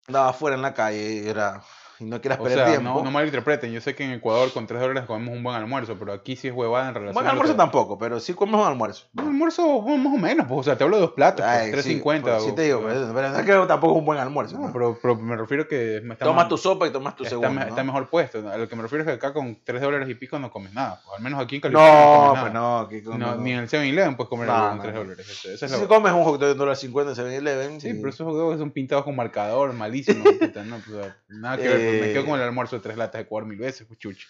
andaba 0.07 0.29
afuera 0.29 0.55
en 0.55 0.61
la 0.63 0.73
calle 0.73 1.29
era 1.29 1.61
y 1.99 2.05
no 2.05 2.21
quieras 2.21 2.39
O 2.39 2.43
perder 2.43 2.59
sea, 2.59 2.67
tiempo. 2.67 2.89
no, 2.99 3.03
no 3.03 3.11
malinterpreten. 3.11 3.71
Yo 3.71 3.81
sé 3.81 3.95
que 3.95 4.03
en 4.03 4.11
Ecuador 4.11 4.51
con 4.53 4.67
3 4.67 4.79
dólares 4.81 5.03
comemos 5.05 5.35
un 5.35 5.43
buen 5.43 5.55
almuerzo, 5.55 5.95
pero 5.99 6.13
aquí 6.13 6.35
sí 6.35 6.47
es 6.47 6.53
huevada 6.53 6.89
en 6.89 6.95
relación 6.95 7.13
Buen 7.13 7.27
a 7.27 7.29
almuerzo 7.31 7.53
que- 7.53 7.57
tampoco, 7.57 7.97
pero 7.97 8.19
sí 8.19 8.33
comes 8.33 8.55
un 8.55 8.67
almuerzo. 8.67 9.05
Un 9.17 9.25
almuerzo 9.27 9.81
más 9.81 10.13
o 10.13 10.17
menos, 10.17 10.45
pues, 10.47 10.59
o 10.59 10.63
sea, 10.63 10.77
te 10.77 10.83
hablo 10.83 10.97
de 10.97 11.01
dos 11.03 11.11
platos, 11.11 11.45
pues, 11.45 11.57
Ay, 11.59 11.71
3.50. 11.71 12.15
Sí, 12.15 12.21
pues, 12.21 12.43
sí 12.43 12.51
te 12.55 12.61
digo, 12.63 12.81
pero, 12.85 13.11
pero 13.13 13.29
no 13.29 13.39
es 13.39 13.45
que 13.45 13.51
tampoco 13.67 13.93
es 13.93 13.99
un 13.99 14.05
buen 14.05 14.19
almuerzo. 14.19 14.57
No, 14.57 14.67
¿no? 14.67 14.73
pero, 14.73 14.97
pero 15.01 15.15
me 15.15 15.35
refiero 15.35 15.67
que 15.67 15.97
está 15.97 16.25
Tomas 16.25 16.47
tu 16.49 16.57
sopa 16.57 16.87
y 16.87 16.91
tomas 16.91 17.15
tu 17.15 17.23
está, 17.23 17.31
segundo. 17.31 17.51
me- 17.53 17.61
¿no? 17.61 17.67
está 17.67 17.83
mejor 17.83 18.09
puesto. 18.09 18.47
A 18.49 18.57
lo 18.57 18.67
que 18.69 18.75
me 18.75 18.81
refiero 18.83 19.03
es 19.03 19.07
que 19.07 19.13
acá 19.13 19.33
con 19.33 19.57
3 19.63 19.81
dólares 19.81 20.09
y 20.09 20.15
pico 20.15 20.37
no 20.39 20.51
comes 20.51 20.73
nada. 20.73 21.01
pues, 21.05 21.17
al 21.17 21.23
menos 21.23 21.41
aquí 21.41 21.55
en 21.55 21.61
California 21.61 21.91
no, 21.91 21.95
No, 21.95 22.27
comes 22.27 22.41
pues 22.41 22.53
nada. 22.53 22.65
no, 22.65 22.79
aquí 22.79 23.01
como- 23.03 23.17
No, 23.17 23.35
Ni 23.37 23.51
en 23.53 23.59
el 23.59 23.67
7-Eleven 23.69 24.15
puedes 24.15 24.29
comer 24.29 24.47
No, 24.47 24.53
algo 24.55 24.67
con 24.69 24.77
no, 24.77 24.83
3 24.83 24.93
no. 24.95 24.99
dólares. 25.01 25.29
Eso, 25.29 25.49
eso 25.51 25.65
es 25.65 25.71
Si 25.71 25.81
lo- 25.81 25.87
comes 25.87 26.11
un 26.13 26.23
hot 26.23 26.39
dog 26.39 26.49
de 26.49 26.55
$1.50 26.55 27.09
en 27.09 27.15
7-Eleven, 27.15 27.81
Sí, 27.81 27.93
pero 27.93 28.09
esos 28.09 28.25
hot 28.27 28.35
dogs 28.35 28.59
son 28.59 28.71
pintados 28.71 29.03
con 29.05 29.15
marcador, 29.15 29.73
malísimos. 29.73 30.23
no, 30.65 30.77
pues, 30.85 31.13
nada 31.29 31.57
que 31.57 31.67
ver, 31.67 31.84
pues, 31.85 31.99
me 31.99 32.05
Eh, 32.07 32.13
quedo 32.13 32.25
con 32.25 32.39
el 32.39 32.45
almuerzo 32.45 32.75
de 32.75 32.81
tres 32.81 32.97
latas 32.97 33.19
de 33.19 33.21
Ecuador 33.23 33.47
mil 33.47 33.57
veces, 33.57 33.85
pues 33.87 33.99
chucho. 33.99 34.27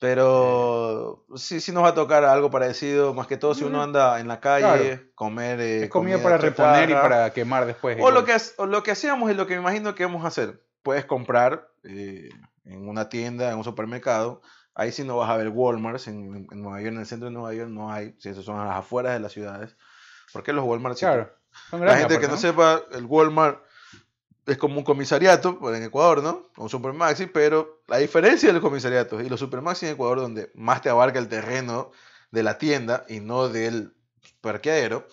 Pero 0.00 1.24
sí, 1.34 1.60
sí 1.60 1.72
nos 1.72 1.82
va 1.82 1.88
a 1.88 1.94
tocar 1.94 2.24
algo 2.24 2.50
parecido, 2.50 3.14
más 3.14 3.26
que 3.26 3.36
todo 3.36 3.54
si 3.54 3.64
uno 3.64 3.78
Ujú. 3.78 3.84
anda 3.84 4.20
en 4.20 4.28
la 4.28 4.40
calle, 4.40 4.64
Claro. 4.96 5.10
comer 5.14 5.60
eh, 5.60 5.84
Es 5.84 5.90
comida 5.90 6.22
para 6.22 6.38
reponer 6.38 6.88
y 6.90 6.94
para 6.94 7.32
quemar 7.32 7.66
después. 7.66 7.98
O 8.00 8.10
lo, 8.10 8.24
que, 8.24 8.36
o 8.58 8.66
lo 8.66 8.82
que 8.82 8.92
hacíamos 8.92 9.30
y 9.30 9.34
lo 9.34 9.46
que 9.46 9.54
me 9.56 9.60
imagino 9.62 9.94
que 9.94 10.04
vamos 10.04 10.24
a 10.24 10.28
hacer. 10.28 10.62
Puedes 10.82 11.04
comprar 11.04 11.68
eh, 11.82 12.28
en 12.64 12.88
una 12.88 13.08
tienda, 13.08 13.50
en 13.50 13.58
un 13.58 13.64
supermercado. 13.64 14.40
Ahí 14.74 14.92
sí 14.92 15.02
no 15.02 15.16
vas 15.16 15.28
a 15.30 15.36
ver 15.36 15.48
Walmart. 15.48 16.06
En, 16.06 16.46
en 16.50 16.62
Nueva 16.62 16.80
York, 16.80 16.92
en 16.94 17.00
el 17.00 17.06
centro 17.06 17.26
de 17.28 17.34
Nueva 17.34 17.52
York, 17.52 17.68
no 17.68 17.92
hay. 17.92 18.14
Si 18.18 18.28
esos 18.28 18.44
son 18.44 18.60
a 18.60 18.64
las 18.66 18.76
afueras 18.76 19.12
de 19.14 19.20
las 19.20 19.32
ciudades. 19.32 19.76
Porque 20.32 20.52
los 20.52 20.64
Walmart 20.64 20.94
sí 20.96 21.04
Claro. 21.06 21.34
son 21.70 21.84
La 21.84 21.96
gente 21.96 22.18
que 22.20 22.26
aparte, 22.26 22.28
no 22.28 22.36
sepa, 22.36 22.82
el 22.92 23.04
Walmart 23.06 23.60
es 24.48 24.58
como 24.58 24.78
un 24.78 24.84
comisariato 24.84 25.58
en 25.74 25.82
Ecuador, 25.82 26.22
¿no? 26.22 26.48
Un 26.56 26.68
supermaxi, 26.68 27.26
pero 27.26 27.82
la 27.86 27.98
diferencia 27.98 28.48
de 28.48 28.54
los 28.54 28.62
comisariatos 28.62 29.22
y 29.22 29.28
los 29.28 29.38
supermaxi 29.40 29.86
en 29.86 29.92
Ecuador, 29.92 30.20
donde 30.20 30.50
más 30.54 30.82
te 30.82 30.88
abarca 30.88 31.18
el 31.18 31.28
terreno 31.28 31.90
de 32.30 32.42
la 32.42 32.58
tienda 32.58 33.04
y 33.08 33.20
no 33.20 33.48
del 33.48 33.94
parqueadero, 34.40 35.06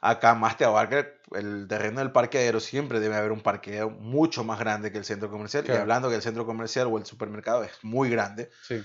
acá 0.00 0.34
más 0.34 0.56
te 0.56 0.64
abarca 0.64 1.06
el 1.32 1.66
terreno 1.68 1.98
del 2.00 2.12
parqueadero. 2.12 2.60
Siempre 2.60 3.00
debe 3.00 3.16
haber 3.16 3.32
un 3.32 3.40
parqueadero 3.40 3.90
mucho 3.90 4.44
más 4.44 4.58
grande 4.58 4.92
que 4.92 4.98
el 4.98 5.04
centro 5.04 5.30
comercial. 5.30 5.64
Y 5.64 5.66
Claro. 5.66 5.82
hablando 5.82 6.08
que 6.08 6.14
el 6.16 6.22
centro 6.22 6.46
comercial 6.46 6.86
o 6.90 6.98
el 6.98 7.04
supermercado 7.04 7.64
es 7.64 7.72
muy 7.82 8.08
grande. 8.10 8.50
Sí. 8.62 8.82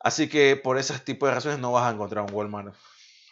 Así 0.00 0.28
que 0.28 0.56
por 0.56 0.78
ese 0.78 0.98
tipo 1.00 1.26
de 1.26 1.34
razones 1.34 1.58
no 1.58 1.72
vas 1.72 1.88
a 1.88 1.94
encontrar 1.94 2.24
un 2.24 2.32
Walmart 2.34 2.74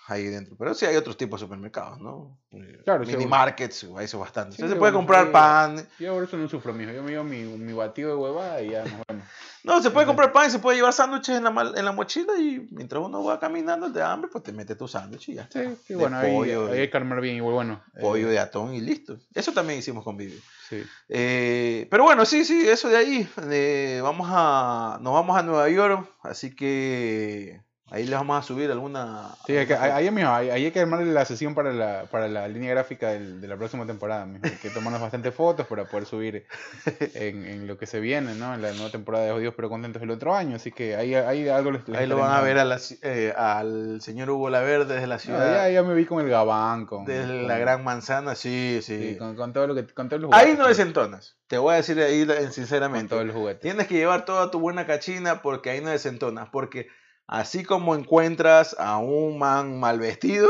ahí 0.06 0.24
dentro. 0.24 0.56
Pero 0.58 0.74
sí 0.74 0.86
hay 0.86 0.96
otros 0.96 1.16
tipos 1.16 1.40
de 1.40 1.46
supermercados, 1.46 2.00
¿no? 2.00 2.38
Eh, 2.52 2.80
Claro, 2.84 3.00
Mini 3.00 3.12
bueno. 3.14 3.28
markets, 3.30 3.86
hay 3.96 4.04
eso 4.04 4.18
bastante. 4.18 4.56
Entonces 4.56 4.74
se 4.74 4.78
puede 4.78 4.92
comprar 4.92 5.26
ahí- 5.26 5.32
pan. 5.32 5.88
Yo 5.98 6.14
por 6.14 6.24
eso 6.24 6.36
no 6.36 6.48
sufro, 6.48 6.72
mijo. 6.72 6.90
Yo 6.92 7.02
me 7.02 7.10
llevo 7.12 7.24
mi, 7.24 7.42
mi 7.44 7.72
batido 7.72 8.10
de 8.10 8.16
huevada 8.16 8.62
y 8.62 8.70
ya. 8.70 8.84
No, 9.62 9.82
se 9.82 9.90
puede 9.90 10.06
comprar 10.06 10.32
pan 10.32 10.48
y 10.48 10.50
se 10.50 10.58
puede 10.58 10.78
llevar 10.78 10.94
sándwiches 10.94 11.36
en 11.36 11.44
la, 11.44 11.72
en 11.76 11.84
la 11.84 11.92
mochila 11.92 12.32
y 12.38 12.66
mientras 12.70 13.04
uno 13.04 13.22
va 13.22 13.38
caminando 13.38 13.90
de 13.90 14.00
hambre, 14.02 14.30
pues 14.32 14.42
te 14.42 14.52
metes 14.54 14.74
tu 14.78 14.88
sándwich 14.88 15.28
y 15.28 15.34
ya 15.34 15.42
está. 15.42 15.62
Sí, 15.62 15.76
sí, 15.88 15.94
bueno, 15.94 16.16
ahí, 16.16 16.34
pollo, 16.34 16.72
ahí 16.72 16.78
hay 16.80 16.90
que 16.90 16.96
armar 16.96 17.20
bien 17.20 17.36
igual, 17.36 17.54
bueno. 17.56 17.82
eh, 17.94 18.00
pollo 18.00 18.28
de 18.30 18.38
atón 18.38 18.72
y 18.74 18.80
listo. 18.80 19.18
Eso 19.34 19.52
también 19.52 19.78
hicimos 19.78 20.02
con 20.02 20.16
Vivi. 20.16 20.40
Sí. 20.66 20.82
Eh, 21.10 21.86
pero 21.90 22.04
bueno, 22.04 22.24
sí, 22.24 22.46
sí, 22.46 22.66
eso 22.66 22.88
de 22.88 22.96
ahí. 22.96 23.28
eh, 23.50 24.00
vamos 24.02 24.28
a, 24.30 24.98
nos 25.02 25.12
vamos 25.12 25.36
a 25.36 25.42
Nueva 25.42 25.68
York, 25.68 26.08
así 26.22 26.54
que 26.56 27.60
ahí 27.90 28.04
les 28.04 28.12
vamos 28.18 28.38
a 28.38 28.46
subir 28.46 28.70
alguna... 28.70 29.34
Sí, 29.46 29.56
hay 29.56 29.66
que, 29.66 29.74
ahí, 29.74 30.10
mijo, 30.10 30.28
ahí- 30.28 30.50
ahí 30.50 30.64
hay 30.66 30.70
que 30.70 30.80
armar 30.80 31.00
la 31.02 31.24
sesión 31.24 31.54
para 31.54 31.72
la, 31.72 32.04
para 32.10 32.28
la 32.28 32.46
línea 32.48 32.70
gráfica 32.70 33.08
del- 33.10 33.40
de 33.40 33.48
la 33.48 33.56
próxima 33.56 33.86
temporada. 33.86 34.26
mijo. 34.26 34.44
Hay 34.44 34.52
que 34.52 34.70
tomarnos 34.70 35.00
bastantes 35.00 35.34
fotos 35.34 35.66
para 35.66 35.84
poder 35.86 36.06
subir 36.06 36.46
en, 37.14 37.44
en 37.44 37.66
lo 37.66 37.78
que 37.78 37.86
se 37.86 38.00
viene, 38.00 38.34
¿no? 38.34 38.54
En 38.54 38.62
la 38.62 38.72
nueva 38.72 38.90
temporada 38.90 39.24
de 39.26 39.32
Jodidos 39.32 39.54
pero 39.56 39.68
Contentos 39.68 40.02
el 40.02 40.10
otro 40.10 40.34
año. 40.34 40.56
Así 40.56 40.72
que 40.72 40.96
ahí, 40.96 41.14
ahí 41.14 41.48
algo 41.48 41.70
les, 41.72 41.86
les 41.88 41.98
Ahí 41.98 42.06
lo 42.06 42.16
van 42.16 42.32
a 42.32 42.40
ver 42.40 42.58
a 42.58 42.64
la 42.64 42.78
eh, 43.02 43.32
al 43.36 44.00
señor 44.00 44.30
Hugo 44.30 44.50
Laverde 44.50 44.94
desde 44.94 45.06
la 45.06 45.16
No, 45.16 45.20
ciudad, 45.20 45.54
ya, 45.66 45.70
ya 45.70 45.82
me 45.82 45.94
vi 45.94 46.06
con 46.06 46.22
el 46.24 46.30
gabán, 46.30 46.86
con, 46.86 47.04
desde 47.04 47.26
con- 47.26 47.48
la 47.48 47.58
Gran 47.58 47.84
Manzana, 47.84 48.34
sí, 48.34 48.80
sí. 48.82 49.12
sí, 49.12 49.16
con, 49.18 49.34
con 49.36 49.52
todo 49.52 49.66
lo 49.66 49.74
que 49.74 49.86
con 49.86 50.08
todos 50.08 50.22
los 50.22 50.32
Ahí 50.32 50.54
no 50.56 50.66
desentonas. 50.68 51.36
Te 51.48 51.58
voy 51.58 51.74
a 51.74 51.76
decir 51.78 52.00
ahí 52.00 52.24
la- 52.24 52.36
con 52.36 52.52
sinceramente. 52.52 53.08
todos 53.08 53.24
los 53.26 53.34
juguetes. 53.34 53.60
Tienes 53.62 53.86
que 53.88 53.94
llevar 53.94 54.24
toda 54.24 54.50
tu 54.50 54.60
buena 54.60 54.86
cachina 54.86 55.42
porque 55.42 55.70
ahí 55.70 55.80
no 55.80 55.90
desentonas. 55.90 56.48
Porque 56.50 56.86
así 57.30 57.62
como 57.64 57.94
encuentras 57.94 58.74
a 58.78 58.98
un 58.98 59.38
man 59.38 59.78
mal 59.80 59.98
vestido, 60.00 60.48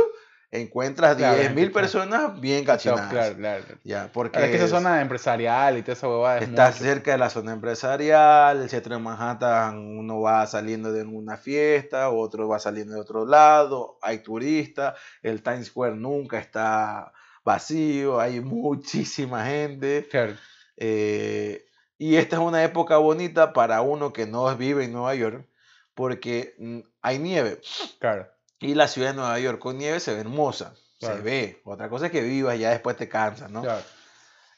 encuentras 0.53 1.15
Claro, 1.17 1.37
10.000 1.39 1.43
gente, 1.47 1.61
claro. 1.61 1.73
personas 1.73 2.41
bien 2.41 2.65
cachinadas. 2.65 3.09
claro, 3.11 3.37
claro. 3.37 3.65
Ya, 3.85 4.11
porque 4.13 4.43
es 4.43 4.51
que 4.51 4.57
esa 4.57 4.65
es- 4.65 4.71
zona 4.73 5.01
empresarial 5.01 5.79
y 5.79 5.83
toda 5.83 5.93
esa 5.93 6.09
huevada 6.09 6.39
es 6.39 6.49
mucho. 6.49 6.73
cerca 6.73 7.13
de 7.13 7.19
la 7.19 7.31
zona 7.31 7.53
empresarial, 7.53 8.61
el 8.63 8.69
centro 8.69 8.97
de 8.97 9.01
Manhattan, 9.01 9.77
uno 9.79 10.21
va 10.21 10.45
saliendo 10.49 10.91
de 10.93 11.05
una 11.05 11.37
fiesta, 11.37 12.11
otro 12.11 12.49
va 12.49 12.59
saliendo 12.59 12.95
de 12.95 13.01
otro 13.01 13.27
lado, 13.27 13.99
hay 14.03 14.19
turistas, 14.25 14.95
el 15.23 15.41
Times 15.43 15.67
Square 15.69 15.95
nunca 15.95 16.39
está 16.41 17.13
vacío, 17.45 18.19
hay 18.21 18.41
muchísima 18.41 19.45
gente. 19.47 20.09
Claro. 20.11 20.33
Eh, 20.77 21.65
y 21.99 22.17
esta 22.17 22.37
es 22.37 22.43
una 22.43 22.65
época 22.65 22.97
bonita 22.97 23.53
para 23.53 23.83
uno 23.83 24.13
que 24.13 24.27
no 24.27 24.57
vive 24.57 24.85
en 24.85 24.93
Nueva 24.93 25.15
York, 25.15 25.47
porque 25.95 26.55
mm, 26.59 26.81
hay 27.03 27.19
nieve. 27.19 27.61
Claro. 27.99 28.29
Y 28.61 28.75
la 28.75 28.89
ciudad 28.89 29.11
de 29.11 29.17
Nueva 29.17 29.39
York 29.41 29.59
con 29.59 29.79
nieve 29.79 30.01
se 30.01 30.15
ve 30.15 30.21
hermosa. 30.21 30.75
Claro. 30.99 31.17
Se 31.17 31.23
ve. 31.23 31.61
Otra 31.65 31.89
cosa 31.89 32.07
es 32.07 32.13
que 32.13 32.23
vivas 32.23 32.57
y 32.57 32.61
ya 32.61 32.71
después 32.71 32.97
te 32.97 33.09
cansas, 33.09 33.51
¿no? 33.51 33.63
claro. 33.63 33.83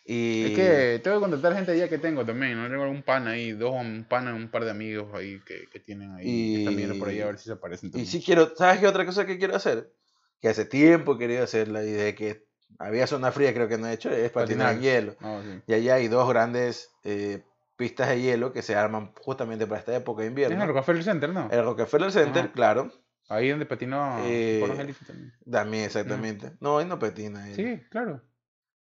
Y 0.05 0.47
Es 0.47 0.59
que 0.59 1.01
tengo 1.05 1.19
que 1.19 1.21
contratar 1.21 1.55
gente 1.55 1.71
allá 1.71 1.89
que 1.89 1.99
tengo 1.99 2.27
también, 2.27 2.61
¿no? 2.61 2.69
Tengo 2.69 2.91
un 2.91 3.05
pan 3.05 3.29
ahí, 3.29 3.53
dos, 3.53 3.73
un 3.73 4.05
pan, 4.09 4.27
un 4.35 4.51
par 4.51 4.65
de 4.65 4.73
amigos 4.73 5.15
ahí 5.15 5.39
que, 5.47 5.69
que 5.71 5.79
tienen 5.79 6.13
ahí. 6.17 6.55
que 6.55 6.59
están 6.61 6.75
viendo 6.77 6.99
por 6.99 7.09
ahí 7.09 7.21
a 7.21 7.27
ver 7.27 7.39
si 7.39 7.45
se 7.45 7.53
aparecen 7.53 7.93
Y 7.95 8.07
sí 8.07 8.21
quiero, 8.21 8.53
¿sabes 8.57 8.81
qué 8.81 8.89
otra 8.89 9.07
cosa 9.07 9.27
que 9.27 9.39
quiero 9.39 9.55
hacer? 9.55 9.93
Que 10.41 10.49
hace 10.49 10.65
tiempo 10.65 11.17
querido 11.19 11.45
hacerla 11.45 11.85
y 11.85 11.93
de 11.93 12.17
que 12.17 12.45
había 12.81 13.07
zona 13.07 13.31
fría 13.31 13.55
creo 13.55 13.69
que 13.69 13.79
no 13.79 13.87
he 13.87 13.93
hecho, 13.93 14.11
es 14.11 14.33
patinar 14.33 14.73
en 14.73 14.79
Patinar. 14.79 14.81
hielo. 14.81 15.17
No, 15.21 15.41
sí. 15.41 15.61
Y 15.69 15.75
allá 15.75 15.95
hay 15.95 16.09
dos 16.09 16.29
grandes 16.29 16.91
eh, 17.05 17.45
pistas 17.77 18.09
de 18.09 18.21
hielo 18.21 18.53
que 18.53 18.63
se 18.63 18.75
arman 18.77 19.13
justamente 19.21 19.67
para 19.67 19.81
esta 19.81 19.95
época 19.97 20.23
de 20.23 20.29
invierno. 20.29 20.57
en 20.57 20.63
el 20.63 20.69
Rockefeller 20.69 21.05
Center, 21.05 21.31
¿no? 21.31 21.49
El 21.51 21.65
Rockefeller 21.65 22.13
Center, 22.13 22.45
Ajá. 22.45 22.53
claro, 22.53 22.93
Ahí 23.29 23.49
donde 23.49 23.65
patinó 23.67 24.19
Eh, 24.25 24.63
Elite 24.79 25.05
también. 25.07 25.33
también 25.51 25.85
exactamente. 25.85 26.53
No, 26.61 26.81
él 26.81 26.89
no 26.89 26.99
patina. 26.99 27.49
él. 27.49 27.55
Sí, 27.55 27.83
claro. 27.89 28.21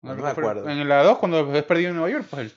No 0.02 0.14
me 0.14 0.28
acuerdo. 0.28 0.68
En 0.68 0.86
la 0.88 1.02
2, 1.04 1.18
cuando 1.18 1.54
es 1.54 1.62
perdido 1.64 1.90
en 1.90 1.96
Nueva 1.96 2.10
York, 2.10 2.26
pues 2.28 2.42
él. 2.42 2.52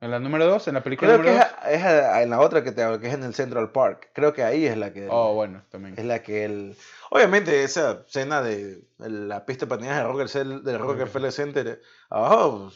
En 0.00 0.10
la 0.10 0.18
número 0.20 0.46
2, 0.46 0.68
en 0.68 0.74
la 0.74 0.82
película 0.82 1.10
Creo 1.14 1.22
que 1.24 1.30
número 1.30 1.44
es, 1.46 1.62
2. 1.64 1.72
es 1.72 1.82
a- 1.84 2.22
en 2.22 2.30
la 2.30 2.40
otra 2.40 2.62
que 2.62 2.70
te 2.70 2.82
hablo, 2.82 3.00
que 3.00 3.08
es 3.08 3.14
en 3.14 3.22
el 3.24 3.34
Central 3.34 3.72
Park. 3.72 4.10
Creo 4.14 4.32
que 4.34 4.44
ahí 4.44 4.66
es 4.66 4.76
la 4.76 4.92
que... 4.92 5.08
Oh, 5.10 5.34
bueno, 5.34 5.62
también. 5.70 5.94
Es 5.98 6.04
la 6.04 6.22
que 6.22 6.44
él... 6.44 6.76
Obviamente 7.10 7.64
esa 7.64 8.04
escena 8.06 8.40
de 8.42 8.84
la 8.98 9.44
pista 9.46 9.64
de 9.66 9.70
patinaje 9.70 9.98
del 9.98 10.06
Rockefeller, 10.08 10.60
del 10.60 10.78
Rockefeller 10.78 11.32
Center 11.32 11.82
abajo 12.10 12.70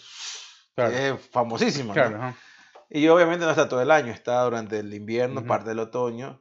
Claro, 0.89 0.97
es 1.17 1.29
famosísima. 1.31 1.89
¿no? 1.89 1.93
claro, 1.95 2.17
ajá. 2.17 2.37
Y 2.89 3.07
obviamente 3.09 3.45
no 3.45 3.51
está 3.53 3.69
todo 3.69 3.81
el 3.83 3.91
año, 3.91 4.13
está 4.13 4.43
durante 4.43 4.79
el 4.81 4.93
invierno, 4.93 5.41
Ujú. 5.41 5.49
parte 5.49 5.69
del 5.69 5.79
otoño 5.79 6.41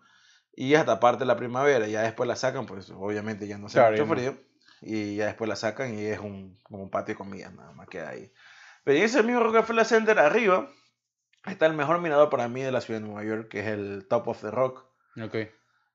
y 0.55 0.73
hasta 0.75 0.99
parte 0.99 1.19
de 1.19 1.25
la 1.27 1.35
primavera. 1.35 1.87
Ya 1.87 2.01
después 2.01 2.27
la 2.27 2.35
sacan, 2.35 2.65
pues 2.65 2.89
obviamente 2.89 3.47
ya 3.47 3.57
no 3.57 3.67
hace 3.67 3.75
Claro, 3.75 3.91
mucho 3.91 4.05
no. 4.07 4.13
frío. 4.15 4.37
Y 4.81 5.17
ya 5.17 5.25
después 5.27 5.47
la 5.47 5.55
sacan 5.55 5.93
y 5.99 6.05
es 6.05 6.19
un, 6.19 6.57
como 6.63 6.81
un 6.81 6.89
patio 6.89 7.13
de 7.13 7.17
comida, 7.17 7.51
nada 7.51 7.71
más 7.73 7.87
queda 7.89 8.09
ahí. 8.09 8.31
Pero 8.83 8.97
en 8.97 9.03
ese 9.03 9.21
mismo 9.23 9.41
Rockefeller 9.43 9.85
Center, 9.85 10.17
arriba, 10.19 10.69
está 11.45 11.65
el 11.67 11.73
mejor 11.73 11.99
mirador 11.99 12.29
para 12.29 12.47
mí 12.47 12.61
de 12.61 12.71
la 12.71 12.81
ciudad 12.81 12.99
de 13.01 13.05
Nueva 13.05 13.23
York, 13.25 13.49
que 13.49 13.59
es 13.59 13.67
el 13.67 14.07
Top 14.09 14.27
of 14.29 14.41
the 14.41 14.49
Rock. 14.51 14.85
Ok. 15.21 15.35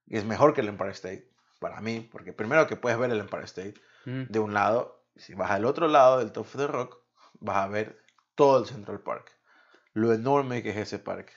Y 0.07 0.16
es 0.18 0.24
mejor 0.24 0.53
que 0.55 0.61
el 0.61 0.68
Empire 0.68 0.90
State, 0.90 1.30
para 1.61 1.80
mí, 1.80 2.07
porque 2.12 2.32
primero 2.34 2.66
que 2.66 2.76
puedes 2.76 2.99
ver 2.99 3.11
el 3.11 3.18
Empire 3.20 3.45
State 3.45 3.74
Mm. 4.05 4.24
de 4.28 4.38
un 4.38 4.53
lado, 4.53 5.03
si 5.16 5.34
vas 5.34 5.51
al 5.51 5.64
otro 5.64 5.88
lado 5.88 6.18
del 6.18 6.30
Top 6.30 6.45
of 6.47 6.57
the 6.57 6.66
Rock, 6.66 6.99
vas 7.40 7.57
a 7.57 7.68
ver 7.68 8.03
todo 8.35 8.61
el 8.61 8.66
Central 8.66 9.01
Park. 9.01 9.30
Lo 9.93 10.12
enorme 10.12 10.62
que 10.62 10.70
es 10.70 10.76
ese 10.76 10.99
parque. 10.99 11.32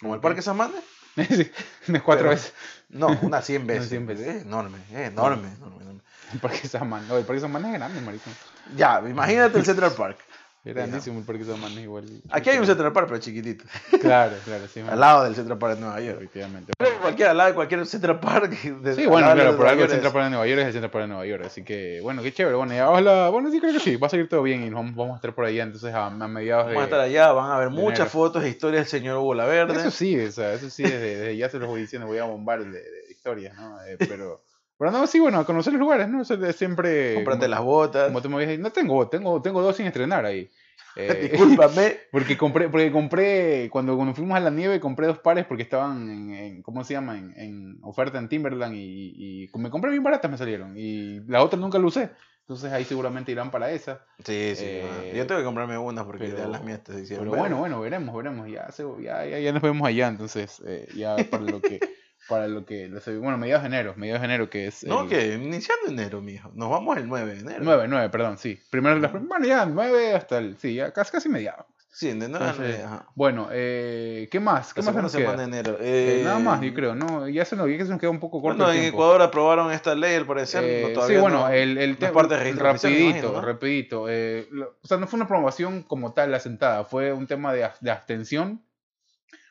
Como 0.00 0.14
el. 0.14 0.20
Parque 0.20 0.42
Samana, 0.42 0.74
Sí, 1.16 1.50
unas 1.88 2.02
cuatro 2.02 2.24
Pero- 2.24 2.30
veces. 2.30 2.54
no, 2.88 3.08
unas 3.22 3.44
100 3.44 3.66
veces. 3.66 3.88
100 3.88 4.06
veces. 4.06 4.26
Es 4.26 4.42
enorme, 4.42 4.78
es 4.90 5.08
enorme, 5.08 5.48
enorme, 5.52 5.82
enorme. 5.82 6.00
El 6.32 6.38
Parque 6.40 6.68
Samán. 6.68 7.06
No, 7.08 7.16
el 7.16 7.24
Parque 7.24 7.40
Samán 7.40 7.64
es 7.66 7.72
grande, 7.74 8.00
marico. 8.00 8.30
Ya, 8.76 9.00
imagínate 9.00 9.58
el 9.58 9.64
Central 9.64 9.92
Park. 9.92 10.18
Es 10.62 10.74
grandísimo 10.74 11.18
el 11.18 11.24
Parque 11.24 11.44
Samanes 11.44 11.78
igual. 11.78 12.04
Aquí 12.28 12.50
hay 12.50 12.58
un 12.58 12.66
Central 12.66 12.92
Park, 12.92 13.06
pero 13.08 13.18
chiquitito. 13.18 13.64
Claro, 14.00 14.34
claro, 14.44 14.66
sí. 14.68 14.80
al 14.88 15.00
lado 15.00 15.24
del 15.24 15.34
Central 15.34 15.56
Park 15.58 15.76
de 15.76 15.80
Nueva 15.80 16.00
York. 16.02 16.18
Efectivamente. 16.18 16.72
Cualquier, 17.00 17.28
al 17.28 17.36
lado 17.38 17.48
de 17.48 17.54
cualquier 17.54 17.86
Central 17.86 18.20
Park. 18.20 18.50
de- 18.50 18.94
Sí, 18.94 19.06
bueno, 19.06 19.32
claro, 19.32 19.56
por 19.56 19.66
algo 19.66 19.84
el 19.84 19.88
Central 19.90 20.12
Park 20.12 20.24
de 20.24 20.30
Nueva 20.30 20.46
York 20.46 20.60
es 20.60 20.66
el 20.66 20.72
Central 20.72 20.90
Park 20.90 21.04
de 21.04 21.08
Nueva 21.08 21.24
York. 21.26 21.42
Así 21.46 21.64
que, 21.64 22.00
bueno, 22.02 22.22
qué 22.22 22.30
chévere. 22.32 22.56
Bueno, 22.56 22.74
ya 22.74 22.90
ojalá, 22.90 23.30
bueno, 23.30 23.50
sí 23.50 23.58
creo 23.58 23.72
que 23.72 23.80
sí, 23.80 23.96
va 23.96 24.08
a 24.08 24.10
salir 24.10 24.28
todo 24.28 24.42
bien 24.42 24.62
y 24.62 24.66
nos 24.66 24.74
vamos, 24.80 24.94
vamos 24.96 25.12
a 25.14 25.16
estar 25.16 25.34
por 25.34 25.46
allá 25.46 25.62
entonces 25.62 25.94
a, 25.94 26.06
a 26.08 26.10
mediados 26.28 26.66
de... 26.66 26.74
Vamos 26.74 26.82
a 26.82 26.84
estar 26.84 27.00
allá, 27.00 27.32
van 27.32 27.50
a 27.52 27.58
ver 27.58 27.70
muchas 27.70 28.00
enero. 28.00 28.10
fotos 28.10 28.44
e 28.44 28.48
historias 28.50 28.82
del 28.82 29.00
señor 29.00 29.16
Hugo 29.16 29.32
Laverde. 29.32 29.72
Eso 29.80 29.90
sí, 29.90 30.18
o 30.20 30.30
sea, 30.30 30.52
eso 30.52 30.68
sí, 30.68 30.82
desde, 30.82 31.16
desde 31.16 31.36
ya 31.38 31.48
se 31.48 31.58
los 31.58 31.68
voy 31.68 31.80
diciendo, 31.80 32.06
voy 32.06 32.18
a 32.18 32.24
bombar 32.24 32.62
de, 32.62 32.70
de 32.70 33.10
historias, 33.10 33.56
¿no? 33.56 33.82
Eh, 33.86 33.96
pero, 33.98 34.42
pero 34.80 34.90
no, 34.92 35.06
sí, 35.06 35.20
bueno, 35.20 35.38
a 35.40 35.44
conocer 35.44 35.74
los 35.74 35.80
lugares, 35.80 36.08
¿no? 36.08 36.22
O 36.22 36.24
sea, 36.24 36.36
de 36.38 36.54
siempre... 36.54 37.14
Cómprate 37.16 37.40
como- 37.40 37.50
las 37.50 37.60
botas. 37.60 38.10
Como 38.10 38.40
no 38.40 38.70
tengo, 38.72 39.08
tengo, 39.10 39.42
tengo 39.42 39.60
dos 39.60 39.76
sin 39.76 39.84
estrenar 39.86 40.24
ahí. 40.24 40.50
Eh, 40.96 41.28
Discúlpame. 41.30 41.98
porque 42.10 42.36
compré, 42.36 42.68
porque 42.68 42.90
compré, 42.90 43.68
cuando, 43.70 43.94
cuando 43.94 44.12
fuimos 44.14 44.36
a 44.36 44.40
la 44.40 44.50
nieve, 44.50 44.80
compré 44.80 45.06
dos 45.06 45.18
pares 45.18 45.44
porque 45.46 45.62
estaban 45.62 46.10
en, 46.10 46.34
en- 46.34 46.62
¿cómo 46.62 46.82
se 46.82 46.94
llama? 46.94 47.16
En, 47.16 47.32
en 47.36 47.78
oferta 47.82 48.18
en 48.18 48.28
Timberland 48.28 48.74
y, 48.74 49.44
y 49.44 49.58
me 49.58 49.70
compré 49.70 49.90
bien 49.92 50.02
baratas 50.02 50.28
me 50.30 50.36
salieron. 50.36 50.74
Y 50.76 51.20
la 51.28 51.44
otra 51.44 51.60
nunca 51.60 51.78
la 51.78 51.86
usé. 51.86 52.10
Entonces 52.40 52.72
ahí 52.72 52.84
seguramente 52.84 53.30
irán 53.30 53.52
para 53.52 53.70
esa. 53.70 54.04
Sí, 54.24 54.54
sí. 54.56 54.64
Eh. 54.66 55.12
Yo 55.14 55.24
tengo 55.28 55.40
que 55.40 55.44
comprarme 55.44 55.78
unas 55.78 56.04
porque 56.06 56.24
pero- 56.24 56.38
ya 56.38 56.48
las 56.48 56.64
mías 56.64 56.82
te 56.82 57.00
hicieron. 57.00 57.24
Pero 57.28 57.38
bueno, 57.40 57.58
bueno, 57.58 57.80
veremos, 57.80 58.12
veremos. 58.16 58.48
Ya, 58.50 58.66
ya, 59.00 59.38
ya 59.38 59.52
nos 59.52 59.62
vemos 59.62 59.86
allá. 59.86 60.08
Entonces, 60.08 60.60
eh, 60.66 60.88
ya 60.96 61.16
para 61.30 61.44
lo 61.44 61.60
que, 61.60 61.78
para 62.30 62.48
lo 62.48 62.64
que, 62.64 62.88
bueno, 63.20 63.36
mediados 63.36 63.62
de 63.64 63.68
enero, 63.68 63.92
mediados 63.96 64.22
de 64.22 64.26
enero 64.26 64.48
que 64.48 64.68
es... 64.68 64.84
No, 64.84 65.02
el- 65.02 65.08
que 65.10 65.34
iniciando 65.34 65.88
enero, 65.88 66.22
mijo. 66.22 66.50
Nos 66.54 66.70
vamos 66.70 66.96
el 66.96 67.06
9 67.08 67.34
de 67.34 67.40
enero. 67.40 67.58
9, 67.62 67.86
9, 67.88 68.08
perdón, 68.08 68.38
sí. 68.38 68.58
Primero, 68.70 68.98
las, 68.98 69.12
bueno, 69.12 69.44
ya 69.44 69.66
9 69.66 70.14
hasta 70.14 70.38
el, 70.38 70.56
sí, 70.56 70.74
ya 70.76 70.92
casi, 70.92 71.10
casi 71.12 71.28
mediados. 71.28 71.66
Sí, 71.92 72.06
de 72.06 72.14
9 72.28 72.32
a 72.32 72.50
Entonces, 72.50 72.76
9. 72.78 72.82
Ajá. 72.84 73.06
Bueno, 73.16 73.48
eh, 73.50 74.28
¿qué 74.30 74.38
más? 74.38 74.72
¿Qué 74.72 74.80
La 74.80 74.92
más 74.92 75.10
segunda 75.10 75.32
nos 75.32 75.34
queda? 75.34 75.36
de 75.36 75.42
enero. 75.44 75.76
Eh, 75.80 76.20
Eh, 76.20 76.24
nada 76.24 76.38
más, 76.38 76.60
yo 76.60 76.72
creo, 76.72 76.94
¿no? 76.94 77.28
Ya 77.28 77.44
se 77.44 77.56
nos, 77.56 77.68
ya 77.68 77.76
que 77.76 77.84
se 77.84 77.90
nos 77.90 77.98
queda 77.98 78.10
un 78.10 78.20
poco 78.20 78.40
corto 78.40 78.58
Bueno, 78.58 78.70
el 78.70 78.76
en 78.76 78.82
tiempo. 78.84 78.98
Ecuador 78.98 79.22
aprobaron 79.22 79.72
esta 79.72 79.94
ley, 79.96 80.14
al 80.14 80.24
parecer. 80.24 80.62
Eh, 80.64 80.92
no, 80.94 81.02
sí, 81.08 81.16
bueno, 81.16 81.40
no- 81.40 81.48
el, 81.48 81.76
el 81.78 81.98
tema, 81.98 82.22
rapidito, 82.22 82.88
imagino, 82.88 83.32
¿no? 83.32 83.40
rapidito. 83.42 84.06
lo- 84.52 84.76
o 84.80 84.86
sea, 84.86 84.98
no 84.98 85.08
fue 85.08 85.16
una 85.16 85.24
aprobación 85.24 85.82
como 85.82 86.12
tal 86.12 86.30
la 86.30 86.38
sentada, 86.38 86.84
fue 86.84 87.12
un 87.12 87.26
tema 87.26 87.52
de 87.52 87.64
abstención 87.90 88.62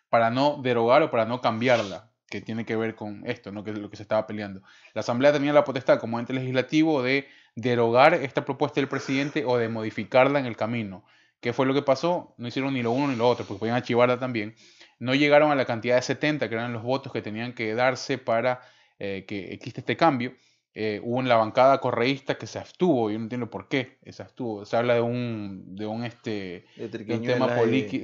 para 0.10 0.32
no 0.32 0.60
derogar 0.64 1.04
o 1.04 1.12
para 1.12 1.26
no 1.26 1.42
cambiarla, 1.42 2.09
que 2.30 2.42
tiene 2.42 2.66
que 2.66 2.76
ver 2.76 2.96
con 2.96 3.24
esto, 3.26 3.52
¿no? 3.52 3.64
Que 3.64 3.72
es 3.72 3.78
lo 3.78 3.90
que 3.90 3.98
se 3.98 4.04
estaba 4.04 4.28
peleando. 4.28 4.62
La 4.94 5.02
Asamblea 5.02 5.34
tenía 5.34 5.54
la 5.54 5.64
potestad 5.64 6.00
como 6.00 6.20
ente 6.20 6.34
legislativo 6.34 7.02
de 7.04 7.28
derogar 7.56 8.14
esta 8.14 8.46
propuesta 8.46 8.80
del 8.80 8.88
presidente 8.88 9.44
o 9.46 9.58
de 9.58 9.70
modificarla 9.70 10.40
en 10.40 10.46
el 10.46 10.56
camino. 10.56 11.04
¿Qué 11.42 11.54
fue 11.54 11.66
lo 11.66 11.74
que 11.74 11.82
pasó? 11.82 12.34
No 12.38 12.48
hicieron 12.48 12.74
ni 12.74 12.84
lo 12.84 12.92
uno 12.92 13.08
ni 13.08 13.16
lo 13.16 13.28
otro, 13.28 13.46
porque 13.46 13.60
podían 13.60 13.78
archivarla 13.78 14.20
también. 14.20 14.56
No 15.00 15.16
llegaron 15.16 15.52
a 15.52 15.56
la 15.56 15.66
cantidad 15.66 15.96
de 15.96 16.02
70, 16.02 16.50
que 16.50 16.56
eran 16.56 16.74
los 16.74 16.84
votos 16.84 17.12
que 17.14 17.22
tenían 17.22 17.54
que 17.54 17.74
darse 17.74 18.18
para 18.18 18.60
eh, 19.00 19.26
que 19.28 19.54
exista 19.54 19.80
este 19.82 19.96
cambio. 19.96 20.34
Eh, 20.76 21.02
hubo 21.04 21.20
en 21.20 21.28
la 21.28 21.36
bancada 21.38 21.80
correísta 21.80 22.38
que 22.38 22.46
se 22.46 22.60
abstuvo, 22.60 23.10
yo 23.10 23.18
no 23.18 23.24
entiendo 23.24 23.50
por 23.50 23.68
qué 23.68 23.98
se 24.10 24.22
abstuvo. 24.22 24.66
Se 24.66 24.78
habla 24.78 24.94
de 24.96 25.02
un, 25.02 25.76
de 25.76 25.86
un, 25.86 26.04
este, 26.04 26.66
de 26.76 27.06
de 27.06 27.14
un, 27.16 27.22
tema, 27.26 27.48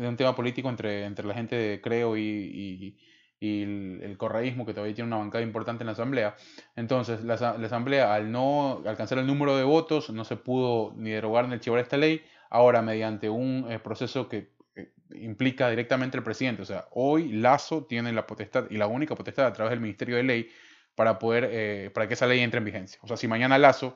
de 0.02 0.08
un 0.08 0.18
tema 0.18 0.36
político 0.36 0.70
entre, 0.70 1.06
entre 1.06 1.28
la 1.28 1.34
gente 1.36 1.56
de 1.56 1.80
Creo 1.82 2.18
y, 2.18 2.22
y- 2.22 2.98
y 3.46 3.64
el, 3.64 4.00
el 4.04 4.18
correísmo, 4.18 4.66
que 4.66 4.74
todavía 4.74 4.96
tiene 4.96 5.08
una 5.08 5.18
bancada 5.18 5.43
importante 5.43 5.84
en 5.84 5.88
la 5.88 5.93
Asamblea. 5.93 6.36
Entonces, 6.76 7.24
la, 7.24 7.36
asa- 7.36 7.58
la 7.58 7.68
Asamblea, 7.68 8.14
al 8.14 8.32
no 8.32 8.82
alcanzar 8.86 9.18
el 9.20 9.28
número 9.28 9.56
de 9.56 9.64
votos, 9.64 10.10
no 10.10 10.24
se 10.24 10.36
pudo 10.36 10.93
ni 10.96 11.12
derogar 11.12 11.48
ni 11.48 11.54
archivar 11.54 11.80
esta 11.80 11.98
ley. 11.98 12.22
Ahora, 12.50 12.82
mediante 12.82 13.30
un 13.30 13.66
eh, 13.70 13.80
proceso 13.80 14.28
que 14.30 14.50
eh, 14.76 14.91
implica 15.12 15.70
directamente 15.70 16.18
al 16.18 16.24
presidente, 16.24 16.62
o 16.62 16.66
sea, 16.66 16.86
hoy 16.91 17.32
Lazo 17.34 17.86
tiene 17.86 18.12
la 18.12 18.26
potestad 18.26 18.66
y 18.70 18.78
la 18.78 18.88
única 18.88 19.16
potestad 19.16 19.46
a 19.46 19.54
través 19.54 19.72
del 19.72 19.80
Ministerio 19.82 20.16
de 20.16 20.24
Ley 20.24 20.50
para 20.96 21.20
poder, 21.20 21.50
eh, 21.52 21.89
para 21.93 22.08
que 22.08 22.14
esa 22.14 22.26
ley 22.28 22.39
entre 22.39 22.60
en 22.60 22.66
vigencia. 22.66 23.00
O 23.04 23.08
sea, 23.08 23.18
si 23.18 23.28
mañana 23.28 23.58
Lazo 23.58 23.96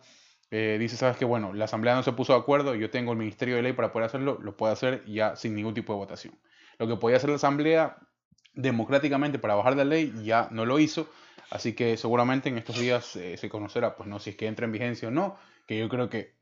dice, 0.52 0.98
sabes 0.98 1.16
que 1.18 1.26
bueno, 1.26 1.54
la 1.54 1.66
Asamblea 1.66 1.94
no 1.94 2.02
se 2.02 2.12
puso 2.12 2.34
de 2.34 2.40
acuerdo, 2.40 2.74
yo 2.74 2.90
tengo 2.90 3.12
el 3.12 3.20
Ministerio 3.20 3.56
de 3.56 3.62
Ley 3.62 3.74
para 3.74 3.92
poder 3.92 4.08
hacerlo, 4.08 4.40
lo 4.42 4.58
puede 4.58 4.74
hacer 4.74 5.04
ya 5.06 5.36
sin 5.36 5.54
ningún 5.54 5.76
tipo 5.76 5.94
de 5.94 6.00
votación. 6.00 6.34
Lo 6.80 6.88
que 6.88 6.96
podía 6.96 7.18
hacer 7.18 7.30
la 7.30 7.36
Asamblea 7.36 7.98
democráticamente 8.54 9.40
para 9.40 9.56
bajar 9.56 9.76
la 9.76 9.86
ley 9.86 10.14
ya 10.24 10.48
no 10.52 10.66
lo 10.66 10.80
hizo, 10.80 11.10
así 11.52 11.74
que 11.74 11.98
seguramente 11.98 12.50
en 12.50 12.58
estos 12.58 12.80
días 12.80 13.16
eh, 13.16 13.38
se 13.38 13.50
conocerá, 13.50 13.96
pues 13.96 14.08
no, 14.10 14.20
si 14.20 14.32
es 14.32 14.36
que 14.36 14.48
entra 14.48 14.66
en 14.66 14.72
vigencia 14.72 15.08
o 15.08 15.12
no, 15.12 15.38
que 15.68 15.78
yo 15.78 15.90
creo 15.90 16.10
que 16.10 16.34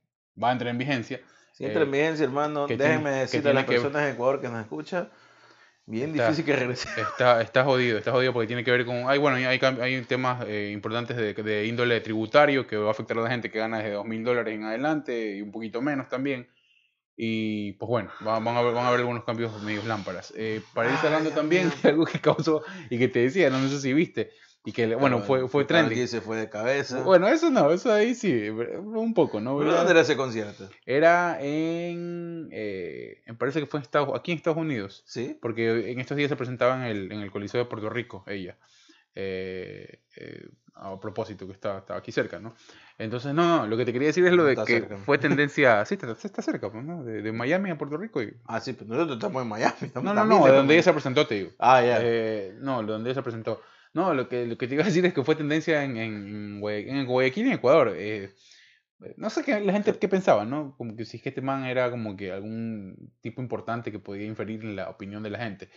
va 0.41 0.49
a 0.49 0.51
entrar 0.53 0.69
en 0.69 0.77
vigencia. 0.77 1.21
Si 1.53 1.65
entra 1.65 1.83
en 1.83 1.89
eh, 1.89 1.91
vigencia, 1.91 2.23
hermano, 2.25 2.67
déjenme 2.67 3.09
decirle 3.11 3.49
a 3.49 3.53
las 3.53 3.65
personas 3.65 4.03
de 4.03 4.11
Ecuador 4.11 4.41
que 4.41 4.47
nos 4.49 4.61
escuchan, 4.61 5.09
bien 5.85 6.11
Está- 6.11 6.25
difícil 6.25 6.45
que 6.45 6.55
regrese. 6.55 6.89
Está, 7.01 7.41
está 7.41 7.63
jodido, 7.63 7.97
está 7.97 8.11
jodido 8.11 8.33
porque 8.33 8.47
tiene 8.47 8.63
que 8.63 8.71
ver 8.71 8.85
con... 8.85 9.09
Hay, 9.09 9.17
bueno, 9.17 9.37
hay, 9.37 9.59
hay 9.59 10.01
temas 10.03 10.45
eh, 10.47 10.71
importantes 10.73 11.17
de, 11.17 11.33
de 11.33 11.65
índole 11.65 11.99
tributario 12.01 12.67
que 12.67 12.77
va 12.77 12.89
a 12.89 12.91
afectar 12.91 13.17
a 13.17 13.21
la 13.21 13.29
gente 13.29 13.49
que 13.49 13.57
gana 13.59 13.77
desde 13.77 13.91
2 13.91 14.05
mil 14.05 14.23
dólares 14.23 14.53
en 14.53 14.63
adelante 14.65 15.37
y 15.37 15.41
un 15.41 15.51
poquito 15.51 15.81
menos 15.81 16.09
también. 16.09 16.47
Y 17.19 17.71
pues 17.73 17.89
bueno, 17.89 18.11
va- 18.25 18.39
van 18.39 18.55
a 18.55 18.61
ver, 18.61 18.73
van 18.75 18.85
a 18.85 18.87
haber 18.89 18.99
algunos 18.99 19.23
cambios 19.23 19.59
medios 19.63 19.85
lámparas. 19.85 20.31
Eh, 20.37 20.61
para 20.73 20.91
ir 20.91 20.97
cerrando 20.97 21.31
Dios 21.31 21.35
también, 21.35 21.71
algo 21.83 22.05
que 22.05 22.19
causó 22.19 22.61
y 22.91 22.99
que 22.99 23.07
te 23.07 23.19
decía, 23.19 23.49
no, 23.49 23.67
sé 23.67 23.81
si 23.81 23.91
viste, 23.91 24.29
y 24.63 24.71
que 24.71 24.93
bueno, 24.95 25.21
fue, 25.21 25.47
fue 25.47 25.63
Ricardo 25.63 25.87
trending. 25.87 26.07
Se 26.07 26.21
fue 26.21 26.37
de 26.37 26.49
cabeza. 26.49 27.01
Bueno, 27.01 27.27
eso 27.27 27.49
no, 27.49 27.71
eso 27.71 27.91
ahí 27.91 28.13
sí, 28.13 28.49
un 28.49 29.13
poco, 29.15 29.39
¿no? 29.39 29.57
¿Pero 29.57 29.73
¿Dónde 29.73 29.91
era 29.91 30.01
ese 30.01 30.15
concierto? 30.15 30.69
Era 30.85 31.41
en, 31.41 32.49
eh, 32.51 33.23
me 33.25 33.33
parece 33.33 33.61
que 33.61 33.65
fue 33.65 33.79
en 33.79 33.83
Estados, 33.83 34.09
aquí 34.13 34.31
en 34.31 34.37
Estados 34.37 34.59
Unidos. 34.59 35.03
¿Sí? 35.07 35.37
Porque 35.41 35.89
en 35.91 35.99
estos 35.99 36.17
días 36.17 36.29
se 36.29 36.35
presentaba 36.35 36.75
en 36.75 36.83
el, 36.83 37.11
en 37.11 37.21
el 37.21 37.31
Coliseo 37.31 37.59
de 37.61 37.65
Puerto 37.69 37.89
Rico, 37.89 38.23
ella. 38.27 38.57
Eh, 39.19 40.03
eh, 40.15 40.47
a 40.75 40.99
propósito, 40.99 41.47
que 41.47 41.53
está, 41.53 41.79
está 41.79 41.97
aquí 41.97 42.11
cerca, 42.11 42.39
¿no? 42.39 42.53
Entonces, 42.99 43.33
no, 43.33 43.61
no, 43.61 43.67
lo 43.67 43.75
que 43.77 43.83
te 43.83 43.91
quería 43.91 44.09
decir 44.09 44.23
es 44.27 44.33
lo 44.33 44.43
de 44.45 44.51
Está 44.53 44.65
que 44.65 44.73
cerca. 44.79 44.97
fue 44.97 45.17
tendencia. 45.17 45.83
Sí, 45.85 45.95
está, 45.95 46.11
está 46.11 46.41
cerca, 46.43 46.71
pues, 46.71 46.83
¿no? 46.83 47.03
De, 47.03 47.23
de 47.23 47.31
Miami 47.31 47.71
a 47.71 47.77
Puerto 47.79 47.97
Rico. 47.97 48.21
y- 48.21 48.31
Ah, 48.45 48.59
sí, 48.59 48.73
pero 48.73 48.85
nosotros 48.91 49.17
estamos 49.17 49.41
en 49.41 49.47
Miami. 49.49 49.73
estamos 49.81 50.03
No, 50.05 50.13
no, 50.13 50.23
no, 50.25 50.45
de 50.45 50.51
de 50.51 50.57
donde 50.57 50.73
ella 50.75 50.83
se 50.83 50.93
presentó, 50.93 51.25
te 51.25 51.33
digo. 51.35 51.49
Ah, 51.57 51.81
ya. 51.81 51.97
Eh, 52.03 52.53
no, 52.59 52.81
de 52.83 52.91
donde 52.91 53.09
ella 53.09 53.15
se 53.15 53.23
presentó. 53.23 53.59
No, 53.95 54.13
lo 54.13 54.29
que, 54.29 54.45
lo 54.45 54.55
que 54.55 54.67
te 54.67 54.75
iba 54.75 54.83
a 54.83 54.85
decir 54.85 55.03
es 55.03 55.13
que 55.15 55.23
fue 55.23 55.35
tendencia 55.35 55.83
en, 55.83 55.97
en, 55.97 56.13
en 56.27 56.61
Guay- 56.61 56.87
en 56.87 57.05
Guayaquil 57.07 57.45
y 57.45 57.49
en 57.49 57.55
Ecuador. 57.55 57.95
No 59.15 59.29
sé 59.29 59.43
qué 59.43 59.59
la 59.59 59.73
gente 59.73 59.93
qué 59.97 60.07
pensaba, 60.07 60.43
¿no? 60.43 60.75
Como 60.75 60.95
que 60.95 61.05
si 61.05 61.17
es 61.17 61.23
que 61.23 61.29
este 61.29 61.41
man 61.41 61.65
era 61.65 61.89
como 61.91 62.17
que 62.17 62.31
algún 62.31 63.13
tipo 63.21 63.41
importante 63.43 63.91
que 63.91 63.99
podía 63.99 64.25
inferir 64.25 64.61
en 64.63 64.75
la 64.75 64.89
opinión 64.89 65.21
de 65.21 65.29
la 65.29 65.37
gente. 65.39 65.69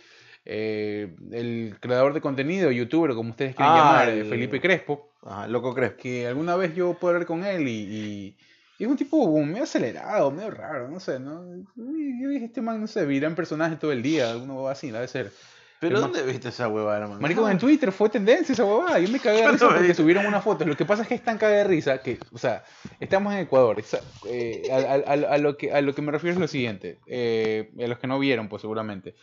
Eh, 0.45 1.15
el 1.31 1.75
creador 1.79 2.13
de 2.13 2.21
contenido, 2.21 2.71
youtuber, 2.71 3.13
como 3.13 3.29
ustedes 3.31 3.55
quieren 3.55 3.73
Ah, 3.75 3.77
llamar, 3.77 4.09
el- 4.09 4.25
Felipe 4.25 4.59
Crespo, 4.59 5.13
Ajá, 5.23 5.47
loco 5.47 5.73
Crespo. 5.75 5.97
que 6.01 6.25
alguna 6.27 6.55
vez 6.55 6.73
yo 6.75 6.95
pude 6.95 7.11
hablar 7.11 7.27
con 7.27 7.43
él 7.45 7.67
y, 7.67 7.71
y- 7.71 8.37
y 8.79 8.83
es 8.83 8.89
un 8.89 8.97
tipo 8.97 9.19
como 9.23 9.45
medio 9.45 9.63
acelerado, 9.63 10.31
medio 10.31 10.49
raro, 10.49 10.87
no 10.87 10.99
sé, 10.99 11.19
¿no? 11.19 11.43
Yo 11.75 12.29
dije, 12.29 12.45
este 12.45 12.61
man, 12.61 12.81
no 12.81 12.87
sé, 12.87 13.05
virá 13.05 13.27
en 13.27 13.35
personaje 13.35 13.75
todo 13.75 13.91
el 13.91 14.01
día, 14.01 14.31
alguno 14.31 14.67
así, 14.67 14.89
debe 14.89 15.07
ser. 15.07 15.31
¿Pero 15.79 15.95
el 15.95 16.01
dónde 16.01 16.21
viste 16.23 16.49
esa 16.49 16.67
huevada, 16.67 16.99
hermano? 17.01 17.19
Marico, 17.21 17.47
en 17.49 17.57
Twitter 17.57 17.91
fue 17.91 18.07
tendencia 18.09 18.53
esa 18.53 18.63
huevada. 18.65 18.99
Yo 18.99 19.09
me 19.09 19.19
cagué 19.19 19.41
de 19.41 19.51
risa 19.51 19.65
no 19.67 19.75
porque 19.75 19.93
subieron 19.95 20.27
unas 20.27 20.43
fotos. 20.43 20.67
Lo 20.67 20.77
que 20.77 20.85
pasa 20.85 21.01
es 21.01 21.07
que 21.07 21.15
es 21.15 21.23
tan 21.23 21.39
caga 21.39 21.55
de 21.57 21.63
risa 21.63 21.99
que, 22.03 22.19
o 22.31 22.37
sea, 22.37 22.63
estamos 22.99 23.33
en 23.33 23.39
Ecuador. 23.39 23.79
esa- 23.79 23.99
eh, 24.27 24.61
a, 24.71 24.75
a- 24.75 25.13
a- 25.13 25.33
a 25.33 25.37
lo 25.39 25.57
que, 25.57 25.71
a 25.71 25.81
lo 25.81 25.95
que 25.95 26.03
me 26.03 26.11
refiero 26.11 26.33
es 26.35 26.39
lo 26.39 26.47
siguiente. 26.47 26.99
eh, 27.07 27.71
a 27.83 27.87
los 27.87 27.97
que 27.97 28.05
no 28.07 28.19
vieron, 28.19 28.47
pues 28.47 28.61
seguramente. 28.61 29.15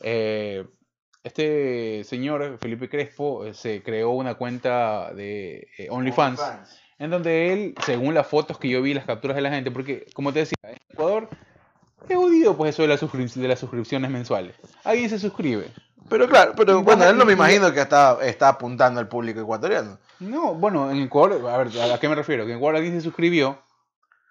Eh, 0.00 0.66
este 1.22 2.02
señor, 2.04 2.58
Felipe 2.60 2.88
Crespo, 2.88 3.44
eh, 3.44 3.54
se 3.54 3.82
creó 3.82 4.10
una 4.10 4.34
cuenta 4.34 5.12
de 5.12 5.68
eh, 5.78 5.88
OnlyFans. 5.90 6.40
En 6.98 7.10
donde 7.10 7.52
él, 7.52 7.74
según 7.84 8.12
las 8.12 8.26
fotos 8.26 8.58
que 8.58 8.68
yo 8.68 8.82
vi, 8.82 8.92
las 8.92 9.06
capturas 9.06 9.34
de 9.34 9.40
la 9.42 9.50
gente, 9.50 9.70
porque 9.70 10.06
como 10.12 10.32
te 10.32 10.40
decía, 10.40 10.56
en 10.62 10.76
Ecuador 10.90 11.28
es 12.08 12.16
jodido 12.16 12.56
pues 12.56 12.74
eso 12.74 12.82
de, 12.82 12.88
las 12.88 13.02
suscrip- 13.02 13.32
de 13.34 13.48
las 13.48 13.58
suscripciones 13.58 14.10
mensuales. 14.10 14.54
Alguien 14.84 15.08
se 15.08 15.18
suscribe. 15.18 15.70
Pero 16.08 16.28
claro, 16.28 16.52
pero 16.56 16.82
bueno, 16.82 17.04
él 17.04 17.16
no 17.16 17.24
me 17.24 17.34
imagino 17.34 17.72
que 17.72 17.80
está, 17.80 18.18
está 18.22 18.48
apuntando 18.48 18.98
al 19.00 19.08
público 19.08 19.40
ecuatoriano. 19.40 19.98
No, 20.18 20.54
bueno, 20.54 20.90
en 20.90 20.98
Ecuador, 21.02 21.48
a 21.48 21.56
ver, 21.58 21.68
¿a 21.92 22.00
qué 22.00 22.08
me 22.08 22.14
refiero? 22.14 22.44
Que 22.44 22.52
en 22.52 22.58
Ecuador 22.58 22.76
alguien 22.76 22.94
se 22.94 23.00
suscribió, 23.00 23.62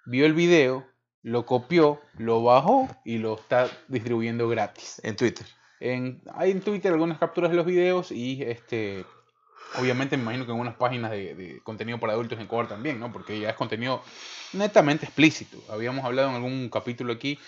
vio 0.06 0.26
el 0.26 0.34
video, 0.34 0.86
lo 1.24 1.46
copió, 1.46 2.02
lo 2.18 2.44
bajó 2.44 2.88
y 3.06 3.18
lo 3.18 3.36
está 3.36 3.68
distribuyendo 3.88 4.48
gratis. 4.50 5.02
En 5.04 5.16
Twitter. 5.16 5.46
En, 5.80 6.22
hay 6.36 6.52
en 6.52 6.62
Twitter 6.62 6.92
algunas 6.92 7.18
capturas 7.18 7.52
de 7.52 7.58
los 7.58 7.66
videos 7.66 8.12
y 8.12 8.44
este 8.44 9.06
obviamente 9.78 10.18
me 10.18 10.24
imagino 10.24 10.46
que 10.46 10.52
en 10.52 10.60
unas 10.60 10.76
páginas 10.76 11.12
de, 11.12 11.36
de 11.36 11.60
contenido 11.62 12.00
para 12.00 12.14
adultos 12.14 12.38
en 12.38 12.46
Ecuador 12.46 12.68
también, 12.68 13.00
¿no? 13.00 13.12
Porque 13.12 13.40
ya 13.40 13.52
es 13.52 13.56
contenido 13.56 14.02
netamente 14.54 15.06
explícito. 15.06 15.58
Habíamos 15.70 16.04
hablado 16.04 16.30
en 16.30 16.36
algún 16.36 16.70
capítulo 16.70 17.14
aquí 17.14 17.40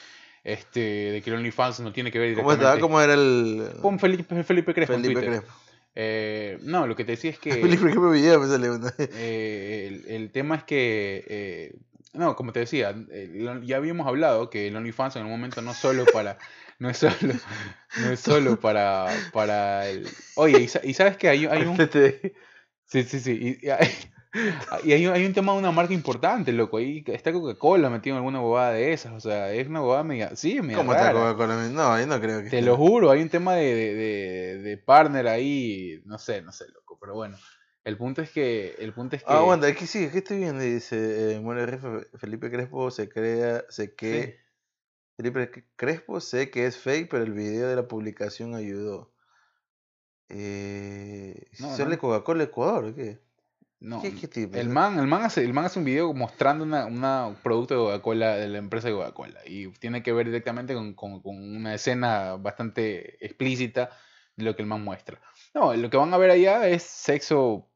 este, 0.43 0.79
de 0.79 1.21
que 1.21 1.29
el 1.29 1.37
OnlyFans 1.37 1.81
no 1.81 1.91
tiene 1.91 2.11
que 2.11 2.19
ver 2.19 2.35
¿Cómo 2.35 2.51
directamente 2.51 2.65
estaba? 2.65 2.81
¿Cómo 2.81 3.01
era 3.01 3.13
el. 3.13 3.73
con 3.81 3.99
Felipe, 3.99 4.43
Felipe 4.43 4.73
Crespo 4.73 4.93
en 4.93 5.01
Felipe 5.01 5.21
Twitter. 5.21 5.39
Crespo? 5.41 5.59
Eh, 5.93 6.57
no, 6.63 6.87
lo 6.87 6.95
que 6.95 7.03
te 7.03 7.11
decía 7.11 7.31
es 7.31 7.39
que 7.39 7.51
Felipe 7.61 7.83
Crespo 7.83 8.09
video 8.09 8.39
me 8.39 8.47
sale 8.47 8.69
una. 8.71 8.93
eh, 8.97 9.87
el, 9.87 10.11
el 10.11 10.31
tema 10.31 10.55
es 10.55 10.63
que 10.63 11.25
eh, 11.27 11.75
No, 12.13 12.35
como 12.35 12.53
te 12.53 12.59
decía, 12.61 12.95
ya 13.63 13.77
habíamos 13.77 14.07
hablado 14.07 14.49
que 14.49 14.67
el 14.67 14.75
OnlyFans 14.75 15.15
en 15.17 15.25
un 15.25 15.31
momento 15.31 15.61
no 15.61 15.73
solo 15.73 16.05
para. 16.11 16.37
No 16.81 16.89
es 16.89 16.97
solo, 16.97 17.13
no 18.01 18.11
es 18.11 18.19
solo 18.19 18.59
para, 18.59 19.05
para 19.31 19.87
el... 19.87 20.07
Oye, 20.35 20.61
y, 20.61 20.89
y 20.89 20.93
sabes 20.95 21.15
que 21.15 21.29
hay, 21.29 21.45
hay 21.45 21.61
un... 21.61 21.77
Sí, 22.85 23.03
sí, 23.03 23.19
sí. 23.19 23.57
Y, 23.61 23.67
y 23.67 23.69
hay, 23.69 23.87
y 24.83 24.93
hay 24.93 25.25
un- 25.27 25.33
tema 25.33 25.53
de 25.53 25.59
una 25.59 25.71
marca 25.71 25.93
importante, 25.93 26.51
loco. 26.51 26.77
Ahí 26.77 27.03
está 27.05 27.31
Coca-Cola 27.31 27.91
metido 27.91 28.15
en 28.15 28.17
alguna 28.17 28.39
bobada 28.39 28.71
de 28.71 28.93
esas. 28.93 29.13
O 29.13 29.19
sea, 29.19 29.53
es 29.53 29.67
una 29.67 29.81
bobada 29.81 30.03
media... 30.03 30.35
Sí, 30.35 30.59
media 30.59 30.77
¿Cómo 30.77 30.93
está 30.93 31.13
rara. 31.13 31.19
Coca-Cola? 31.35 31.69
No, 31.69 31.99
yo 31.99 32.07
no 32.07 32.19
creo 32.19 32.37
que. 32.41 32.49
Te 32.49 32.57
esté. 32.57 32.61
lo 32.63 32.75
juro, 32.77 33.11
hay 33.11 33.21
un 33.21 33.29
tema 33.29 33.53
de, 33.53 33.75
de, 33.75 33.93
de- 33.93 34.57
de 34.63 34.77
partner 34.77 35.27
ahí, 35.27 36.01
no 36.05 36.17
sé, 36.17 36.41
no 36.41 36.51
sé, 36.51 36.65
loco, 36.73 36.97
pero 36.99 37.13
bueno, 37.13 37.37
el 37.83 37.95
punto 37.95 38.23
es 38.23 38.31
que, 38.31 38.75
el 38.79 38.91
punto 38.93 39.15
es 39.15 39.21
que, 39.23 39.31
Ah, 39.31 39.37
aguanta, 39.37 39.67
aquí 39.67 39.85
sí, 39.85 40.05
aquí 40.05 40.17
estoy 40.17 40.39
viendo. 40.39 40.63
Dice: 40.63 41.35
eh, 41.37 41.41
Felipe 42.17 42.49
Crespo 42.49 42.89
se 42.89 43.07
crea, 43.07 43.65
se 43.69 43.93
que. 43.93 44.40
Felipe 45.17 45.65
Crespo 45.75 46.19
sé 46.19 46.49
que 46.49 46.65
es 46.65 46.77
fake, 46.77 47.09
pero 47.09 47.23
el 47.23 47.33
video 47.33 47.67
de 47.69 47.75
la 47.75 47.87
publicación 47.87 48.55
ayudó. 48.55 49.11
Eh, 50.29 51.47
No, 51.59 51.75
¿Sale 51.75 51.95
no. 51.95 51.99
Coca-Cola 52.01 52.43
Ecuador 52.43 52.85
o 52.85 52.95
qué? 52.95 53.19
no, 53.79 53.99
¿Qué- 54.01 54.15
qué 54.15 54.27
tipo? 54.27 54.55
el 54.55 54.69
man, 54.69 54.99
el 54.99 55.07
man 55.07 55.23
hace, 55.23 55.43
el 55.43 55.53
man 55.53 55.65
hace 55.65 55.79
un 55.79 55.85
video 55.85 56.13
mostrando 56.13 56.63
una, 56.63 56.85
una 56.85 57.35
producto 57.43 57.73
de 57.73 57.79
Coca-Cola, 57.81 58.35
de 58.37 58.47
la 58.47 58.59
empresa 58.59 58.87
de 58.87 58.93
Coca-Cola, 58.93 59.39
y 59.45 59.67
tiene 59.73 60.03
que 60.03 60.13
ver 60.13 60.27
directamente 60.27 60.73
con, 60.75 60.93
con- 60.93 61.21
con 61.21 61.35
una 61.55 61.73
escena 61.73 62.35
bastante 62.37 63.23
explícita 63.25 63.89
de 64.35 64.43
lo 64.45 64.55
que 64.55 64.61
el 64.61 64.67
man 64.67 64.83
muestra. 64.83 65.19
No, 65.53 65.73
lo 65.75 65.89
que 65.89 65.97
van 65.97 66.13
a 66.13 66.17
ver 66.17 66.29
allá 66.31 66.67
es 66.67 66.83
sexo 66.83 67.67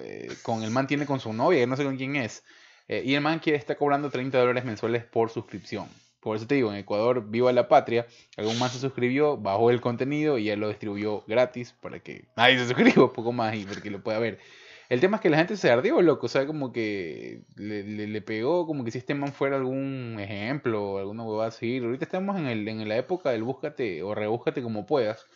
eh, 0.00 0.28
con 0.42 0.62
el 0.64 0.70
man 0.72 0.86
tiene 0.88 1.06
con 1.06 1.20
su 1.20 1.32
novia, 1.32 1.60
que 1.60 1.66
no 1.68 1.76
sé 1.76 1.84
con 1.84 1.96
quién 1.96 2.16
es, 2.16 2.42
eh, 2.88 3.02
y 3.04 3.14
el 3.14 3.20
man 3.20 3.38
quiere 3.38 3.56
está 3.56 3.76
cobrando 3.76 4.10
30 4.10 4.38
dólares 4.38 4.64
mensuales 4.64 5.04
por 5.04 5.30
suscripción. 5.30 5.88
Por 6.26 6.36
eso 6.36 6.46
te 6.48 6.56
digo, 6.56 6.72
en 6.72 6.78
Ecuador, 6.78 7.24
viva 7.30 7.52
la 7.52 7.68
patria, 7.68 8.04
algún 8.36 8.58
man 8.58 8.68
se 8.68 8.80
suscribió, 8.80 9.36
bajó 9.36 9.70
el 9.70 9.80
contenido 9.80 10.38
y 10.38 10.50
él 10.50 10.58
lo 10.58 10.68
distribuyó 10.68 11.22
gratis 11.28 11.72
para 11.80 12.00
que 12.00 12.24
nadie 12.36 12.58
se 12.58 12.66
suscriba 12.66 13.04
un 13.04 13.12
poco 13.12 13.30
más 13.32 13.54
y 13.54 13.64
porque 13.64 13.90
lo 13.92 14.02
pueda 14.02 14.18
ver. 14.18 14.40
El 14.88 14.98
tema 14.98 15.18
es 15.18 15.20
que 15.20 15.30
la 15.30 15.36
gente 15.36 15.56
se 15.56 15.70
ardió, 15.70 16.02
loco, 16.02 16.26
o 16.26 16.28
sea, 16.28 16.44
como 16.44 16.72
que 16.72 17.42
le, 17.54 17.84
le- 17.84 18.08
le 18.08 18.22
pegó, 18.22 18.66
como 18.66 18.84
que 18.84 18.90
si 18.90 18.98
este 18.98 19.14
man 19.14 19.32
fuera 19.32 19.54
algún 19.56 20.16
ejemplo, 20.18 20.98
alguna 20.98 21.22
huevada 21.22 21.48
a 21.48 21.52
seguir. 21.52 21.84
Ahorita 21.84 22.04
estamos 22.04 22.36
en, 22.38 22.46
el, 22.46 22.66
en 22.66 22.88
la 22.88 22.96
época 22.96 23.30
del 23.30 23.44
búscate 23.44 24.02
o 24.02 24.12
rebúscate 24.14 24.62
como 24.62 24.84
puedas. 24.84 25.26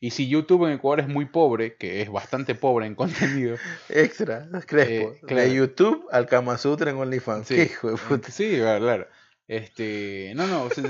Y 0.00 0.10
si 0.10 0.28
YouTube 0.28 0.66
en 0.66 0.72
Ecuador 0.72 1.00
es 1.00 1.08
muy 1.08 1.24
pobre, 1.26 1.76
que 1.76 2.02
es 2.02 2.10
bastante 2.10 2.54
pobre 2.54 2.86
en 2.86 2.94
contenido, 3.02 3.56
Extra, 3.88 4.48
Crespo. 4.66 5.12
Eh, 5.14 5.20
claro. 5.26 5.48
De 5.48 5.54
YouTube 5.54 6.06
al 6.10 6.26
Kama 6.26 6.56
Sutra 6.58 6.90
en 6.90 6.96
OnlyFans. 6.96 7.46
Sí. 7.48 7.54
¿Qué 7.56 7.62
hijo 7.64 7.90
de 7.90 7.96
puta? 7.96 8.30
Sí, 8.30 8.56
claro, 8.56 8.80
claro. 8.84 9.06
Este, 9.46 10.32
no, 10.36 10.46
no, 10.46 10.70
si, 10.70 10.82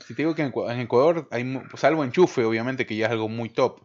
si 0.00 0.14
te 0.14 0.22
digo 0.22 0.34
que 0.34 0.42
en 0.42 0.52
Ecua- 0.52 0.72
en 0.72 0.80
Ecuador 0.80 1.28
hay, 1.30 1.44
salvo 1.76 2.04
enchufe, 2.04 2.44
obviamente, 2.44 2.86
que 2.86 2.96
ya 2.96 3.06
es 3.06 3.12
algo 3.12 3.28
muy 3.28 3.50
top, 3.50 3.82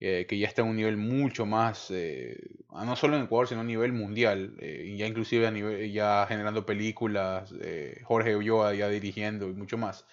eh, 0.00 0.26
que 0.28 0.38
ya 0.38 0.46
está 0.48 0.62
a 0.62 0.64
un 0.64 0.76
nivel 0.76 0.96
mucho 0.96 1.44
más, 1.46 1.88
eh, 1.90 2.38
no 2.70 2.96
solo 2.96 3.16
en 3.16 3.24
Ecuador, 3.24 3.48
sino 3.48 3.60
a 3.62 3.64
nivel 3.64 3.92
mundial, 3.92 4.56
eh, 4.60 4.94
ya 4.98 5.06
inclusive 5.06 5.46
a 5.46 5.50
nivel, 5.50 5.92
ya 5.92 6.24
generando 6.28 6.64
películas, 6.66 7.52
eh, 7.60 8.00
Jorge 8.04 8.36
Ulloa 8.36 8.74
ya 8.74 8.88
dirigiendo 8.88 9.48
y 9.48 9.54
mucho 9.54 9.76
más. 9.78 10.06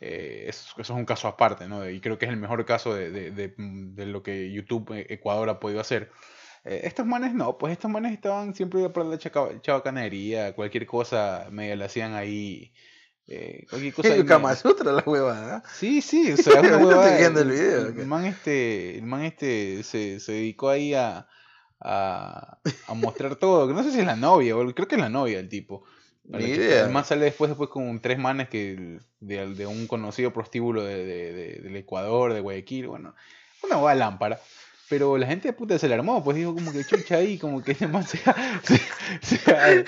Eh, 0.00 0.46
eso, 0.48 0.70
eso 0.80 0.92
es 0.92 0.98
un 0.98 1.04
caso 1.06 1.28
aparte, 1.28 1.68
¿no? 1.68 1.88
Y 1.88 2.00
creo 2.00 2.18
que 2.18 2.26
es 2.26 2.30
el 2.30 2.36
mejor 2.38 2.64
caso 2.66 2.94
de, 2.94 3.10
de- 3.10 3.30
de- 3.32 3.54
de 3.58 4.06
lo 4.06 4.22
que 4.22 4.50
YouTube 4.52 4.92
eh, 4.94 5.06
Ecuador 5.10 5.48
ha 5.50 5.58
podido 5.60 5.80
hacer. 5.80 6.10
Eh, 6.64 6.80
estos 6.84 7.06
manes 7.06 7.34
no, 7.34 7.58
pues 7.58 7.72
estos 7.72 7.90
manes 7.90 8.12
estaban 8.12 8.54
siempre 8.54 8.88
por 8.90 9.06
la 9.06 9.18
chabacanería, 9.18 10.54
cualquier 10.54 10.86
cosa 10.86 11.48
medio 11.50 11.76
la 11.76 11.86
hacían 11.86 12.14
ahí. 12.14 12.72
Eh, 13.28 13.66
cualquier 13.68 13.92
cosa 13.94 14.08
El 14.14 14.24
Kama 14.26 14.48
medio- 14.50 14.60
Sutra 14.62 14.92
la 14.92 15.02
huevada. 15.06 15.62
Sí, 15.74 16.00
sí, 16.02 16.32
o 16.32 16.36
sea, 16.36 16.60
una 16.60 16.78
huevada, 16.78 17.06
estoy 17.18 17.20
viendo 17.20 17.40
el 18.00 18.06
man 18.06 18.24
este, 18.24 18.96
el 18.98 19.04
man 19.04 19.22
este 19.22 19.82
se, 19.84 20.18
se 20.20 20.32
dedicó 20.32 20.70
ahí 20.70 20.94
a, 20.94 21.26
a, 21.80 22.58
a 22.86 22.94
mostrar 22.94 23.36
todo. 23.36 23.68
que 23.68 23.74
No 23.74 23.82
sé 23.82 23.92
si 23.92 24.00
es 24.00 24.06
la 24.06 24.16
novia, 24.16 24.56
o 24.56 24.74
creo 24.74 24.88
que 24.88 24.94
es 24.96 25.00
la 25.00 25.08
novia 25.08 25.38
el 25.38 25.48
tipo. 25.48 25.84
Ni 26.24 26.44
idea. 26.44 26.84
El 26.86 26.90
man 26.92 27.04
sale 27.04 27.24
después, 27.24 27.48
después 27.50 27.70
con 27.70 28.00
tres 28.00 28.18
manes 28.18 28.48
que 28.50 28.98
de, 29.20 29.54
de 29.54 29.66
un 29.66 29.86
conocido 29.86 30.32
prostíbulo 30.32 30.84
de, 30.84 31.04
de- 31.04 31.32
de- 31.32 31.60
del 31.62 31.76
Ecuador, 31.76 32.34
de 32.34 32.40
Guayaquil, 32.40 32.86
bueno, 32.88 33.14
una 33.62 33.78
hueá 33.78 33.94
lámpara. 33.94 34.38
Pero 34.90 35.18
la 35.18 35.26
gente 35.26 35.48
de 35.48 35.52
puta 35.52 35.78
se 35.78 35.86
le 35.86 35.94
armó, 35.94 36.24
pues 36.24 36.36
dijo 36.36 36.54
como 36.54 36.72
que 36.72 36.82
chucha 36.84 37.16
ahí, 37.16 37.38
como 37.38 37.62
que 37.62 37.72
ese 37.72 37.86
man 37.86 38.06
sea, 38.06 38.34
sea- 38.62 39.20
sea 39.22 39.70
el, 39.72 39.84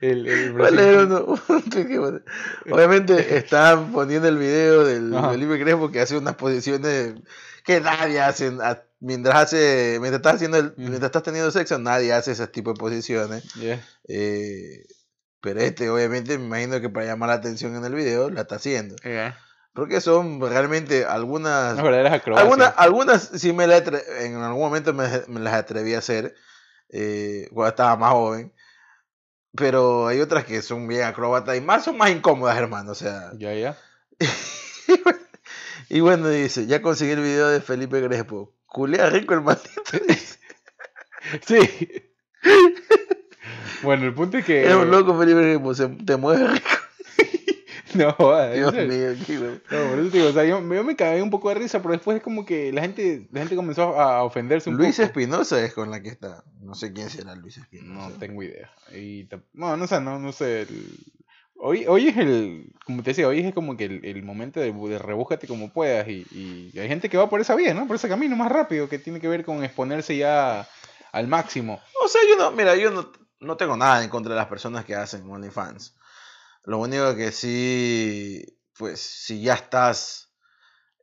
el, 0.00 0.26
uno- 0.52 1.34
Obviamente 2.70 3.36
están 3.36 3.92
poniendo 3.92 4.28
el 4.28 4.38
video 4.38 4.84
del. 4.84 5.12
Felipe 5.32 5.58
Crespo 5.60 5.90
que 5.90 6.00
hace 6.00 6.16
unas 6.16 6.36
posiciones 6.36 7.14
que 7.64 7.80
nadie 7.80 8.20
hace. 8.20 8.52
a- 8.62 8.82
Mientras 9.00 9.34
hace, 9.34 9.98
mientras 10.00 10.20
estás 10.20 10.34
haciendo 10.36 10.56
el- 10.56 10.72
mientras 10.78 11.04
estás 11.04 11.22
teniendo 11.24 11.50
sexo, 11.50 11.78
nadie 11.78 12.12
hace 12.14 12.32
ese 12.32 12.46
tipo 12.46 12.72
de 12.72 12.78
posiciones. 12.78 13.44
Ya. 13.54 13.78
Eh, 14.08 14.84
pero 15.42 15.60
este, 15.60 15.90
obviamente, 15.90 16.38
me 16.38 16.46
imagino 16.46 16.80
que 16.80 16.88
para 16.88 17.04
llamar 17.04 17.28
la 17.28 17.34
atención 17.34 17.76
en 17.76 17.84
el 17.84 17.94
video, 17.94 18.30
la 18.30 18.42
está 18.42 18.54
haciendo. 18.56 18.96
Ya. 19.04 19.36
Porque 19.74 20.00
son 20.00 20.40
realmente 20.40 21.04
algunas. 21.04 21.76
Algunas, 21.76 22.74
algunas 22.76 23.22
sí 23.34 23.52
me 23.52 23.66
las 23.66 23.82
en 24.20 24.36
algún 24.36 24.62
momento 24.62 24.94
me, 24.94 25.08
me 25.26 25.40
las 25.40 25.54
atreví 25.54 25.94
a 25.94 25.98
hacer 25.98 26.36
eh, 26.90 27.48
cuando 27.52 27.70
estaba 27.70 27.96
más 27.96 28.12
joven. 28.12 28.52
Pero 29.56 30.06
hay 30.06 30.20
otras 30.20 30.44
que 30.44 30.62
son 30.62 30.86
bien 30.86 31.02
acróbatas 31.02 31.56
y 31.56 31.60
más 31.60 31.84
son 31.84 31.96
más 31.96 32.10
incómodas, 32.10 32.56
hermano. 32.56 32.92
O 32.92 32.94
sea. 32.94 33.32
Ya, 33.36 33.52
ya. 33.52 33.76
y 35.88 36.00
bueno, 36.00 36.28
dice, 36.28 36.66
ya 36.66 36.80
conseguí 36.80 37.10
el 37.10 37.20
video 37.20 37.48
de 37.48 37.60
Felipe 37.60 38.00
Crespo. 38.00 38.54
Culea 38.66 39.10
rico 39.10 39.34
el 39.34 39.42
maldito. 39.42 39.82
Sí. 41.46 41.58
bueno, 43.82 44.04
el 44.04 44.14
punto 44.14 44.36
es 44.36 44.44
que. 44.44 44.68
Es 44.68 44.74
un 44.74 44.90
loco 44.90 45.18
Felipe 45.18 45.40
Crespo, 45.40 45.74
se, 45.74 45.88
te 45.88 46.16
mueves 46.16 46.52
rico. 46.52 46.83
No, 48.18 48.50
Dios 48.52 48.74
mío, 48.74 49.14
qué 49.26 49.38
güey. 49.38 49.60
No, 49.70 49.90
por 49.90 49.98
eso 50.00 50.10
te 50.10 50.18
digo, 50.18 50.28
o 50.30 50.32
sea, 50.32 50.44
yo, 50.44 50.60
yo 50.60 50.84
me 50.84 50.96
cagué 50.96 51.22
un 51.22 51.30
poco 51.30 51.48
de 51.50 51.54
risa, 51.56 51.80
pero 51.80 51.92
después 51.92 52.16
es 52.16 52.22
como 52.22 52.44
que 52.44 52.72
la 52.72 52.80
gente, 52.82 53.28
la 53.32 53.40
gente 53.40 53.56
comenzó 53.56 54.00
a 54.00 54.22
ofenderse 54.24 54.70
un 54.70 54.76
Luis 54.76 54.96
poco. 54.96 55.06
Espinosa 55.06 55.64
es 55.64 55.72
con 55.74 55.90
la 55.90 56.00
que 56.02 56.08
está. 56.08 56.42
No 56.60 56.74
sé 56.74 56.92
quién 56.92 57.08
será 57.10 57.34
Luis 57.34 57.56
No 57.58 57.62
Espinosa. 57.64 58.18
tengo 58.18 58.42
idea. 58.42 58.70
Y 58.94 59.28
no, 59.52 59.76
no 59.76 59.86
sé, 59.86 60.00
no, 60.00 60.18
no 60.18 60.32
sé. 60.32 60.62
el- 60.62 60.98
Hoy, 61.56 61.86
hoy 61.86 62.08
es 62.08 62.16
el, 62.18 62.72
como 62.84 63.02
te 63.02 63.10
decía, 63.10 63.28
hoy 63.28 63.38
es 63.40 63.54
como 63.54 63.76
que 63.76 63.84
el, 63.84 64.04
el 64.04 64.22
momento 64.22 64.58
de, 64.60 64.72
de 64.72 64.98
rebúscate 64.98 65.46
como 65.46 65.72
puedas 65.72 66.06
y, 66.08 66.26
y 66.32 66.78
hay 66.78 66.88
gente 66.88 67.08
que 67.08 67.16
va 67.16 67.30
por 67.30 67.40
esa 67.40 67.54
vía, 67.54 67.72
¿no? 67.72 67.86
Por 67.86 67.96
ese 67.96 68.08
camino 68.08 68.36
más 68.36 68.50
rápido 68.52 68.88
que 68.88 68.98
tiene 68.98 69.20
que 69.20 69.28
ver 69.28 69.44
con 69.44 69.62
exponerse 69.64 70.16
ya 70.16 70.68
al 71.12 71.28
máximo. 71.28 71.80
O 72.04 72.08
sea, 72.08 72.20
yo 72.28 72.36
no, 72.36 72.50
mira, 72.50 72.74
yo 72.76 72.90
no, 72.90 73.10
no 73.40 73.56
tengo 73.56 73.76
nada 73.76 74.02
en 74.02 74.10
contra 74.10 74.34
de 74.34 74.40
las 74.40 74.48
personas 74.48 74.84
que 74.84 74.94
hacen 74.96 75.30
OnlyFans. 75.30 75.94
Lo 76.64 76.78
único 76.78 77.14
que 77.14 77.30
sí, 77.32 78.44
pues, 78.78 79.00
si 79.00 79.42
ya 79.42 79.54
estás 79.54 80.30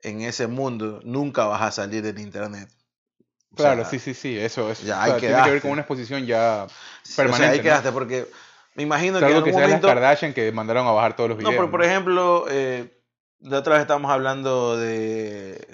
en 0.02 0.22
ese 0.22 0.48
mundo, 0.48 1.00
nunca 1.04 1.46
vas 1.46 1.62
a 1.62 1.72
salir 1.72 2.02
del 2.04 2.20
internet. 2.20 2.70
O 3.54 3.56
Claro, 3.58 3.82
sea, 3.82 3.92
sí, 3.92 4.00
sí, 4.00 4.14
sí, 4.14 4.38
eso, 4.38 4.72
eso. 4.72 4.84
ya 4.86 5.02
o 5.04 5.06
sea, 5.06 5.18
tiene 5.18 5.44
que 5.44 5.52
ver 5.52 5.62
con 5.62 5.72
una 5.72 5.82
exposición 5.82 6.26
ya 6.26 6.66
O 6.66 6.70
sea, 7.04 7.24
permanente. 7.26 7.52
ahí 7.52 7.58
¿no? 7.58 7.64
quedaste, 7.64 7.92
porque 7.92 8.28
me 8.76 8.84
imagino 8.84 9.20
que 9.20 9.26
en 9.26 9.32
que 9.32 9.36
algún 9.38 9.50
sean 9.52 9.62
las 9.62 9.70
momento... 9.70 9.88
Kardashian 9.88 10.34
que 10.34 10.52
mandaron 10.52 10.88
a 10.88 10.92
bajar 10.92 11.16
todos 11.16 11.30
los 11.30 11.38
No, 11.38 11.50
videos. 11.50 11.56
pero 11.56 11.70
por 11.72 11.84
ejemplo, 11.84 12.46
eh, 12.50 12.98
de 13.40 13.56
otra 13.58 13.74
vez 13.74 13.82
estamos 13.82 14.10
hablando 14.10 14.78
de, 14.78 15.68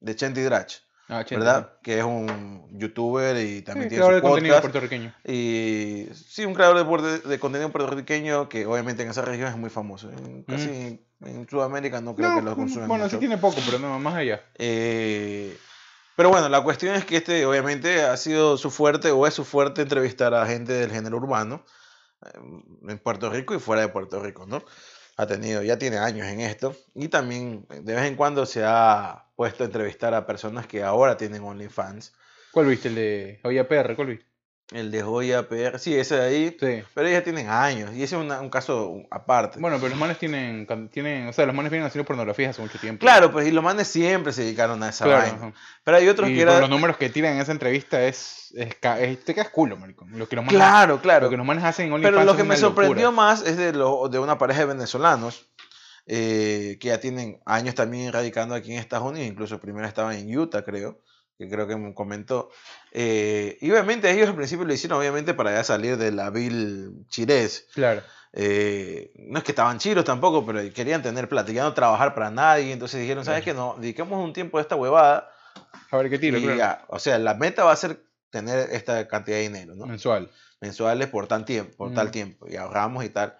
de 0.00 0.16
Chenti 0.16 0.42
Drach, 0.42 0.74
Ah, 1.12 1.24
¿verdad? 1.28 1.72
Que 1.82 1.98
es 1.98 2.04
un 2.04 2.66
youtuber 2.72 3.36
y 3.36 3.62
también 3.62 3.90
Sí, 3.90 3.96
tiene 3.96 4.04
creador 4.04 4.12
su 4.12 4.14
de 4.14 4.22
contenido 4.22 4.60
puertorriqueño. 4.60 5.14
Y 5.24 6.06
sí, 6.14 6.44
un 6.46 6.54
creador 6.54 7.02
de, 7.22 7.38
contenido 7.38 7.70
puertorriqueño 7.70 8.48
que 8.48 8.64
obviamente 8.64 9.02
en 9.02 9.10
esa 9.10 9.22
región 9.22 9.48
es 9.48 9.56
muy 9.56 9.68
famoso. 9.70 10.10
En, 10.10 10.42
casi 10.44 11.00
en 11.20 11.46
Sudamérica 11.48 12.00
no 12.00 12.14
creo 12.14 12.30
No, 12.30 12.36
que 12.36 12.42
lo 12.42 12.56
consumen 12.56 12.88
bueno, 12.88 13.04
mucho. 13.04 13.16
sí 13.16 13.20
tiene 13.20 13.36
poco, 13.36 13.60
pero 13.66 13.78
no, 13.78 13.98
más 13.98 14.14
allá. 14.14 14.42
Eh, 14.56 15.56
pero 16.16 16.30
bueno, 16.30 16.48
la 16.48 16.62
cuestión 16.62 16.94
es 16.94 17.04
que 17.04 17.18
este 17.18 17.44
obviamente 17.46 18.02
ha 18.02 18.16
sido 18.16 18.56
su 18.56 18.70
fuerte 18.70 19.10
o 19.10 19.26
es 19.26 19.34
su 19.34 19.44
fuerte 19.44 19.82
entrevistar 19.82 20.34
a 20.34 20.46
gente 20.46 20.72
del 20.72 20.90
género 20.90 21.18
urbano 21.18 21.64
eh, 22.24 22.38
en 22.88 22.98
Puerto 22.98 23.30
Rico 23.30 23.54
y 23.54 23.58
fuera 23.58 23.82
de 23.82 23.88
Puerto 23.88 24.18
Rico, 24.22 24.46
¿no? 24.46 24.62
Ha 25.22 25.26
tenido, 25.28 25.62
ya 25.62 25.78
tiene 25.78 25.98
años 25.98 26.26
en 26.26 26.40
esto 26.40 26.74
y 26.96 27.06
también 27.06 27.64
de 27.68 27.94
vez 27.94 28.06
en 28.06 28.16
cuando 28.16 28.44
se 28.44 28.64
ha 28.64 29.26
puesto 29.36 29.62
a 29.62 29.66
entrevistar 29.66 30.14
a 30.14 30.26
personas 30.26 30.66
que 30.66 30.82
ahora 30.82 31.16
tienen 31.16 31.44
OnlyFans. 31.44 32.12
¿Cuál 32.50 32.66
viste? 32.66 32.88
El 32.88 32.94
de 32.96 33.40
Oye 33.44 33.62
PR, 33.62 33.94
¿cuál 33.94 34.08
viste? 34.08 34.31
El 34.74 34.90
de 34.90 35.02
Joya 35.02 35.48
PR, 35.48 35.78
sí, 35.78 35.94
ese 35.96 36.16
de 36.16 36.22
ahí. 36.22 36.48
Sí. 36.58 36.82
Pero 36.94 37.06
ellos 37.06 37.20
ya 37.20 37.24
tienen 37.24 37.48
años. 37.48 37.90
Y 37.94 38.02
ese 38.02 38.16
es 38.16 38.20
una- 38.22 38.40
un 38.40 38.48
caso 38.50 39.02
aparte. 39.10 39.58
Bueno, 39.60 39.76
pero 39.78 39.90
los 39.90 39.98
manes 39.98 40.18
tienen, 40.18 40.66
tienen, 40.90 41.28
o 41.28 41.32
sea, 41.32 41.44
los 41.46 41.54
manes 41.54 41.70
vienen 41.70 41.86
haciendo 41.86 42.06
pornografía 42.06 42.50
hace 42.50 42.62
mucho 42.62 42.78
tiempo. 42.78 43.00
claro, 43.00 43.30
pues 43.30 43.46
y 43.46 43.50
los 43.50 43.62
manes 43.62 43.88
siempre 43.88 44.32
se 44.32 44.42
dedicaron 44.44 44.82
a 44.82 44.88
esa 44.88 45.04
Claro, 45.04 45.20
vaina. 45.22 45.36
ajá. 45.36 45.52
Pero 45.84 45.96
hay 45.98 46.08
otros 46.08 46.30
Y 46.30 46.34
que 46.34 46.42
eran. 46.42 46.60
los 46.60 46.70
números 46.70 46.96
que 46.96 47.08
tiran 47.10 47.34
en 47.34 47.40
esa 47.40 47.52
entrevista 47.52 48.02
es, 48.02 48.52
es, 48.56 48.76
te 49.24 49.34
quedas 49.34 49.50
culo, 49.50 49.76
maricón. 49.76 50.16
Lo 50.18 50.28
que 50.28 50.36
los 50.36 50.44
manes, 50.44 50.58
Claro, 50.58 51.00
claro. 51.02 51.24
lo 51.26 51.30
que 51.30 51.36
los 51.36 51.46
manes 51.46 51.64
hacen 51.64 51.86
en 51.86 51.92
Pero 52.00 52.08
OnlyFans 52.18 52.26
lo 52.26 52.32
es 52.32 52.36
que 52.38 52.44
me 52.44 52.56
sorprendió 52.56 53.06
locura. 53.10 53.10
más 53.10 53.42
es 53.46 53.56
de, 53.56 53.72
lo, 53.72 54.08
de 54.08 54.18
una 54.18 54.38
pareja 54.38 54.60
de 54.60 54.66
venezolanos 54.66 55.48
eh, 56.06 56.78
que 56.80 56.88
ya 56.88 56.98
tienen 56.98 57.40
años 57.46 57.74
también 57.74 58.12
radicando 58.12 58.54
aquí 58.54 58.72
en 58.72 58.78
Estados 58.78 59.08
Unidos, 59.08 59.28
incluso 59.28 59.60
primero 59.60 59.86
estaban 59.86 60.16
en 60.16 60.36
Utah, 60.36 60.64
creo, 60.64 61.00
que 61.38 61.48
creo 61.48 61.66
que 61.66 61.76
me 61.76 61.94
comentó. 61.94 62.50
Eh, 62.92 63.58
y 63.60 63.70
obviamente 63.70 64.10
ellos 64.10 64.28
al 64.28 64.36
principio 64.36 64.64
lo 64.64 64.72
hicieron, 64.72 64.98
obviamente, 64.98 65.34
para 65.34 65.52
ya 65.52 65.64
salir 65.64 65.96
de 65.96 66.12
la 66.12 66.30
vil 66.30 67.06
chirés. 67.08 67.66
Claro. 67.74 68.02
Eh, 68.34 69.12
no 69.16 69.38
es 69.38 69.44
que 69.44 69.52
estaban 69.52 69.78
chiros 69.78 70.04
tampoco, 70.04 70.46
pero 70.46 70.60
querían 70.72 71.02
tener 71.02 71.28
plata, 71.28 71.52
ya 71.52 71.64
no 71.64 71.74
trabajar 71.74 72.14
para 72.14 72.30
nadie, 72.30 72.72
entonces 72.72 73.00
dijeron, 73.00 73.24
¿sabes 73.24 73.42
qué? 73.44 73.52
No, 73.52 73.76
dediquemos 73.78 74.24
un 74.24 74.32
tiempo 74.32 74.56
a 74.58 74.60
esta 74.62 74.76
huevada. 74.76 75.30
A 75.90 75.96
ver 75.98 76.08
qué 76.08 76.18
tiro, 76.18 76.38
y 76.38 76.42
claro. 76.42 76.56
ya, 76.56 76.84
o 76.88 76.98
sea, 76.98 77.18
la 77.18 77.34
meta 77.34 77.64
va 77.64 77.72
a 77.72 77.76
ser 77.76 78.02
tener 78.30 78.70
esta 78.70 79.06
cantidad 79.08 79.36
de 79.36 79.42
dinero, 79.42 79.74
¿no? 79.74 79.84
Mensual. 79.86 80.30
mensuales 80.62 81.08
por 81.08 81.26
tal 81.26 81.44
tiempo, 81.44 81.76
por 81.76 81.92
tal 81.92 82.08
Mm. 82.08 82.10
tiempo, 82.12 82.46
y 82.48 82.56
ahorramos 82.56 83.04
y 83.04 83.10
tal. 83.10 83.36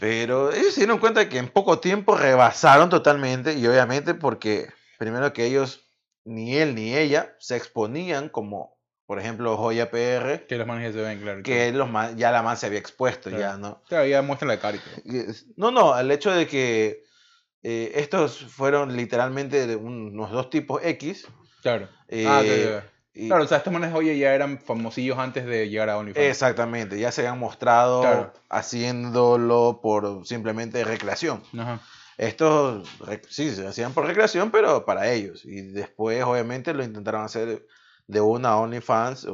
Pero 0.00 0.52
ellos 0.52 0.74
se 0.74 0.80
dieron 0.80 0.98
cuenta 0.98 1.28
que 1.28 1.38
en 1.38 1.48
poco 1.48 1.78
tiempo 1.80 2.16
rebasaron 2.16 2.88
totalmente, 2.88 3.54
y 3.54 3.66
obviamente 3.66 4.14
porque 4.14 4.68
primero 4.98 5.32
que 5.32 5.44
ellos, 5.44 5.80
ni 6.24 6.56
él 6.56 6.74
ni 6.74 6.94
ella, 6.96 7.34
se 7.38 7.56
exponían 7.56 8.28
como, 8.28 8.78
por 9.06 9.18
ejemplo, 9.18 9.56
Joya 9.56 9.90
PR, 9.90 10.46
Que 10.46 10.56
los 10.56 10.66
manes 10.66 10.92
ya 10.94 11.00
se 11.00 11.04
ven, 11.06 11.20
claro. 11.20 11.42
que 11.42 11.72
los 11.72 11.90
ma- 11.90 12.12
ya 12.12 12.30
la 12.30 12.42
man 12.42 12.56
se 12.56 12.66
había 12.66 12.78
expuesto, 12.78 13.28
Claro. 13.30 13.42
ya, 13.42 13.56
¿no? 13.56 13.82
Claro, 13.88 14.06
ya 14.06 14.22
muestran 14.22 14.48
la 14.48 14.58
cara 14.60 14.78
No, 15.56 15.70
no, 15.70 15.98
el 15.98 16.10
hecho 16.10 16.30
de 16.32 16.46
que 16.46 17.02
eh, 17.64 17.92
estos 17.96 18.38
fueron 18.38 18.96
literalmente 18.96 19.76
unos 19.76 20.30
dos 20.30 20.50
tipos 20.50 20.80
X. 20.84 21.26
Claro. 21.62 21.88
ah, 21.92 22.04
eh, 22.08 22.24
ya, 22.24 22.70
ya. 22.80 22.90
y- 23.14 23.28
Claro, 23.28 23.44
o 23.44 23.46
sea, 23.46 23.58
estos 23.58 23.72
manes 23.72 23.94
oye 23.94 24.16
ya 24.18 24.34
eran 24.34 24.58
famosillos 24.58 25.18
antes 25.18 25.44
de 25.46 25.68
llegar 25.68 25.88
a 25.90 25.98
OnlyFans. 25.98 26.26
Exactamente, 26.26 26.98
ya 26.98 27.12
se 27.12 27.20
habían 27.20 27.38
mostrado 27.38 28.00
Claro. 28.00 28.32
haciéndolo 28.48 29.80
por 29.82 30.26
simplemente 30.26 30.82
recreación. 30.84 31.42
Ajá. 31.58 31.80
Estos 32.18 32.88
sí 33.28 33.54
se 33.54 33.66
hacían 33.66 33.94
por 33.94 34.06
recreación, 34.06 34.50
pero 34.50 34.84
para 34.84 35.10
ellos. 35.10 35.44
Y 35.44 35.62
después, 35.62 36.22
obviamente, 36.24 36.74
lo 36.74 36.84
intentaron 36.84 37.24
hacer 37.24 37.66
de 38.06 38.20
una 38.20 38.50
a 38.50 38.56
OnlyFans 38.58 39.26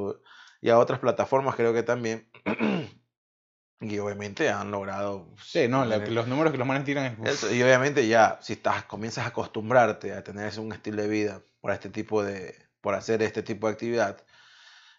y 0.61 0.71
a 0.71 0.79
otras 0.79 1.01
plataformas, 1.01 1.57
creo 1.57 1.73
que 1.73 1.83
también. 1.83 2.29
y 3.81 3.99
obviamente 3.99 4.49
han 4.49 4.71
logrado. 4.71 5.35
Sí, 5.43 5.69
no, 5.69 5.89
tener 5.89 6.11
los 6.13 6.29
números 6.29 6.53
que 6.53 6.59
los 6.59 6.67
manes 6.67 6.85
tiran 6.85 7.19
es... 7.25 7.45
eso. 7.45 7.55
Y 7.55 7.63
obviamente, 7.63 8.07
ya, 8.07 8.39
si 8.43 8.55
estás, 8.55 8.85
comienzas 8.85 9.25
a 9.25 9.29
acostumbrarte 9.29 10.13
a 10.13 10.25
tener 10.25 10.59
un 10.59 10.73
estilo 10.73 11.03
de 11.03 11.09
vida 11.09 11.43
por 11.61 11.73
este 11.73 11.91
tipo 11.91 12.23
de. 12.23 12.57
por 12.81 12.95
hacer 12.95 13.23
este 13.23 13.43
tipo 13.43 13.67
de 13.67 13.73
actividad, 13.73 14.25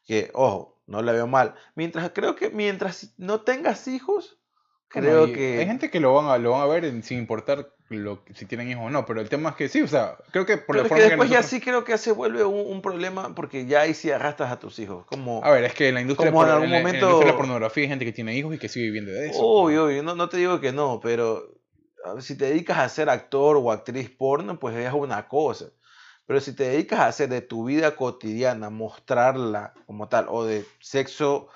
que, 0.05 0.31
ojo, 0.33 0.81
no 0.87 1.01
le 1.01 1.11
veo 1.11 1.27
mal. 1.27 1.55
Mientras, 1.75 2.11
creo 2.13 2.35
que 2.35 2.49
mientras 2.49 3.13
no 3.17 3.41
tengas 3.41 3.87
hijos, 3.87 4.38
creo 4.89 5.31
que. 5.31 5.59
Hay 5.59 5.65
gente 5.65 5.89
que 5.89 5.99
lo 5.99 6.13
van 6.13 6.27
a, 6.27 6.37
lo 6.37 6.51
van 6.51 6.61
a 6.61 6.65
ver 6.65 6.85
en- 6.85 7.03
sin 7.03 7.17
importar 7.19 7.69
lo, 7.89 8.23
que- 8.23 8.33
si 8.33 8.45
tienen 8.45 8.69
hijos 8.69 8.85
o 8.85 8.89
no, 8.89 9.05
pero 9.05 9.21
el 9.21 9.29
tema 9.29 9.49
es 9.49 9.55
que 9.55 9.69
sí, 9.69 9.81
o 9.81 9.87
sea, 9.87 10.17
creo 10.31 10.45
que 10.45 10.57
por 10.57 10.75
Pero 10.75 10.79
la 10.79 10.81
es 10.83 10.83
que 10.83 10.89
forma 10.89 11.03
que 11.03 11.09
después 11.09 11.29
ya 11.29 11.37
nosotros- 11.37 11.49
sí 11.59 11.61
creo 11.61 11.83
que 11.83 11.97
se 11.97 12.11
vuelve 12.11 12.43
un, 12.43 12.71
un 12.71 12.81
problema 12.81 13.33
porque 13.33 13.65
ya 13.65 13.81
ahí 13.81 13.93
sí 13.93 14.11
arrastras 14.11 14.51
a 14.51 14.59
tus 14.59 14.77
hijos. 14.79 15.05
Como, 15.07 15.43
A 15.43 15.51
ver, 15.51 15.63
es 15.63 15.73
que 15.73 15.87
en 15.89 15.95
la 15.95 16.01
industria, 16.01 16.29
Como 16.31 16.43
en 16.43 16.49
algún 16.51 16.69
la- 16.69 16.75
la 16.77 16.79
momento- 16.83 17.05
industria 17.05 17.25
de 17.27 17.31
la 17.33 17.37
pornografía 17.37 17.83
hay 17.83 17.89
gente 17.89 18.05
que 18.05 18.11
tiene 18.13 18.35
hijos 18.35 18.53
y 18.53 18.59
que 18.59 18.69
sigue 18.69 18.85
viviendo 18.85 19.11
de 19.11 19.29
eso. 19.29 19.39
obvio, 19.41 19.85
obvio, 19.85 20.03
no, 20.03 20.13
no 20.15 20.29
te 20.29 20.37
digo 20.37 20.59
que 20.59 20.71
no, 20.71 20.99
pero 21.01 21.43
si 22.19 22.37
te 22.37 22.45
dedicas 22.45 22.77
a 22.79 22.89
ser 22.89 23.09
actor 23.09 23.57
o 23.57 23.71
actriz 23.71 24.09
porno, 24.09 24.59
pues 24.59 24.75
es 24.75 24.91
una 24.93 25.27
cosa. 25.27 25.65
Pero 26.27 26.39
si 26.41 26.55
te 26.55 26.63
dedicas 26.69 26.99
a 26.99 27.07
hacer 27.07 27.27
de 27.29 27.41
tu 27.41 27.65
vida 27.65 27.95
cotidiana, 27.95 28.69
mostrarla 28.69 29.73
como 29.87 30.07
tal, 30.09 30.27
o 30.29 30.45
de 30.45 30.63
sexo 30.79 31.47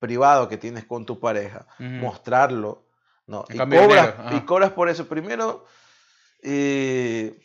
privado 0.00 0.48
que 0.48 0.56
tienes 0.56 0.84
con 0.84 1.06
tu 1.06 1.20
pareja, 1.20 1.66
Ujú. 1.78 1.88
mostrarlo, 1.88 2.86
¿no? 3.26 3.44
Y 3.50 3.58
cobras, 3.58 4.14
y 4.32 4.40
cobras 4.40 4.72
por 4.72 4.88
eso. 4.88 5.06
Primero, 5.06 5.66
eh, 6.42 7.38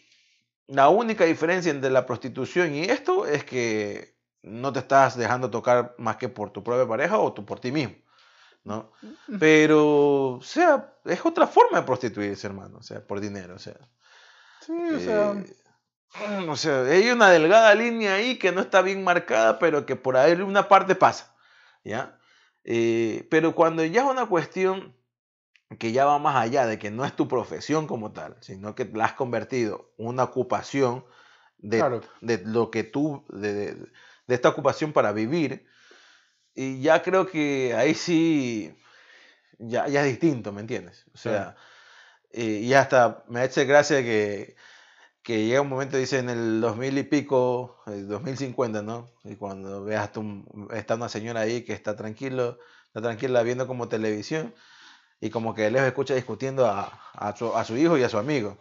la 0.67 0.89
única 0.89 1.25
diferencia 1.25 1.69
entre 1.69 1.91
la 1.91 2.05
prostitución 2.05 2.73
y 2.73 2.85
esto 2.85 3.27
es 3.27 3.43
que 3.43 4.15
no 4.41 4.71
te 4.73 4.79
estás 4.79 5.17
dejando 5.17 5.51
tocar 5.51 5.93
más 5.97 6.17
que 6.17 6.29
por 6.29 6.51
tu 6.51 6.63
propia 6.63 6.87
pareja 6.87 7.19
o 7.19 7.33
tú 7.33 7.45
por 7.45 7.59
ti 7.59 7.71
mismo, 7.71 7.95
¿no? 8.63 8.91
Pero, 9.39 10.35
o 10.35 10.41
sea, 10.41 10.93
es 11.03 11.23
otra 11.25 11.45
forma 11.45 11.79
de 11.79 11.85
prostituirse, 11.85 12.47
hermano, 12.47 12.77
o 12.79 12.83
sea, 12.83 13.05
por 13.05 13.19
dinero, 13.19 13.55
o 13.55 13.59
sea. 13.59 13.77
Sí, 14.61 14.71
o 14.71 14.99
sea, 14.99 15.31
Eh, 15.31 15.55
o 16.47 16.55
sea, 16.55 16.83
hay 16.83 17.09
una 17.09 17.29
delgada 17.29 17.75
línea 17.75 18.15
ahí 18.15 18.39
que 18.39 18.51
no 18.51 18.61
está 18.61 18.81
bien 18.81 19.03
marcada, 19.03 19.59
pero 19.59 19.85
que 19.85 19.95
por 19.95 20.15
ahí 20.15 20.33
una 20.33 20.67
parte 20.67 20.95
pasa, 20.95 21.35
¿ya? 21.83 22.17
Eh, 22.65 23.27
pero 23.29 23.53
cuando 23.55 23.85
ya 23.85 24.03
es 24.03 24.09
una 24.11 24.25
cuestión 24.25 24.95
que 25.79 25.91
ya 25.91 26.05
va 26.05 26.19
más 26.19 26.35
allá 26.35 26.65
de 26.65 26.79
que 26.79 26.91
no 26.91 27.05
es 27.05 27.15
tu 27.15 27.27
profesión 27.27 27.87
como 27.87 28.11
tal, 28.11 28.37
sino 28.41 28.75
que 28.75 28.85
la 28.85 29.05
has 29.05 29.13
convertido 29.13 29.93
en 29.97 30.07
una 30.07 30.23
ocupación 30.23 31.05
de, 31.57 31.77
Claro. 31.77 32.01
de 32.21 32.41
lo 32.43 32.71
que 32.71 32.83
tú, 32.83 33.23
de, 33.29 33.53
de- 33.53 33.75
de 34.27 34.35
esta 34.35 34.49
ocupación 34.49 34.93
para 34.93 35.11
vivir, 35.11 35.67
y 36.55 36.81
ya 36.81 37.01
creo 37.03 37.27
que 37.27 37.73
ahí 37.75 37.93
sí, 37.93 38.75
ya, 39.59 39.87
ya 39.87 40.01
es 40.01 40.07
distinto, 40.07 40.51
¿me 40.51 40.61
entiendes? 40.61 41.05
O 41.13 41.17
sea, 41.17 41.55
eh, 42.31 42.61
y 42.63 42.73
hasta 42.73 43.23
me 43.27 43.41
hace 43.41 43.65
gracia 43.65 44.01
que, 44.01 44.55
que 45.25 45.43
llega 45.43 45.59
un 45.59 45.69
momento, 45.69 45.97
dice 45.97 46.19
en 46.19 46.29
el 46.29 46.61
2000 46.61 46.99
y 46.99 47.03
pico, 47.03 47.81
el 47.87 48.07
2050, 48.07 48.83
¿no? 48.83 49.09
Y 49.23 49.35
cuando 49.37 49.83
veas 49.83 50.11
tú, 50.11 50.45
está 50.71 50.93
una 50.93 51.09
señora 51.09 51.39
ahí 51.39 51.63
que 51.63 51.73
está 51.73 51.95
tranquilo, 51.95 52.59
está 52.85 53.01
tranquila 53.01 53.41
viendo 53.41 53.65
como 53.65 53.87
televisión 53.87 54.53
y 55.19 55.31
como 55.31 55.55
que 55.55 55.71
lejos 55.71 55.87
escucha 55.87 56.13
discutiendo 56.13 56.67
a, 56.67 57.01
a, 57.13 57.35
su, 57.35 57.57
a 57.57 57.65
su 57.65 57.75
hijo 57.75 57.97
y 57.97 58.03
a 58.03 58.09
su 58.09 58.19
amigo. 58.19 58.59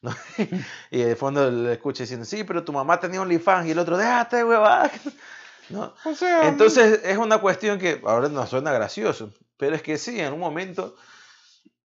¿no? 0.00 0.14
y 0.92 0.98
de 1.02 1.16
fondo 1.16 1.50
le 1.50 1.72
escucha 1.72 2.04
diciendo, 2.04 2.24
sí, 2.24 2.44
pero 2.44 2.62
tu 2.62 2.72
mamá 2.72 3.00
tenía 3.00 3.20
OnlyFans 3.20 3.66
y 3.66 3.72
el 3.72 3.78
otro, 3.80 3.98
déjate, 3.98 4.44
huevada. 4.44 4.92
¿No? 5.70 5.92
o 6.04 6.14
sea, 6.14 6.46
Entonces 6.46 7.00
es 7.02 7.18
una 7.18 7.38
cuestión 7.38 7.80
que 7.80 8.00
ahora 8.04 8.28
nos 8.28 8.48
suena 8.48 8.70
gracioso, 8.70 9.32
pero 9.56 9.74
es 9.74 9.82
que 9.82 9.98
sí, 9.98 10.20
en 10.20 10.34
un 10.34 10.38
momento, 10.38 10.94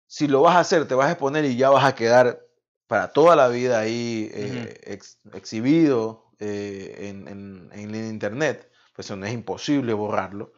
si 0.08 0.28
lo 0.28 0.42
vas 0.42 0.56
a 0.56 0.62
hacer, 0.62 0.88
te 0.88 0.96
vas 0.96 1.10
a 1.10 1.12
exponer 1.12 1.46
y 1.46 1.58
ya 1.58 1.70
vas 1.70 1.86
a 1.86 1.94
quedar 1.94 2.40
para 2.88 3.12
toda 3.12 3.36
la 3.36 3.48
vida 3.48 3.80
ahí 3.80 4.30
eh, 4.34 4.80
ex- 4.84 5.20
exhibido 5.34 6.26
eh, 6.40 7.10
en, 7.10 7.28
en- 7.28 7.70
en 7.74 7.96
internet, 7.96 8.70
pues 8.96 9.10
no 9.12 9.26
es 9.26 9.34
imposible 9.34 9.94
borrarlo. 9.94 10.54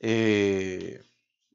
Eh, 0.00 1.00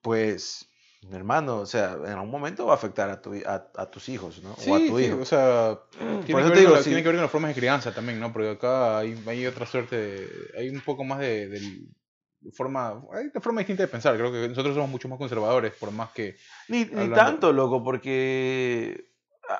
pues, 0.01 0.67
hermano, 1.11 1.57
o 1.57 1.65
sea, 1.65 1.93
en 1.93 2.11
algún 2.11 2.31
momento 2.31 2.65
va 2.65 2.73
a 2.73 2.75
afectar 2.75 3.09
a, 3.09 3.21
tu, 3.21 3.33
a, 3.45 3.69
a 3.75 3.85
tus 3.91 4.09
hijos, 4.09 4.41
¿no? 4.43 4.55
sí, 4.55 4.69
o 4.69 4.75
a 4.75 4.79
tu 4.79 4.97
sí, 4.97 5.05
hijo. 5.05 5.17
o 5.21 5.25
sea, 5.25 5.79
Por 5.91 6.25
tiene 6.25 6.25
que, 6.25 6.33
ver 6.33 6.43
con 6.45 6.55
digo, 6.59 6.73
la- 6.73 6.77
sí. 6.83 6.89
tiene 6.89 7.01
que 7.03 7.07
ver 7.09 7.15
con 7.17 7.23
las 7.23 7.31
formas 7.31 7.49
de 7.49 7.55
crianza 7.55 7.93
también, 7.93 8.19
¿no? 8.19 8.31
Porque 8.33 8.49
acá 8.51 8.99
hay, 8.99 9.21
hay 9.27 9.45
otra 9.45 9.65
suerte, 9.65 9.95
de- 9.95 10.27
hay 10.57 10.69
un 10.69 10.81
poco 10.81 11.03
más 11.03 11.19
de, 11.19 11.47
de 11.49 12.51
forma, 12.53 13.03
hay 13.13 13.25
una 13.31 13.41
forma 13.41 13.61
distinta 13.61 13.83
de 13.83 13.87
pensar. 13.89 14.15
Creo 14.17 14.31
que 14.31 14.47
nosotros 14.49 14.73
somos 14.73 14.89
mucho 14.89 15.07
más 15.07 15.19
conservadores, 15.19 15.73
por 15.79 15.91
más 15.91 16.11
que 16.11 16.35
Ni, 16.67 16.85
ni 16.85 17.09
tanto, 17.09 17.53
loco, 17.53 17.83
porque 17.83 19.10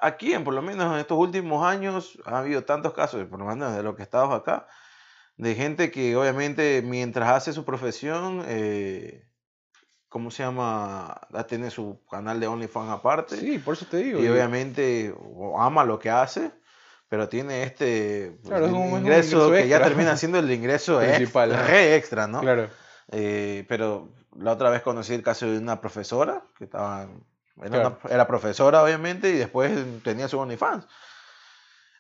aquí, 0.01 0.34
en, 0.34 0.43
por 0.43 0.53
lo 0.53 0.61
menos 0.61 0.93
en 0.93 0.99
estos 0.99 1.18
últimos 1.18 1.65
años, 1.65 2.18
ha 2.26 2.39
habido 2.39 2.63
tantos 2.63 2.93
casos, 2.93 3.26
por 3.27 3.39
lo 3.39 3.45
menos 3.45 3.76
de 3.76 3.84
lo 3.84 3.95
que 3.95 4.03
estamos 4.03 4.34
acá, 4.39 4.68
de 5.38 5.55
gente 5.55 5.91
que 5.91 6.15
obviamente 6.15 6.81
mientras 6.85 7.30
hace 7.30 7.53
su 7.53 7.65
profesión, 7.65 8.43
eh, 8.47 9.27
¿cómo 10.09 10.30
se 10.31 10.43
llama? 10.43 11.19
Ya 11.31 11.45
tiene 11.45 11.69
su 11.72 12.03
canal 12.09 12.39
de 12.39 12.47
OnlyFans 12.47 12.91
aparte. 12.91 13.38
sí, 13.38 13.59
por 13.59 13.73
eso 13.76 13.85
te 13.89 13.97
digo. 13.97 14.22
y 14.22 14.27
obviamente 14.27 15.15
ama 15.57 15.84
lo 15.85 15.97
que 15.99 16.09
hace, 16.09 16.51
pero 17.07 17.27
tiene 17.30 17.63
este 17.63 18.38
Claro, 18.45 18.65
es 18.68 18.72
un- 18.72 18.77
es 18.77 18.91
un 18.93 18.99
ingreso, 18.99 19.27
ingreso 19.38 19.51
que 19.51 19.68
ya 19.68 19.77
extra. 19.77 19.88
termina 19.89 20.18
siendo 20.18 20.39
el 20.39 20.51
ingreso 20.51 20.99
Principal, 20.99 21.53
ajá. 21.53 21.68
re 21.68 21.95
extra, 21.95 22.27
¿no? 22.27 22.41
Claro. 22.41 22.69
Eh, 23.13 23.65
pero 23.68 24.13
la 24.38 24.51
otra 24.53 24.69
vez 24.69 24.81
conocí 24.81 25.13
el 25.13 25.23
caso 25.23 25.45
de 25.45 25.57
una 25.57 25.81
profesora 25.81 26.43
que 26.57 26.63
estaba. 26.65 27.09
Era, 27.61 27.69
Claro. 27.69 27.99
una- 28.03 28.13
era 28.13 28.27
profesora, 28.27 28.83
obviamente, 28.83 29.29
y 29.29 29.33
después 29.38 29.71
tenía 30.03 30.27
su 30.27 30.38
OnlyFans. 30.39 30.85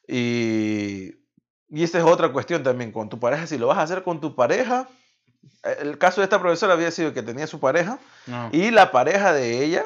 Y, 0.07 1.15
y 1.69 1.83
esta 1.83 1.97
es 1.99 2.03
otra 2.03 2.29
cuestión 2.31 2.63
también 2.63 2.91
con 2.91 3.09
tu 3.09 3.19
pareja. 3.19 3.47
Si 3.47 3.57
lo 3.57 3.67
vas 3.67 3.77
a 3.77 3.83
hacer 3.83 4.03
con 4.03 4.19
tu 4.19 4.35
pareja, 4.35 4.87
eh, 5.63 5.77
el 5.81 5.97
caso 5.97 6.21
de 6.21 6.25
esta 6.25 6.39
profesora 6.39 6.73
había 6.73 6.91
sido 6.91 7.13
que 7.13 7.23
tenía 7.23 7.47
su 7.47 7.59
pareja 7.59 7.99
No. 8.27 8.49
y 8.51 8.71
la 8.71 8.91
pareja 8.91 9.33
de 9.33 9.63
ella 9.63 9.85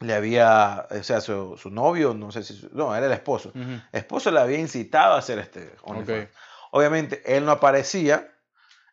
le 0.00 0.14
había, 0.14 0.86
o 0.90 1.02
sea, 1.04 1.20
su, 1.20 1.56
su 1.56 1.70
novio, 1.70 2.12
no 2.14 2.32
sé 2.32 2.42
si, 2.42 2.54
su- 2.56 2.70
no, 2.72 2.94
era 2.94 3.06
el 3.06 3.12
esposo. 3.12 3.50
Ujú. 3.50 3.60
El 3.60 3.82
esposo 3.92 4.30
le 4.30 4.40
había 4.40 4.58
incitado 4.58 5.14
a 5.14 5.18
hacer 5.18 5.38
este 5.38 5.74
OnlyFans. 5.82 6.24
Ok. 6.24 6.30
Obviamente, 6.72 7.22
él 7.36 7.44
no 7.44 7.52
aparecía 7.52 8.28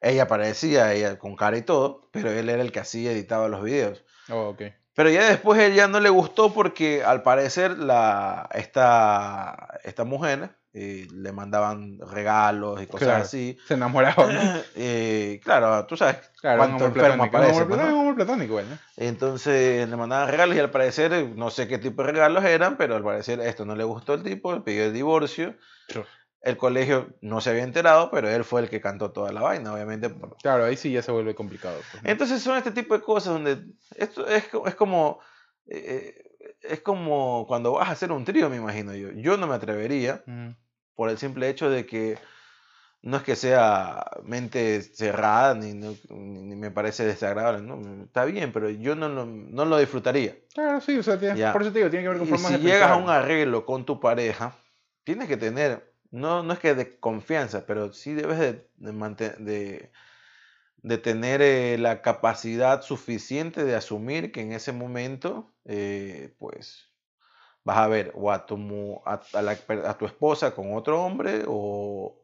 Ella 0.01 0.23
aparecía, 0.23 0.93
ella 0.93 1.19
con 1.19 1.35
cara 1.35 1.57
y 1.57 1.61
todo, 1.61 2.07
pero 2.13 2.31
él 2.31 2.47
era 2.47 2.61
el 2.61 2.71
que 2.71 2.79
hacía, 2.79 3.11
editaba 3.11 3.49
los 3.49 3.61
videos. 3.61 4.05
Oh, 4.29 4.47
ok. 4.49 4.61
Pero 4.99 5.11
ya 5.11 5.29
después 5.29 5.57
él 5.61 5.75
ya 5.75 5.87
no 5.87 6.01
le 6.01 6.09
gustó 6.09 6.53
porque 6.53 7.05
al 7.05 7.23
parecer 7.23 7.77
la, 7.79 8.49
esta, 8.53 9.79
esta 9.85 10.03
mujer 10.03 10.49
eh, 10.73 11.07
le 11.13 11.31
mandaban 11.31 11.99
regalos 12.11 12.81
y 12.81 12.85
cosas 12.85 13.07
Claro. 13.07 13.23
así. 13.23 13.57
Se 13.65 13.75
enamoraban. 13.75 14.35
¿no? 14.35 14.41
Eh, 14.75 15.39
claro, 15.41 15.85
tú 15.85 15.95
sabes 15.95 16.17
Claro, 16.41 16.57
cuánto 16.57 16.85
enfermo 16.87 17.23
aparece. 17.23 17.63
pues, 17.63 17.79
¿no? 17.79 18.13
platónico, 18.13 18.43
igual, 18.59 18.69
¿no? 18.71 18.77
Entonces 18.97 19.87
le 19.87 19.95
mandaban 19.95 20.27
regalos 20.27 20.57
y 20.57 20.59
al 20.59 20.69
parecer, 20.69 21.29
no 21.33 21.49
sé 21.49 21.69
qué 21.69 21.77
tipo 21.77 22.03
de 22.03 22.11
regalos 22.11 22.43
eran, 22.43 22.75
pero 22.75 22.97
al 22.97 23.03
parecer 23.03 23.39
esto 23.39 23.63
no 23.63 23.77
le 23.77 23.85
gustó 23.85 24.11
al 24.11 24.23
tipo, 24.23 24.51
le 24.53 24.59
pidió 24.59 24.83
el 24.83 24.91
divorcio. 24.93 25.55
Sure. 25.87 26.05
El 26.41 26.55
colegio 26.57 27.09
no 27.21 27.41
se 27.41 27.49
había 27.49 27.63
enterado, 27.63 28.09
pero 28.11 28.29
él 28.29 28.43
fue 28.45 28.61
el 28.61 28.69
que 28.69 28.79
cantó 28.79 29.11
toda 29.11 29.31
la 29.33 29.41
vaina, 29.41 29.73
obviamente. 29.73 30.09
por- 30.09 30.37
Claro, 30.37 30.63
ahí 30.65 30.77
sí 30.77 30.91
ya 30.91 31.01
se 31.01 31.11
vuelve 31.11 31.35
complicado. 31.35 31.81
pues, 31.91 32.03
¿no? 32.03 32.09
Entonces 32.09 32.41
son 32.41 32.57
este 32.57 32.71
tipo 32.71 32.93
de 32.97 33.03
cosas 33.03 33.33
donde 33.33 33.63
esto 33.97 34.25
es, 34.27 34.45
es 34.65 34.75
como 34.75 35.19
eh, 35.67 36.15
es 36.61 36.79
como 36.81 37.45
cuando 37.47 37.73
vas 37.73 37.89
a 37.89 37.91
hacer 37.91 38.11
un 38.11 38.23
trío, 38.25 38.49
me 38.49 38.55
imagino 38.57 38.95
yo. 38.95 39.11
Yo 39.11 39.37
no 39.37 39.47
me 39.47 39.55
atrevería 39.55 40.23
por 40.95 41.09
el 41.09 41.17
simple 41.17 41.49
hecho 41.49 41.69
de 41.69 41.85
que 41.85 42.17
no 43.01 43.17
es 43.17 43.23
que 43.23 43.35
sea 43.35 44.05
mente 44.23 44.81
cerrada 44.81 45.55
ni, 45.55 45.73
no- 45.73 45.95
ni- 46.09 46.55
me 46.55 46.71
parece 46.71 47.05
desagradable, 47.05 47.61
¿no? 47.61 48.03
Está 48.03 48.25
bien, 48.25 48.51
pero 48.51 48.69
yo 48.69 48.95
no 48.95 49.07
lo, 49.09 49.25
no 49.25 49.63
lo 49.65 49.77
disfrutaría. 49.77 50.37
Claro, 50.53 50.81
sí, 50.81 50.97
o 50.97 51.03
sea, 51.03 51.17
por 51.17 51.61
eso 51.61 51.71
te 51.71 51.79
digo, 51.79 51.89
tiene 51.89 52.03
que 52.03 52.09
ver 52.09 52.17
con 52.17 52.27
Y 52.27 52.29
formas 52.31 52.51
si 52.51 52.57
de 52.57 52.63
llegas 52.63 52.91
a 52.91 52.95
un 52.95 53.09
arreglo 53.09 53.65
con 53.65 53.85
tu 53.85 53.99
pareja, 53.99 54.53
tienes 55.05 55.27
que 55.29 55.37
tener, 55.37 55.88
no, 56.11 56.43
no 56.43 56.53
es 56.53 56.59
que 56.59 56.75
de 56.75 56.99
confianza, 56.99 57.65
pero 57.65 57.93
sí 57.93 58.13
debes 58.13 58.39
de, 58.39 58.69
de, 58.77 59.29
de- 59.39 59.91
de 60.83 60.97
tener 60.97 61.41
eh, 61.41 61.77
la 61.77 62.01
capacidad 62.01 62.81
suficiente 62.81 63.63
de 63.65 63.75
asumir 63.75 64.31
que 64.31 64.41
en 64.41 64.53
ese 64.53 64.71
momento, 64.71 65.53
eh, 65.65 66.35
pues, 66.39 66.93
vas 67.63 67.77
a 67.79 67.87
ver 67.87 68.11
o 68.15 68.31
a 68.31 68.45
tu, 68.45 68.57
a, 69.05 69.21
a 69.33 69.41
la 69.41 69.53
a 69.85 69.97
tu 69.97 70.05
esposa 70.07 70.55
con 70.55 70.73
otro 70.75 71.03
hombre 71.03 71.43
o, 71.47 72.23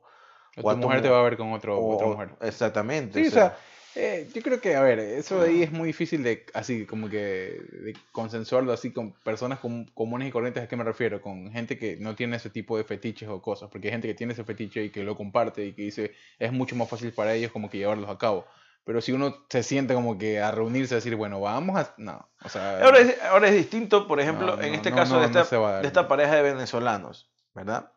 O 0.58 0.62
o 0.62 0.70
tu 0.70 0.76
tu 0.82 0.88
mujer 0.88 1.02
te 1.02 1.10
va 1.14 1.20
a 1.20 1.24
ver 1.28 1.38
con 1.38 1.54
otro, 1.54 1.72
o- 1.80 1.94
otra 1.94 2.08
mujer. 2.08 2.30
Exactamente. 2.42 3.24
Sí, 3.24 3.30
o 3.30 3.32
o 3.32 3.32
sea, 3.32 3.56
eh, 3.96 4.28
yo 4.34 4.42
creo 4.42 4.60
que, 4.60 4.76
a 4.76 4.82
ver, 4.82 5.00
eso 5.00 5.42
de 5.42 5.50
ahí 5.50 5.64
es 5.64 5.72
muy 5.72 5.88
difícil 5.88 6.22
de, 6.24 6.46
así, 6.54 6.86
como 6.86 7.10
que, 7.10 7.18
de 7.18 7.96
consensuarlo 8.12 8.74
así 8.74 8.92
con 8.92 9.14
personas 9.14 9.60
com- 9.60 9.86
comunes 9.94 10.28
y 10.28 10.32
corrientes, 10.32 10.64
¿a 10.64 10.68
qué 10.68 10.76
me 10.76 10.84
refiero? 10.84 11.22
Con 11.22 11.52
gente 11.52 11.78
que 11.80 11.98
no 11.98 12.16
tiene 12.16 12.36
ese 12.38 12.50
tipo 12.50 12.78
de 12.78 12.84
fetiches 12.84 13.30
o 13.30 13.42
cosas, 13.42 13.70
porque 13.70 13.88
hay 13.88 13.94
gente 13.94 14.08
que 14.08 14.14
tiene 14.14 14.34
ese 14.34 14.44
fetiche 14.44 14.84
y 14.84 14.90
que 14.90 15.04
lo 15.04 15.16
comparte 15.16 15.66
y 15.66 15.74
que 15.74 15.84
dice, 15.84 16.14
es 16.40 16.52
mucho 16.52 16.76
más 16.76 16.90
fácil 16.90 17.12
para 17.14 17.34
ellos 17.34 17.52
como 17.52 17.70
que 17.70 17.78
llevarlos 17.78 18.10
a 18.10 18.18
cabo. 18.18 18.46
Pero 18.84 19.02
si 19.02 19.14
uno 19.14 19.46
se 19.50 19.64
siente 19.64 19.96
como 19.96 20.18
que 20.18 20.40
a 20.40 20.52
reunirse 20.52 20.94
a 20.94 20.98
decir, 20.98 21.16
bueno, 21.16 21.40
vamos 21.42 21.80
a... 21.80 21.94
No, 21.98 22.30
o 22.44 22.50
sea... 22.50 22.84
Ahora 22.84 23.00
es, 23.00 23.20
ahora 23.24 23.48
es 23.48 23.56
distinto, 23.56 24.08
por 24.08 24.20
ejemplo, 24.20 24.58
No, 24.58 24.62
en 24.62 24.70
no, 24.72 24.76
este 24.76 24.92
no, 24.92 24.96
caso 24.98 25.20
de, 25.20 25.26
esta, 25.26 25.44
dar, 25.44 25.82
de 25.82 25.88
esta 25.88 26.08
pareja 26.08 26.36
de 26.36 26.44
venezolanos, 26.44 27.32
¿verdad? 27.56 27.92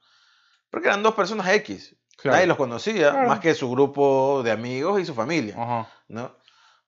Porque 0.71 0.89
eran 0.89 1.03
dos 1.03 1.15
personas 1.15 1.47
X. 1.49 1.95
Claro. 2.21 2.35
Nadie 2.37 2.47
los 2.49 2.57
conocía, 2.57 3.11
Claro. 3.13 3.29
más 3.29 3.41
que 3.41 3.55
su 3.55 3.71
grupo 3.71 4.43
de 4.43 4.51
amigos 4.51 5.01
y 5.01 5.05
su 5.07 5.15
familia, 5.15 5.55
Ajá. 5.57 5.89
¿no? 6.09 6.33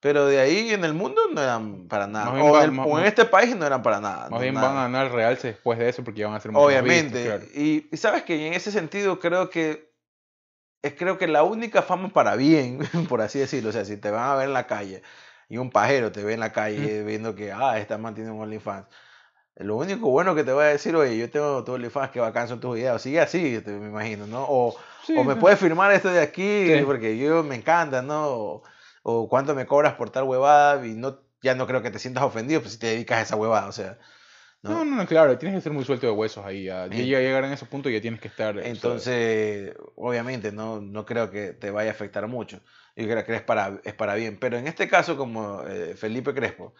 Pero 0.00 0.26
de 0.26 0.40
ahí 0.40 0.70
en 0.70 0.82
el 0.84 0.94
mundo 0.94 1.20
no 1.32 1.40
eran 1.42 1.86
para 1.86 2.06
nada. 2.06 2.30
O, 2.42 2.52
va- 2.52 2.58
en, 2.60 2.64
el- 2.64 2.72
más- 2.72 2.86
o 2.88 2.98
en 2.98 3.04
este 3.04 3.24
país 3.26 3.54
no 3.54 3.66
eran 3.66 3.82
para 3.82 4.00
nada. 4.00 4.22
Más 4.22 4.30
no, 4.30 4.38
bien 4.40 4.54
nada. 4.54 4.68
van 4.68 4.76
a 4.78 4.82
ganar 4.82 5.12
realce 5.12 5.48
después 5.48 5.78
de 5.78 5.88
eso 5.90 6.02
porque 6.02 6.24
van 6.24 6.34
a 6.34 6.40
ser 6.40 6.50
más 6.52 6.62
Obviamente. 6.62 7.22
vistos, 7.22 7.38
claro. 7.46 7.52
y, 7.54 7.88
y 7.92 7.96
sabes 7.96 8.22
que 8.24 8.46
en 8.48 8.54
ese 8.54 8.72
sentido 8.72 9.20
creo 9.20 9.50
que 9.50 9.90
es 10.82 10.94
creo 10.94 11.18
que 11.18 11.28
la 11.28 11.42
única 11.42 11.82
fama 11.82 12.08
para 12.08 12.34
bien, 12.36 12.78
por 13.08 13.20
así 13.20 13.38
decirlo, 13.38 13.68
o 13.68 13.72
sea, 13.72 13.84
si 13.84 13.98
te 13.98 14.10
van 14.10 14.30
a 14.30 14.34
ver 14.36 14.48
en 14.48 14.54
la 14.54 14.66
calle 14.66 15.02
y 15.48 15.58
un 15.58 15.70
pajero 15.70 16.10
te 16.10 16.24
ve 16.24 16.32
en 16.34 16.40
la 16.40 16.52
calle 16.52 17.02
viendo 17.04 17.34
que, 17.34 17.52
ah, 17.52 17.78
esta 17.78 17.98
man 17.98 18.14
tiene 18.14 18.30
un 18.30 18.40
OnlyFans, 18.40 18.86
lo 19.56 19.76
único 19.76 20.08
bueno 20.08 20.34
que 20.34 20.44
te 20.44 20.52
va 20.52 20.62
a 20.62 20.66
decir, 20.68 20.96
oye, 20.96 21.18
yo 21.18 21.28
tengo 21.30 21.62
tu 21.64 21.72
OnlyFans, 21.74 22.10
que 22.10 22.20
bacán 22.20 22.48
son 22.48 22.60
tus 22.60 22.74
videos, 22.76 23.02
sigue 23.02 23.20
así, 23.20 23.60
te- 23.60 23.72
me 23.72 23.88
imagino, 23.88 24.26
¿no? 24.26 24.46
O, 24.48 24.74
Sí, 25.06 25.14
o 25.16 25.24
me 25.24 25.34
sí. 25.34 25.40
puedes 25.40 25.58
firmar 25.58 25.92
esto 25.92 26.10
de 26.10 26.20
aquí, 26.20 26.66
Sí. 26.66 26.82
porque 26.84 27.16
yo 27.18 27.42
me 27.42 27.54
encanta, 27.56 28.02
¿no? 28.02 28.28
O, 28.28 28.62
o 29.02 29.28
cuánto 29.28 29.54
me 29.54 29.66
cobras 29.66 29.94
por 29.94 30.10
tal 30.10 30.24
huevada, 30.24 30.86
y 30.86 30.94
no, 30.94 31.20
ya 31.42 31.54
no 31.54 31.66
creo 31.66 31.82
que 31.82 31.90
te 31.90 31.98
sientas 31.98 32.24
ofendido 32.24 32.60
pues, 32.60 32.74
si 32.74 32.78
te 32.78 32.88
dedicas 32.88 33.18
a 33.18 33.22
esa 33.22 33.36
huevada, 33.36 33.66
o 33.68 33.72
sea. 33.72 33.98
¿no? 34.62 34.70
No, 34.70 34.84
no, 34.84 34.96
no, 34.96 35.06
claro, 35.06 35.38
tienes 35.38 35.56
que 35.56 35.62
ser 35.62 35.72
muy 35.72 35.84
suelto 35.84 36.06
de 36.06 36.12
huesos 36.12 36.44
ahí. 36.44 36.64
Ya, 36.64 36.86
ya 36.86 36.96
En- 36.96 37.06
llega 37.06 37.18
a 37.18 37.22
llegar 37.22 37.44
en 37.44 37.52
ese 37.52 37.64
punto 37.64 37.88
y 37.88 37.94
ya 37.94 38.00
tienes 38.02 38.20
que 38.20 38.28
estar. 38.28 38.56
o 38.56 38.60
sea, 38.60 38.68
Entonces, 38.70 39.74
obviamente, 39.96 40.52
no, 40.52 40.80
no 40.82 41.06
creo 41.06 41.30
que 41.30 41.54
te 41.54 41.70
vaya 41.70 41.90
a 41.90 41.94
afectar 41.94 42.26
mucho. 42.28 42.60
Yo 43.00 43.08
creo 43.08 43.24
que 43.24 43.34
es 43.34 43.42
para, 43.42 43.80
es 43.84 43.94
para 43.94 44.14
bien. 44.14 44.36
Pero 44.38 44.58
en 44.58 44.66
este 44.66 44.88
caso, 44.88 45.16
como 45.16 45.62
eh, 45.66 45.94
Felipe 45.96 46.34
Crespo, 46.34 46.74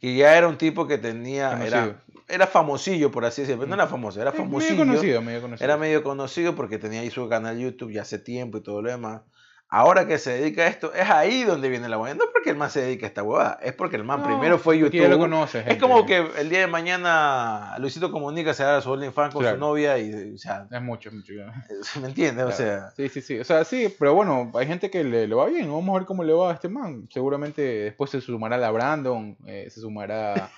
que 0.00 0.14
ya 0.14 0.36
era 0.36 0.48
un 0.48 0.58
tipo 0.58 0.86
que 0.86 0.98
tenía, 0.98 1.52
era, 1.64 1.80
Conocido. 1.80 1.94
era 2.28 2.46
famosillo, 2.46 3.10
por 3.10 3.24
así 3.24 3.42
decirlo, 3.42 3.60
pero 3.60 3.68
no 3.68 3.74
era 3.74 3.86
famoso, 3.86 4.20
era 4.20 4.32
famosillo. 4.32 4.84
Medio 4.84 4.92
conocido, 4.92 5.22
medio 5.22 5.40
conocido. 5.40 5.64
Era 5.64 5.76
medio 5.76 6.02
conocido 6.02 6.54
porque 6.54 6.78
tenía 6.78 7.00
ahí 7.00 7.10
su 7.10 7.28
canal 7.28 7.58
YouTube 7.58 7.92
ya 7.92 8.02
hace 8.02 8.18
tiempo 8.18 8.58
y 8.58 8.62
todo 8.62 8.82
lo 8.82 8.90
demás. 8.90 9.22
Ahora 9.74 10.06
que 10.06 10.18
se 10.18 10.32
dedica 10.38 10.62
a 10.64 10.66
esto, 10.66 10.92
es 10.92 11.08
ahí 11.08 11.44
donde 11.44 11.70
viene 11.70 11.88
la 11.88 11.96
huevada. 11.96 12.14
No 12.14 12.30
porque 12.30 12.50
el 12.50 12.56
man 12.56 12.70
se 12.70 12.82
dedica 12.82 13.06
a 13.06 13.08
esta 13.08 13.22
huevada, 13.22 13.58
es 13.62 13.72
porque 13.72 13.96
el 13.96 14.04
man 14.04 14.20
No, 14.20 14.26
primero 14.26 14.58
fue 14.58 14.78
YouTube. 14.78 15.08
lo 15.08 15.18
conoce, 15.18 15.64
es 15.66 15.78
como 15.78 16.04
que 16.04 16.22
el 16.38 16.50
día 16.50 16.60
de 16.60 16.66
mañana 16.66 17.74
Luisito 17.78 18.12
Comunica 18.12 18.52
se 18.52 18.64
haga 18.64 18.82
su 18.82 18.90
OnlyFans 18.90 19.32
con 19.32 19.40
Claro. 19.42 19.56
su 19.56 19.60
novia 19.60 19.96
y, 19.98 20.34
o 20.34 20.38
sea, 20.38 20.66
Es 20.70 20.82
mucho, 20.82 21.08
es 21.08 21.14
mucho. 21.14 21.32
ya. 21.32 21.52
¿me 22.02 22.08
entiendes? 22.08 22.44
O 22.44 22.52
sea, 22.52 22.90
Sí, 22.96 23.08
sí, 23.08 23.22
sí. 23.22 23.38
O 23.40 23.44
sea, 23.44 23.64
sí, 23.64 23.94
pero 23.98 24.14
bueno, 24.14 24.50
hay 24.54 24.66
gente 24.66 24.90
que 24.90 25.02
le, 25.04 25.26
le 25.26 25.34
va 25.34 25.46
bien. 25.46 25.72
Vamos 25.72 25.88
a 25.88 25.98
ver 26.00 26.06
cómo 26.06 26.22
le 26.22 26.34
va 26.34 26.50
a 26.50 26.54
este 26.54 26.68
man. 26.68 27.08
Seguramente 27.10 27.62
después 27.62 28.10
se 28.10 28.20
sumará 28.20 28.58
la 28.58 28.70
Brandon, 28.70 29.36
eh, 29.46 29.68
se 29.70 29.80
sumará. 29.80 30.50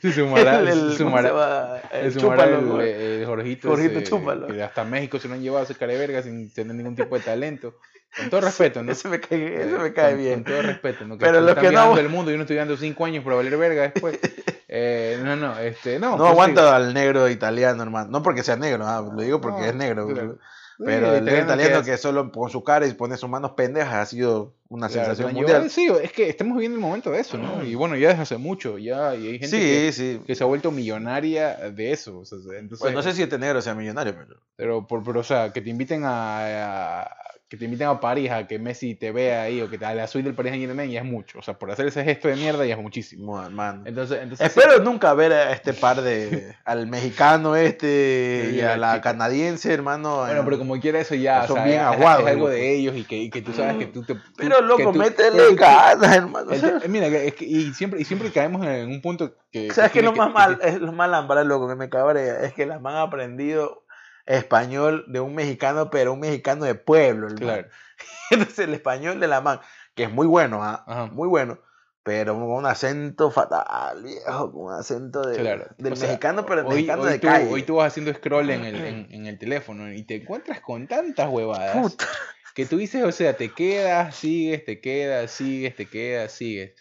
Se 0.00 0.12
sumará. 0.12 0.60
el, 0.60 0.68
el- 0.68 0.74
se 0.74 0.80
¿cómo 0.80 0.90
se 0.92 0.96
sumará. 0.98 1.28
llama? 1.28 1.76
El 1.92 2.16
chúpalo, 2.16 2.58
el, 2.58 2.68
¿no? 2.68 2.80
el 2.80 3.26
Jorgito, 3.26 3.68
Jorgito 3.68 3.98
ese, 3.98 4.08
Chúpalo. 4.10 4.46
que 4.48 4.62
hasta 4.62 4.84
México 4.84 5.18
se 5.18 5.28
lo 5.28 5.34
han 5.34 5.42
llevado 5.42 5.60
a 5.62 5.64
ese 5.64 5.74
cara 5.74 5.92
de 5.92 5.98
verga 5.98 6.22
sin 6.22 6.50
tener 6.52 6.74
ningún 6.74 6.96
tipo 6.96 7.14
de 7.16 7.22
talento. 7.22 7.74
Con 8.16 8.28
todo 8.28 8.40
respeto, 8.40 8.82
¿no? 8.82 8.90
Ese 8.90 9.08
me 9.08 9.20
cae, 9.20 9.54
ese 9.62 9.74
Eh, 9.76 9.78
me 9.78 9.92
cae 9.92 10.12
con, 10.14 10.20
bien. 10.20 10.34
Con 10.42 10.52
todo 10.52 10.62
respeto, 10.62 11.04
¿no? 11.06 11.16
Que 11.16 11.24
Pero 11.26 11.40
lo 11.40 11.54
que 11.54 11.70
no- 11.70 11.96
el 11.96 12.08
mundo 12.08 12.30
y 12.32 12.34
uno 12.34 12.42
estudiando 12.42 12.76
cinco 12.76 13.04
años 13.04 13.22
para 13.22 13.36
valer 13.36 13.56
verga 13.56 13.82
después. 13.82 14.18
Eh, 14.72 15.18
no, 15.24 15.34
no, 15.34 15.58
este, 15.58 15.98
no. 15.98 16.10
No, 16.10 16.16
pues 16.18 16.26
sí. 16.28 16.32
aguanta 16.32 16.76
al 16.76 16.94
negro 16.94 17.28
italiano, 17.28 17.82
hermano. 17.82 18.08
No 18.08 18.22
porque 18.22 18.44
sea 18.44 18.54
negro, 18.54 18.86
ah, 18.86 19.02
lo 19.12 19.20
digo 19.20 19.40
porque 19.40 19.62
No, 19.62 19.66
es 19.66 19.74
negro. 19.74 20.06
claro. 20.06 20.38
Pero 20.84 21.10
Sí, 21.12 21.18
el 21.18 21.24
negro 21.26 21.42
italiano 21.44 21.78
hace- 21.78 21.90
que 21.90 21.96
solo 21.98 22.32
con 22.32 22.48
su 22.50 22.64
cara 22.64 22.86
y 22.86 22.94
pone 22.94 23.16
sus 23.16 23.28
manos 23.28 23.50
pendejas 23.52 23.94
ha 23.94 24.06
sido 24.06 24.54
una 24.68 24.88
claro, 24.88 25.04
sensación 25.14 25.34
mundial. 25.34 25.58
lleva- 25.62 25.68
Sí, 25.70 25.88
es 26.02 26.12
que 26.12 26.28
estamos 26.30 26.54
viviendo 26.54 26.76
el 26.76 26.80
momento 26.82 27.10
de 27.10 27.20
eso, 27.20 27.36
¿no? 27.36 27.62
Y 27.64 27.74
bueno, 27.74 27.96
ya 27.96 28.08
desde 28.08 28.22
hace 28.22 28.36
mucho, 28.38 28.78
ya, 28.78 29.14
y 29.14 29.26
hay 29.26 29.38
gente 29.38 29.48
Sí, 29.48 29.58
que, 29.58 29.92
sí. 29.92 30.20
que 30.26 30.34
se 30.34 30.42
ha 30.42 30.46
vuelto 30.46 30.70
millonaria 30.70 31.56
de 31.70 31.92
eso. 31.92 32.20
o 32.20 32.24
sea, 32.24 32.38
entonces, 32.58 32.78
Pues 32.80 32.94
no 32.94 33.02
sé 33.02 33.12
si 33.12 33.22
este 33.22 33.38
negro 33.38 33.60
sea 33.60 33.74
millonario, 33.74 34.14
pero. 34.16 34.40
pero, 34.56 34.86
por, 34.86 35.02
pero, 35.04 35.20
o 35.20 35.24
sea, 35.24 35.52
que 35.52 35.60
te 35.60 35.70
inviten 35.70 36.04
a, 36.04 37.02
a- 37.02 37.16
que 37.50 37.56
te 37.56 37.64
inviten 37.64 37.88
a 37.88 37.98
París, 37.98 38.30
a 38.30 38.46
que 38.46 38.60
Messi 38.60 38.94
te 38.94 39.10
vea 39.10 39.42
ahí, 39.42 39.60
o 39.60 39.68
que 39.68 39.76
te, 39.76 39.84
a 39.84 39.92
la 39.92 40.06
suite 40.06 40.26
del 40.28 40.36
Paris 40.36 40.52
Saint 40.52 40.64
Germain, 40.64 40.88
ya 40.88 41.00
es 41.00 41.04
mucho. 41.04 41.40
O 41.40 41.42
sea, 41.42 41.58
por 41.58 41.68
hacer 41.70 41.84
ese 41.88 42.04
gesto 42.04 42.28
de 42.28 42.36
mierda 42.36 42.64
ya 42.64 42.76
es 42.76 42.80
muchísimo. 42.80 43.42
Hermano. 43.44 43.82
Entonces, 43.86 44.20
entonces 44.22 44.46
Espero 44.46 44.78
nunca 44.78 45.12
ver 45.14 45.32
a 45.32 45.52
este 45.52 45.72
par 45.74 46.00
de. 46.00 46.54
al 46.64 46.86
mexicano 46.86 47.56
este 47.56 48.46
Sí, 48.50 48.56
y 48.56 48.60
a 48.60 48.76
la 48.76 49.00
canadiense, 49.00 49.72
hermano. 49.72 50.18
Bueno, 50.18 50.40
eh, 50.40 50.44
pero 50.44 50.58
como 50.58 50.78
quiera 50.78 51.00
eso 51.00 51.16
ya, 51.16 51.42
Son 51.48 51.50
o 51.50 51.54
sea, 51.56 51.64
bien 51.64 51.80
es- 51.80 51.86
aguados, 51.86 52.22
es 52.22 52.28
algo 52.28 52.44
loco. 52.46 52.50
de 52.50 52.72
ellos 52.76 52.96
y 52.96 53.02
que, 53.02 53.16
y 53.16 53.30
que 53.30 53.42
tú 53.42 53.52
sabes 53.52 53.76
que 53.78 53.86
tú 53.86 54.04
te... 54.04 54.14
tú- 54.14 54.20
Pero 54.36 54.56
que 54.58 54.62
loco, 54.62 54.92
tú- 54.92 54.98
métele 55.00 55.54
ganas, 55.56 56.16
hermano. 56.16 56.52
el 56.52 56.88
mira, 56.88 57.08
que- 57.10 57.26
es 57.26 57.34
que, 57.34 57.44
y 57.46 57.74
siempre, 57.74 58.00
y 58.00 58.04
siempre 58.04 58.30
caemos 58.30 58.64
en 58.64 58.88
un 58.88 59.02
punto 59.02 59.34
que... 59.50 59.72
¿Sabes 59.72 59.88
es 59.88 59.92
tienes 59.94 60.12
lo 60.12 60.16
más 60.16 60.28
que- 60.28 60.34
mal? 60.34 60.58
que- 60.60 60.68
Es 60.68 60.80
lo 60.80 60.92
más 60.92 61.10
lámpara, 61.10 61.42
loco, 61.42 61.68
que 61.68 61.74
me 61.74 61.88
cabrea. 61.88 62.42
Es 62.44 62.52
que 62.54 62.64
las 62.64 62.80
man 62.80 62.94
han 62.94 63.02
aprendido 63.08 63.82
español 64.26 65.04
de 65.08 65.20
un 65.20 65.34
mexicano, 65.34 65.90
pero 65.90 66.12
un 66.12 66.20
mexicano 66.20 66.64
de 66.64 66.74
pueblo, 66.74 67.26
hermano. 67.28 67.38
Claro. 67.46 67.68
Entonces 68.30 68.58
el 68.60 68.74
español 68.74 69.20
de 69.20 69.26
la 69.28 69.40
man, 69.40 69.60
que 69.94 70.04
es 70.04 70.10
muy 70.10 70.26
bueno, 70.26 70.60
¿ah? 70.62 71.08
Muy 71.12 71.28
bueno, 71.28 71.58
pero 72.02 72.34
con 72.34 72.44
un 72.50 72.66
acento 72.66 73.30
fatal, 73.30 74.02
viejo, 74.02 74.52
con 74.52 74.62
un 74.66 74.72
acento 74.72 75.22
de, 75.22 75.36
Claro. 75.36 75.66
del 75.78 75.92
O 75.92 75.96
sea, 75.96 76.08
mexicano, 76.08 76.46
pero 76.46 76.60
el 76.62 76.66
hoy, 76.66 76.74
mexicano 76.74 77.02
hoy 77.02 77.10
de 77.12 77.18
tú, 77.18 77.26
calle. 77.26 77.48
hoy 77.50 77.62
tú 77.62 77.76
vas 77.76 77.88
haciendo 77.88 78.12
scroll 78.14 78.50
en 78.50 78.64
el, 78.64 78.74
en, 78.84 79.06
en 79.10 79.26
el 79.26 79.38
teléfono 79.38 79.92
y 79.92 80.02
te 80.04 80.16
encuentras 80.16 80.60
con 80.60 80.86
tantas 80.88 81.28
huevadas 81.28 81.76
Puta. 81.76 82.06
que 82.54 82.64
tú 82.66 82.78
dices, 82.78 83.02
o 83.04 83.12
sea, 83.12 83.36
te 83.36 83.50
quedas, 83.52 84.14
sigues, 84.16 84.64
te 84.64 84.80
quedas, 84.80 85.30
sigues, 85.30 85.76
te 85.76 85.86
quedas, 85.86 86.32
sigues. 86.32 86.72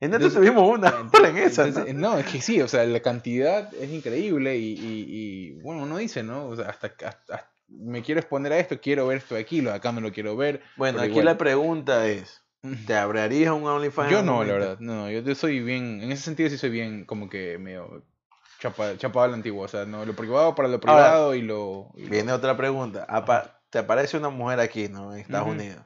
En 0.00 0.14
Entonces- 0.14 0.38
tuvimos 0.38 0.66
una 0.66 0.88
hora 1.12 1.28
en 1.28 1.36
esa. 1.36 1.66
Entonces, 1.68 1.94
¿no? 1.94 2.12
no, 2.12 2.18
es 2.18 2.26
que 2.26 2.40
sí, 2.40 2.60
o 2.62 2.68
sea, 2.68 2.84
la 2.84 3.00
cantidad 3.00 3.72
es 3.74 3.90
increíble 3.90 4.56
y, 4.56 4.72
y- 4.72 5.06
y, 5.08 5.50
bueno, 5.62 5.82
uno 5.82 5.98
dice, 5.98 6.22
¿no? 6.22 6.46
O 6.46 6.56
sea, 6.56 6.70
hasta, 6.70 6.86
hasta- 6.86 7.08
hasta- 7.08 7.50
me 7.68 8.02
quiero 8.02 8.20
exponer 8.20 8.52
a 8.52 8.58
esto, 8.58 8.80
quiero 8.80 9.06
ver 9.06 9.18
esto 9.18 9.34
de 9.34 9.42
aquí, 9.42 9.60
lo 9.60 9.70
de 9.70 9.76
acá 9.76 9.92
no 9.92 10.00
lo 10.00 10.10
quiero 10.10 10.36
ver. 10.36 10.62
Bueno, 10.76 11.00
aquí 11.00 11.10
igual. 11.10 11.26
la 11.26 11.38
pregunta 11.38 12.06
es, 12.08 12.42
¿te 12.86 12.94
abrirías 12.96 13.52
un 13.52 13.64
OnlyFans? 13.66 14.10
Yo 14.10 14.22
no, 14.22 14.42
la 14.42 14.52
verdad, 14.54 14.76
no, 14.80 15.08
yo, 15.10 15.20
yo 15.20 15.34
soy 15.34 15.60
bien, 15.60 16.00
en 16.02 16.10
ese 16.12 16.22
sentido 16.24 16.48
sí 16.50 16.56
soy 16.58 16.70
bien 16.70 17.04
como 17.04 17.28
que 17.28 17.58
medio 17.58 18.02
chapa- 18.60 18.96
chapado 18.96 19.26
a 19.26 19.28
la 19.28 19.34
antigua, 19.34 19.66
o 19.66 19.68
sea, 19.68 19.84
no, 19.84 20.04
lo 20.04 20.14
privado 20.14 20.54
para 20.54 20.68
lo 20.68 20.74
Ahora, 20.76 20.80
privado 21.10 21.34
y 21.34 21.42
lo... 21.42 21.90
y 21.96 22.04
lo- 22.04 22.10
Viene 22.10 22.32
otra 22.32 22.56
pregunta. 22.56 23.06
Apa- 23.08 23.60
te 23.70 23.78
aparece 23.78 24.16
una 24.16 24.30
mujer 24.30 24.58
aquí, 24.60 24.88
¿no? 24.88 25.12
En 25.14 25.20
Estados. 25.20 25.46
Unidos. 25.48 25.84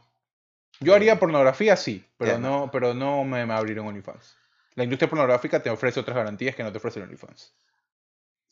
Yo 0.80 0.94
haría 0.94 1.18
pornografía, 1.18 1.76
sí, 1.76 2.04
pero 2.18 2.38
no, 2.38 2.68
pero 2.72 2.94
no 2.94 3.24
me, 3.24 3.46
me 3.46 3.54
abriría 3.54 3.82
un 3.82 3.88
OnlyFans. 3.88 4.36
La 4.74 4.84
industria 4.84 5.08
pornográfica 5.08 5.62
te 5.62 5.70
ofrece 5.70 6.00
otras 6.00 6.16
garantías 6.16 6.54
que 6.56 6.62
no 6.64 6.72
te 6.72 6.78
ofrece 6.78 6.98
el 6.98 7.04
OnlyFans. 7.04 7.54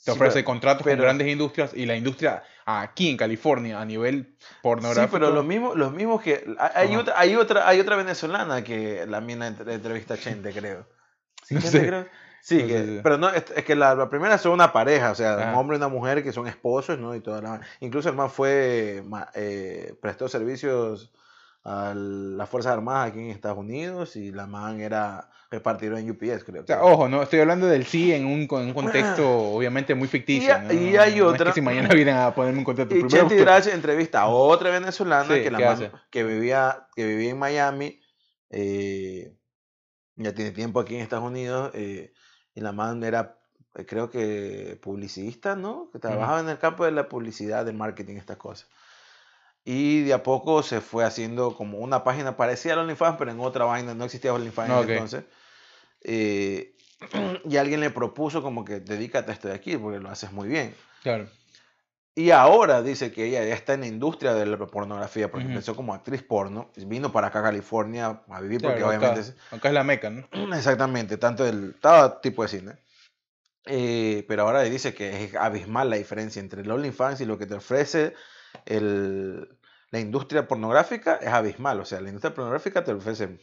Te 0.05 0.11
Sí, 0.11 0.11
ofrece 0.11 0.35
pero- 0.37 0.47
contratos 0.47 0.83
pero- 0.85 0.97
con 0.97 1.05
grandes 1.05 1.29
industrias 1.29 1.73
y 1.75 1.87
la 1.87 1.95
industria 1.97 2.43
aquí 2.65 3.09
en 3.11 3.17
California 3.17 3.81
a 3.81 3.85
nivel 3.85 4.37
pornográfico. 4.63 5.17
Sí, 5.17 5.21
pero 5.21 5.31
los 5.33 5.45
mismos, 5.45 5.77
los 5.77 5.93
mismos 5.93 6.23
que. 6.23 6.45
Hay 6.59 6.89
Ajá. 6.93 6.99
otra, 7.01 7.15
hay 7.21 7.35
otra, 7.37 7.69
hay 7.69 7.81
otra 7.81 7.97
venezolana 7.97 8.63
que 8.65 9.05
la 9.07 9.21
mina 9.21 9.47
entre- 9.47 9.75
entrevista 9.75 10.15
a 10.15 10.19
Chente, 10.19 10.53
creo. 10.53 10.87
¿Sí, 11.45 11.55
No 11.55 11.61
Chente, 11.61 11.79
sé. 11.81 11.87
creo? 11.87 12.07
Sí, 12.41 12.59
No 12.63 12.67
que- 12.67 12.79
sé, 12.79 12.87
sí. 12.87 13.01
pero 13.05 13.19
no, 13.19 13.31
es, 13.31 13.45
es 13.55 13.65
que 13.65 13.77
la, 13.77 13.95
la 13.95 14.09
primera 14.11 14.39
son 14.39 14.53
una 14.53 14.73
pareja, 14.73 15.13
o 15.13 15.15
sea, 15.15 15.37
un 15.37 15.43
Ajá. 15.43 15.59
hombre 15.59 15.77
y 15.77 15.79
una 15.79 15.89
mujer 15.89 16.25
que 16.25 16.33
son 16.33 16.49
esposos, 16.49 16.99
¿no? 16.99 17.15
Y 17.15 17.21
toda 17.21 17.41
la, 17.41 17.61
incluso 17.81 18.09
el 18.09 18.17
man 18.17 18.31
fue, 18.31 19.03
eh, 19.35 19.95
prestó 20.01 20.29
servicios 20.29 21.13
a 21.65 21.95
las 21.95 22.49
Fuerzas 22.49 22.73
Armadas 22.73 23.11
aquí 23.11 23.21
en 23.21 23.31
Estados 23.31 23.59
Unidos 23.59 24.17
y 24.17 24.33
la 24.33 24.47
man 24.47 24.81
era 24.81 25.31
repartidora 25.51 26.01
en 26.01 26.11
UPS, 26.11 26.43
creo. 26.45 26.63
O 26.63 26.67
sea, 26.67 26.83
ojo, 26.83 27.09
no 27.09 27.23
estoy 27.23 27.41
hablando 27.41 27.67
del 27.67 27.85
sí 27.87 28.13
en 28.13 28.25
un, 28.27 28.47
con 28.47 28.63
un 28.63 28.73
contexto 28.75 29.29
obviamente 29.31 29.95
muy 29.95 30.09
ficticio. 30.09 30.57
Y 30.57 30.63
¿no? 30.63 30.73
y 30.73 30.97
hay 30.97 31.17
No 31.19 31.29
es 31.29 31.35
otra- 31.35 31.47
que 31.47 31.53
si 31.53 31.61
mañana 31.61 31.89
vienen 31.95 32.17
a 32.17 32.35
ponerme 32.35 32.59
un 32.61 32.65
contrato 32.65 32.97
Y. 32.97 33.07
Chente 33.07 33.37
Hidrache 33.37 33.73
entrevista 33.73 34.23
a 34.23 34.29
otra 34.29 34.71
venezolana 34.71 35.33
Sí, 35.35 35.43
que, 35.43 35.51
la 35.51 35.59
¿qué 35.59 35.65
man- 35.67 35.93
que, 36.11 36.25
vivía, 36.25 36.89
que 36.97 37.07
vivía 37.07 37.31
en 37.31 37.39
Miami, 37.39 38.01
eh, 38.51 39.37
ya 40.17 40.35
tiene 40.35 40.51
tiempo 40.53 40.81
aquí 40.81 40.95
en 40.97 41.03
Estados 41.03 41.25
Unidos, 41.27 41.71
eh, 41.75 42.13
y 42.55 42.61
la 42.61 42.73
man 42.73 43.03
era, 43.05 43.39
eh, 43.77 43.87
creo 43.87 44.11
que 44.11 44.79
publicista, 44.83 45.55
¿no? 45.57 45.91
Que 45.93 45.99
trabajaba 45.99 46.41
en 46.41 46.49
el 46.49 46.59
campo 46.59 46.85
de 46.85 46.91
la 46.93 47.09
publicidad, 47.09 47.65
del 47.65 47.77
marketing, 47.77 48.17
estas 48.17 48.37
cosas. 48.37 48.69
Y 49.65 50.03
de 50.03 50.13
a 50.13 50.23
poco 50.23 50.63
se 50.63 50.81
fue 50.81 51.05
haciendo 51.05 51.55
como 51.57 51.79
una 51.79 52.03
página 52.03 52.37
parecida 52.37 52.75
a 52.75 52.81
OnlyFans, 52.81 53.17
pero 53.17 53.31
en 53.31 53.41
otra 53.41 53.65
vaina, 53.65 53.95
no 53.95 54.05
existía 54.05 54.35
OnlyFans 54.35 54.71
en 54.71 54.77
Ok. 54.77 54.89
entonces. 54.89 55.25
Eh, 56.03 56.75
y 57.49 57.57
alguien 57.57 57.81
le 57.81 57.91
propuso 57.91 58.43
como 58.43 58.65
que 58.65 58.81
dedícate 58.81 59.31
a 59.31 59.35
esto 59.35 59.49
de 59.49 59.55
aquí, 59.55 59.77
porque 59.77 60.01
lo 60.01 60.11
haces 60.11 60.33
muy 60.33 60.49
bien. 60.49 60.75
Claro. 61.03 61.29
Y 62.15 62.31
ahora 62.31 62.83
dice 62.83 63.11
que 63.11 63.25
ella 63.25 63.43
ya 63.45 63.55
está 63.55 63.73
en 63.73 63.81
la 63.81 63.87
industria 63.87 64.35
de 64.35 64.45
la 64.45 64.59
pornografía, 64.59 65.31
porque 65.31 65.47
Ujú. 65.47 65.55
empezó 65.55 65.75
como 65.75 65.95
actriz 65.95 66.23
porno, 66.23 66.71
vino 66.77 67.11
para 67.11 67.29
acá 67.29 67.39
a 67.39 67.45
California 67.45 68.21
a 68.29 68.41
vivir, 68.41 68.61
porque 68.61 68.81
claro, 68.83 68.89
obviamente 68.89 69.21
acá, 69.21 69.31
es- 69.31 69.37
acá 69.51 69.69
es 69.69 69.75
la 69.75 69.85
meca, 69.85 70.11
¿no? 70.11 70.29
exactamente, 70.57 71.17
tanto 71.17 71.47
el 71.47 71.75
todo 71.81 72.19
tipo 72.19 72.43
de 72.43 72.49
cine. 72.49 72.73
Eh, 73.65 74.25
pero 74.27 74.43
ahora 74.43 74.63
dice 74.63 74.93
que 74.93 75.25
es 75.25 75.35
abismal 75.37 75.89
la 75.89 75.97
diferencia 75.97 76.41
entre 76.41 76.63
el 76.63 76.71
OnlyFans 76.71 77.21
y 77.21 77.25
lo 77.27 77.39
que 77.39 77.47
te 77.47 77.55
ofrece 77.55 78.13
el- 78.67 79.49
la 79.91 80.01
industria 80.01 80.49
pornográfica, 80.49 81.17
es 81.17 81.29
abismal. 81.29 81.81
O 81.81 81.85
sea, 81.85 82.01
la 82.01 82.09
industria 82.09 82.35
pornográfica 82.35 82.83
te 82.85 82.93
ofrece 82.93 83.39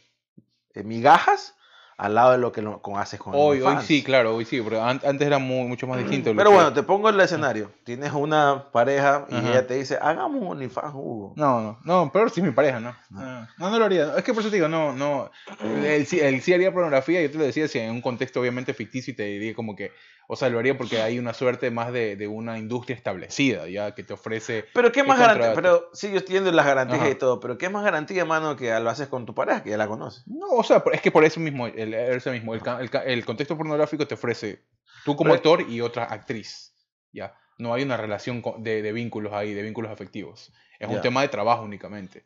eh, 0.74 0.82
migajas 0.84 1.54
al 1.96 2.14
lado 2.14 2.32
de 2.32 2.38
lo 2.38 2.50
que 2.50 2.62
lo, 2.62 2.80
con- 2.80 2.98
haces 2.98 3.20
con 3.20 3.34
Hoy, 3.36 3.60
hoy 3.60 3.76
sí, 3.82 4.02
claro, 4.02 4.34
hoy 4.34 4.44
sí, 4.46 4.60
pero 4.62 4.82
an- 4.82 5.00
antes 5.04 5.26
era 5.26 5.38
muy, 5.38 5.68
mucho 5.68 5.86
más 5.86 5.98
distinto. 5.98 6.32
Pero 6.34 6.50
bueno, 6.50 6.72
te 6.72 6.82
pongo 6.82 7.08
el 7.10 7.20
escenario. 7.20 7.70
Tienes 7.84 8.12
una 8.12 8.70
pareja 8.72 9.26
y 9.28 9.34
Ajá. 9.36 9.48
ella 9.50 9.66
te 9.66 9.74
dice, 9.74 9.98
hagamos 10.00 10.40
un 10.40 10.48
OnlyFans, 10.48 10.94
Hugo. 10.94 11.34
No, 11.36 11.60
no, 11.60 11.78
no, 11.84 12.10
peor 12.10 12.30
si 12.30 12.40
mi 12.40 12.52
pareja, 12.52 12.80
¿no. 12.80 12.96
No. 13.10 13.46
No, 13.58 13.70
no, 13.70 13.78
lo 13.78 13.84
haría. 13.84 14.16
Es 14.16 14.24
que 14.24 14.32
por 14.32 14.40
eso 14.40 14.48
te 14.50 14.56
digo, 14.56 14.68
no, 14.68 14.94
no. 14.94 15.30
Él, 15.62 16.06
sí- 16.06 16.20
él 16.20 16.40
sí 16.40 16.54
haría 16.54 16.72
pornografía, 16.72 17.20
yo 17.20 17.30
te 17.30 17.36
lo 17.36 17.44
decía, 17.44 17.68
si 17.68 17.78
en 17.78 17.90
un 17.90 18.00
contexto 18.00 18.40
obviamente 18.40 18.72
ficticio 18.72 19.12
y 19.12 19.16
te 19.16 19.24
diría 19.24 19.54
como 19.54 19.76
que, 19.76 19.92
o 20.32 20.36
sea, 20.36 20.48
lo 20.48 20.60
haría 20.60 20.78
porque 20.78 21.02
hay 21.02 21.18
una 21.18 21.34
suerte 21.34 21.72
más 21.72 21.92
de, 21.92 22.14
de 22.14 22.28
una 22.28 22.56
industria 22.56 22.94
establecida, 22.94 23.66
ya, 23.68 23.96
que 23.96 24.04
te 24.04 24.12
ofrece... 24.12 24.64
Pero 24.72 24.92
qué 24.92 25.02
¿Qué 25.02 25.08
más 25.08 25.18
garantía, 25.18 25.54
pero 25.54 25.90
sí, 25.92 26.12
yo 26.12 26.18
entiendo 26.18 26.52
las 26.52 26.64
garantías 26.66 27.00
Ajá. 27.00 27.10
y 27.10 27.16
todo, 27.16 27.40
pero 27.40 27.58
qué 27.58 27.68
más 27.68 27.82
garantía, 27.82 28.24
mano, 28.24 28.54
que 28.54 28.70
lo 28.78 28.90
haces 28.90 29.08
con 29.08 29.26
tu 29.26 29.34
pareja, 29.34 29.64
que 29.64 29.70
ya 29.70 29.76
la 29.76 29.88
conoces. 29.88 30.22
No, 30.28 30.50
o 30.50 30.62
sea, 30.62 30.84
es 30.92 31.00
que 31.00 31.10
por 31.10 31.24
eso 31.24 31.40
mismo, 31.40 31.66
el, 31.66 31.94
eso 31.94 32.30
mismo, 32.30 32.54
el, 32.54 32.62
el 33.06 33.24
contexto 33.24 33.56
pornográfico 33.56 34.06
te 34.06 34.14
ofrece 34.14 34.66
tú 35.04 35.16
como 35.16 35.30
Pero- 35.30 35.34
actor 35.34 35.68
y 35.68 35.80
otra 35.80 36.04
actriz, 36.04 36.74
ya. 37.12 37.34
No 37.58 37.74
hay 37.74 37.82
una 37.82 37.96
relación 37.96 38.42
de, 38.58 38.82
de 38.82 38.92
vínculos 38.92 39.32
ahí, 39.32 39.52
de 39.52 39.62
vínculos 39.62 39.90
afectivos. 39.90 40.52
Es 40.78 40.88
un 40.88 41.00
tema 41.02 41.20
de 41.22 41.28
trabajo 41.28 41.62
únicamente. 41.62 42.24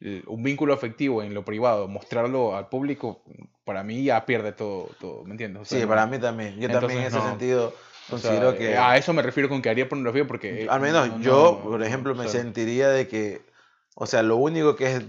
El- 0.00 0.24
un 0.26 0.42
vínculo 0.42 0.74
afectivo 0.74 1.22
en 1.22 1.32
lo 1.34 1.44
privado, 1.44 1.88
mostrarlo 1.88 2.56
al 2.56 2.68
público, 2.68 3.22
para 3.64 3.82
mí 3.82 4.04
ya 4.04 4.26
pierde 4.26 4.52
todo, 4.52 4.90
todo 5.00 5.24
¿me 5.24 5.30
entiendes? 5.32 5.62
O 5.62 5.64
sea, 5.64 5.80
Sí, 5.80 5.86
para 5.86 6.06
mí 6.06 6.18
también. 6.18 6.58
Yo 6.60 6.68
también 6.70 7.00
en 7.00 7.06
ese 7.06 7.16
no. 7.16 7.28
sentido 7.30 7.68
o 7.68 8.18
sea, 8.18 8.30
considero 8.30 8.56
que, 8.56 8.76
A 8.76 8.96
eso 8.96 9.12
me 9.12 9.22
refiero 9.22 9.48
con 9.48 9.62
que 9.62 9.70
haría 9.70 9.88
pornografía 9.88 10.26
porque... 10.26 10.64
eh, 10.64 10.66
al 10.68 10.80
menos 10.80 11.08
no- 11.08 11.20
yo, 11.20 11.60
no- 11.64 11.70
por 11.70 11.82
ejemplo, 11.82 12.14
me 12.14 12.26
o 12.26 12.28
sea, 12.28 12.40
sentiría 12.42 12.88
de 12.90 13.08
que, 13.08 13.40
o 13.94 14.06
sea, 14.06 14.22
lo 14.22 14.36
único 14.36 14.76
que 14.76 14.92
es, 14.96 15.02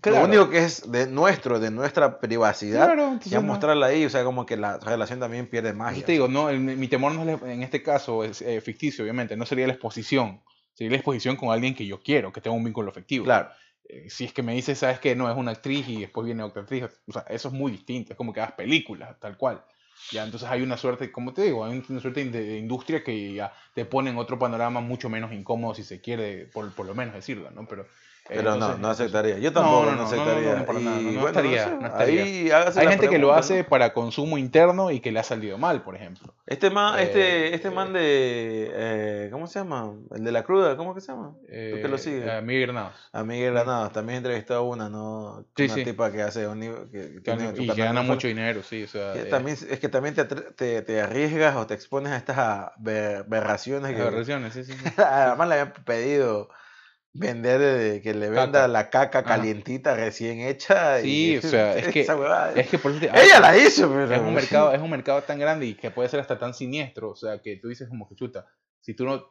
Claro. 0.00 0.20
lo 0.20 0.24
único 0.24 0.48
que 0.50 0.58
es 0.58 0.90
de 0.90 1.06
nuestro, 1.06 1.60
de 1.60 1.70
nuestra 1.70 2.18
privacidad, 2.18 2.86
Claro, 2.86 3.18
ya 3.24 3.40
mostrarla 3.40 3.86
ahí, 3.86 4.04
o 4.06 4.10
sea, 4.10 4.24
como 4.24 4.46
que 4.46 4.56
la 4.56 4.78
relación 4.78 5.20
también 5.20 5.46
pierde 5.46 5.72
magia. 5.74 5.98
eso 5.98 6.06
te 6.06 6.12
digo, 6.12 6.26
no, 6.28 6.48
el- 6.48 6.58
mi 6.60 6.88
temor 6.88 7.12
no 7.12 7.30
es 7.30 7.42
en 7.42 7.62
este 7.62 7.82
caso 7.82 8.24
es 8.24 8.40
eh, 8.40 8.60
ficticio, 8.62 9.04
obviamente, 9.04 9.36
no 9.36 9.44
sería 9.44 9.66
la 9.66 9.74
exposición, 9.74 10.40
sería 10.72 10.90
la 10.92 10.96
exposición 10.96 11.36
con 11.36 11.50
alguien 11.50 11.74
que 11.74 11.86
yo 11.86 12.00
quiero, 12.02 12.32
que 12.32 12.40
tenga 12.40 12.56
un 12.56 12.64
vínculo 12.64 12.90
afectivo. 12.90 13.24
Claro. 13.26 13.50
Eh, 13.88 14.08
si 14.08 14.24
es 14.24 14.32
que 14.32 14.42
me 14.42 14.54
dices, 14.54 14.78
sabes 14.78 14.98
que 14.98 15.14
no, 15.14 15.30
es 15.30 15.36
una 15.36 15.52
actriz 15.52 15.88
y 15.88 16.00
después 16.00 16.24
viene 16.24 16.42
otra 16.42 16.62
actriz, 16.62 16.84
o 17.06 17.12
sea, 17.12 17.22
eso 17.28 17.48
es 17.48 17.54
muy 17.54 17.72
distinto, 17.72 18.12
es 18.12 18.16
como 18.16 18.32
que 18.32 18.40
hagas 18.40 18.54
películas, 18.54 19.18
tal 19.20 19.36
cual. 19.36 19.64
Ya, 20.10 20.24
entonces 20.24 20.48
hay 20.48 20.62
una 20.62 20.76
suerte, 20.76 21.12
como 21.12 21.32
te 21.32 21.42
digo, 21.42 21.64
hay 21.64 21.82
una 21.88 22.00
suerte 22.00 22.24
de, 22.24 22.58
industria 22.58 23.04
que 23.04 23.34
ya 23.34 23.52
te 23.74 23.84
pone 23.84 24.10
en 24.10 24.18
otro 24.18 24.38
panorama 24.38 24.80
mucho 24.80 25.08
menos 25.08 25.32
incómodo, 25.32 25.74
si 25.74 25.84
se 25.84 26.00
quiere, 26.00 26.46
por, 26.46 26.74
por 26.74 26.86
lo 26.86 26.94
menos 26.94 27.14
decirlo, 27.14 27.50
¿no? 27.50 27.66
Pero, 27.66 27.86
Pero 28.26 28.54
entonces- 28.54 28.78
no, 28.80 28.86
no 28.86 28.90
aceptaría. 28.90 29.38
Yo 29.38 29.52
tampoco 29.52 29.84
no, 29.84 29.90
no, 29.90 29.96
no, 29.98 30.02
aceptaría. 30.04 30.54
no, 30.56 30.64
para 30.64 30.78
nada, 30.80 30.96
no, 30.96 31.02
Y 31.02 31.14
no 31.14 31.20
bueno, 31.20 31.26
estaría, 31.28 31.64
sé, 31.64 31.76
no 31.76 31.86
estaría. 31.88 32.22
Ahí 32.22 32.50
Hay 32.76 32.88
gente 32.88 33.08
que 33.10 33.18
lo 33.18 33.34
hace 33.34 33.64
para 33.64 33.92
consumo 33.92 34.38
interno 34.38 34.90
y 34.90 35.00
que 35.00 35.12
le 35.12 35.20
ha 35.20 35.22
salido 35.22 35.58
mal, 35.58 35.82
por 35.82 35.94
ejemplo. 35.94 36.32
Este 36.46 36.70
man, 36.70 36.98
Eh, 36.98 37.02
este, 37.02 37.54
este 37.54 37.68
eh, 37.68 37.70
man 37.70 37.92
de, 37.92 38.70
eh, 38.72 39.28
¿cómo 39.30 39.46
se 39.46 39.58
llama? 39.58 39.92
El 40.14 40.24
de 40.24 40.32
la 40.32 40.42
cruda, 40.42 40.74
¿cómo 40.76 40.94
que 40.94 41.02
se 41.02 41.12
llama? 41.12 41.32
¿Tú 41.42 41.46
que 41.46 41.86
lo 41.88 41.96
Eh, 41.96 41.98
sigues? 41.98 42.28
a 42.30 42.40
Miguel 42.40 42.62
Granados. 42.68 42.94
A 43.12 43.24
Miguel 43.24 43.52
Granados, 43.52 43.92
también 43.92 44.16
entrevistó 44.18 44.54
a 44.54 44.62
una, 44.62 44.88
¿no? 44.88 45.44
Sí, 45.56 45.64
una 45.64 45.74
sí. 45.74 45.84
tipa 45.84 46.10
que 46.10 46.22
hace 46.22 46.48
un 46.48 46.60
nivel- 46.60 46.90
que, 46.90 47.22
que 47.22 47.54
su 47.56 47.62
y 47.62 47.68
que 47.68 47.82
gana 47.82 48.00
mucho 48.02 48.26
dinero, 48.26 48.62
sí. 48.62 48.84
O 48.84 48.88
sea, 48.88 49.12
que 49.12 49.24
también, 49.24 49.56
es 49.68 49.78
que 49.78 49.88
también 49.90 50.14
te, 50.14 50.24
te, 50.24 50.80
te 50.82 51.00
arriesgas 51.02 51.56
o 51.56 51.66
te 51.66 51.74
expones 51.74 52.12
a 52.12 52.16
estas 52.16 52.38
aberraciones 52.38 53.94
que 53.94 54.00
aberraciones, 54.00 54.52
sí, 54.54 54.64
sí, 54.64 54.72
sí. 54.72 54.84
además 55.02 55.48
le 55.48 55.54
habían 55.60 55.72
pedido 55.84 56.48
vender 57.14 57.60
eh, 57.62 58.02
que 58.02 58.12
le 58.12 58.28
venda 58.28 58.46
Caca. 58.62 58.68
la 58.68 58.90
caca 58.90 59.18
Ajá. 59.20 59.28
calientita 59.28 59.94
recién 59.94 60.40
hecha 60.40 61.00
Sí, 61.00 61.32
y 61.34 61.36
o 61.38 61.42
sea, 61.42 61.76
es 61.76 61.88
que-. 61.88 62.06
Es 62.56 62.68
que 62.68 62.78
por 62.78 62.90
eso 62.90 63.00
te- 63.00 63.06
ella 63.06 63.40
la 63.40 63.56
hizo 63.56 63.88
pero 63.88 64.12
es 64.14 64.20
un 64.20 64.34
mercado, 64.34 64.72
es 64.72 64.80
un 64.82 64.90
mercado 64.90 65.22
tan 65.22 65.38
grande 65.38 65.66
y 65.66 65.74
que 65.74 65.90
puede 65.90 66.08
ser 66.08 66.20
hasta 66.20 66.38
tan 66.38 66.52
siniestro, 66.54 67.10
o 67.10 67.16
sea, 67.16 67.40
que 67.40 67.56
tú 67.56 67.68
dices 67.68 67.88
como 67.88 68.08
que 68.08 68.16
chuta, 68.16 68.46
si 68.80 68.94
tú 68.94 69.04
no, 69.06 69.24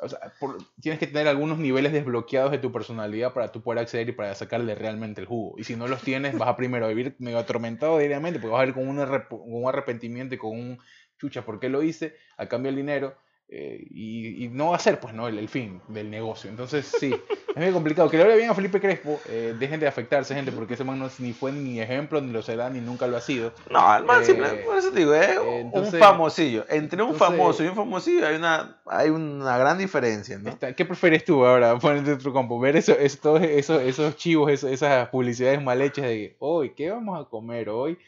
o 0.00 0.08
sea, 0.08 0.18
por- 0.38 0.58
tienes 0.80 0.98
que 0.98 1.06
tener 1.06 1.26
algunos 1.28 1.58
niveles 1.58 1.92
desbloqueados 1.92 2.50
de 2.50 2.58
tu 2.58 2.70
personalidad 2.70 3.32
para 3.32 3.50
tú 3.50 3.62
poder 3.62 3.80
acceder 3.80 4.08
y 4.08 4.12
para 4.12 4.34
sacarle 4.34 4.74
realmente 4.74 5.20
el 5.22 5.26
jugo. 5.26 5.54
Y 5.58 5.64
si 5.64 5.74
no 5.76 5.88
los 5.88 6.02
tienes, 6.02 6.36
vas 6.36 6.48
a 6.50 6.56
primero 6.56 6.86
vivir 6.88 7.16
medio 7.18 7.38
atormentado 7.38 7.98
diariamente, 7.98 8.40
porque 8.40 8.52
vas 8.52 8.62
a 8.64 8.66
ir 8.66 8.74
con 8.74 8.86
un, 8.88 8.98
arrep- 8.98 9.28
con 9.28 9.40
un 9.44 9.68
arrepentimiento 9.68 10.34
y 10.34 10.38
con 10.38 10.50
un 10.50 10.78
chucha, 11.18 11.44
¿por 11.44 11.60
qué 11.60 11.68
lo 11.70 11.82
hice? 11.82 12.14
A 12.36 12.46
cambio 12.46 12.70
del 12.70 12.76
dinero. 12.76 13.16
Eh, 13.54 13.84
y, 13.90 14.44
y 14.44 14.48
no 14.48 14.70
va 14.70 14.76
a 14.76 14.78
ser, 14.78 14.98
pues, 14.98 15.12
no, 15.12 15.28
el, 15.28 15.38
el 15.38 15.48
fin 15.48 15.80
del 15.88 16.10
negocio. 16.10 16.48
Entonces, 16.48 16.90
sí, 16.98 17.14
es 17.50 17.56
muy 17.56 17.70
complicado. 17.70 18.08
Que 18.08 18.16
le 18.16 18.24
vaya 18.24 18.36
bien 18.36 18.48
a 18.48 18.54
Felipe 18.54 18.80
Crespo, 18.80 19.20
eh, 19.28 19.54
dejen 19.58 19.78
de 19.78 19.86
afectarse, 19.86 20.34
gente, 20.34 20.52
porque 20.52 20.72
ese 20.72 20.84
man 20.84 20.98
no 20.98 21.10
ni 21.18 21.34
fue 21.34 21.52
ni 21.52 21.78
ejemplo, 21.78 22.18
ni 22.22 22.32
lo 22.32 22.40
será, 22.40 22.70
ni 22.70 22.80
nunca 22.80 23.06
lo 23.06 23.18
ha 23.18 23.20
sido. 23.20 23.52
No, 23.70 23.94
el 23.96 24.04
man 24.04 24.22
Eh, 24.22 24.24
simple- 24.24 24.48
por 24.64 24.78
eso 24.78 24.90
te 24.90 25.00
digo, 25.00 25.14
es 25.14 25.38
un 25.38 25.46
entonces- 25.66 26.00
famosillo. 26.00 26.64
Entre 26.70 27.02
un 27.02 27.10
entonces- 27.12 27.28
famoso 27.36 27.62
y 27.62 27.66
un 27.66 27.74
famosillo 27.76 28.26
hay 28.26 28.36
una, 28.36 28.80
hay 28.86 29.10
una 29.10 29.58
gran 29.58 29.76
diferencia, 29.76 30.38
¿no? 30.38 30.48
Está- 30.48 30.74
¿Qué 30.74 30.86
prefieres 30.86 31.22
tú 31.24 31.44
ahora? 31.44 31.78
Ponerte 31.78 32.12
otro 32.14 32.32
campo. 32.32 32.58
Ver 32.58 32.76
eso, 32.76 32.92
eso- 32.98 33.36
esos, 33.36 33.82
esos 33.82 34.16
chivos, 34.16 34.50
eso- 34.50 34.68
esas 34.68 35.08
publicidades 35.10 35.62
mal 35.62 35.82
hechas 35.82 36.06
de 36.06 36.36
hoy, 36.38 36.70
¿qué 36.70 36.90
vamos 36.90 37.20
a 37.20 37.28
comer 37.28 37.68
hoy? 37.68 37.98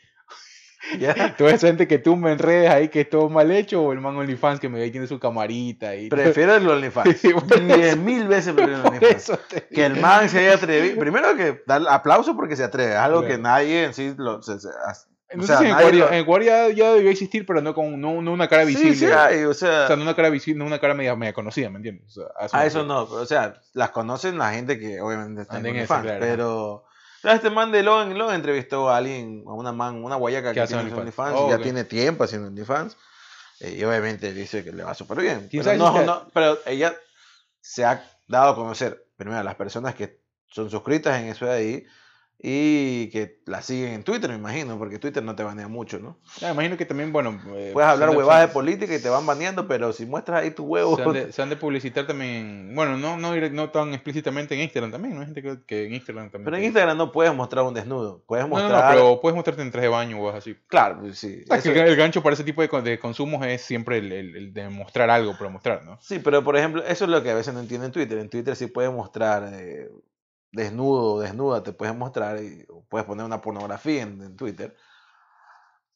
¿Ya? 0.98 1.34
Toda 1.36 1.52
esa 1.52 1.66
gente 1.68 1.88
que 1.88 1.98
tumba 1.98 2.30
en 2.32 2.38
redes 2.38 2.70
ahí 2.70 2.88
que 2.88 3.00
es 3.02 3.10
todo 3.10 3.28
mal 3.30 3.50
hecho 3.50 3.82
o 3.82 3.92
el 3.92 4.00
man 4.00 4.16
OnlyFans 4.16 4.60
que 4.60 4.68
me 4.68 4.78
ve 4.78 4.90
tiene 4.90 5.06
su 5.06 5.18
camarita 5.18 5.96
y 5.96 6.08
Prefiero 6.08 6.54
el 6.56 6.68
OnlyFans. 6.68 7.16
Sí, 7.20 7.32
Diez 7.66 7.96
mil 7.96 8.26
veces 8.28 8.52
prefiero 8.54 8.80
el 8.80 8.86
OnlyFans. 8.86 9.16
eso 9.16 9.38
te 9.48 9.66
Que 9.66 9.86
el 9.86 9.98
man 10.00 10.28
se 10.28 10.40
haya 10.40 10.54
atrevido. 10.54 10.98
Primero 10.98 11.34
que 11.36 11.62
dar 11.66 11.82
aplauso 11.88 12.36
porque 12.36 12.54
se 12.56 12.64
atreve. 12.64 12.92
Es 12.92 12.98
algo 12.98 13.20
Claro. 13.20 13.34
que 13.36 13.42
nadie 13.42 13.84
en 13.84 13.94
sí 13.94 14.14
lo. 14.16 14.42
se- 14.42 14.60
se-. 14.60 14.68
No 15.34 15.42
o 15.42 15.46
sé 15.46 15.48
sea, 15.48 15.58
si 15.58 15.64
en 15.64 15.70
Ecuador, 15.70 15.94
lo- 15.94 16.12
en 16.12 16.76
ya, 16.76 16.92
debió 16.92 17.10
existir, 17.10 17.44
pero 17.44 17.60
no 17.60 17.74
con 17.74 18.00
no, 18.00 18.22
no 18.22 18.32
una 18.32 18.46
cara 18.46 18.62
Sí, 18.66 18.68
visible. 18.68 18.94
sí 18.94 19.06
hay, 19.06 19.42
o 19.44 19.54
sea, 19.54 19.84
O 19.84 19.86
sea, 19.88 19.96
no 19.96 20.02
una 20.02 20.14
cara 20.14 20.28
visible, 20.30 20.60
no 20.60 20.66
una 20.66 20.78
cara 20.78 20.94
media, 20.94 21.16
media 21.16 21.32
conocida, 21.32 21.70
¿me 21.70 21.78
entiendes? 21.78 22.06
O 22.16 22.20
sea, 22.20 22.24
a 22.38 22.44
a 22.44 22.60
me 22.62 22.66
eso 22.68 22.84
no, 22.84 23.08
pero, 23.08 23.22
o 23.22 23.26
sea, 23.26 23.54
las 23.72 23.90
conocen 23.90 24.38
la 24.38 24.52
gente 24.52 24.78
que 24.78 25.00
obviamente 25.00 25.42
está 25.42 25.58
en 25.58 25.66
en 25.66 25.72
OnlyFans, 25.72 26.02
claro. 26.04 26.20
pero 26.20 26.84
este 27.32 27.50
man 27.50 27.72
de 27.72 27.82
Logan, 27.82 28.16
Logan 28.18 28.36
entrevistó 28.36 28.90
a 28.90 28.98
alguien, 28.98 29.44
a 29.46 29.52
una 29.52 29.72
man, 29.72 30.04
una 30.04 30.16
guayaca 30.16 30.52
Que 30.52 30.60
hace 30.60 30.74
tiene 30.74 30.92
OnlyFans. 30.92 31.36
Oh, 31.36 31.50
ya 31.50 31.58
tiene 31.58 31.84
tiempo 31.84 32.24
haciendo 32.24 32.48
OnlyFans, 32.48 32.96
eh, 33.60 33.76
y 33.78 33.84
obviamente 33.84 34.32
dice 34.32 34.62
que 34.62 34.72
le 34.72 34.84
va 34.84 34.94
súper 34.94 35.20
bien. 35.20 35.48
¿Quién 35.50 35.64
Pero, 35.64 35.78
no, 35.78 36.02
no, 36.04 36.30
pero 36.32 36.58
ella 36.66 36.94
se 37.60 37.84
ha 37.84 38.04
dado 38.28 38.52
a 38.52 38.54
conocer, 38.54 39.06
primero, 39.16 39.40
a 39.40 39.44
las 39.44 39.54
personas 39.54 39.94
que 39.94 40.20
son 40.48 40.70
suscritas 40.70 41.20
en 41.20 41.28
eso 41.28 41.46
de 41.46 41.52
ahí 41.52 41.86
y 42.46 43.08
que 43.08 43.40
la 43.46 43.62
siguen 43.62 43.94
en 43.94 44.02
Twitter, 44.02 44.28
me 44.28 44.36
imagino, 44.36 44.76
porque 44.76 44.98
Twitter 44.98 45.22
no 45.22 45.34
te 45.34 45.42
banea 45.42 45.66
mucho, 45.66 45.98
¿no? 45.98 46.18
Ah, 46.42 46.50
imagino 46.52 46.76
que 46.76 46.84
también, 46.84 47.10
bueno... 47.10 47.40
eh, 47.54 47.70
Puedes 47.72 47.88
hablar 47.88 48.10
huevadas 48.10 48.48
de 48.48 48.52
política 48.52 48.94
y 48.94 49.00
te 49.00 49.08
van 49.08 49.24
baneando, 49.24 49.66
pero 49.66 49.94
si 49.94 50.04
muestras 50.04 50.42
ahí 50.42 50.50
tu 50.50 50.64
huevo... 50.64 50.94
Se 50.96 51.02
han, 51.04 51.12
de, 51.14 51.32
se 51.32 51.40
han 51.40 51.48
de 51.48 51.56
publicitar 51.56 52.06
también, 52.06 52.72
bueno, 52.74 52.98
no, 52.98 53.16
no, 53.16 53.34
no 53.34 53.70
tan 53.70 53.94
explícitamente 53.94 54.54
en 54.54 54.60
Instagram 54.60 54.92
también, 54.92 55.14
¿no? 55.14 55.20
Hay 55.20 55.26
gente 55.28 55.40
que, 55.42 55.56
que 55.66 55.86
en 55.86 55.94
Instagram 55.94 56.30
también. 56.30 56.44
Pero 56.44 56.56
en 56.58 56.64
Instagram 56.64 56.98
no 56.98 57.12
puedes 57.12 57.34
mostrar 57.34 57.64
un 57.64 57.72
desnudo, 57.72 58.22
puedes 58.26 58.46
No, 58.46 58.56
no, 58.58 58.62
mostrar... 58.64 58.84
no, 58.84 59.00
pero 59.00 59.20
puedes 59.22 59.34
mostrarte 59.36 59.62
en 59.62 59.70
traje 59.70 59.86
de 59.86 59.92
baño 59.92 60.16
o 60.20 60.26
algo 60.26 60.36
así. 60.38 60.54
Claro, 60.66 60.98
pues 61.00 61.18
sí. 61.18 61.44
Sabes 61.46 61.62
que 61.64 61.70
eso- 61.70 61.80
el, 61.80 61.88
el 61.88 61.96
gancho 61.96 62.22
para 62.22 62.34
ese 62.34 62.44
tipo 62.44 62.60
de, 62.60 62.82
de 62.82 62.98
consumos 62.98 63.46
es 63.46 63.62
siempre 63.62 63.96
el, 63.96 64.12
el- 64.12 64.36
el 64.36 64.52
de 64.52 64.68
mostrar 64.68 65.08
algo 65.08 65.32
para 65.38 65.48
mostrar, 65.48 65.82
¿no? 65.86 65.98
Sí, 66.02 66.18
pero 66.18 66.44
por 66.44 66.58
ejemplo, 66.58 66.84
eso 66.84 67.04
es 67.04 67.10
lo 67.10 67.22
que 67.22 67.30
a 67.30 67.34
veces 67.34 67.54
no 67.54 67.60
entiendo 67.60 67.86
en 67.86 67.92
Twitter. 67.92 68.18
En 68.18 68.28
Twitter 68.28 68.54
sí 68.54 68.66
puedes 68.66 68.92
mostrar 68.92 69.48
eh, 69.54 69.88
desnudo 70.54 71.14
o 71.14 71.20
desnuda, 71.20 71.62
te 71.62 71.72
puedes 71.72 71.94
mostrar 71.94 72.42
y 72.42 72.64
o 72.68 72.82
puedes 72.88 73.06
poner 73.06 73.26
una 73.26 73.40
pornografía 73.40 74.02
en, 74.02 74.22
en 74.22 74.36
Twitter, 74.36 74.76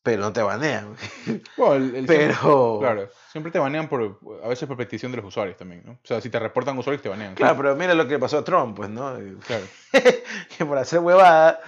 pero 0.02 0.22
no 0.22 0.32
te 0.32 0.43
banean. 0.43 0.97
Bueno, 1.56 1.74
el- 1.74 1.94
el 1.97 2.06
pero, 2.06 2.35
siempre- 2.35 2.78
claro, 2.80 3.09
siempre 3.30 3.52
te 3.52 3.59
banean 3.59 3.89
por, 3.89 4.20
a 4.43 4.48
veces 4.48 4.66
por 4.68 4.76
petición 4.76 5.10
de 5.12 5.16
los 5.18 5.26
usuarios 5.26 5.56
también, 5.56 5.82
¿no? 5.85 5.93
O 5.93 5.98
sea, 6.05 6.20
si 6.20 6.30
te 6.30 6.39
reportan 6.39 6.78
usuarios 6.78 7.02
te 7.02 7.09
banean. 7.09 7.35
claro, 7.35 7.56
pero 7.56 7.76
mira 7.76 7.94
lo 7.94 8.05
que 8.06 8.14
le 8.14 8.18
pasó 8.18 8.39
a 8.39 8.44
Trump, 8.44 8.76
pues, 8.76 8.89
¿no? 8.90 9.14
Claro. 9.47 9.64
que 10.56 10.64
por 10.64 10.78
hacer 10.78 11.01
huevada, 11.01 11.60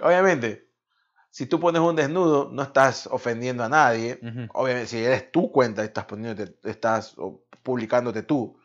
obviamente, 0.00 0.68
si 1.30 1.46
tú 1.46 1.60
pones 1.60 1.80
un 1.80 1.94
desnudo, 1.94 2.48
no 2.52 2.62
estás 2.62 3.06
ofendiendo 3.06 3.62
a 3.64 3.68
nadie. 3.68 4.18
Ujú. 4.22 4.48
Obviamente, 4.52 4.88
si 4.88 4.98
eres 5.04 5.30
tu 5.30 5.50
cuenta, 5.52 5.84
estás 5.84 6.04
poniéndote, 6.06 6.56
estás 6.68 7.14
publicándote 7.62 8.22
tú. 8.24 8.58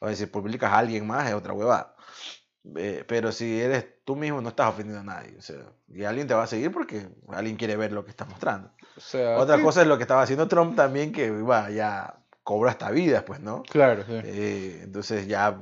O 0.00 0.06
sea, 0.06 0.14
si 0.14 0.26
publicas 0.26 0.70
a 0.70 0.78
alguien 0.78 1.06
más, 1.06 1.26
es 1.28 1.34
otra 1.34 1.54
huevada. 1.54 1.93
Eh, 2.76 3.04
pero 3.06 3.30
si 3.30 3.60
eres 3.60 3.86
tú 4.04 4.16
mismo, 4.16 4.40
no 4.40 4.48
estás 4.48 4.68
ofendiendo 4.68 5.00
a 5.00 5.14
nadie. 5.14 5.36
O 5.38 5.42
sea, 5.42 5.56
y 5.92 6.04
alguien 6.04 6.26
te 6.26 6.34
va 6.34 6.44
a 6.44 6.46
seguir 6.46 6.72
porque 6.72 7.08
alguien 7.28 7.56
quiere 7.56 7.76
ver 7.76 7.92
lo 7.92 8.04
que 8.04 8.10
estás 8.10 8.28
mostrando. 8.28 8.70
O 8.96 9.00
sea, 9.00 9.38
Otra 9.38 9.56
sí, 9.56 9.62
cosa 9.62 9.82
es 9.82 9.86
lo 9.88 9.96
que 9.96 10.04
estaba 10.04 10.22
haciendo 10.22 10.48
Trump 10.48 10.74
también, 10.74 11.12
que 11.12 11.32
ya 11.74 12.14
cobró 12.42 12.70
hasta 12.70 12.90
vida, 12.90 13.24
pues, 13.24 13.40
¿no? 13.40 13.62
Claro, 13.64 14.04
sí. 14.06 14.12
Eh, 14.24 14.80
entonces 14.84 15.26
ya. 15.26 15.58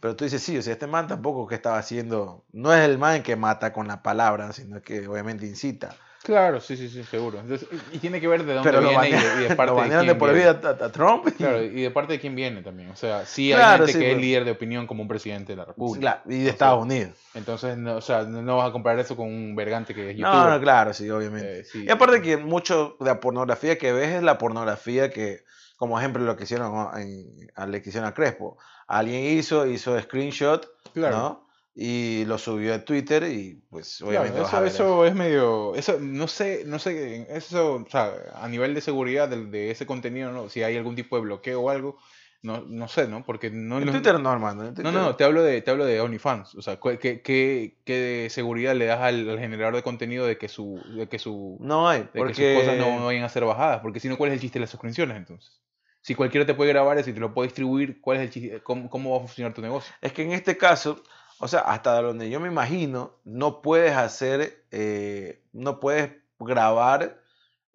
Pero 0.00 0.14
tú 0.14 0.24
dices, 0.24 0.42
sí, 0.42 0.56
o 0.56 0.62
sea, 0.62 0.72
este 0.72 0.86
man 0.86 1.08
tampoco 1.08 1.46
que 1.46 1.54
estaba 1.54 1.78
haciendo. 1.78 2.44
No 2.52 2.72
es 2.72 2.80
el 2.88 2.98
man 2.98 3.22
que 3.22 3.36
mata 3.36 3.72
con 3.72 3.88
la 3.88 4.02
palabra, 4.02 4.52
sino 4.52 4.80
que 4.80 5.06
obviamente 5.06 5.44
incita. 5.44 5.96
Claro, 6.28 6.60
sí, 6.60 6.76
sí, 6.76 6.90
sí, 6.90 7.02
seguro. 7.04 7.40
Entonces, 7.40 7.66
y 7.90 7.98
tiene 7.98 8.20
que 8.20 8.28
ver 8.28 8.44
de 8.44 8.52
dónde 8.52 8.68
Pero 8.70 8.86
viene 8.86 9.08
y 9.08 9.12
de, 9.12 9.18
y 9.44 9.48
de 9.48 9.56
parte 9.56 9.72
de 9.82 9.88
quién 9.88 10.06
de 10.06 10.14
por 10.14 10.32
viene. 10.34 10.52
vida 10.52 10.76
a, 10.78 10.84
a 10.84 10.92
Trump. 10.92 11.26
y- 11.28 11.32
Claro, 11.32 11.62
y 11.62 11.80
de 11.82 11.90
parte 11.90 12.12
de 12.12 12.20
quién 12.20 12.34
viene 12.34 12.62
también. 12.62 12.90
O 12.90 12.96
sea, 12.96 13.24
sí 13.24 13.50
hay 13.50 13.58
Claro, 13.58 13.86
gente 13.86 13.92
sí, 13.94 13.98
que 13.98 14.04
es 14.08 14.10
pero- 14.12 14.20
líder 14.20 14.44
de 14.44 14.50
opinión 14.50 14.86
como 14.86 15.00
un 15.02 15.08
presidente 15.08 15.52
de 15.52 15.56
la 15.56 15.64
República. 15.64 16.00
Claro, 16.00 16.20
y 16.38 16.42
de 16.44 16.50
Estados 16.50 16.82
Unidos. 16.82 17.12
Entonces, 17.34 17.78
no, 17.78 17.96
o 17.96 18.00
sea, 18.02 18.24
no, 18.24 18.56
vas 18.58 18.68
a 18.68 18.72
comparar 18.72 18.98
eso 19.00 19.16
con 19.16 19.26
un 19.26 19.56
vergante 19.56 19.94
que 19.94 20.10
es 20.10 20.16
youtuber. 20.18 20.34
No, 20.36 20.50
no, 20.50 20.60
claro, 20.60 20.92
sí, 20.92 21.08
obviamente. 21.08 21.60
Eh, 21.60 21.64
sí. 21.64 21.84
Y 21.86 21.90
aparte 21.90 22.20
que 22.20 22.36
mucho 22.36 22.96
de 23.00 23.06
la 23.06 23.20
pornografía 23.20 23.78
que 23.78 23.92
ves 23.92 24.10
es 24.16 24.22
la 24.22 24.36
pornografía 24.36 25.10
que, 25.10 25.44
como 25.76 25.98
ejemplo, 25.98 26.22
lo 26.24 26.36
que 26.36 26.44
hicieron 26.44 26.88
en, 27.00 27.70
le 27.72 27.78
hicieron 27.78 28.06
a 28.06 28.12
Crespo. 28.12 28.58
Alguien 28.86 29.24
hizo, 29.38 29.66
hizo 29.66 29.98
screenshot, 30.00 30.68
Claro. 30.92 31.16
¿no? 31.16 31.47
Y 31.80 32.24
lo 32.24 32.38
subió 32.38 32.74
a 32.74 32.84
Twitter 32.84 33.22
y 33.30 33.62
pues 33.70 33.98
Claro, 33.98 34.10
obviamente 34.10 34.40
vas 34.40 34.52
a 34.52 34.56
eso, 34.56 34.62
ver 34.62 34.72
eso 34.72 35.04
es 35.06 35.14
medio, 35.14 35.74
eso 35.76 35.98
no 36.00 36.26
sé, 36.26 36.64
no 36.66 36.80
sé, 36.80 37.24
eso, 37.30 37.74
o 37.74 37.86
sea, 37.88 38.14
a 38.34 38.48
nivel 38.48 38.74
de 38.74 38.80
seguridad 38.80 39.28
del- 39.28 39.52
de, 39.52 39.70
ese 39.70 39.86
contenido, 39.86 40.32
¿no? 40.32 40.48
si 40.48 40.64
hay 40.64 40.76
algún 40.76 40.96
tipo 40.96 41.14
de 41.14 41.22
bloqueo 41.22 41.60
o 41.60 41.70
algo, 41.70 41.96
no, 42.42 42.62
no 42.66 42.88
sé, 42.88 43.06
¿no? 43.06 43.24
Porque 43.24 43.50
no, 43.50 43.78
En 43.78 43.92
Twitter 43.92 44.18
no, 44.18 44.32
hermano. 44.32 44.66
en 44.66 44.74
Twitter- 44.74 44.92
no, 44.92 45.00
no, 45.00 45.14
te 45.14 45.22
hablo 45.22 45.44
de, 45.44 45.62
te 45.62 45.70
hablo 45.70 45.84
de 45.84 46.00
OnlyFans, 46.00 46.56
o 46.56 46.62
sea, 46.62 46.80
¿qué, 46.80 47.20
qué, 47.22 47.76
qué- 47.84 48.26
seguridad 48.28 48.74
le 48.74 48.86
das 48.86 49.00
al, 49.00 49.28
al 49.30 49.38
generador 49.38 49.76
de 49.76 49.84
contenido 49.84 50.26
de 50.26 50.36
que 50.36 50.48
su, 50.48 50.82
de 50.96 51.08
que 51.08 51.20
su, 51.20 51.58
No 51.60 51.88
hay, 51.88 52.00
de 52.00 52.06
que 52.10 52.18
porque... 52.18 52.34
sus 52.34 52.44
cosas 52.64 52.76
no, 52.76 52.98
no 52.98 53.06
vayan 53.06 53.22
a 53.22 53.28
ser 53.28 53.44
bajadas? 53.44 53.82
Porque 53.82 54.00
si 54.00 54.08
no, 54.08 54.16
¿cuál 54.16 54.30
es 54.30 54.34
el 54.34 54.40
chiste 54.40 54.58
de 54.58 54.62
las 54.62 54.70
suscripciones 54.70 55.16
entonces? 55.16 55.60
Si 56.00 56.14
cualquiera 56.16 56.44
te 56.46 56.54
puede 56.54 56.72
grabar 56.72 56.98
eso 56.98 57.10
y 57.10 57.12
te 57.12 57.20
lo 57.20 57.34
puede 57.34 57.48
distribuir, 57.48 58.00
¿cuál 58.00 58.16
es 58.18 58.22
el 58.24 58.30
chiste? 58.30 58.60
¿Cómo, 58.62 58.88
cómo 58.88 59.10
va 59.10 59.16
a 59.18 59.20
funcionar 59.20 59.52
tu 59.54 59.60
negocio? 59.62 59.92
Es 60.00 60.12
que 60.12 60.22
en 60.22 60.32
este 60.32 60.56
caso, 60.56 61.02
o 61.40 61.48
sea, 61.48 61.60
hasta 61.60 62.00
donde 62.02 62.30
yo 62.30 62.40
me 62.40 62.48
imagino, 62.48 63.12
no 63.24 63.62
puedes 63.62 63.96
hacer, 63.96 64.64
eh, 64.70 65.42
no 65.52 65.80
puedes 65.80 66.10
grabar 66.38 67.20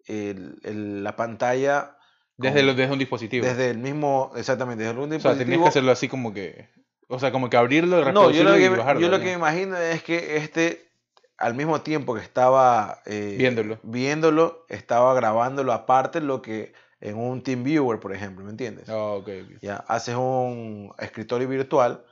el- 0.06 0.58
el- 0.64 1.02
la 1.04 1.16
pantalla 1.16 1.96
Desde, 2.36 2.62
lo- 2.62 2.74
desde 2.74 2.92
un 2.92 2.98
dispositivo. 2.98 3.46
desde 3.46 3.70
el 3.70 3.78
mismo, 3.78 4.32
exactamente, 4.36 4.84
desde 4.84 4.98
un 4.98 5.04
o 5.04 5.08
sea, 5.08 5.12
dispositivo. 5.16 5.44
tenías 5.44 5.62
que 5.62 5.68
hacerlo 5.68 5.92
así 5.92 6.08
como 6.08 6.34
que, 6.34 6.68
o 7.08 7.18
sea, 7.18 7.30
como 7.32 7.48
que 7.48 7.56
abrirlo, 7.56 8.12
No, 8.12 8.30
yo 8.30 8.44
lo 8.44 8.56
y 8.56 8.60
que, 8.60 8.68
bajarlo. 8.70 9.00
yo 9.00 9.08
lo 9.08 9.18
que 9.18 9.26
me 9.26 9.32
imagino 9.32 9.76
es 9.76 10.02
que 10.02 10.36
este, 10.36 10.88
al 11.38 11.54
mismo 11.54 11.80
tiempo 11.82 12.14
que 12.14 12.20
estaba 12.20 13.00
eh, 13.06 13.36
Viéndolo. 13.38 13.78
viéndolo, 13.82 14.66
estaba 14.68 15.14
grabándolo 15.14 15.72
aparte 15.72 16.20
lo 16.20 16.42
que 16.42 16.72
en 17.00 17.16
un 17.18 17.42
TeamViewer, 17.42 18.00
por 18.00 18.12
ejemplo, 18.14 18.44
¿me 18.44 18.50
entiendes? 18.50 18.88
Ah, 18.88 19.12
ok, 19.12 19.28
ok. 19.44 19.58
Ya 19.62 19.76
haces 19.88 20.14
un 20.16 20.92
escritorio 20.98 21.46
virtual 21.48 22.04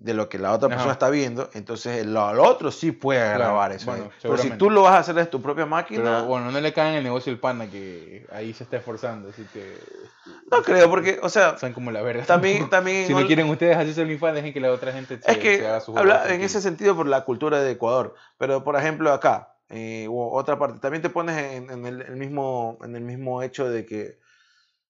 de 0.00 0.14
lo 0.14 0.30
que 0.30 0.38
la 0.38 0.52
otra 0.52 0.68
persona 0.68 0.84
Ajá. 0.86 0.92
está 0.92 1.10
viendo, 1.10 1.50
entonces 1.52 1.98
el, 1.98 2.08
el 2.16 2.16
otro 2.40 2.70
sí 2.70 2.90
puede 2.90 3.20
Claro, 3.20 3.38
grabar 3.38 3.72
eso. 3.72 3.84
bueno. 3.90 4.10
Pero 4.22 4.38
si 4.38 4.50
tú 4.52 4.70
lo 4.70 4.80
vas 4.82 4.94
a 4.94 4.98
hacer 5.00 5.14
desde 5.14 5.28
tu 5.30 5.42
propia 5.42 5.66
máquina, 5.66 6.00
Pero 6.02 6.24
bueno, 6.24 6.50
no 6.50 6.58
le 6.58 6.72
caen 6.72 6.94
el 6.94 7.04
negocio 7.04 7.30
del 7.30 7.38
pana 7.38 7.70
que 7.70 8.26
ahí 8.32 8.54
se 8.54 8.64
está 8.64 8.78
esforzando, 8.78 9.28
así 9.28 9.44
que. 9.52 9.78
no 10.50 10.62
creo, 10.62 10.88
porque, 10.88 11.20
o 11.22 11.28
sea, 11.28 11.58
Son 11.58 11.74
como 11.74 11.90
la 11.90 12.00
verga. 12.00 12.24
también, 12.24 12.68
también 12.70 13.06
si 13.06 13.12
no 13.14 13.26
quieren 13.26 13.48
ustedes 13.50 13.76
hacerse 13.76 14.00
OnlyFans, 14.00 14.34
dejen 14.36 14.52
que 14.54 14.60
la 14.60 14.72
otra 14.72 14.90
gente 14.90 15.20
se, 15.20 15.30
Es 15.30 15.36
que 15.36 15.58
se 15.58 15.66
haga 15.68 15.80
su 15.80 15.96
habla 15.96 16.14
en 16.14 16.22
tranquilo. 16.22 16.46
ese 16.46 16.60
sentido 16.62 16.96
por 16.96 17.06
la 17.06 17.24
cultura 17.26 17.60
de 17.60 17.70
Ecuador, 17.72 18.14
pero 18.38 18.64
por 18.64 18.76
ejemplo 18.76 19.12
acá, 19.12 19.54
eh, 19.68 20.06
u 20.08 20.18
otra 20.18 20.58
parte, 20.58 20.78
también 20.80 21.02
te 21.02 21.10
pones 21.10 21.36
en, 21.36 21.70
en 21.70 21.84
el, 21.84 22.00
el 22.00 22.16
mismo, 22.16 22.78
en 22.82 22.96
el 22.96 23.02
mismo 23.02 23.42
hecho 23.42 23.68
de 23.68 23.84
que 23.84 24.18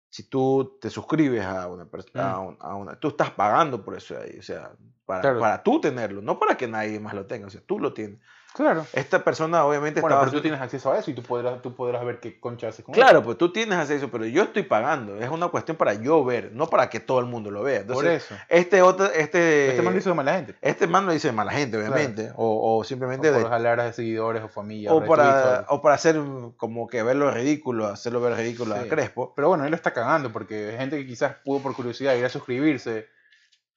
si 0.09 0.25
tú 0.29 0.79
te 0.81 0.89
suscribes 0.89 1.45
a 1.45 1.67
una 1.69 1.85
persona, 1.85 2.39
Mm. 2.41 2.57
a 2.61 2.75
una, 2.77 2.95
tú 2.99 3.09
estás 3.09 3.31
pagando 3.31 3.85
por 3.85 3.97
eso 3.97 4.17
ahí, 4.21 4.37
o 4.39 4.43
sea, 4.43 4.71
para, 5.11 5.21
Claro. 5.23 5.41
para 5.41 5.63
tú 5.63 5.81
tenerlo, 5.81 6.23
no 6.23 6.39
para 6.39 6.57
que 6.57 6.67
nadie 6.69 6.99
más 7.01 7.15
lo 7.15 7.27
tenga, 7.27 7.47
o 7.47 7.51
sea, 7.51 7.61
tú 7.67 7.79
lo 7.79 7.93
tienes. 7.93 8.19
Claro. 8.53 8.85
Esta 8.95 9.23
persona 9.23 9.65
obviamente 9.65 10.01
Bueno, 10.01 10.17
estaba 10.17 10.29
pero 10.29 10.39
tú 10.39 10.43
tienes 10.43 10.61
acceso 10.61 10.91
a 10.91 10.99
eso 10.99 11.09
y 11.13 11.15
tú 11.15 11.23
podrás, 11.23 11.63
tú 11.63 11.73
podrás 11.77 12.05
ver 12.05 12.19
qué 12.19 12.41
concha 12.41 12.67
haces 12.67 12.85
con 12.85 12.93
Claro, 12.93 13.23
pues 13.23 13.39
tú 13.39 13.53
tienes 13.53 13.79
acceso, 13.79 14.11
pero 14.11 14.27
yo 14.27 14.43
estoy 14.43 14.65
pagando. 14.65 15.15
Es 15.21 15.31
una 15.31 15.47
cuestión 15.49 15.77
para 15.77 15.95
yo 15.95 16.25
ver, 16.25 16.51
no 16.53 16.67
para 16.67 16.91
que 16.91 16.99
todo 16.99 17.21
el 17.21 17.27
mundo 17.27 17.53
lo 17.53 17.63
vea. 17.63 17.83
eso. 17.83 17.87
Por 17.95 18.05
Entonces, 18.05 18.25
eso. 18.33 18.35
este 18.49 18.83
otro, 18.83 19.07
este, 19.07 19.69
Este 19.71 19.83
man 19.83 19.93
lo 19.93 19.99
hizo 20.01 20.09
de 20.09 20.15
mala 20.17 20.35
gente. 20.35 20.57
este 20.63 20.89
man 20.89 21.07
lo 21.07 21.13
dice 21.13 21.29
de 21.29 21.33
mala 21.33 21.53
gente, 21.53 21.77
obviamente, 21.79 22.33
o, 22.35 22.45
o 22.45 22.79
O 22.81 22.83
simplemente 22.85 23.31
por 23.31 23.39
de, 23.45 23.49
jalar 23.49 23.79
a 23.79 23.93
seguidores 23.93 24.43
o 24.43 24.49
familia. 24.49 24.93
o 24.93 25.05
para, 25.07 25.65
o- 25.69 25.77
o 25.77 25.81
para 25.81 25.95
hacer 25.95 26.21
como 26.57 26.89
que 26.89 27.05
verlo 27.05 27.31
ridículo, 27.31 27.87
hacerlo 27.87 28.21
ver 28.21 28.35
ridículo 28.37 28.75
a 28.75 28.83
Sí. 28.83 28.89
Crespo. 28.89 29.33
Pero 29.37 29.47
bueno, 29.49 29.63
él 29.65 29.71
lo 29.71 29.77
está 29.77 29.93
cagando 29.93 30.33
porque 30.33 30.71
hay 30.71 30.77
gente 30.77 30.97
que 30.99 31.07
quizás 31.07 31.37
pudo 31.45 31.61
por 31.61 31.77
curiosidad 31.77 32.17
ir 32.17 32.25
a 32.25 32.29
suscribirse. 32.29 33.07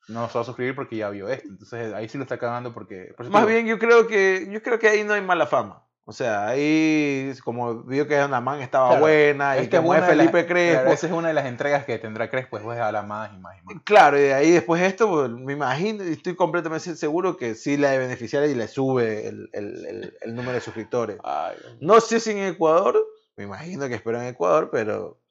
No 0.08 0.28
se 0.28 0.38
va 0.38 0.42
a 0.42 0.46
suscribir 0.46 0.76
porque 0.76 0.98
ya 0.98 1.10
vio 1.10 1.30
esto. 1.30 1.48
Entonces 1.50 1.94
ahí 1.94 2.10
sí 2.10 2.18
lo 2.18 2.24
está 2.24 2.38
cagando 2.38 2.74
porque. 2.74 3.14
por 3.16 3.30
Más 3.30 3.46
bien 3.48 3.66
yo 3.66 3.80
creo 3.80 4.08
que 4.08 4.48
yo 4.52 4.62
creo 4.62 4.78
que 4.80 4.90
ahí 4.90 5.04
no 5.04 5.14
hay 5.14 5.22
mala 5.22 5.48
fama. 5.48 5.82
O 6.06 6.12
sea, 6.12 6.48
ahí 6.50 7.32
como 7.46 7.84
vio 7.84 8.06
que 8.10 8.22
una 8.22 8.42
man 8.42 8.60
estaba 8.62 8.88
Claro, 8.90 9.02
buena 9.04 9.58
y 9.58 9.70
que 9.70 9.80
de 9.80 9.88
las- 9.88 10.06
Felipe 10.10 10.46
Crespo. 10.46 10.82
claro, 10.82 10.92
esa 10.94 11.08
es 11.08 11.14
una 11.14 11.28
de 11.30 11.34
las 11.34 11.46
entregas 11.46 11.86
que 11.86 11.98
tendrá 11.98 12.30
Crespo. 12.30 12.58
Después 12.58 12.78
habla 12.78 13.04
más 13.04 13.32
y 13.34 13.38
más 13.38 13.58
y 13.58 13.62
más. 13.64 13.76
Claro, 13.86 14.18
y 14.20 14.24
de 14.24 14.34
ahí 14.34 14.52
después 14.52 14.82
esto, 14.82 15.10
pues, 15.10 15.30
me 15.30 15.54
imagino 15.54 16.04
y 16.04 16.12
estoy 16.12 16.36
completamente 16.36 16.94
seguro 16.98 17.38
que 17.38 17.56
sí 17.56 17.78
la 17.78 17.92
de 17.92 18.00
beneficiar 18.00 18.44
y 18.46 18.54
le 18.54 18.68
sube 18.68 19.30
el, 19.30 19.50
el- 19.54 19.86
el- 19.86 20.18
el 20.20 20.36
número 20.36 20.56
de 20.56 20.60
suscriptores. 20.60 21.18
Ay, 21.24 21.56
No 21.80 22.02
sé 22.02 22.20
si 22.20 22.32
en 22.32 22.40
Ecuador, 22.40 23.02
me 23.38 23.46
imagino 23.46 23.88
que 23.88 23.96
espero 23.96 24.20
en 24.22 24.28
Ecuador, 24.28 24.68
pero, 24.74 25.22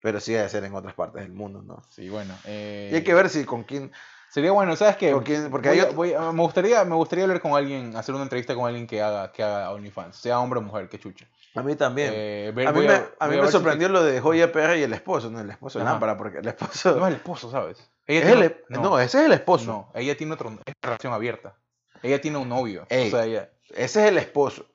pero 0.00 0.20
sí 0.20 0.32
debe 0.32 0.48
ser 0.48 0.64
en 0.64 0.74
otras 0.74 0.94
partes 0.94 1.22
del 1.22 1.32
mundo, 1.32 1.62
¿no? 1.62 1.82
sí, 1.90 2.08
bueno. 2.08 2.34
eh, 2.44 2.90
Y 2.92 2.96
hay 2.96 3.04
que 3.04 3.14
ver 3.14 3.28
si 3.28 3.44
con 3.44 3.64
quién, 3.64 3.92
Sería 4.30 4.52
bueno, 4.52 4.76
¿sabes 4.76 4.96
qué? 4.98 5.10
con 5.12 5.22
quién 5.24 5.50
porque 5.50 5.68
Voy 5.70 5.78
hay 5.78 5.80
a- 5.80 5.84
otro- 5.84 5.96
voy 5.96 6.12
a- 6.12 6.32
me, 6.32 6.42
gustaría, 6.42 6.84
me 6.84 6.94
gustaría 6.96 7.24
hablar 7.24 7.40
con 7.40 7.52
alguien, 7.56 7.96
hacer 7.96 8.14
una 8.14 8.24
entrevista 8.24 8.54
con 8.54 8.66
alguien 8.66 8.86
que 8.86 9.00
haga, 9.00 9.32
que 9.32 9.42
haga 9.42 9.70
OnlyFans, 9.72 10.16
sea 10.16 10.38
hombre 10.38 10.58
o 10.58 10.62
mujer, 10.62 10.88
que 10.90 10.98
chucha. 10.98 11.26
a 11.54 11.62
mí 11.62 11.74
también. 11.76 12.10
Eh, 12.14 12.52
ver- 12.54 12.68
a 12.68 12.72
mí 12.72 12.80
me, 12.82 12.92
a- 12.92 13.08
a 13.20 13.26
mí 13.28 13.36
me 13.38 13.46
si 13.46 13.52
sorprendió 13.52 13.88
lo 13.88 14.02
de 14.04 14.20
Joya 14.20 14.52
PR 14.52 14.78
y 14.78 14.82
el 14.82 14.92
esposo, 14.92 15.30
no 15.30 15.40
el 15.40 15.48
esposo 15.48 15.78
de. 15.78 15.86
Lámpara, 15.86 16.18
porque 16.18 16.38
el 16.38 16.46
esposo... 16.48 16.94
No 16.96 17.06
es 17.06 17.12
el 17.12 17.16
esposo, 17.16 17.50
¿sabes? 17.50 17.78
Ella 18.06 18.20
es 18.20 18.26
tiene- 18.26 18.40
el, 18.46 18.52
e- 18.52 18.64
no, 18.68 19.00
ese 19.00 19.18
es 19.20 19.24
el 19.24 19.32
esposo. 19.32 19.64
No, 19.64 19.92
ella 19.94 20.14
tiene 20.16 20.34
otro, 20.34 20.52
es 20.66 20.74
relación 20.82 21.14
abierta. 21.14 21.54
Ella 22.02 22.20
tiene 22.20 22.36
un 22.36 22.48
novio. 22.50 22.86
Ey. 22.90 23.08
O 23.08 23.10
sea, 23.10 23.24
ella, 23.24 23.48
Ese 23.70 24.02
es 24.02 24.08
el 24.08 24.18
esposo. 24.18 24.66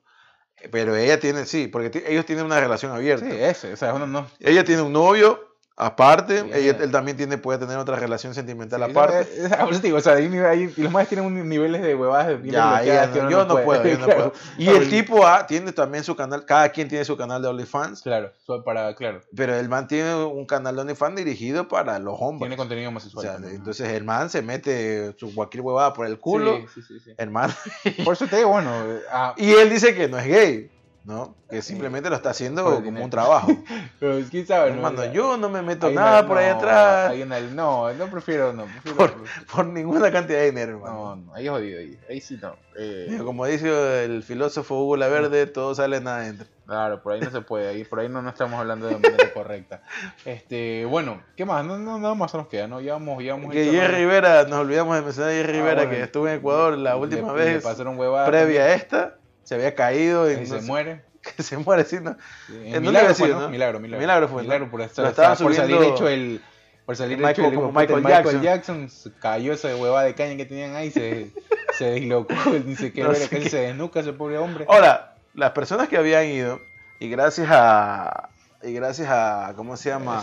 Pero 0.70 0.96
ella 0.96 1.18
tiene, 1.20 1.46
sí, 1.46 1.68
porque 1.68 2.04
ellos 2.06 2.26
tienen 2.26 2.44
una 2.44 2.60
relación 2.60 2.92
abierta. 2.92 3.26
sí, 3.54 3.68
o 3.68 3.76
sea, 3.76 3.92
no, 3.92 4.26
Ella 4.40 4.64
tiene 4.64 4.82
un 4.82 4.92
novio 4.92 5.53
Aparte, 5.76 6.42
Sí, 6.42 6.50
ella- 6.54 6.76
él 6.80 6.92
también 6.92 7.16
tiene, 7.16 7.36
puede 7.36 7.58
tener 7.58 7.76
otra 7.78 7.96
relación 7.96 8.32
sentimental 8.32 8.80
Sí, 8.84 8.90
aparte. 8.92 9.20
eso 9.70 9.80
digo, 9.80 9.98
o 9.98 10.00
sea, 10.00 10.12
hay- 10.14 10.72
y 10.76 10.80
los 10.82 10.92
más 10.92 11.08
tienen 11.08 11.26
un 11.26 11.48
niveles 11.48 11.82
de 11.82 11.96
huevadas 11.96 12.40
bien 12.40 12.54
Ya, 12.54 13.06
no, 13.08 13.28
yo 13.28 13.44
no 13.44 13.56
puedo, 13.64 13.82
yo 13.84 13.98
no 13.98 14.06
puedo. 14.06 14.32
Y 14.56 14.68
el 14.68 14.88
tipo 14.88 15.26
A 15.26 15.46
tiene 15.48 15.72
también 15.72 16.04
su 16.04 16.14
canal, 16.14 16.44
cada 16.44 16.68
quien 16.68 16.88
tiene 16.88 17.04
su 17.04 17.16
canal 17.16 17.42
de 17.42 17.48
OnlyFans, 17.48 18.02
Claro, 18.02 18.30
para, 18.64 18.94
claro, 18.94 19.20
pero 19.34 19.56
el 19.56 19.68
man 19.68 19.88
tiene 19.88 20.14
un 20.14 20.46
canal 20.46 20.76
de 20.76 20.82
OnlyFans 20.82 21.16
dirigido 21.16 21.66
para 21.66 21.98
los 21.98 22.14
hombres. 22.20 22.40
tiene 22.48 22.56
contenido 22.56 22.86
O 22.88 22.90
homosexual. 22.90 23.22
sea, 23.24 23.32
también. 23.34 23.56
entonces 23.56 23.88
el 23.88 24.04
man 24.04 24.30
se 24.30 24.42
mete 24.42 25.12
su 25.18 25.34
cualquier 25.34 25.62
huevada 25.62 25.92
por 25.92 26.06
el 26.06 26.20
culo, 26.20 26.58
Sí, 26.72 26.82
sí, 26.82 26.82
sí, 26.82 27.00
sí. 27.00 27.10
el 27.18 27.30
man. 27.30 27.50
Por 28.04 28.12
eso 28.14 28.26
te 28.28 28.36
digo, 28.36 28.50
bueno, 28.50 28.70
ah, 29.10 29.34
Y 29.36 29.50
él 29.50 29.70
dice 29.70 29.92
que 29.94 30.06
no 30.06 30.18
es 30.18 30.26
gay, 30.26 30.70
¿no? 31.04 31.36
Que 31.50 31.60
simplemente 31.62 32.08
lo 32.10 32.16
está 32.16 32.30
haciendo 32.30 32.64
como 32.64 32.80
dinero. 32.80 33.04
un 33.04 33.10
trabajo. 33.10 33.48
pero 34.00 34.18
quién 34.30 34.46
sabe, 34.46 34.70
¿no? 34.70 34.76
Hermano, 34.76 35.00
O 35.00 35.02
sea, 35.04 35.12
yo 35.12 35.36
no 35.36 35.48
me 35.50 35.60
meto 35.62 35.90
nada 35.90 36.20
una- 36.20 36.28
por 36.28 36.38
ahí 36.38 36.50
no, 36.50 36.56
atrás 36.56 37.10
hay 37.10 37.22
una- 37.22 37.40
no, 37.40 37.92
no 37.92 38.06
prefiero, 38.10 38.52
no, 38.52 38.64
prefiero. 38.64 38.96
Por- 38.96 39.14
por 39.54 39.66
ninguna 39.66 40.10
cantidad 40.10 40.38
de 40.38 40.46
dinero, 40.46 40.72
hermano. 40.72 40.94
no, 40.94 41.16
no, 41.16 41.34
ahí 41.34 41.44
es 41.46 41.50
jodido, 41.50 41.78
ahí, 41.78 41.98
ahí 42.08 42.20
sí 42.20 42.38
no. 42.40 42.56
Eh, 42.76 43.20
Como 43.24 43.46
dice 43.46 44.04
el 44.04 44.22
filósofo 44.24 44.82
Hugo 44.82 44.96
Laverde, 44.96 45.46
todo 45.46 45.74
sale 45.74 46.00
nada 46.00 46.18
adentro. 46.18 46.46
Claro, 46.66 47.02
por 47.02 47.12
ahí 47.12 47.20
no 47.20 47.30
se 47.30 47.42
puede, 47.42 47.68
ahí, 47.68 47.84
por 47.84 48.00
ahí 48.00 48.08
no, 48.08 48.22
no 48.22 48.30
estamos 48.30 48.58
hablando 48.58 48.86
de 48.86 48.94
manera 48.94 49.32
correcta. 49.34 49.82
Este, 50.24 50.84
bueno, 50.86 51.22
¿qué 51.36 51.44
más? 51.44 51.64
No, 51.64 51.78
no, 51.78 51.98
nada 51.98 52.14
más 52.14 52.32
nos 52.34 52.48
queda, 52.48 52.66
¿no? 52.66 52.80
Ya 52.80 52.94
vamos, 52.94 53.22
ya 53.22 53.34
vamos 53.34 53.52
Que 53.52 53.66
Jerry 53.70 53.96
Rivera, 53.98 54.44
nos 54.44 54.60
olvidamos 54.60 54.96
de 54.96 55.02
mencionar 55.02 55.30
a 55.30 55.34
Jerry 55.34 55.52
Ah, 55.52 55.56
Rivera, 55.60 55.74
bueno. 55.82 55.90
que 55.90 56.02
estuvo 56.02 56.28
en 56.28 56.34
Ecuador 56.36 56.78
la 56.78 56.96
última 56.96 57.32
le, 57.34 57.44
vez, 57.44 57.54
Le 57.56 57.60
pasaron 57.60 57.98
huevadas. 57.98 58.28
previa 58.30 58.62
a 58.62 58.74
esta, 58.74 59.18
se 59.44 59.54
había 59.54 59.74
caído 59.74 60.30
y 60.30 60.34
y 60.34 60.36
no 60.40 60.46
se 60.46 60.60
muere. 60.62 61.04
que 61.36 61.42
se 61.42 61.56
muere, 61.56 61.84
sí, 61.84 61.98
¿no? 62.02 62.16
Sí, 62.46 62.52
¿En 62.54 62.66
en 62.66 62.72
dónde 62.72 62.80
milagro, 62.90 63.14
fue, 63.14 63.28
¿no? 63.28 63.40
no? 63.40 63.48
Milagro, 63.48 63.80
milagro. 63.80 64.00
Milagro 64.00 64.28
fue, 64.28 64.36
¿no? 64.42 64.48
Milagro 64.48 64.70
por, 64.70 64.80
estar, 64.82 65.12
por 65.38 65.54
salir 65.54 65.82
hecho 65.82 66.08
el. 66.08 66.42
Por 66.84 66.96
salir 66.96 67.16
Michael- 67.16 67.32
hecho 67.32 67.46
el 67.48 67.54
como 67.54 67.72
Michael 67.72 68.02
Michael 68.02 68.42
Jackson. 68.42 68.42
Jackson. 68.42 68.90
se 68.90 69.12
cayó 69.18 69.52
esa 69.54 69.74
huevada 69.74 70.04
de 70.04 70.14
caña 70.14 70.36
que 70.36 70.44
tenían 70.44 70.74
ahí, 70.76 70.90
se, 70.90 71.30
se 71.78 71.92
dislocó, 71.92 72.34
dice 72.66 72.92
que 72.92 73.02
No 73.02 73.08
verga, 73.10 73.26
sé 73.26 73.38
qué. 73.40 73.48
se 73.48 73.56
desnuca 73.58 74.00
ese 74.00 74.12
pobre 74.12 74.36
hombre. 74.36 74.66
Ahora, 74.68 75.14
las 75.32 75.52
personas 75.52 75.88
que 75.88 75.96
habían 75.96 76.26
ido, 76.26 76.60
y 77.00 77.08
gracias 77.08 77.48
a. 77.50 78.28
Y 78.62 78.72
gracias 78.74 79.08
a. 79.10 79.54
¿Cómo 79.56 79.76
se 79.78 79.88
llama? 79.90 80.22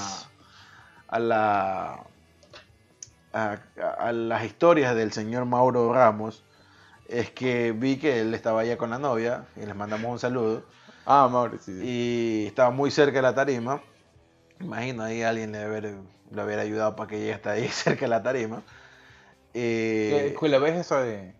A 1.07 1.19
la. 1.19 1.99
A- 3.33 3.57
a 3.97 4.11
las 4.11 4.43
historias 4.43 4.93
del 4.95 5.13
señor 5.13 5.45
Mauro 5.45 5.91
Ramos, 5.93 6.43
es 7.11 7.29
que 7.31 7.71
vi 7.73 7.97
que 7.97 8.21
él 8.21 8.33
estaba 8.33 8.61
allá 8.61 8.77
con 8.77 8.89
la 8.89 8.97
novia, 8.99 9.45
y 9.55 9.65
les 9.65 9.75
mandamos 9.75 10.11
un 10.11 10.19
saludo, 10.19 10.63
Ah, 11.05 11.27
Mauro, 11.31 11.57
sí. 11.57 11.73
sí. 11.79 11.81
y 11.83 12.45
estaba 12.47 12.71
muy 12.71 12.91
cerca 12.91 13.17
de 13.17 13.21
la 13.23 13.35
tarima. 13.35 13.81
Imagino 14.59 15.03
ahí 15.03 15.23
alguien 15.23 15.51
le 15.51 15.59
haber, 15.63 15.95
le 16.31 16.41
haber 16.41 16.59
ayudado 16.59 16.95
para 16.95 17.09
que 17.09 17.19
llegue 17.19 17.33
hasta 17.33 17.51
ahí 17.51 17.67
cerca 17.69 18.01
de 18.01 18.09
la 18.09 18.21
tarima. 18.23 18.61
Eh, 19.53 20.33
¿Qué- 20.33 20.39
qué- 20.39 20.49
¿La 20.49 20.67
esa 20.69 21.01
de.? 21.01 21.33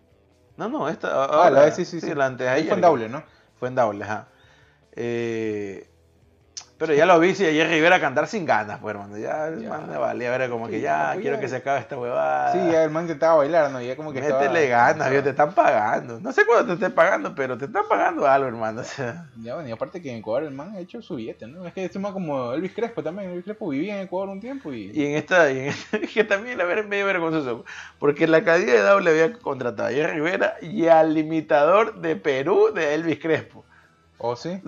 no, 0.56 0.68
no, 0.68 0.88
esta. 0.88 1.08
Ah, 1.08 1.24
ahora- 1.26 1.50
la 1.50 1.60
vez 1.62 1.74
sí, 1.76 1.84
sí, 1.84 2.00
sí. 2.00 2.14
la 2.14 2.26
antes 2.26 2.46
fue 2.66 2.74
en 2.74 2.80
Daule, 2.80 3.08
¿no? 3.08 3.22
Fue 3.58 3.68
en 3.68 3.74
Daule, 3.74 4.04
ajá. 4.04 4.28
Eh, 4.94 5.88
pero 6.84 6.94
ya 6.94 7.06
lo 7.06 7.20
vi 7.20 7.32
si 7.32 7.46
ayer 7.46 7.68
Rivera 7.68 8.00
cantar 8.00 8.26
sin 8.26 8.44
ganas, 8.44 8.80
pues 8.80 8.92
hermano. 8.96 9.16
Ya, 9.16 9.46
el 9.46 9.68
man 9.68 9.88
me 9.88 9.96
valía, 9.96 10.34
era 10.34 10.48
como 10.48 10.66
que 10.66 10.80
ya, 10.80 11.10
pues, 11.12 11.22
quiero 11.22 11.36
ya. 11.36 11.40
que 11.40 11.48
se 11.48 11.56
acabe 11.56 11.78
esta 11.78 11.96
huevada. 11.96 12.50
Sí, 12.52 12.58
ya 12.72 12.82
el 12.82 12.90
man 12.90 13.04
intentaba 13.04 13.36
bailar, 13.36 13.70
¿no? 13.70 13.80
Ya 13.80 13.94
como 13.94 14.12
que 14.12 14.18
estaba- 14.18 14.40
Métele 14.40 14.66
ganas, 14.68 14.90
estaba- 14.94 15.10
vio, 15.10 15.22
te 15.22 15.30
están 15.30 15.54
pagando. 15.54 16.18
No 16.18 16.32
sé 16.32 16.44
cuándo 16.44 16.66
te 16.66 16.72
estén 16.74 16.92
pagando, 16.92 17.34
pero 17.36 17.56
te 17.56 17.66
están 17.66 17.84
pagando 17.88 18.26
algo, 18.26 18.48
hermano. 18.48 18.80
O 18.80 18.84
sea, 18.84 19.26
Ya, 19.40 19.54
bueno, 19.54 19.68
y 19.68 19.72
aparte 19.72 20.02
que 20.02 20.10
en 20.10 20.18
Ecuador 20.18 20.42
el 20.42 20.50
man 20.54 20.74
ha 20.74 20.80
hecho 20.80 21.00
su 21.02 21.14
billete, 21.14 21.46
¿no? 21.46 21.64
Es 21.66 21.72
que 21.72 21.84
es 21.84 21.96
más 22.00 22.10
como 22.12 22.52
Elvis 22.52 22.72
Crespo 22.74 23.00
también. 23.02 23.30
Elvis 23.30 23.44
Crespo 23.44 23.68
vivía 23.68 23.94
en 23.96 24.02
Ecuador 24.02 24.28
un 24.30 24.40
tiempo 24.40 24.72
y. 24.72 24.90
y 24.92 25.06
en 25.06 25.14
esta, 25.16 25.50
y 25.52 25.58
en 25.60 25.64
esta- 25.68 26.00
que 26.00 26.24
también 26.24 26.58
la 26.58 26.64
verdad 26.64 26.84
es 26.84 26.90
medio 26.90 27.06
vergonzoso, 27.06 27.64
porque 28.00 28.26
la 28.26 28.42
cadena 28.42 28.72
de 28.72 28.80
Daule 28.82 29.10
había 29.10 29.32
contratado 29.34 29.86
a 29.86 29.90
Ayer 29.90 30.10
Rivera 30.10 30.56
y 30.60 30.88
al 30.88 31.16
imitador 31.16 32.00
de 32.00 32.16
Perú 32.16 32.70
de 32.74 32.94
Elvis 32.94 33.20
Crespo. 33.20 33.64
¿Oh, 34.22 34.36
sí? 34.36 34.60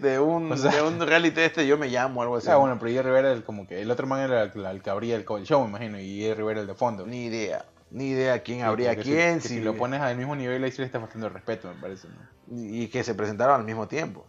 De 0.00 0.18
un, 0.18 0.52
O 0.52 0.56
sea- 0.56 0.70
de 0.72 0.82
un 0.82 1.00
reality 1.00 1.40
este, 1.40 1.66
yo 1.66 1.78
me 1.78 1.88
llamo, 1.88 2.22
algo 2.22 2.36
así. 2.36 2.48
Ah, 2.50 2.56
bueno, 2.56 2.76
pero 2.78 2.92
Jerry 2.92 3.08
Rivera 3.08 3.32
el, 3.32 3.44
como 3.44 3.66
que 3.66 3.80
el 3.80 3.90
otro 3.90 4.06
man 4.06 4.20
era 4.20 4.42
el, 4.42 4.66
el 4.66 4.82
que 4.82 4.90
abría 4.90 5.16
el, 5.16 5.24
el 5.28 5.44
show, 5.46 5.62
me 5.62 5.68
imagino, 5.68 5.98
y 6.00 6.20
Jerry 6.20 6.34
Rivera 6.38 6.60
el 6.60 6.66
de 6.66 6.74
fondo. 6.74 7.06
Ni 7.06 7.26
idea, 7.26 7.64
ni 7.90 8.08
idea 8.10 8.42
quién 8.42 8.58
Sí, 8.58 8.62
habría 8.64 8.90
porque 8.90 9.02
quién. 9.02 9.40
Si, 9.40 9.48
si- 9.48 9.54
si 9.54 9.60
lo 9.60 9.74
pones 9.76 10.00
al 10.00 10.16
mismo 10.16 10.34
nivel 10.36 10.62
ahí 10.64 10.70
sí 10.72 10.78
le 10.78 10.86
está 10.86 11.00
faltando 11.00 11.28
el 11.28 11.32
respeto, 11.34 11.68
me 11.68 11.80
parece. 11.80 12.08
¿no? 12.08 12.36
y 12.48 12.86
que 12.88 13.02
se 13.04 13.14
presentaron 13.14 13.56
al 13.60 13.64
mismo 13.66 13.88
tiempo. 13.88 14.26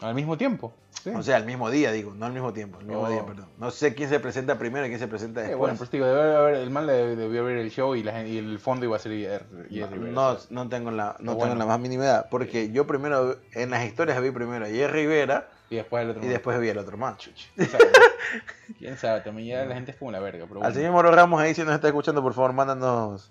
Al 0.00 0.14
mismo 0.14 0.36
tiempo. 0.36 0.72
Sí. 1.02 1.10
O 1.10 1.22
sea, 1.22 1.36
al 1.36 1.44
mismo 1.46 1.70
día, 1.70 1.92
digo, 1.92 2.14
no 2.14 2.26
al 2.26 2.32
mismo 2.32 2.52
tiempo, 2.52 2.78
al 2.78 2.84
mismo 2.86 3.02
Oh. 3.02 3.08
día, 3.10 3.24
perdón. 3.24 3.46
No 3.58 3.70
sé 3.70 3.94
quién 3.94 4.08
se 4.08 4.20
presenta 4.20 4.58
primero 4.58 4.84
y 4.86 4.88
quién 4.88 4.98
se 4.98 5.06
presenta 5.08 5.40
Eh, 5.40 5.44
después. 5.44 5.58
bueno, 5.58 5.76
pues 5.78 5.90
digo, 5.90 6.06
debe 6.06 6.36
haber, 6.36 6.54
el 6.56 6.70
man 6.70 6.86
le 6.86 7.14
debió 7.16 7.42
abrir 7.42 7.58
el 7.58 7.70
show 7.70 7.94
y, 7.94 8.02
la, 8.02 8.26
y 8.26 8.38
el 8.38 8.58
fondo 8.58 8.84
iba 8.86 8.96
a 8.96 8.98
ser 8.98 9.12
Jerry 9.12 9.44
Jerry 9.70 9.94
Rivera. 9.94 10.12
no, 10.12 10.36
no 10.50 10.68
tengo 10.68 10.90
la, 10.90 11.04
no 11.04 11.16
Pero 11.18 11.24
tengo 11.32 11.36
bueno. 11.38 11.54
la 11.56 11.66
más 11.66 11.80
mínima 11.80 12.04
idea, 12.04 12.26
porque 12.30 12.70
yo 12.72 12.86
primero, 12.86 13.36
en 13.52 13.70
las 13.70 13.84
historias 13.84 14.20
vi 14.22 14.30
primero 14.30 14.64
a 14.64 14.68
Jerry 14.68 15.02
Rivera 15.02 15.48
Y 15.70 15.76
después 15.76 16.02
el 16.04 16.10
otro 16.10 16.22
y 16.22 16.26
man. 16.26 16.32
después 16.32 16.60
vi 16.60 16.70
al 16.70 16.78
otro 16.78 16.96
man. 16.96 17.16
chuchi. 17.16 17.46
¿Quién 17.54 17.68
sabe? 17.68 17.84
¿Quién 18.78 18.96
sabe? 18.98 19.20
También 19.20 19.48
ya 19.48 19.64
la 19.64 19.74
gente 19.74 19.90
es 19.92 19.96
como 19.96 20.10
la 20.10 20.20
verga. 20.20 20.44
Pero 20.48 20.56
Al 20.56 20.60
bueno. 20.62 20.74
señor 20.74 20.92
Moro 20.92 21.10
Ramos 21.12 21.40
ahí, 21.40 21.54
si 21.54 21.62
nos 21.62 21.74
está 21.74 21.88
escuchando, 21.88 22.22
por 22.22 22.34
favor, 22.34 22.52
mándanos 22.52 23.30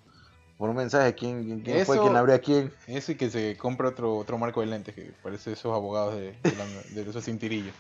por 0.58 0.70
un 0.70 0.76
mensaje 0.76 1.14
quién, 1.16 1.44
quién, 1.46 1.60
quién 1.62 1.86
fue 1.86 1.96
Eso- 1.96 2.04
quien 2.04 2.16
abrió 2.16 2.36
a 2.36 2.40
quién. 2.40 2.72
Eso 2.88 3.12
y 3.12 3.16
que 3.16 3.30
se 3.30 3.58
compre 3.58 3.88
otro, 3.88 4.16
otro 4.18 4.38
marco 4.38 4.62
de 4.62 4.68
lentes 4.68 4.94
que 4.96 5.12
parece 5.22 5.52
esos 5.54 5.74
abogados 5.74 6.16
de, 6.16 6.34
de, 6.44 6.56
la- 6.56 7.02
de 7.02 7.10
esos 7.10 7.24
cintirillos. 7.26 7.74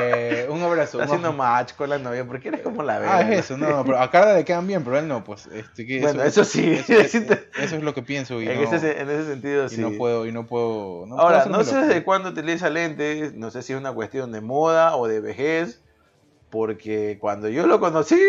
Eh, 0.00 0.46
un 0.48 0.62
abrazo. 0.62 0.98
Está 1.00 1.06
haciendo 1.06 1.32
match 1.32 1.72
con 1.74 1.90
la 1.90 1.98
novia, 1.98 2.24
porque 2.24 2.48
eres 2.48 2.60
como 2.62 2.82
la 2.82 3.00
verga. 3.00 3.16
Ah, 3.16 3.20
es 3.32 3.40
eso, 3.46 3.56
no, 3.58 3.68
no, 3.68 3.84
pero 3.84 3.98
a 4.00 4.08
Carla 4.10 4.34
le 4.34 4.44
quedan 4.44 4.66
bien, 4.66 4.84
pero 4.84 4.98
él 4.98 5.08
no, 5.08 5.24
pues. 5.24 5.46
Este, 5.48 5.84
que 5.84 6.00
Bueno, 6.00 6.22
eso 6.22 6.44
sí, 6.44 6.72
Eso, 6.74 7.08
sí 7.08 7.20
te- 7.26 7.48
eso 7.60 7.76
es 7.76 7.82
lo 7.82 7.92
que 7.92 8.02
pienso 8.02 8.40
y, 8.40 8.48
En, 8.48 8.62
no, 8.62 8.72
ese, 8.72 9.00
en 9.00 9.10
ese 9.10 9.26
sentido, 9.26 9.66
y 9.66 9.68
sí. 9.70 9.80
no 9.80 9.90
puedo, 9.92 10.26
y 10.26 10.32
no 10.32 10.46
puedo. 10.46 11.06
No 11.06 11.18
Ahora, 11.18 11.42
puedo 11.42 11.56
no 11.58 11.64
sé 11.64 11.76
desde 11.76 12.04
cuándo 12.04 12.28
utiliza 12.30 12.70
lentes, 12.70 13.34
no 13.34 13.50
sé 13.50 13.62
si 13.62 13.72
es 13.72 13.78
una 13.78 13.92
cuestión 13.92 14.30
de 14.30 14.40
moda 14.40 14.94
o 14.96 15.08
de 15.08 15.20
vejez, 15.20 15.82
porque 16.50 17.18
cuando 17.20 17.48
yo 17.48 17.66
lo 17.66 17.80
conocí, 17.80 18.20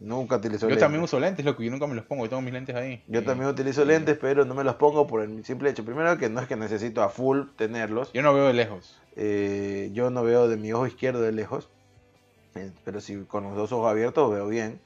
nunca 0.00 0.36
utilizó 0.36 0.62
Yo 0.62 0.70
lentes. 0.70 0.82
también 0.82 1.04
uso 1.04 1.20
lentes, 1.20 1.44
loco, 1.44 1.62
yo 1.62 1.70
nunca 1.70 1.86
me 1.86 1.94
los 1.94 2.04
pongo, 2.04 2.24
yo 2.24 2.30
tengo 2.30 2.42
mis 2.42 2.52
lentes 2.52 2.74
ahí. 2.74 3.02
Yo 3.06 3.22
también 3.22 3.48
utilizo 3.50 3.84
lentes, 3.84 4.16
pero 4.20 4.44
no 4.44 4.54
me 4.54 4.64
los 4.64 4.74
pongo 4.76 5.06
por 5.06 5.22
el 5.22 5.44
simple 5.44 5.70
hecho. 5.70 5.84
Primero 5.84 6.16
que 6.18 6.28
no 6.28 6.40
es 6.40 6.48
que 6.48 6.56
necesito 6.56 7.02
a 7.02 7.08
full 7.10 7.42
tenerlos. 7.56 8.12
Yo 8.12 8.22
no 8.22 8.34
veo 8.34 8.46
de 8.46 8.54
lejos. 8.54 8.98
Eh, 9.16 9.90
yo 9.92 10.10
no 10.10 10.22
veo 10.24 10.48
de 10.48 10.56
mi 10.56 10.72
ojo 10.72 10.86
izquierdo 10.86 11.20
de 11.20 11.32
lejos, 11.32 11.68
eh, 12.54 12.70
pero 12.84 13.00
si 13.00 13.16
con 13.24 13.44
los 13.44 13.54
dos 13.56 13.70
ojos 13.72 13.90
abiertos 13.90 14.30
veo 14.32 14.48
bien. 14.48 14.80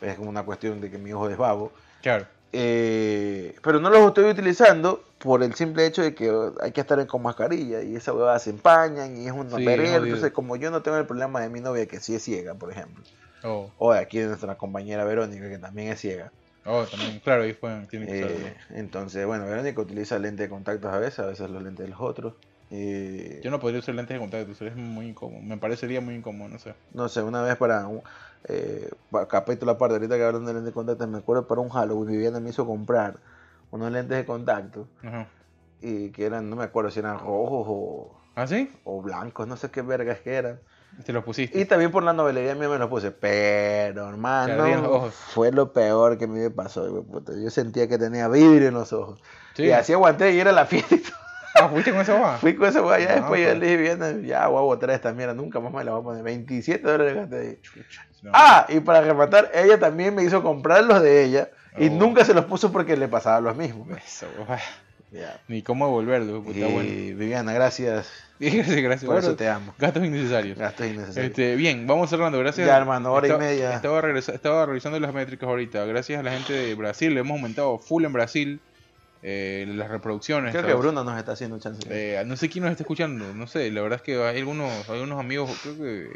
Es 0.00 0.16
como 0.16 0.28
una 0.28 0.42
cuestión 0.44 0.80
de 0.80 0.90
que 0.90 0.98
mi 0.98 1.12
ojo 1.12 1.28
es 1.30 1.36
vago. 1.36 1.72
Claro. 2.02 2.26
Eh, 2.52 3.56
pero 3.64 3.80
no 3.80 3.90
los 3.90 4.06
estoy 4.06 4.24
utilizando 4.30 5.02
por 5.18 5.42
el 5.42 5.54
simple 5.54 5.86
hecho 5.86 6.02
de 6.02 6.14
que 6.14 6.30
hay 6.60 6.70
que 6.72 6.80
estar 6.82 7.04
con 7.06 7.22
mascarilla 7.22 7.82
y 7.82 7.96
esa 7.96 8.12
huevada 8.12 8.38
se 8.38 8.50
empañan 8.50 9.16
y 9.16 9.26
es 9.26 9.32
un 9.32 9.48
Sí, 9.50 9.64
perder. 9.64 9.86
jodido. 9.88 10.04
Entonces, 10.04 10.30
como 10.32 10.54
yo 10.56 10.70
no 10.70 10.82
tengo 10.82 10.96
el 10.98 11.06
problema 11.06 11.40
de 11.40 11.48
mi 11.48 11.60
novia 11.60 11.86
que 11.86 11.98
sí 11.98 12.14
es 12.14 12.22
ciega, 12.22 12.54
por 12.54 12.70
ejemplo, 12.70 13.02
Oh, 13.44 13.70
o 13.76 13.92
de 13.92 13.98
aquí 14.00 14.18
de 14.18 14.26
nuestra 14.28 14.56
compañera 14.56 15.04
Verónica 15.04 15.48
que 15.48 15.58
también 15.58 15.88
es 15.92 16.00
ciega, 16.00 16.32
oh, 16.66 16.84
también, 16.84 17.20
claro, 17.20 17.42
ahí 17.42 17.52
fue, 17.52 17.86
tiene 17.88 18.06
que 18.06 18.24
eh, 18.24 18.56
entonces, 18.70 19.26
bueno, 19.26 19.44
Verónica 19.46 19.80
utiliza 19.80 20.18
lentes 20.18 20.46
de 20.46 20.50
contactos 20.50 20.92
a 20.92 20.98
veces, 20.98 21.18
a 21.20 21.26
veces 21.26 21.50
los 21.50 21.62
lentes 21.62 21.84
de 21.86 21.90
los 21.90 22.00
otros. 22.00 22.34
Eh, 22.70 23.40
Yo 23.44 23.50
no 23.50 23.60
podría 23.60 23.80
usar 23.80 23.94
lentes 23.94 24.14
de 24.14 24.20
contacto, 24.20 24.52
eso 24.52 24.66
es 24.66 24.76
muy 24.76 25.08
incómodo. 25.08 25.42
Me 25.42 25.58
parecería 25.58 26.00
muy 26.00 26.14
incómodo, 26.14 26.48
no 26.48 26.58
sé. 26.58 26.74
no 26.90 27.08
sé, 27.08 27.22
una 27.22 27.42
vez 27.42 27.56
para 27.56 27.86
un 27.86 28.02
eh, 28.48 28.88
capítulo 29.28 29.72
aparte, 29.72 29.94
ahorita 29.94 30.16
que 30.16 30.24
hablan 30.24 30.44
de 30.44 30.54
lentes 30.54 30.66
de 30.70 30.72
contacto, 30.72 31.06
me 31.08 31.18
acuerdo 31.18 31.46
para 31.46 31.60
un 31.60 31.68
Halloween, 31.70 32.10
Viviana 32.12 32.40
me 32.40 32.50
hizo 32.50 32.66
comprar 32.66 33.20
unos 33.70 33.90
lentes 33.92 34.16
de 34.18 34.26
contacto 34.26 34.90
Ajá. 35.02 35.28
y 35.80 36.12
que 36.12 36.26
eran, 36.26 36.50
no 36.50 36.56
me 36.56 36.64
acuerdo 36.64 36.90
si 36.90 37.00
eran 37.00 37.18
rojos 37.18 37.66
o, 37.68 38.20
¿Ah, 38.36 38.46
sí? 38.46 38.68
o 38.84 39.02
blancos, 39.02 39.46
no 39.48 39.56
sé 39.56 39.70
qué 39.70 39.82
vergas 39.82 40.20
que 40.20 40.34
eran. 40.34 40.62
Te 41.04 41.12
los 41.12 41.24
pusiste. 41.24 41.58
Y 41.58 41.64
también 41.64 41.90
por 41.90 42.02
la 42.02 42.12
novelería 42.12 42.54
mía 42.54 42.68
me 42.68 42.78
los 42.78 42.88
puse, 42.88 43.10
pero 43.10 44.02
los 44.02 44.10
hermano, 44.10 45.10
fue 45.10 45.50
lo 45.52 45.72
peor 45.72 46.18
que 46.18 46.26
me 46.26 46.50
pasó. 46.50 46.86
hijo 46.86 46.96
de 46.96 47.02
puta. 47.02 47.32
Yo 47.36 47.50
sentía 47.50 47.88
que 47.88 47.98
tenía 47.98 48.28
vidrio 48.28 48.68
en 48.68 48.74
los 48.74 48.92
ojos. 48.92 49.20
Sí. 49.54 49.64
Y 49.64 49.70
así 49.72 49.92
aguanté 49.92 50.32
y 50.34 50.40
era 50.40 50.52
la 50.52 50.66
fiesta. 50.66 50.94
y 50.94 50.98
todo. 50.98 51.12
Ah, 51.56 51.68
¿fuiste 51.68 51.92
con 51.92 52.00
esa 52.00 52.16
hoja? 52.20 52.36
Fui 52.38 52.56
con 52.56 52.68
esa 52.68 52.82
weá, 52.82 52.98
ya 52.98 53.12
Ah, 53.12 53.14
después 53.14 53.40
ya 53.40 53.50
pues. 53.50 53.58
le 53.60 53.76
dije, 53.76 54.26
ya 54.26 54.48
voy 54.48 54.58
a 54.58 54.62
botar 54.62 54.90
esta 54.90 55.12
mierda, 55.12 55.34
nunca 55.34 55.60
más 55.60 55.72
me 55.72 55.84
la 55.84 55.92
voy 55.92 56.00
a 56.00 56.02
poner. 56.02 56.24
27 56.24 56.82
dólares 56.82 57.14
gasté 57.14 57.38
ahí. 57.38 57.58
No. 58.22 58.32
Ah, 58.34 58.66
y 58.68 58.80
para 58.80 59.02
rematar, 59.02 59.52
ella 59.54 59.78
también 59.78 60.16
me 60.16 60.24
hizo 60.24 60.42
comprar 60.42 60.82
los 60.82 61.00
de 61.00 61.22
ella 61.22 61.50
y 61.78 61.90
Oh. 61.90 61.92
nunca 61.92 62.24
se 62.24 62.34
los 62.34 62.46
puso 62.46 62.72
porque 62.72 62.96
le 62.96 63.06
pasaba 63.06 63.40
lo 63.40 63.54
mismo. 63.54 63.86
Eso, 64.04 64.26
ah, 64.48 64.58
Ni 65.48 65.62
cómo 65.62 65.86
devolverlo, 65.86 66.42
puta, 66.42 66.58
Y 66.58 66.62
bueno. 66.72 66.90
Viviana, 67.18 67.52
gracias. 67.52 68.08
Gracias, 68.40 68.76
gracias. 68.82 69.04
Por 69.08 69.16
eso 69.18 69.36
te 69.36 69.48
amo. 69.48 69.74
Gastos 69.78 70.04
innecesarios. 70.04 70.58
Gastos 70.58 70.86
innecesarios. 70.86 71.30
Este, 71.30 71.54
bien, 71.56 71.86
vamos 71.86 72.10
cerrando. 72.10 72.38
Gracias. 72.40 72.66
Ya, 72.66 72.76
hermano, 72.76 73.12
hora 73.12 73.26
y 73.28 73.30
Estaba- 73.30 73.44
media. 73.44 73.74
Estaba, 73.74 74.00
regresa- 74.00 74.34
estaba 74.34 74.66
revisando 74.66 74.98
las 74.98 75.14
métricas 75.14 75.48
ahorita. 75.48 75.84
Gracias 75.86 76.18
a 76.18 76.22
la 76.24 76.32
gente 76.32 76.52
de 76.52 76.74
Brasil. 76.74 77.14
Le 77.14 77.20
hemos 77.20 77.36
aumentado 77.36 77.78
full 77.78 78.04
en 78.04 78.12
Brasil. 78.12 78.60
eh, 79.26 79.64
las 79.68 79.88
reproducciones. 79.88 80.52
Creo 80.52 80.66
que 80.66 80.74
Bruno 80.74 81.02
nos 81.02 81.16
está 81.16 81.32
haciendo 81.32 81.58
chance. 81.58 81.80
eh, 81.88 82.22
no 82.26 82.36
sé 82.36 82.50
quién 82.50 82.62
nos 82.64 82.72
está 82.72 82.82
escuchando, 82.82 83.32
no 83.32 83.46
sé, 83.46 83.70
la 83.70 83.80
verdad 83.80 83.96
es 83.96 84.02
que 84.02 84.22
hay 84.22 84.38
algunos, 84.40 84.70
hay 84.86 84.96
algunos 84.96 85.18
amigos, 85.18 85.50
creo 85.62 85.76
que... 85.78 86.08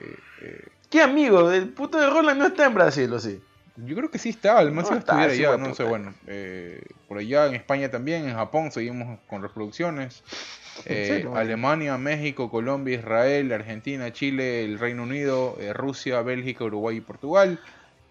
eh, 0.43 0.65
¿Qué 0.91 1.01
amigo? 1.01 1.51
El 1.51 1.71
puto 1.71 1.99
de 1.99 2.07
Roland 2.11 2.39
no 2.39 2.47
está 2.49 2.67
en 2.67 2.75
Brasil, 2.75 3.11
¿o 3.11 3.19
sí? 3.19 3.41
Yo 3.85 3.97
creo 3.97 4.11
que 4.11 4.19
sí 4.19 4.31
está, 4.31 4.61
el 4.61 4.73
más 4.73 4.85
No 4.85 4.91
iba 4.91 4.97
a 4.97 4.99
está, 5.01 5.13
estudiar 5.13 5.31
ese 5.31 5.47
allá, 5.47 5.57
no 5.69 5.75
sé, 5.75 5.85
bueno, 5.85 6.15
eh, 6.27 6.83
por 7.07 7.19
allá 7.19 7.47
en 7.47 7.55
España 7.55 7.91
también, 7.91 8.29
en 8.29 8.35
Japón 8.35 8.71
seguimos 8.73 9.19
con 9.29 9.43
reproducciones. 9.43 10.23
¿En 10.85 10.97
Eh, 10.97 11.07
serio? 11.07 11.37
Alemania, 11.37 11.99
México, 11.99 12.51
Colombia, 12.51 12.97
Israel, 12.99 13.53
Argentina, 13.53 14.13
Chile, 14.13 14.65
el 14.65 14.79
Reino 14.79 15.03
Unido, 15.03 15.57
eh, 15.61 15.73
Rusia, 15.73 16.23
Bélgica, 16.23 16.65
Uruguay 16.65 16.99
y 16.99 17.01
Portugal. 17.01 17.59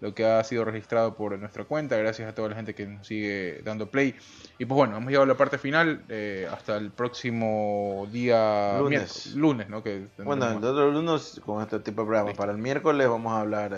Lo 0.00 0.14
que 0.14 0.24
ha 0.24 0.44
sido 0.44 0.64
registrado 0.64 1.16
por 1.16 1.36
nuestra 1.38 1.64
cuenta. 1.64 1.96
Gracias 1.96 2.28
a 2.28 2.34
toda 2.34 2.50
la 2.50 2.54
gente 2.54 2.72
que 2.74 2.86
nos 2.86 3.04
sigue 3.06 3.62
dando 3.64 3.90
play. 3.90 4.14
Y 4.58 4.64
pues 4.64 4.76
bueno, 4.76 4.96
hemos 4.96 5.08
llegado 5.08 5.24
a 5.24 5.26
la 5.26 5.34
parte 5.36 5.58
final. 5.58 6.04
eh, 6.08 6.46
hasta 6.52 6.76
el 6.76 6.92
próximo 6.92 8.06
día 8.12 8.78
Lunes. 8.78 9.34
lunes, 9.34 9.68
¿no? 9.68 9.82
Que 9.82 10.06
Bueno, 10.18 10.48
el 10.52 10.58
otro 10.62 10.92
lunes 10.92 11.40
con 11.44 11.62
este 11.62 11.80
tipo 11.80 12.02
de 12.02 12.06
programas. 12.06 12.36
Para 12.36 12.52
el 12.52 12.58
miércoles 12.58 13.08
vamos 13.08 13.32
a 13.32 13.40
hablar 13.40 13.76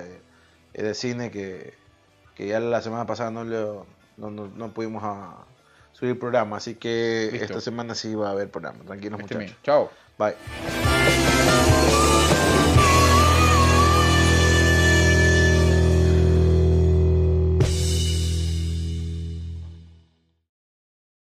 de 0.75 0.95
cine 0.95 1.31
que, 1.31 1.73
que 2.41 2.47
ya 2.47 2.59
la 2.59 2.81
semana 2.81 3.07
pasada 3.07 3.31
no, 3.31 3.45
le, 3.45 3.59
no, 4.17 4.31
no, 4.31 4.73
pudimos 4.73 5.03
a 5.05 5.45
subir 5.93 6.19
programa, 6.19 6.57
así 6.57 6.75
que 6.75 7.29
esta 7.35 7.61
semana 7.61 7.95
sí 7.95 8.15
va 8.15 8.29
a 8.29 8.31
haber 8.31 8.51
programa. 8.51 8.79
Tranquilos 8.85 9.21
este 9.21 9.35
muchachos. 9.35 9.57
Chao. 9.63 9.91
Bye. 10.19 10.35